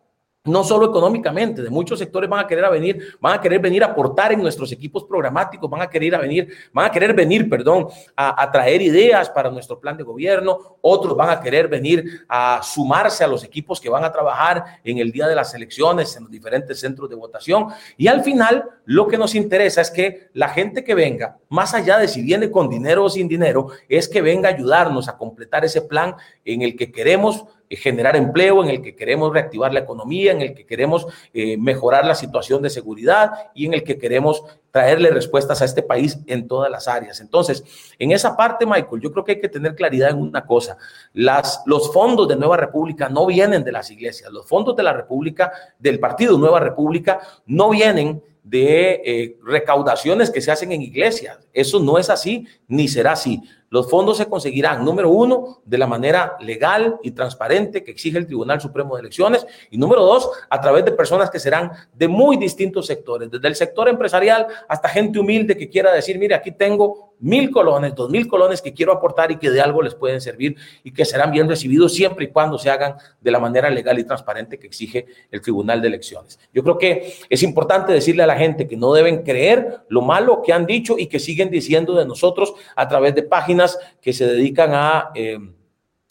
no 0.45 0.63
solo 0.63 0.87
económicamente, 0.87 1.61
de 1.61 1.69
muchos 1.69 1.99
sectores 1.99 2.29
van 2.29 2.45
a 2.45 2.47
querer 2.47 2.69
venir, 2.69 3.17
van 3.19 3.33
a 3.33 3.41
querer 3.41 3.59
venir 3.59 3.83
a 3.83 3.87
aportar 3.87 4.31
en 4.31 4.41
nuestros 4.41 4.71
equipos 4.71 5.03
programáticos, 5.03 5.69
van 5.69 5.81
a 5.81 5.89
querer 5.89 6.19
venir, 6.19 6.47
van 6.71 6.85
a 6.85 6.91
querer 6.91 7.13
venir, 7.13 7.49
perdón, 7.49 7.87
a, 8.15 8.51
traer 8.51 8.81
ideas 8.81 9.29
para 9.29 9.49
nuestro 9.49 9.79
plan 9.79 9.97
de 9.97 10.03
gobierno, 10.03 10.77
otros 10.81 11.17
van 11.17 11.29
a 11.29 11.41
querer 11.41 11.67
venir 11.67 12.25
a 12.29 12.61
sumarse 12.63 13.23
a 13.23 13.27
los 13.27 13.43
equipos 13.43 13.81
que 13.81 13.89
van 13.89 14.03
a 14.03 14.11
trabajar 14.11 14.63
en 14.83 14.99
el 14.99 15.11
día 15.11 15.27
de 15.27 15.35
las 15.35 15.53
elecciones 15.53 16.15
en 16.15 16.23
los 16.23 16.31
diferentes 16.31 16.79
centros 16.79 17.09
de 17.09 17.15
votación. 17.15 17.67
Y 17.97 18.07
al 18.07 18.23
final 18.23 18.69
lo 18.85 19.07
que 19.07 19.17
nos 19.17 19.35
interesa 19.35 19.81
es 19.81 19.89
que 19.89 20.29
la 20.33 20.49
gente 20.49 20.83
que 20.83 20.93
venga, 20.93 21.37
más 21.49 21.73
allá 21.73 21.97
de 21.97 22.07
si 22.07 22.21
viene 22.21 22.51
con 22.51 22.69
dinero 22.69 23.05
o 23.05 23.09
sin 23.09 23.27
dinero, 23.27 23.69
es 23.89 24.07
que 24.07 24.21
venga 24.21 24.49
a 24.49 24.53
ayudarnos 24.53 25.09
a 25.09 25.17
completar 25.17 25.65
ese 25.65 25.81
plan 25.81 26.15
en 26.43 26.61
el 26.61 26.75
que 26.75 26.91
queremos 26.91 27.45
generar 27.70 28.16
empleo, 28.16 28.63
en 28.63 28.70
el 28.70 28.82
que 28.82 28.95
queremos 28.95 29.34
reactivar 29.34 29.74
la 29.74 29.80
economía, 29.80 30.32
en 30.32 30.41
el 30.41 30.53
que 30.53 30.66
queremos 30.66 31.07
eh, 31.34 31.57
mejorar 31.57 32.05
la 32.05 32.16
situación 32.16 32.61
de 32.61 32.70
seguridad 32.70 33.32
y 33.53 33.66
en 33.66 33.74
el 33.74 33.84
que 33.84 33.97
queremos 33.97 34.43
traerle 34.72 35.09
respuestas 35.09 35.61
a 35.61 35.66
este 35.66 35.84
país 35.84 36.20
en 36.28 36.47
todas 36.47 36.70
las 36.70 36.88
áreas. 36.88 37.22
Entonces, 37.22 37.63
en 37.97 38.11
esa 38.11 38.36
parte, 38.36 38.66
Michael, 38.66 39.01
yo 39.01 39.11
creo 39.11 39.24
que 39.24 39.32
hay 39.34 39.39
que 39.39 39.49
tener 39.49 39.74
claridad 39.74 40.09
en 40.09 40.18
una 40.18 40.45
cosa. 40.45 40.78
Las, 41.13 41.63
los 41.66 41.93
fondos 41.93 42.28
de 42.28 42.36
Nueva 42.36 42.57
República 42.57 43.07
no 43.07 43.26
vienen 43.26 43.63
de 43.63 43.72
las 43.72 43.89
iglesias. 43.89 44.32
Los 44.32 44.45
fondos 44.47 44.76
de 44.76 44.84
la 44.84 44.93
República, 44.93 45.51
del 45.80 45.99
Partido 45.99 46.38
Nueva 46.38 46.59
República, 46.59 47.20
no 47.45 47.70
vienen 47.70 48.22
de 48.45 49.01
eh, 49.03 49.38
recaudaciones 49.43 50.30
que 50.30 50.39
se 50.39 50.51
hacen 50.51 50.72
en 50.72 50.82
iglesias. 50.82 51.39
Eso 51.51 51.80
no 51.80 51.97
es 51.97 52.11
así, 52.11 52.47
ni 52.68 52.88
será 52.88 53.13
así. 53.13 53.41
Los 53.76 53.89
fondos 53.89 54.15
se 54.15 54.28
conseguirán, 54.28 54.86
número 54.86 55.09
uno, 55.09 55.59
de 55.65 55.78
la 55.78 55.86
manera 55.86 56.38
legal 56.39 56.97
y 57.03 57.11
transparente 57.11 57.84
que 57.84 57.91
exige 57.91 58.17
el 58.17 58.26
Tribunal 58.26 58.61
Supremo 58.61 58.95
de 58.95 59.01
Elecciones. 59.01 59.45
Y 59.69 59.78
número 59.78 60.01
dos, 60.01 60.30
a 60.49 60.61
través 60.61 60.86
de 60.86 60.93
personas 60.93 61.30
que 61.30 61.41
serán 61.41 61.73
de 61.93 62.07
muy 62.07 62.38
distintos 62.38 62.86
sectores, 62.86 63.30
desde 63.30 63.45
el 63.49 63.53
sector 63.53 63.89
empresarial 63.89 64.47
hasta 64.69 64.88
gente 64.88 65.19
humilde 65.19 65.57
que 65.57 65.67
quiera 65.67 65.91
decir, 65.91 66.17
mire, 66.17 66.36
aquí 66.36 66.53
tengo 66.53 67.14
mil 67.20 67.51
colones, 67.51 67.95
dos 67.95 68.09
mil 68.09 68.28
colones 68.28 68.61
que 68.61 68.74
quiero 68.74 68.91
aportar 68.91 69.32
y 69.32 69.38
que 69.38 69.49
de 69.49 69.61
algo 69.61 69.82
les 69.82 69.95
pueden 69.95 70.22
servir 70.22 70.55
y 70.84 70.91
que 70.91 71.05
serán 71.05 71.32
bien 71.32 71.47
recibidos 71.47 71.93
siempre 71.93 72.26
y 72.26 72.28
cuando 72.30 72.57
se 72.57 72.70
hagan 72.70 72.95
de 73.22 73.32
la 73.32 73.39
manera 73.39 73.70
legal 73.70 73.97
y 73.99 74.03
transparente 74.03 74.59
que 74.59 74.68
exige 74.68 75.05
el 75.32 75.41
Tribunal 75.41 75.82
de 75.82 75.88
Elecciones. 75.88 76.39
Yo 76.53 76.63
creo 76.63 76.78
que 76.78 77.13
es 77.30 77.43
importante 77.43 77.93
decirle 77.93 78.24
a 78.24 78.28
la 78.28 78.38
gente 78.38 78.68
que 78.68 78.78
no 78.78 78.93
deben 78.93 79.24
creer 79.24 79.82
lo 79.89 80.01
malo 80.01 80.41
que 80.41 80.53
han 80.53 80.66
dicho 80.66 80.95
y 80.97 81.07
que 81.07 81.20
siguen 81.20 81.49
diciendo 81.49 81.93
de 81.95 82.05
nosotros 82.05 82.53
a 82.76 82.88
través 82.88 83.16
de 83.16 83.24
páginas 83.24 83.78
que 84.01 84.13
se 84.13 84.28
dedican 84.28 84.72
a... 84.74 85.11
Eh, 85.16 85.39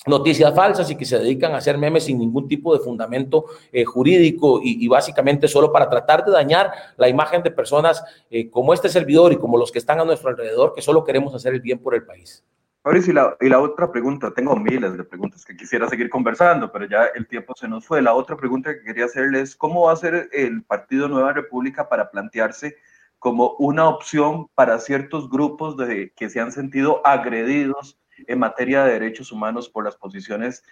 noticias 0.06 0.54
falsas 0.54 0.90
y 0.90 0.96
que 0.96 1.04
se 1.04 1.18
dedican 1.18 1.54
a 1.54 1.58
hacer 1.58 1.78
memes 1.78 2.04
sin 2.04 2.18
ningún 2.18 2.48
tipo 2.48 2.76
de 2.76 2.84
fundamento 2.84 3.46
eh, 3.72 3.84
jurídico 3.84 4.60
y, 4.62 4.86
básicamente 4.88 5.48
solo 5.48 5.72
para 5.72 5.88
tratar 5.88 6.24
de 6.24 6.32
dañar 6.32 6.72
la 6.96 7.08
imagen 7.08 7.42
de 7.42 7.50
personas 7.50 8.04
eh, 8.30 8.50
como 8.50 8.74
este 8.74 8.88
servidor 8.88 9.32
y 9.32 9.36
como 9.36 9.58
los 9.58 9.72
que 9.72 9.78
están 9.78 10.00
a 10.00 10.04
nuestro 10.04 10.30
alrededor, 10.30 10.72
que 10.74 10.82
solo 10.82 11.04
queremos 11.04 11.34
hacer 11.34 11.54
el 11.54 11.60
bien 11.60 11.78
por 11.78 11.94
el 11.94 12.04
país. 12.04 12.44
Mauricio, 12.84 13.12
y 13.12 13.14
la, 13.14 13.36
y 13.40 13.48
la 13.48 13.60
otra 13.60 13.90
pregunta, 13.90 14.30
tengo 14.34 14.54
miles 14.56 14.94
de 14.94 15.04
preguntas 15.04 15.42
que 15.42 15.56
quisiera 15.56 15.88
seguir 15.88 16.10
conversando, 16.10 16.70
pero 16.70 16.86
ya 16.86 17.06
el 17.14 17.26
tiempo 17.26 17.54
se 17.56 17.66
nos 17.66 17.86
fue. 17.86 18.02
La 18.02 18.12
otra 18.12 18.36
pregunta 18.36 18.74
que 18.74 18.84
quería 18.84 19.06
hacerle 19.06 19.40
es, 19.40 19.56
¿cómo 19.56 19.86
va 19.86 19.92
a 19.92 19.96
ser 19.96 20.28
el 20.32 20.62
Partido 20.64 21.08
Nueva 21.08 21.32
República 21.32 21.88
para 21.88 22.10
plantearse 22.10 22.76
como 23.18 23.56
una 23.58 23.88
opción 23.88 24.48
para 24.54 24.78
ciertos 24.78 25.30
grupos 25.30 25.78
de, 25.78 26.12
que 26.14 26.28
se 26.28 26.40
han 26.40 26.52
sentido 26.52 27.00
agredidos 27.06 27.96
en 28.26 28.38
materia 28.38 28.84
de 28.84 28.92
derechos 28.92 29.32
humanos 29.32 29.68
por 29.68 29.84
las 29.84 29.96
posiciones 29.96 30.62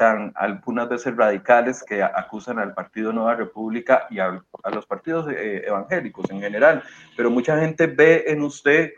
tan 0.00 0.32
algunas 0.34 0.88
veces 0.88 1.14
radicales 1.14 1.82
que 1.82 2.02
acusan 2.02 2.58
al 2.58 2.72
Partido 2.72 3.12
Nueva 3.12 3.34
República 3.34 4.06
y 4.08 4.18
a, 4.18 4.42
los 4.72 4.86
partidos 4.86 5.30
eh, 5.30 5.62
evangélicos 5.66 6.30
en 6.30 6.40
general. 6.40 6.82
Pero 7.18 7.30
mucha 7.30 7.60
gente 7.60 7.86
ve 7.86 8.24
en 8.26 8.40
usted, 8.40 8.92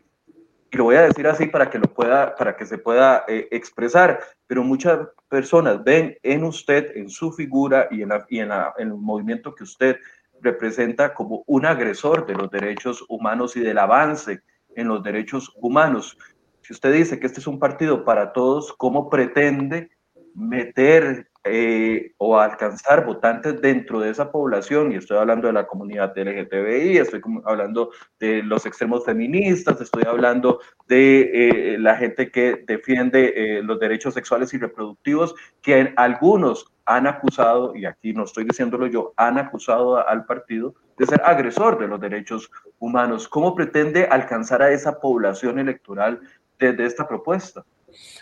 y 0.70 0.76
lo 0.76 0.84
voy 0.84 0.94
a 0.94 1.02
decir 1.02 1.26
así 1.26 1.46
para 1.46 1.68
que 1.68 1.80
lo 1.80 1.92
pueda, 1.92 2.36
para 2.36 2.56
que 2.56 2.66
se 2.66 2.78
pueda 2.78 3.24
eh, 3.26 3.48
expresar, 3.50 4.20
pero 4.46 4.62
muchas 4.62 5.08
personas 5.28 5.82
ven 5.82 6.16
en 6.22 6.44
usted, 6.44 6.96
en 6.96 7.10
su 7.10 7.32
figura 7.32 7.88
y 7.90 8.02
en, 8.02 8.10
y 8.28 8.38
en, 8.38 8.52
en 8.52 8.88
el 8.88 8.94
movimiento 8.94 9.56
que 9.56 9.64
usted 9.64 9.96
representa 10.40 11.14
como 11.14 11.42
un 11.48 11.66
agresor 11.66 12.26
de 12.26 12.34
los 12.34 12.48
derechos 12.48 13.04
humanos 13.08 13.56
y 13.56 13.60
del 13.60 13.78
avance 13.78 14.40
en 14.76 14.88
los 14.88 15.02
derechos 15.02 15.52
humanos. 15.56 16.16
Si 16.62 16.72
usted 16.72 16.92
dice 16.92 17.18
que 17.18 17.26
este 17.26 17.40
es 17.40 17.46
un 17.46 17.58
partido 17.58 18.04
para 18.04 18.32
todos, 18.32 18.72
¿cómo 18.74 19.10
pretende 19.10 19.90
meter 20.34 21.28
eh, 21.44 22.12
o 22.18 22.38
alcanzar 22.38 23.04
votantes 23.04 23.60
dentro 23.60 23.98
de 23.98 24.10
esa 24.10 24.30
población? 24.30 24.92
Y 24.92 24.96
estoy 24.96 25.18
hablando 25.18 25.48
de 25.48 25.54
la 25.54 25.66
comunidad 25.66 26.16
LGTBI, 26.16 26.98
estoy 26.98 27.20
hablando 27.44 27.90
de 28.20 28.44
los 28.44 28.64
extremos 28.64 29.04
feministas, 29.04 29.80
estoy 29.80 30.04
hablando 30.06 30.60
de 30.86 31.30
eh, 31.74 31.78
la 31.78 31.96
gente 31.96 32.30
que 32.30 32.62
defiende 32.64 33.32
eh, 33.34 33.62
los 33.64 33.80
derechos 33.80 34.14
sexuales 34.14 34.54
y 34.54 34.58
reproductivos, 34.58 35.34
que 35.62 35.92
algunos 35.96 36.72
han 36.84 37.08
acusado, 37.08 37.74
y 37.74 37.86
aquí 37.86 38.12
no 38.12 38.24
estoy 38.24 38.44
diciéndolo 38.44 38.86
yo, 38.86 39.12
han 39.16 39.36
acusado 39.38 40.06
al 40.06 40.26
partido 40.26 40.74
de 40.98 41.06
ser 41.06 41.22
agresor 41.24 41.78
de 41.78 41.88
los 41.88 42.00
derechos 42.00 42.50
humanos. 42.78 43.28
¿Cómo 43.28 43.54
pretende 43.54 44.04
alcanzar 44.04 44.62
a 44.62 44.70
esa 44.70 45.00
población 45.00 45.58
electoral 45.58 46.20
de, 46.70 46.86
esta 46.86 47.08
propuesta? 47.08 47.64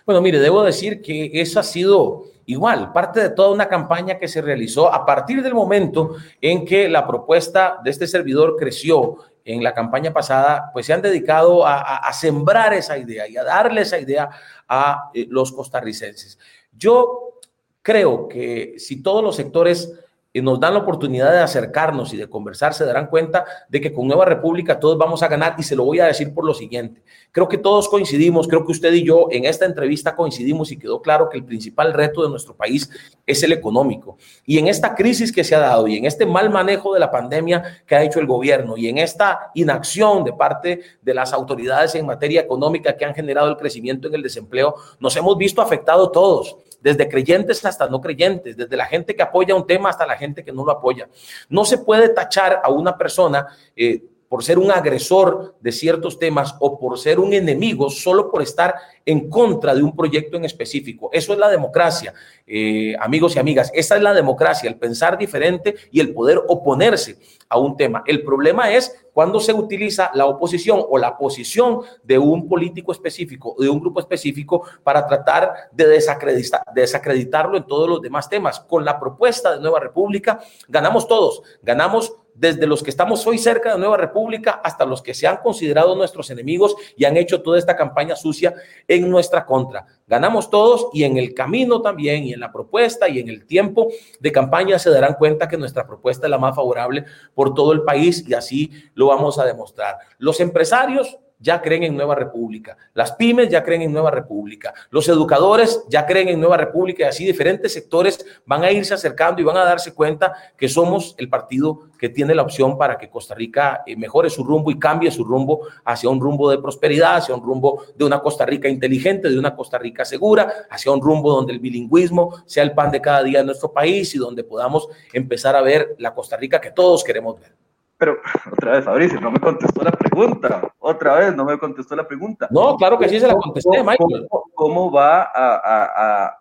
Bueno, 0.07 0.23
mire, 0.23 0.39
debo 0.39 0.63
decir 0.63 1.03
que 1.03 1.31
eso 1.35 1.61
ha 1.61 1.63
sido 1.63 2.25
igual, 2.47 2.93
parte 2.93 3.21
de 3.21 3.31
toda 3.31 3.51
una 3.51 3.69
campaña 3.69 4.19
que 4.19 4.27
se 4.27 4.41
realizó 4.41 4.93
a 4.93 5.05
partir 5.05 5.43
del 5.43 5.55
momento 5.55 6.17
en 6.41 6.65
que 6.65 6.89
la 6.89 7.07
propuesta 7.07 7.79
de 7.85 7.91
este 7.91 8.07
servidor 8.07 8.57
creció 8.57 9.17
en 9.45 9.63
la 9.63 9.75
campaña 9.75 10.13
pasada, 10.13 10.71
pues 10.73 10.87
se 10.87 10.93
han 10.93 11.03
dedicado 11.03 11.67
a, 11.67 12.11
sembrar 12.13 12.73
esa 12.73 12.99
idea 12.99 13.29
y 13.29 13.37
a 13.37 13.45
darle 13.45 13.83
esa 13.83 13.99
idea 13.99 14.31
a 14.69 15.11
eh, 15.15 15.27
los 15.29 15.53
costarricenses. 15.53 16.39
Yo 16.73 17.41
creo 17.83 18.29
que 18.29 18.75
si 18.79 19.03
todos 19.03 19.23
los 19.23 19.37
sectores 19.37 19.93
y 20.33 20.41
nos 20.43 20.61
dan 20.61 20.75
la 20.75 20.81
oportunidad 20.81 21.33
de 21.33 21.39
acercarnos 21.39 22.15
y 22.15 22.17
de 22.17 22.29
conversar, 22.29 22.73
se 22.73 22.85
darán 22.85 23.09
cuenta 23.09 23.45
de 23.69 23.81
que 23.81 23.93
con 23.93 24.07
Nueva 24.07 24.25
República 24.25 24.79
todos 24.79 24.97
vamos 24.97 25.25
a 25.25 25.29
ganar 25.29 25.57
y 25.59 25.65
se 25.65 25.75
lo 25.75 25.85
voy 25.85 25.99
a 25.99 26.07
decir 26.07 26.33
por 26.33 26.45
lo 26.45 26.55
siguiente. 26.55 27.03
Creo 27.33 27.49
que 27.49 27.59
todos 27.59 27.89
coincidimos, 27.89 28.47
creo 28.47 28.65
que 28.65 28.71
usted 28.71 28.93
y 28.93 29.05
yo 29.05 29.27
en 29.33 29.45
esta 29.45 29.65
entrevista 29.65 30.15
coincidimos 30.15 30.71
y 30.71 30.79
quedó 30.79 31.03
claro 31.03 31.29
que 31.29 31.37
el 31.37 31.45
principal 31.45 31.93
reto 31.93 32.23
de 32.23 32.29
nuestro 32.29 32.55
país 32.55 32.89
es 33.27 33.43
el 33.43 33.53
económico. 33.53 34.19
Y 34.47 34.59
en 34.59 34.69
esta 34.69 34.95
crisis 34.95 35.33
que 35.33 35.43
se 35.43 35.57
ha 35.57 35.59
dado 35.59 35.89
y 35.89 35.97
en 35.97 36.07
este 36.07 36.27
mal 36.27 36.49
manejo 36.49 36.95
de 36.95 37.01
la 37.01 37.11
pandemia 37.11 37.83
que 37.85 37.97
ha 37.97 38.03
hecho 38.05 38.21
el 38.21 38.27
gobierno 38.27 38.77
y 38.77 38.89
en 38.89 38.99
esta 38.99 39.51
inacción 39.55 40.23
de 40.23 40.33
parte 40.33 40.81
de 41.03 41.15
las 41.15 41.33
autoridades 41.33 41.97
en 41.97 42.07
materia 42.07 42.41
económica 42.41 42.97
que 42.97 43.05
han 43.05 43.15
generado 43.15 43.49
el 43.49 43.57
crecimiento 43.57 44.07
en 44.07 44.15
el 44.15 44.23
desempleo, 44.23 44.77
nos 45.01 45.17
hemos 45.17 45.37
visto 45.37 45.61
afectados 45.61 46.13
todos 46.13 46.57
desde 46.81 47.09
creyentes 47.09 47.65
hasta 47.65 47.89
no 47.89 48.01
creyentes, 48.01 48.57
desde 48.57 48.77
la 48.77 48.87
gente 48.87 49.15
que 49.15 49.23
apoya 49.23 49.55
un 49.55 49.67
tema 49.67 49.91
hasta 49.91 50.07
la 50.07 50.17
gente 50.17 50.45
que 50.45 50.53
no 50.53 50.65
lo 50.65 50.73
apoya. 50.73 51.09
No 51.49 51.65
se 51.65 51.79
puede 51.79 52.09
tachar 52.11 52.61
a 52.63 52.71
una 52.71 52.97
persona 52.97 53.47
eh, 53.77 54.03
por 54.31 54.45
ser 54.45 54.61
un 54.61 54.71
agresor 54.71 55.57
de 55.61 55.73
ciertos 55.73 56.17
temas 56.21 56.55
o 56.61 56.79
por 56.79 57.01
ser 57.01 57.19
un 57.19 57.33
enemigo 57.33 57.91
solo 57.91 58.31
por 58.31 58.43
estar 58.43 58.77
en 59.05 59.29
contra 59.29 59.75
de 59.75 59.83
un 59.83 59.97
proyecto 59.97 60.37
en 60.37 60.45
específico. 60.45 61.11
Eso 61.13 61.33
es 61.33 61.39
la 61.41 61.49
democracia, 61.49 62.15
eh, 62.47 62.95
amigos 63.01 63.35
y 63.35 63.41
amigas. 63.41 63.73
Esa 63.75 63.97
es 63.97 64.03
la 64.03 64.15
democracia, 64.15 64.71
el 64.71 64.77
pensar 64.77 65.19
diferente 65.19 65.75
y 65.91 65.99
el 65.99 66.15
poder 66.15 66.41
oponerse 66.47 67.19
a 67.49 67.59
un 67.59 67.77
tema. 67.77 68.05
El 68.07 68.23
problema 68.23 68.71
es 68.71 69.05
cuando 69.13 69.41
se 69.41 69.53
utiliza 69.53 70.13
la 70.15 70.27
oposición 70.27 70.81
o 70.89 70.97
la 70.97 71.19
posición 71.19 71.81
de 72.05 72.17
un 72.17 72.49
político 72.49 72.93
específico, 72.93 73.57
de 73.59 73.69
un 73.69 73.81
grupo 73.81 73.99
específico, 73.99 74.63
para 74.85 75.09
tratar 75.09 75.53
de 75.73 75.89
desacreditar, 75.89 76.63
desacreditarlo 76.73 77.57
en 77.57 77.67
todos 77.67 77.89
los 77.89 78.01
demás 78.01 78.29
temas. 78.29 78.61
Con 78.61 78.85
la 78.85 79.01
propuesta 79.01 79.57
de 79.57 79.61
Nueva 79.61 79.81
República, 79.81 80.39
ganamos 80.69 81.09
todos, 81.09 81.43
ganamos 81.63 82.15
desde 82.41 82.67
los 82.67 82.83
que 82.83 82.89
estamos 82.89 83.27
hoy 83.27 83.37
cerca 83.37 83.75
de 83.75 83.79
Nueva 83.79 83.99
República 83.99 84.63
hasta 84.65 84.87
los 84.87 85.03
que 85.03 85.13
se 85.13 85.27
han 85.27 85.37
considerado 85.37 85.95
nuestros 85.95 86.31
enemigos 86.31 86.75
y 86.97 87.05
han 87.05 87.19
hecho 87.19 87.43
toda 87.43 87.59
esta 87.59 87.77
campaña 87.77 88.17
sucia 88.17 88.55
en 88.89 89.11
nuestra 89.11 89.45
contra. 89.45 89.85
Ganamos 90.07 90.49
todos 90.49 90.89
y 90.95 91.05
en 91.05 91.19
el 91.19 91.35
camino 91.35 91.83
también 91.83 92.25
y 92.25 92.33
en 92.33 92.41
la 92.41 92.51
propuesta 92.51 93.11
y 93.11 93.19
en 93.19 93.29
el 93.29 93.45
tiempo 93.45 93.89
de 94.19 94.33
campaña 94.33 94.79
se 94.79 94.89
darán 94.89 95.15
cuenta 95.19 95.49
que 95.49 95.59
nuestra 95.59 95.87
propuesta 95.87 96.27
es 96.27 96.31
la 96.31 96.39
más 96.39 96.57
favorable 96.57 97.05
por 97.35 97.53
todo 97.53 97.73
el 97.73 97.83
país 97.83 98.25
y 98.27 98.33
así 98.33 98.73
lo 98.95 99.09
vamos 99.09 99.39
a 99.39 99.45
demostrar. 99.45 99.99
Los 100.17 100.41
empresarios 100.41 101.19
ya 101.41 101.61
creen 101.61 101.85
en 101.85 101.97
Nueva 101.97 102.15
República, 102.15 102.77
las 102.95 103.13
pymes 103.13 103.49
ya 103.49 103.65
creen 103.65 103.83
en 103.83 103.93
Nueva 103.93 104.11
República, 104.11 104.73
los 104.91 105.09
educadores 105.09 105.85
ya 105.89 106.07
creen 106.07 106.29
en 106.29 106.41
Nueva 106.41 106.59
República 106.59 107.05
y 107.05 107.07
así 107.07 107.25
diferentes 107.25 107.73
sectores 107.73 108.25
van 108.47 108.63
a 108.63 108.71
irse 108.71 108.95
acercando 108.95 109.41
y 109.41 109.45
van 109.45 109.57
a 109.57 109.65
darse 109.65 109.95
cuenta 109.95 110.35
que 110.57 110.69
somos 110.69 111.15
el 111.19 111.29
partido 111.29 111.89
que 111.99 112.09
tiene 112.09 112.35
la 112.35 112.43
opción 112.43 112.79
para 112.79 112.97
que 112.97 113.11
Costa 113.11 113.35
Rica 113.35 113.83
eh, 113.87 113.97
mejore 113.97 114.31
su 114.31 114.45
rumbo 114.45 114.71
y 114.71 114.79
cambie 114.79 115.11
su 115.11 115.25
rumbo 115.25 115.67
hacia 115.85 116.09
un 116.09 116.21
rumbo 116.21 116.51
de 116.51 116.59
prosperidad, 116.59 117.17
hacia 117.17 117.35
un 117.35 117.43
rumbo 117.43 117.85
de 117.97 118.05
una 118.05 118.21
Costa 118.21 118.47
Rica 118.47 118.69
inteligente, 118.69 119.29
de 119.29 119.39
una 119.39 119.55
Costa 119.55 119.79
Rica 119.79 120.05
segura, 120.05 120.67
hacia 120.71 120.93
un 120.93 121.01
rumbo 121.01 121.31
donde 121.31 121.53
el 121.53 121.59
bilingüismo 121.59 122.43
sea 122.47 122.63
el 122.63 122.73
pan 122.73 122.91
de 122.91 123.01
cada 123.01 123.23
día 123.23 123.41
en 123.41 123.47
nuestro 123.47 123.73
país 123.73 124.15
y 124.15 124.19
donde 124.19 124.45
podamos 124.45 124.89
empezar 125.13 125.57
a 125.57 125.63
ver 125.63 125.95
la 125.99 126.15
Costa 126.15 126.37
Rica 126.37 126.61
que 126.61 126.71
todos 126.71 127.05
queremos 127.05 127.39
ver. 127.39 127.60
Pero 128.01 128.17
otra 128.51 128.73
vez, 128.73 128.85
Fabricio, 128.85 129.21
no 129.21 129.31
me 129.31 129.39
contestó 129.39 129.85
la 129.85 129.93
pregunta. 129.93 130.73
Otra 130.79 131.17
vez, 131.17 131.37
no 131.37 131.45
me 131.45 131.59
contestó 131.59 131.95
la 131.95 132.09
pregunta. 132.09 132.49
No, 132.51 132.77
claro 132.77 132.99
que 132.99 133.09
sí 133.09 133.21
se 133.21 133.29
la 133.29 133.35
contesté, 133.35 133.85
Michael. 133.85 134.27
¿Cómo, 134.55 134.91
va 134.91 135.31
a, 135.33 136.37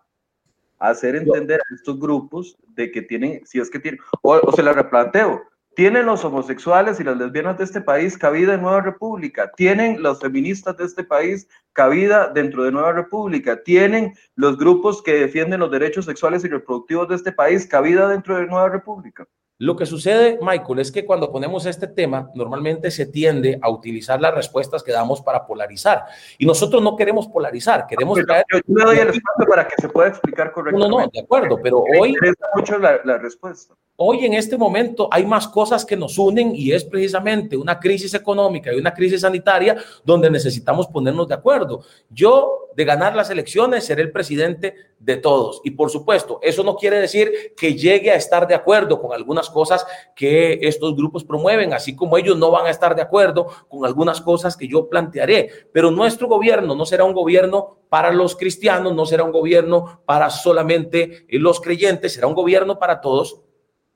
hacer 0.78 1.14
entender 1.14 1.60
a 1.60 1.74
estos 1.74 2.00
grupos 2.00 2.56
de 2.68 2.90
que 2.90 3.02
tienen, 3.02 3.46
si 3.46 3.60
es 3.60 3.68
que 3.70 3.78
tienen, 3.78 4.00
o, 4.22 4.50
se 4.52 4.62
la 4.62 4.72
replanteo, 4.72 5.42
¿tienen 5.74 6.06
los 6.06 6.24
homosexuales 6.24 6.98
y 6.98 7.04
las 7.04 7.18
lesbianas 7.18 7.58
de 7.58 7.64
este 7.64 7.82
país 7.82 8.16
cabida 8.16 8.54
en 8.54 8.62
Nueva 8.62 8.80
República? 8.80 9.52
¿Tienen 9.54 10.02
los 10.02 10.20
feministas 10.20 10.78
de 10.78 10.86
este 10.86 11.04
país 11.04 11.46
cabida 11.74 12.28
dentro 12.28 12.64
de 12.64 12.72
Nueva 12.72 12.92
República? 12.92 13.62
¿Tienen 13.62 14.14
los 14.36 14.56
grupos 14.56 15.02
que 15.02 15.12
defienden 15.12 15.60
los 15.60 15.70
derechos 15.70 16.06
sexuales 16.06 16.42
y 16.44 16.48
reproductivos 16.48 17.08
de 17.08 17.16
este 17.16 17.32
país 17.32 17.66
cabida 17.66 18.08
dentro 18.08 18.38
de 18.38 18.46
Nueva 18.46 18.70
República? 18.70 19.26
Lo 19.60 19.76
que 19.76 19.84
sucede, 19.84 20.38
Michael, 20.40 20.78
es 20.78 20.90
que 20.90 21.04
cuando 21.04 21.30
ponemos 21.30 21.66
este 21.66 21.86
tema, 21.86 22.30
normalmente 22.34 22.90
se 22.90 23.04
tiende 23.04 23.58
a 23.60 23.68
utilizar 23.68 24.18
las 24.18 24.34
respuestas 24.34 24.82
que 24.82 24.90
damos 24.90 25.20
para 25.20 25.46
polarizar. 25.46 26.04
Y 26.38 26.46
nosotros 26.46 26.82
no 26.82 26.96
queremos 26.96 27.28
polarizar, 27.28 27.86
queremos 27.86 28.16
Yo 28.16 28.24
le 28.24 28.84
doy 28.84 28.96
el 28.96 29.08
espacio 29.08 29.46
para 29.46 29.68
que 29.68 29.74
se 29.78 29.90
pueda 29.90 30.08
explicar 30.08 30.50
correctamente. 30.52 30.90
No, 30.90 31.02
no, 31.02 31.10
de 31.12 31.20
acuerdo, 31.20 31.58
pero 31.62 31.84
hoy... 32.00 32.16
mucho 32.56 32.78
la, 32.78 33.00
la 33.04 33.18
respuesta. 33.18 33.74
Hoy 33.96 34.24
en 34.24 34.32
este 34.32 34.56
momento 34.56 35.10
hay 35.12 35.26
más 35.26 35.46
cosas 35.46 35.84
que 35.84 35.94
nos 35.94 36.16
unen 36.16 36.52
y 36.54 36.72
es 36.72 36.82
precisamente 36.86 37.54
una 37.54 37.78
crisis 37.78 38.14
económica 38.14 38.72
y 38.72 38.78
una 38.78 38.94
crisis 38.94 39.20
sanitaria 39.20 39.76
donde 40.02 40.30
necesitamos 40.30 40.86
ponernos 40.86 41.28
de 41.28 41.34
acuerdo. 41.34 41.82
Yo, 42.08 42.70
de 42.74 42.86
ganar 42.86 43.14
las 43.14 43.28
elecciones, 43.28 43.84
seré 43.84 44.00
el 44.00 44.10
presidente 44.10 44.74
de 45.00 45.16
todos. 45.16 45.60
Y 45.64 45.72
por 45.72 45.90
supuesto, 45.90 46.38
eso 46.42 46.62
no 46.62 46.76
quiere 46.76 47.00
decir 47.00 47.54
que 47.56 47.74
llegue 47.74 48.12
a 48.12 48.16
estar 48.16 48.46
de 48.46 48.54
acuerdo 48.54 49.00
con 49.00 49.12
algunas 49.12 49.48
cosas 49.48 49.84
que 50.14 50.58
estos 50.62 50.94
grupos 50.94 51.24
promueven, 51.24 51.72
así 51.72 51.96
como 51.96 52.18
ellos 52.18 52.36
no 52.36 52.50
van 52.50 52.66
a 52.66 52.70
estar 52.70 52.94
de 52.94 53.02
acuerdo 53.02 53.46
con 53.68 53.84
algunas 53.86 54.20
cosas 54.20 54.56
que 54.56 54.68
yo 54.68 54.88
plantearé. 54.88 55.50
Pero 55.72 55.90
nuestro 55.90 56.28
gobierno 56.28 56.76
no 56.76 56.84
será 56.84 57.04
un 57.04 57.14
gobierno 57.14 57.78
para 57.88 58.12
los 58.12 58.36
cristianos, 58.36 58.94
no 58.94 59.06
será 59.06 59.24
un 59.24 59.32
gobierno 59.32 60.02
para 60.04 60.30
solamente 60.30 61.24
los 61.30 61.60
creyentes, 61.60 62.12
será 62.12 62.26
un 62.26 62.34
gobierno 62.34 62.78
para 62.78 63.00
todos 63.00 63.40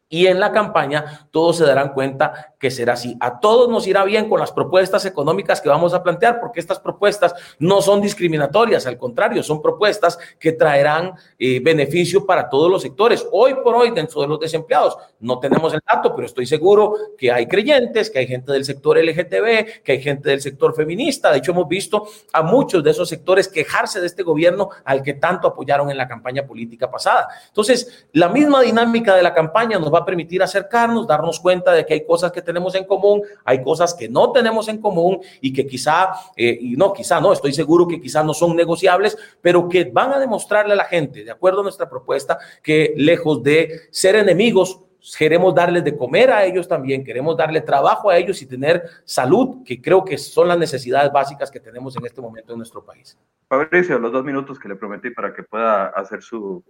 y 0.09 0.27
en 0.27 0.39
la 0.39 0.53
campaña 0.53 1.29
todos 1.33 1.57
se 1.57 1.65
darán 1.65 1.93
cuenta 1.93 2.54
que 2.65 2.71
será 2.71 2.95
así. 2.95 3.15
A 3.21 3.41
todos 3.41 3.69
nos 3.69 3.87
irá 3.87 4.05
bien 4.05 4.27
con 4.27 4.41
las 4.41 4.51
propuestas 4.51 5.05
económicas 5.05 5.61
que 5.61 5.69
vamos 5.69 5.93
a 5.93 6.03
plantear, 6.03 6.41
porque 6.41 6.61
estas 6.61 6.81
propuestas 6.81 7.35
no 7.59 7.83
son 7.83 8.01
discriminatorias, 8.01 8.87
al 8.87 8.97
contrario, 8.97 9.43
son 9.43 9.61
propuestas 9.61 10.19
que 10.39 10.53
traerán 10.53 11.13
eh, 11.39 11.61
beneficio 11.63 12.25
para 12.25 12.49
todos 12.49 12.71
los 12.71 12.81
sectores. 12.81 13.27
Hoy 13.33 13.57
por 13.63 13.75
hoy, 13.75 13.91
dentro 13.91 14.23
de 14.23 14.29
los 14.29 14.41
desempleados, 14.41 14.97
no 15.21 15.39
tenemos 15.41 15.75
el 15.75 15.81
dato, 15.87 16.15
pero 16.15 16.25
estoy 16.25 16.47
seguro 16.47 16.95
que 17.19 17.31
hay 17.31 17.47
creyentes, 17.47 18.09
que 18.09 18.21
hay 18.21 18.27
gente 18.27 18.51
del 18.51 18.65
sector 18.65 18.97
LGTB, 18.97 19.83
que 19.83 19.93
hay 19.93 20.01
gente 20.01 20.31
del 20.31 20.41
sector 20.41 20.75
feminista. 20.75 21.33
De 21.33 21.39
hecho, 21.41 21.53
hemos 21.53 21.69
visto 21.69 22.09
a 22.33 22.41
muchos 22.41 22.83
de 22.83 22.93
esos 22.93 23.11
sectores 23.11 23.47
quejarse 23.47 24.01
de 24.01 24.07
este 24.07 24.23
gobierno 24.23 24.71
al 24.87 25.03
que 25.03 25.13
tanto 25.13 25.49
apoyaron 25.49 25.91
en 25.91 25.99
la 25.99 26.09
campaña 26.09 26.47
política 26.47 26.91
pasada. 26.91 27.29
Entonces, 27.47 28.07
la 28.13 28.31
misma 28.31 28.63
dinámica 28.63 29.15
de 29.15 29.23
la 29.23 29.35
campaña 29.35 29.79
nos 29.79 29.93
va 29.93 29.99
a 29.99 30.05
permitir 30.07 30.43
acercarnos, 30.43 31.07
darnos 31.07 31.41
cuenta 31.41 31.71
de 31.71 31.85
que 31.85 31.93
hay 31.93 32.07
cosas 32.07 32.33
que 32.33 32.41
tenemos 32.41 32.54
en 32.75 32.85
común, 32.85 33.23
hay 33.45 33.63
cosas 33.63 33.95
que 33.95 34.09
no 34.09 34.33
tenemos 34.33 34.69
en 34.69 34.81
común 34.81 35.21
y 35.41 35.53
que 35.53 35.67
quizá, 35.67 36.13
eh, 36.37 36.57
y 36.61 36.77
no, 36.77 36.93
quizá 36.93 37.21
no, 37.21 37.33
estoy 37.33 37.53
seguro 37.53 37.87
que 37.87 38.01
quizá 38.01 38.23
no 38.23 38.35
son 38.35 38.57
negociables, 38.57 39.17
pero 39.41 39.69
que 39.69 39.85
van 39.85 40.13
a 40.13 40.19
demostrarle 40.19 40.75
a 40.75 40.77
la 40.77 40.85
gente, 40.85 41.25
de 41.25 41.31
acuerdo 41.31 41.61
a 41.61 41.63
nuestra 41.65 41.89
propuesta, 41.89 42.39
que 42.63 42.95
lejos 42.97 43.43
de 43.43 43.81
ser 43.91 44.17
enemigos, 44.17 44.81
queremos 45.19 45.55
darles 45.55 45.85
de 45.85 45.97
comer 45.97 46.31
a 46.31 46.45
ellos 46.45 46.67
también, 46.67 47.05
queremos 47.05 47.37
darle 47.37 47.61
trabajo 47.61 48.09
a 48.09 48.17
ellos 48.17 48.41
y 48.41 48.47
tener 48.47 48.85
salud, 49.05 49.63
que 49.65 49.81
creo 49.83 50.05
que 50.05 50.17
son 50.17 50.49
las 50.49 50.59
necesidades 50.59 51.13
básicas 51.13 51.51
que 51.51 51.61
tenemos 51.61 51.97
en 51.97 52.07
este 52.07 52.23
momento 52.23 52.53
en 52.53 52.59
nuestro 52.59 52.83
país. 52.83 53.19
Fabricio, 53.49 53.99
los 53.99 54.13
dos 54.13 54.25
minutos 54.25 54.59
que 54.59 54.69
le 54.69 54.77
prometí 54.77 55.11
para 55.11 55.35
que 55.35 55.43
pueda 55.43 55.89
hacer 55.89 56.23
su 56.23 56.65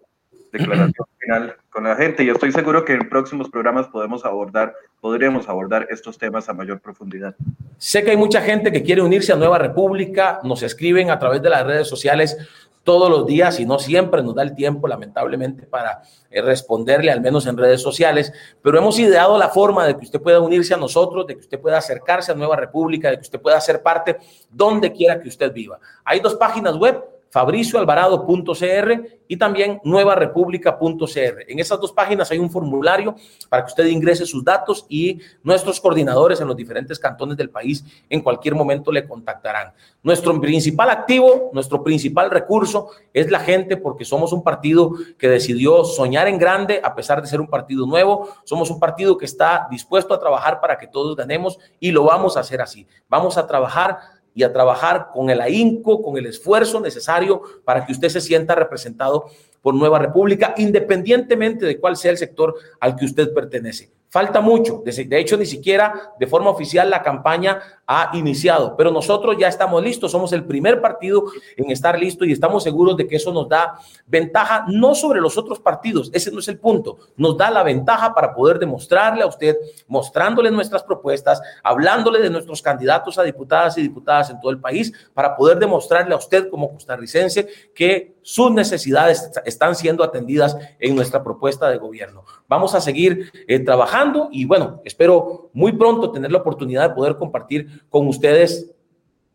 declaración 0.59 1.07
final 1.19 1.57
con 1.71 1.85
la 1.85 1.97
gente 1.97 2.23
y 2.23 2.31
estoy 2.31 2.53
seguro 2.53 2.85
que 2.85 2.95
en 2.95 3.09
próximos 3.09 3.51
programas 3.51 3.89
podemos 3.89 4.25
abordar, 4.25 4.75
podríamos 5.01 5.49
abordar 5.49 5.87
estos 5.91 6.19
temas 6.19 6.49
a 6.49 6.55
mayor 6.55 6.81
profundidad. 6.81 7.35
Sé 7.79 8.05
que 8.05 8.13
hay 8.13 8.17
mucha 8.17 8.41
gente 8.41 8.71
que 8.71 8.83
quiere 8.83 9.03
unirse 9.03 9.33
a 9.33 9.37
Nueva 9.37 9.59
República, 9.59 10.41
nos 10.45 10.63
escriben 10.63 11.11
a 11.11 11.19
través 11.19 11.43
de 11.43 11.51
las 11.51 11.67
redes 11.67 11.89
sociales 11.89 12.37
todos 12.85 13.11
los 13.11 13.27
días 13.27 13.59
y 13.59 13.67
no 13.67 13.79
siempre 13.79 14.23
nos 14.23 14.35
da 14.35 14.43
el 14.43 14.55
tiempo, 14.55 14.87
lamentablemente, 14.87 15.67
para 15.67 16.03
eh, 16.31 16.43
responderle, 16.43 17.11
al 17.11 17.23
menos 17.23 17.47
en 17.47 17.57
redes 17.57 17.81
sociales, 17.81 18.33
pero 18.63 18.79
hemos 18.79 18.99
ideado 18.99 19.39
la 19.39 19.49
forma 19.49 19.87
de 19.87 19.97
que 19.97 20.05
usted 20.05 20.21
pueda 20.21 20.41
unirse 20.41 20.75
a 20.75 20.77
nosotros, 20.77 21.27
de 21.27 21.35
que 21.35 21.41
usted 21.41 21.59
pueda 21.59 21.79
acercarse 21.79 22.31
a 22.31 22.35
Nueva 22.35 22.57
República, 22.57 23.11
de 23.11 23.17
que 23.17 23.23
usted 23.23 23.41
pueda 23.41 23.59
ser 23.61 23.83
parte 23.83 24.19
donde 24.51 24.93
quiera 24.93 25.21
que 25.21 25.29
usted 25.29 25.53
viva. 25.53 25.81
Hay 26.05 26.21
dos 26.21 26.35
páginas 26.35 26.77
web 26.77 27.03
fabricioalvarado.cr 27.35 29.19
y 29.27 29.37
también 29.37 29.81
nuevarepublica.cr. 29.83 31.45
En 31.49 31.59
esas 31.59 31.81
dos 31.81 31.91
páginas 31.91 32.31
hay 32.31 32.39
un 32.39 32.49
formulario 32.49 33.17
para 33.49 33.65
que 33.65 33.71
usted 33.71 33.87
ingrese 33.87 34.25
sus 34.25 34.45
datos 34.45 34.87
y 34.89 35.19
nuestros 35.43 35.81
coordinadores 35.81 36.41
en 36.41 36.47
los 36.47 36.57
diferentes 36.57 36.97
cantones 36.97 37.37
del 37.37 37.51
país 37.51 37.85
en 38.09 38.21
cualquier 38.21 38.55
momento 38.55 38.93
le 38.93 39.05
contactarán. 39.09 39.73
Nuestro 40.05 40.41
principal 40.41 40.91
activo, 40.91 41.51
nuestro 41.53 41.83
principal 41.83 42.31
recurso 42.31 42.91
es 43.13 43.29
la 43.29 43.41
gente 43.41 43.77
porque 43.77 44.05
somos 44.05 44.33
un 44.33 44.45
partido 44.45 44.93
que 45.19 45.29
decidió 45.29 45.83
soñar 45.83 46.29
en 46.29 46.39
grande 46.39 46.81
a 46.85 46.95
pesar 46.95 47.21
de 47.21 47.27
ser 47.27 47.41
un 47.41 47.49
partido 47.49 47.85
nuevo. 47.85 48.29
Somos 48.45 48.71
un 48.71 48.79
partido 48.79 49.19
que 49.19 49.25
está 49.25 49.67
dispuesto 49.73 50.15
a 50.15 50.21
trabajar 50.21 50.61
para 50.61 50.79
que 50.79 50.87
todos 50.87 51.17
ganemos 51.17 51.59
y 51.81 51.91
lo 51.91 52.05
vamos 52.05 52.37
a 52.37 52.41
hacer 52.41 52.63
así. 52.63 52.87
Vamos 53.09 53.39
a 53.39 53.47
trabajar 53.49 53.99
y 54.35 54.43
a 54.43 54.53
trabajar 54.53 55.09
con 55.13 55.31
el 55.31 55.41
ahínco, 55.41 56.03
con 56.03 56.17
el 56.17 56.27
esfuerzo 56.27 56.81
necesario 56.81 57.43
para 57.65 57.87
que 57.87 57.93
usted 57.93 58.09
se 58.09 58.21
sienta 58.21 58.55
representado 58.55 59.27
por 59.63 59.75
Nueva 59.75 59.99
República, 59.99 60.55
independientemente 60.59 61.65
de 61.65 61.79
cuál 61.79 61.97
sea 61.97 62.11
el 62.11 62.19
sector 62.19 62.55
al 62.81 62.97
que 62.97 63.07
usted 63.07 63.33
pertenece. 63.33 63.94
Falta 64.15 64.41
mucho. 64.41 64.81
De 64.85 65.19
hecho, 65.19 65.37
ni 65.37 65.45
siquiera 65.45 66.13
de 66.21 66.29
forma 66.29 66.49
oficial 66.49 66.89
la 66.89 67.03
campaña 67.03 67.61
ha 67.85 68.13
iniciado, 68.15 68.77
pero 68.77 68.93
nosotros 68.93 69.35
ya 69.37 69.49
estamos 69.49 69.83
listos. 69.83 70.13
Somos 70.13 70.33
el 70.33 70.45
primer 70.45 70.81
partido 70.81 71.25
en 71.57 71.73
estar 71.73 71.99
listo 71.99 72.25
y 72.25 72.31
estamos 72.31 72.63
seguros 72.63 72.97
de 72.97 73.09
que 73.09 73.17
eso 73.17 73.33
nos 73.33 73.49
da 73.49 73.77
ventaja, 74.07 74.67
no 74.69 74.95
sobre 74.95 75.21
los 75.21 75.37
otros 75.37 75.59
partidos. 75.59 76.13
Ese 76.15 76.31
no 76.31 76.39
es 76.39 76.47
el 76.47 76.61
punto. 76.61 76.97
Nos 77.17 77.37
da 77.37 77.51
la 77.51 77.65
ventaja 77.65 78.15
para 78.15 78.33
poder 78.33 78.61
demostrarle 78.61 79.25
a 79.25 79.27
usted, 79.27 79.57
mostrándole 79.89 80.49
nuestras 80.53 80.85
propuestas, 80.85 81.43
hablándole 81.65 82.21
de 82.21 82.31
nuestros 82.31 82.63
candidatos 82.63 83.19
a 83.19 83.25
diputadas 83.25 83.77
y 83.79 83.83
diputadas 83.83 84.31
en 84.31 84.39
todo 84.39 84.53
el 84.53 84.61
país, 84.61 84.93
para 85.13 85.35
poder 85.35 85.59
demostrarle 85.59 86.15
a 86.15 86.19
usted 86.19 86.49
como 86.51 86.73
costarricense 86.73 87.49
que 87.75 88.15
sus 88.23 88.53
necesidades 88.53 89.29
están 89.45 89.75
siendo 89.75 90.05
atendidas 90.05 90.57
en 90.79 90.95
nuestra 90.95 91.25
propuesta 91.25 91.69
de 91.69 91.79
gobierno. 91.79 92.25
Vamos 92.55 92.73
a 92.77 92.81
seguir 92.81 93.33
eh, 93.49 93.59
trabajando 93.59 94.29
y 94.31 94.45
bueno, 94.45 94.81
espero 94.85 95.51
muy 95.53 95.73
pronto 95.73 96.13
tener 96.13 96.31
la 96.31 96.39
oportunidad 96.39 96.89
de 96.89 96.95
poder 96.95 97.17
compartir 97.17 97.83
con 97.89 98.07
ustedes 98.07 98.74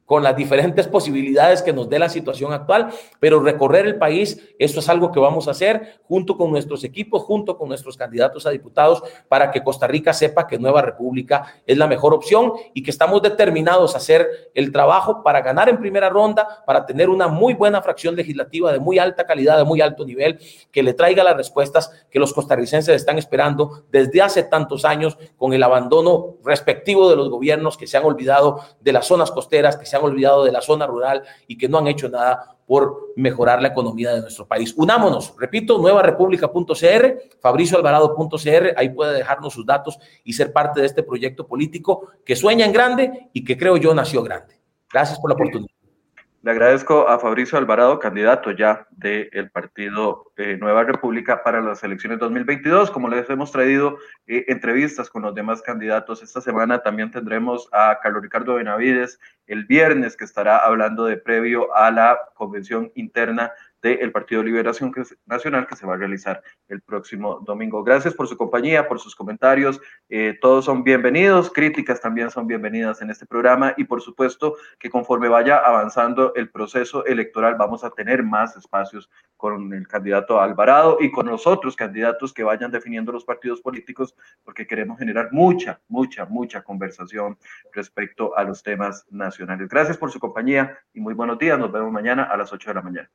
con 0.09 0.23
las 0.23 0.35
diferentes 0.35 0.87
posibilidades 0.87 1.61
que 1.61 1.71
nos 1.71 1.87
dé 1.87 1.99
la 1.99 2.09
situación 2.09 2.51
actual, 2.51 2.89
pero 3.19 3.39
recorrer 3.41 3.85
el 3.85 3.99
país, 3.99 4.41
esto 4.57 4.79
es 4.79 4.89
algo 4.89 5.11
que 5.11 5.19
vamos 5.19 5.47
a 5.47 5.51
hacer 5.51 5.99
junto 6.01 6.35
con 6.35 6.49
nuestros 6.49 6.83
equipos, 6.83 7.21
junto 7.21 7.59
con 7.59 7.69
nuestros 7.69 7.95
candidatos 7.95 8.47
a 8.47 8.49
diputados, 8.49 9.03
para 9.27 9.51
que 9.51 9.63
Costa 9.63 9.85
Rica 9.85 10.11
sepa 10.11 10.47
que 10.47 10.57
Nueva 10.57 10.81
República 10.81 11.53
es 11.67 11.77
la 11.77 11.85
mejor 11.85 12.15
opción 12.15 12.53
y 12.73 12.81
que 12.81 12.89
estamos 12.89 13.21
determinados 13.21 13.93
a 13.93 13.99
hacer 13.99 14.49
el 14.55 14.71
trabajo 14.71 15.21
para 15.21 15.41
ganar 15.41 15.69
en 15.69 15.77
primera 15.77 16.09
ronda, 16.09 16.63
para 16.65 16.87
tener 16.87 17.07
una 17.07 17.27
muy 17.27 17.53
buena 17.53 17.79
fracción 17.83 18.15
legislativa 18.15 18.73
de 18.73 18.79
muy 18.79 18.97
alta 18.97 19.27
calidad, 19.27 19.59
de 19.59 19.63
muy 19.63 19.79
alto 19.79 20.05
nivel, 20.05 20.39
que 20.71 20.81
le 20.81 20.95
traiga 20.95 21.23
las 21.23 21.37
respuestas 21.37 21.91
que 22.09 22.17
los 22.17 22.33
costarricenses 22.33 22.95
están 22.95 23.19
esperando 23.19 23.83
desde 23.91 24.23
hace 24.23 24.41
tantos 24.41 24.85
años 24.85 25.19
con 25.37 25.53
el 25.53 25.61
abandono 25.61 26.37
respectivo 26.43 27.11
de 27.11 27.15
los 27.15 27.29
gobiernos 27.29 27.77
que 27.77 27.85
se 27.85 27.95
han 27.95 28.05
olvidado 28.05 28.61
de 28.81 28.91
las 28.91 29.05
zonas 29.05 29.29
costeras, 29.29 29.77
que 29.77 29.85
se 29.85 29.98
han 29.98 29.98
olvidado 30.03 30.43
de 30.43 30.51
la 30.51 30.61
zona 30.61 30.87
rural 30.87 31.23
y 31.47 31.57
que 31.57 31.67
no 31.67 31.77
han 31.77 31.87
hecho 31.87 32.09
nada 32.09 32.57
por 32.65 33.13
mejorar 33.15 33.61
la 33.61 33.69
economía 33.69 34.13
de 34.13 34.21
nuestro 34.21 34.47
país. 34.47 34.75
Unámonos, 34.77 35.33
repito, 35.39 35.79
nuevarepublica.cr, 35.79 37.39
fabricioalvarado.cr, 37.41 38.73
ahí 38.77 38.89
puede 38.89 39.17
dejarnos 39.17 39.53
sus 39.53 39.65
datos 39.65 39.97
y 40.23 40.33
ser 40.33 40.53
parte 40.53 40.79
de 40.79 40.85
este 40.85 41.01
proyecto 41.01 41.47
político 41.47 42.09
que 42.23 42.35
sueña 42.35 42.65
en 42.65 42.71
grande 42.71 43.29
y 43.33 43.43
que 43.43 43.57
creo 43.57 43.77
yo 43.77 43.93
nació 43.95 44.21
grande. 44.21 44.59
Gracias 44.91 45.19
por 45.19 45.31
la 45.31 45.35
oportunidad. 45.35 45.78
Le 46.41 46.51
agradezco 46.51 47.09
a 47.09 47.19
Fabricio 47.19 47.57
Alvarado, 47.57 47.99
candidato 47.99 48.51
ya 48.51 48.87
del 48.91 49.51
partido 49.51 50.31
eh, 50.37 50.55
Nueva 50.55 50.85
República 50.85 51.43
para 51.43 51.59
las 51.59 51.83
elecciones 51.83 52.17
2022. 52.19 52.91
Como 52.91 53.09
les 53.09 53.29
hemos 53.29 53.51
traído 53.51 53.97
eh, 54.25 54.45
entrevistas 54.47 55.09
con 55.09 55.23
los 55.23 55.35
demás 55.35 55.61
candidatos, 55.61 56.23
esta 56.23 56.39
semana 56.39 56.81
también 56.81 57.11
tendremos 57.11 57.67
a 57.73 57.99
Carlos 58.01 58.23
Ricardo 58.23 58.55
Benavides 58.55 59.19
el 59.47 59.65
viernes 59.65 60.15
que 60.15 60.23
estará 60.23 60.59
hablando 60.59 61.03
de 61.03 61.17
previo 61.17 61.75
a 61.75 61.91
la 61.91 62.17
convención 62.35 62.89
interna 62.95 63.51
del 63.81 64.11
Partido 64.11 64.43
Liberación 64.43 64.93
Nacional 65.25 65.67
que 65.67 65.75
se 65.75 65.85
va 65.85 65.93
a 65.93 65.97
realizar 65.97 66.41
el 66.67 66.81
próximo 66.81 67.39
domingo. 67.45 67.83
Gracias 67.83 68.13
por 68.13 68.27
su 68.27 68.35
compañía, 68.35 68.87
por 68.87 68.99
sus 68.99 69.15
comentarios. 69.15 69.79
Eh, 70.09 70.37
todos 70.41 70.65
son 70.65 70.83
bienvenidos, 70.83 71.51
críticas 71.51 72.01
también 72.01 72.29
son 72.29 72.47
bienvenidas 72.47 73.01
en 73.01 73.09
este 73.09 73.25
programa 73.25 73.73
y 73.77 73.85
por 73.85 74.01
supuesto 74.01 74.55
que 74.77 74.89
conforme 74.89 75.29
vaya 75.29 75.57
avanzando 75.57 76.33
el 76.35 76.49
proceso 76.49 77.05
electoral 77.05 77.55
vamos 77.55 77.83
a 77.83 77.89
tener 77.91 78.23
más 78.23 78.55
espacios 78.57 79.09
con 79.37 79.73
el 79.73 79.87
candidato 79.87 80.41
Alvarado 80.41 80.97
y 80.99 81.11
con 81.11 81.27
los 81.27 81.47
otros 81.47 81.75
candidatos 81.75 82.33
que 82.33 82.43
vayan 82.43 82.71
definiendo 82.71 83.11
los 83.11 83.23
partidos 83.23 83.61
políticos 83.61 84.15
porque 84.43 84.67
queremos 84.67 84.99
generar 84.99 85.29
mucha, 85.31 85.79
mucha, 85.87 86.25
mucha 86.25 86.61
conversación 86.61 87.37
respecto 87.73 88.37
a 88.37 88.43
los 88.43 88.61
temas 88.61 89.05
nacionales. 89.09 89.69
Gracias 89.69 89.97
por 89.97 90.11
su 90.11 90.19
compañía 90.19 90.77
y 90.93 90.99
muy 90.99 91.13
buenos 91.13 91.39
días. 91.39 91.57
Nos 91.57 91.71
vemos 91.71 91.91
mañana 91.91 92.23
a 92.23 92.37
las 92.37 92.51
8 92.51 92.69
de 92.69 92.73
la 92.73 92.81
mañana. 92.81 93.09